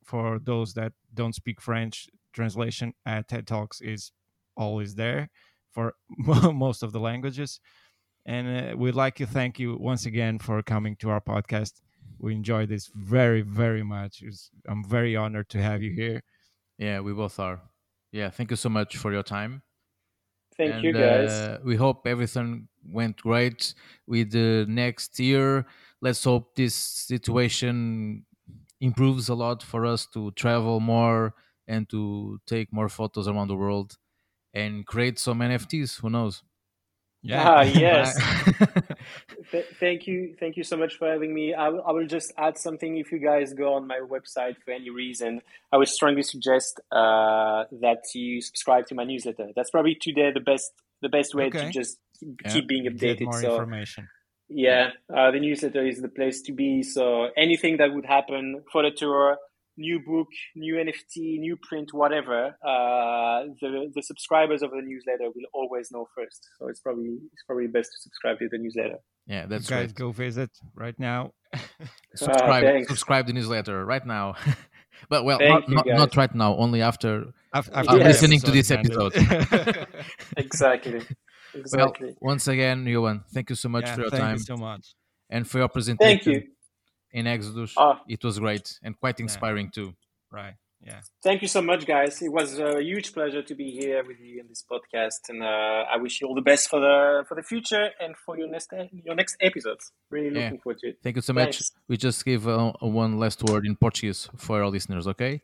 For 0.04 0.40
those 0.40 0.74
that 0.74 0.94
don't 1.14 1.36
speak 1.36 1.62
French, 1.62 2.08
translation 2.34 2.94
at 3.06 3.28
TED 3.28 3.46
Talks 3.46 3.82
is 3.82 4.12
always 4.56 4.96
there 4.96 5.30
for 5.72 5.94
most 6.18 6.84
of 6.84 6.92
the 6.92 7.00
languages. 7.00 7.60
And 8.26 8.74
uh, 8.74 8.78
we'd 8.78 8.96
like 8.96 9.16
to 9.16 9.26
thank 9.26 9.60
you 9.60 9.78
once 9.80 10.06
again 10.06 10.40
for 10.40 10.62
coming 10.64 10.96
to 10.98 11.10
our 11.10 11.22
podcast. 11.22 11.74
We 12.20 12.36
enjoy 12.36 12.66
this 12.66 12.90
very, 12.94 13.42
very 13.42 13.84
much. 13.84 14.24
I'm 14.68 14.84
very 14.84 15.16
honored 15.16 15.50
to 15.50 15.62
have 15.62 15.82
you 15.82 15.92
here. 15.92 16.22
Yeah, 16.78 17.00
we 17.00 17.14
both 17.14 17.40
are. 17.40 17.62
Yeah, 18.12 18.30
thank 18.30 18.52
you 18.52 18.58
so 18.58 18.70
much 18.70 18.98
for 18.98 19.12
your 19.12 19.24
time. 19.24 19.62
Thank 20.60 20.74
and, 20.74 20.84
you, 20.84 20.91
guys. 20.91 21.30
Uh, 21.30 21.60
we 21.64 21.78
hope 21.78 22.05
everything 22.05 22.68
went 22.86 23.16
great 23.16 23.74
with 24.05 24.32
the 24.32 24.66
next 24.68 25.18
year. 25.18 25.66
Let's 26.01 26.22
hope 26.22 26.53
this 26.53 26.76
situation 26.76 28.26
improves 28.82 29.30
a 29.30 29.36
lot 29.36 29.64
for 29.64 29.86
us 29.86 30.05
to 30.07 30.32
travel 30.32 30.82
more 30.82 31.34
and 31.66 31.89
to 31.91 32.41
take 32.45 32.74
more 32.74 32.89
photos 32.89 33.30
around 33.30 33.47
the 33.47 33.55
world 33.55 33.97
and 34.53 34.86
create 34.86 35.18
some 35.18 35.39
NFTs. 35.39 36.01
Who 36.01 36.10
knows? 36.10 36.43
Yeah. 37.22 37.49
Ah, 37.49 37.62
yes. 37.62 38.20
Th- 39.52 39.66
thank 39.80 40.06
you. 40.06 40.36
Thank 40.39 40.58
you 40.58 40.64
so 40.64 40.78
much 40.78 40.97
for 40.97 41.10
having 41.10 41.34
me. 41.34 41.54
I, 41.54 41.66
w- 41.66 41.84
I 41.86 41.91
will 41.91 42.06
just 42.06 42.32
add 42.38 42.58
something. 42.58 42.97
If 42.97 43.12
you 43.12 43.20
guys 43.20 43.54
go 43.54 43.74
on 43.74 43.88
my 43.88 44.00
website 44.00 44.56
for 44.64 44.72
any 44.72 44.89
reason, 44.89 45.41
I 45.72 45.78
would 45.78 45.88
strongly 45.88 46.24
suggest 46.24 46.80
uh, 46.91 47.64
that 47.82 48.03
you 48.14 48.41
subscribe 48.41 48.86
to 48.88 48.95
my 48.95 49.06
newsletter. 49.06 49.48
That's 49.56 49.72
probably 49.72 49.95
today 49.99 50.32
the 50.34 50.40
best 50.40 50.72
the 51.02 51.10
best 51.10 51.34
way 51.34 51.45
okay. 51.45 51.65
to 51.65 51.72
just 51.72 51.98
yeah. 52.22 52.52
keep 52.52 52.68
being 52.68 52.86
updated. 52.86 53.19
Get 53.19 53.26
more 53.26 53.41
so, 53.41 53.56
information. 53.56 54.07
Yeah, 54.49 54.90
uh, 55.15 55.32
the 55.32 55.40
newsletter 55.40 55.86
is 55.86 56.02
the 56.02 56.10
place 56.10 56.41
to 56.44 56.53
be. 56.53 56.84
So 56.84 57.30
anything 57.38 57.78
that 57.78 57.94
would 57.94 58.06
happen 58.06 58.64
for 58.72 58.84
the 58.84 58.91
tour, 58.91 59.38
new 59.78 59.99
book, 59.99 60.28
new 60.56 60.76
NFT, 60.76 61.40
new 61.40 61.56
print, 61.56 61.94
whatever, 61.94 62.57
uh, 62.64 63.45
the 63.61 63.91
the 63.94 64.02
subscribers 64.02 64.61
of 64.61 64.72
the 64.72 64.82
newsletter 64.84 65.30
will 65.34 65.49
always 65.53 65.91
know 65.91 66.07
first. 66.15 66.48
So 66.60 66.68
it's 66.68 66.80
probably 66.80 67.18
it's 67.32 67.44
probably 67.48 67.68
best 67.68 67.91
to 67.94 67.99
subscribe 68.02 68.40
to 68.40 68.49
the 68.49 68.57
newsletter. 68.57 68.99
Yeah, 69.30 69.45
that's 69.45 69.69
you 69.69 69.76
guys 69.76 69.89
right. 69.89 69.95
go 69.95 70.11
visit 70.11 70.49
right 70.73 70.97
now. 70.99 71.34
subscribe, 72.15 72.64
uh, 72.64 72.88
subscribe 72.88 73.27
the 73.27 73.34
newsletter 73.34 73.85
right 73.85 74.06
now. 74.06 74.35
but 75.10 75.23
well, 75.23 75.39
not, 75.39 75.69
not, 75.69 75.85
not, 75.85 76.15
right 76.18 76.34
now. 76.34 76.56
Only 76.57 76.81
after, 76.81 77.31
after, 77.53 77.72
after 77.76 77.97
yes. 77.97 78.07
listening 78.07 78.39
to 78.39 78.51
this 78.51 78.72
episode. 78.72 79.14
exactly. 80.38 81.01
Exactly. 81.53 82.07
Well, 82.07 82.31
once 82.31 82.47
again, 82.47 82.85
Johan, 82.88 83.23
thank 83.31 83.51
you 83.51 83.56
so 83.56 83.69
much 83.69 83.85
yeah, 83.85 83.95
for 83.95 84.01
your 84.01 84.10
thank 84.10 84.22
time. 84.22 84.38
Thank 84.38 84.49
you 84.49 84.56
so 84.56 84.61
much. 84.61 84.95
And 85.30 85.47
for 85.47 85.60
your 85.60 85.69
presentation. 85.69 86.23
Thank 86.23 86.26
you 86.26 86.43
in 87.11 87.27
Exodus. 87.27 87.73
Ah. 87.77 88.01
It 88.07 88.23
was 88.23 88.39
great 88.39 88.80
and 88.81 88.99
quite 88.99 89.19
inspiring 89.19 89.68
yeah. 89.68 89.84
too. 89.84 89.93
Right. 90.31 90.56
Yeah. 90.81 91.01
Thank 91.22 91.41
you 91.41 91.49
so 91.49 91.61
much, 91.61 91.85
guys. 91.85 92.22
It 92.22 92.31
was 92.31 92.57
a 92.57 92.81
huge 92.81 93.14
pleasure 93.14 93.41
to 93.41 93.56
be 93.56 93.69
here 93.72 94.01
with 94.07 94.19
you 94.22 94.39
in 94.39 94.47
this 94.47 94.64
podcast, 94.64 95.27
and 95.27 95.43
uh, 95.43 95.84
I 95.93 95.97
wish 95.97 96.22
you 96.22 96.27
all 96.27 96.35
the 96.35 96.41
best 96.41 96.69
for 96.69 96.80
the 96.80 97.26
for 97.27 97.35
the 97.35 97.43
future 97.43 97.89
and 97.99 98.15
for 98.15 98.38
your 98.38 98.47
next 98.47 98.72
your 99.03 99.15
next 99.15 99.35
episodes. 99.41 99.91
Really 100.10 100.30
looking 100.30 100.56
yeah. 100.56 100.61
forward 100.61 100.80
to 100.80 100.88
it. 100.89 100.99
Thank 101.03 101.18
you 101.18 101.22
so 101.22 101.34
Thanks. 101.34 101.60
much. 101.60 101.81
We 101.89 101.97
just 101.97 102.23
give 102.23 102.47
uh, 102.47 102.72
one 102.80 103.19
last 103.19 103.43
word 103.43 103.65
in 103.65 103.76
Portuguese 103.76 104.30
for 104.38 104.64
our 104.64 104.69
listeners, 104.69 105.06
ok? 105.06 105.41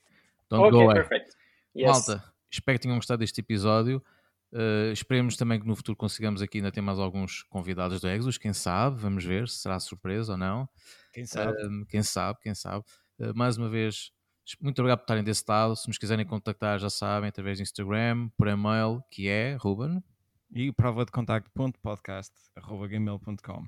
Don't 0.50 0.62
okay, 0.62 0.72
go 0.72 0.82
away. 0.84 0.96
perfect. 0.96 1.36
Yes. 1.74 1.88
Malta, 1.92 2.24
espero 2.50 2.78
que 2.78 2.84
tenham 2.84 2.98
gostado 2.98 3.20
deste 3.20 3.42
episódio. 3.42 4.02
Uh, 4.54 4.94
esperemos 4.94 5.36
também 5.36 5.60
que 5.60 5.68
no 5.68 5.76
futuro 5.76 5.98
consigamos 5.98 6.42
aqui 6.42 6.60
ainda 6.60 6.72
ter 6.72 6.80
mais 6.80 6.98
alguns 6.98 7.44
convidados 7.44 8.00
do 8.00 8.08
Exodus, 8.08 8.38
quem 8.38 8.54
sabe, 8.54 8.98
vamos 8.98 9.26
ver 9.26 9.50
se 9.50 9.58
será 9.58 9.78
surpresa 9.82 10.34
ou 10.34 10.38
não. 10.38 10.70
Quem 11.12 11.26
sabe? 11.26 11.52
Uh, 11.62 11.86
quem 11.88 12.02
sabe, 12.02 12.40
quem 12.42 12.56
sabe. 12.56 12.86
Uh, 13.20 13.36
mais 13.36 13.58
uma 13.58 13.68
vez, 13.68 14.12
Muito 14.62 14.80
obrigado 14.80 15.00
por 15.00 15.04
estarem 15.04 15.24
desse 15.24 15.44
lado. 15.48 15.76
Se 15.76 15.88
nos 15.88 15.98
quiserem 15.98 16.26
contactar, 16.26 16.80
já 16.80 16.90
sabem, 16.90 17.30
através 17.30 17.58
do 17.58 17.64
Instagram, 17.64 18.30
por 18.38 18.48
e-mail, 18.48 19.04
que 19.10 19.28
é 19.28 19.56
Ruben. 19.56 20.04
E 20.54 20.72
prova 20.72 21.04
de 21.06 21.12
contacto.podcast.gmail.com 21.12 23.66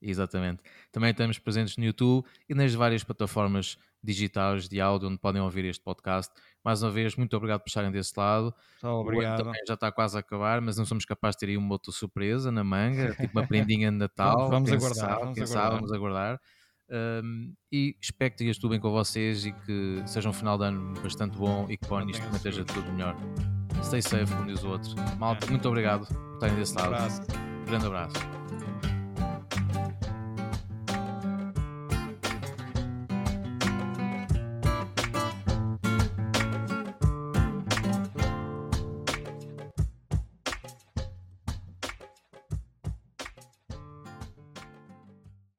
Exatamente. 0.00 0.62
Também 0.90 1.10
estamos 1.10 1.38
presentes 1.38 1.76
no 1.76 1.84
YouTube 1.84 2.26
e 2.48 2.54
nas 2.54 2.74
várias 2.74 3.04
plataformas 3.04 3.76
digitais 4.02 4.68
de 4.68 4.80
áudio 4.80 5.08
onde 5.08 5.18
podem 5.18 5.40
ouvir 5.40 5.64
este 5.64 5.80
podcast. 5.82 6.32
Mais 6.64 6.82
uma 6.82 6.90
vez, 6.90 7.14
muito 7.14 7.36
obrigado 7.36 7.60
por 7.60 7.68
estarem 7.68 7.92
desse 7.92 8.12
lado. 8.16 8.52
obrigado. 8.82 9.44
também 9.44 9.60
já 9.66 9.74
está 9.74 9.92
quase 9.92 10.16
a 10.16 10.20
acabar, 10.20 10.60
mas 10.60 10.76
não 10.76 10.84
somos 10.84 11.04
capazes 11.04 11.36
de 11.36 11.40
ter 11.40 11.50
aí 11.52 11.56
uma 11.56 11.74
outra 11.74 11.92
surpresa 11.92 12.50
na 12.50 12.64
manga, 12.64 13.14
tipo 13.14 13.38
uma 13.38 13.46
prendinha 13.46 13.92
de 13.92 13.96
Natal. 13.96 14.48
vamos, 14.48 14.68
vamos 14.68 14.72
aguardar. 14.72 14.94
Sabe, 14.94 15.20
vamos 15.20 15.38
aguardar. 15.38 15.62
sabe, 15.62 15.76
vamos 15.76 15.92
aguardar. 15.92 16.40
Um, 16.90 17.54
e 17.72 17.96
espero 18.00 18.30
que 18.32 18.38
tenha 18.38 18.52
tudo 18.54 18.70
bem 18.70 18.80
com 18.80 18.90
vocês 18.90 19.46
e 19.46 19.52
que 19.52 20.02
seja 20.06 20.28
um 20.28 20.32
final 20.32 20.58
de 20.58 20.64
ano 20.64 20.92
bastante 21.02 21.38
bom 21.38 21.66
e 21.70 21.76
que 21.76 21.86
para 21.86 22.04
isto 22.04 22.20
também 22.20 22.36
esteja 22.36 22.64
tudo 22.64 22.92
melhor. 22.92 23.16
Stay 23.82 24.02
safe, 24.02 24.32
como 24.32 24.46
diz 24.46 24.62
o 24.62 24.68
outro. 24.68 24.90
Malta, 25.18 25.46
muito 25.46 25.66
obrigado 25.68 26.06
por 26.06 26.34
estarem 26.34 26.56
desse 26.56 26.74
lado. 26.74 26.90
Um 26.90 26.94
abraço. 26.94 27.22
Grande 27.66 27.86
abraço. 27.86 28.41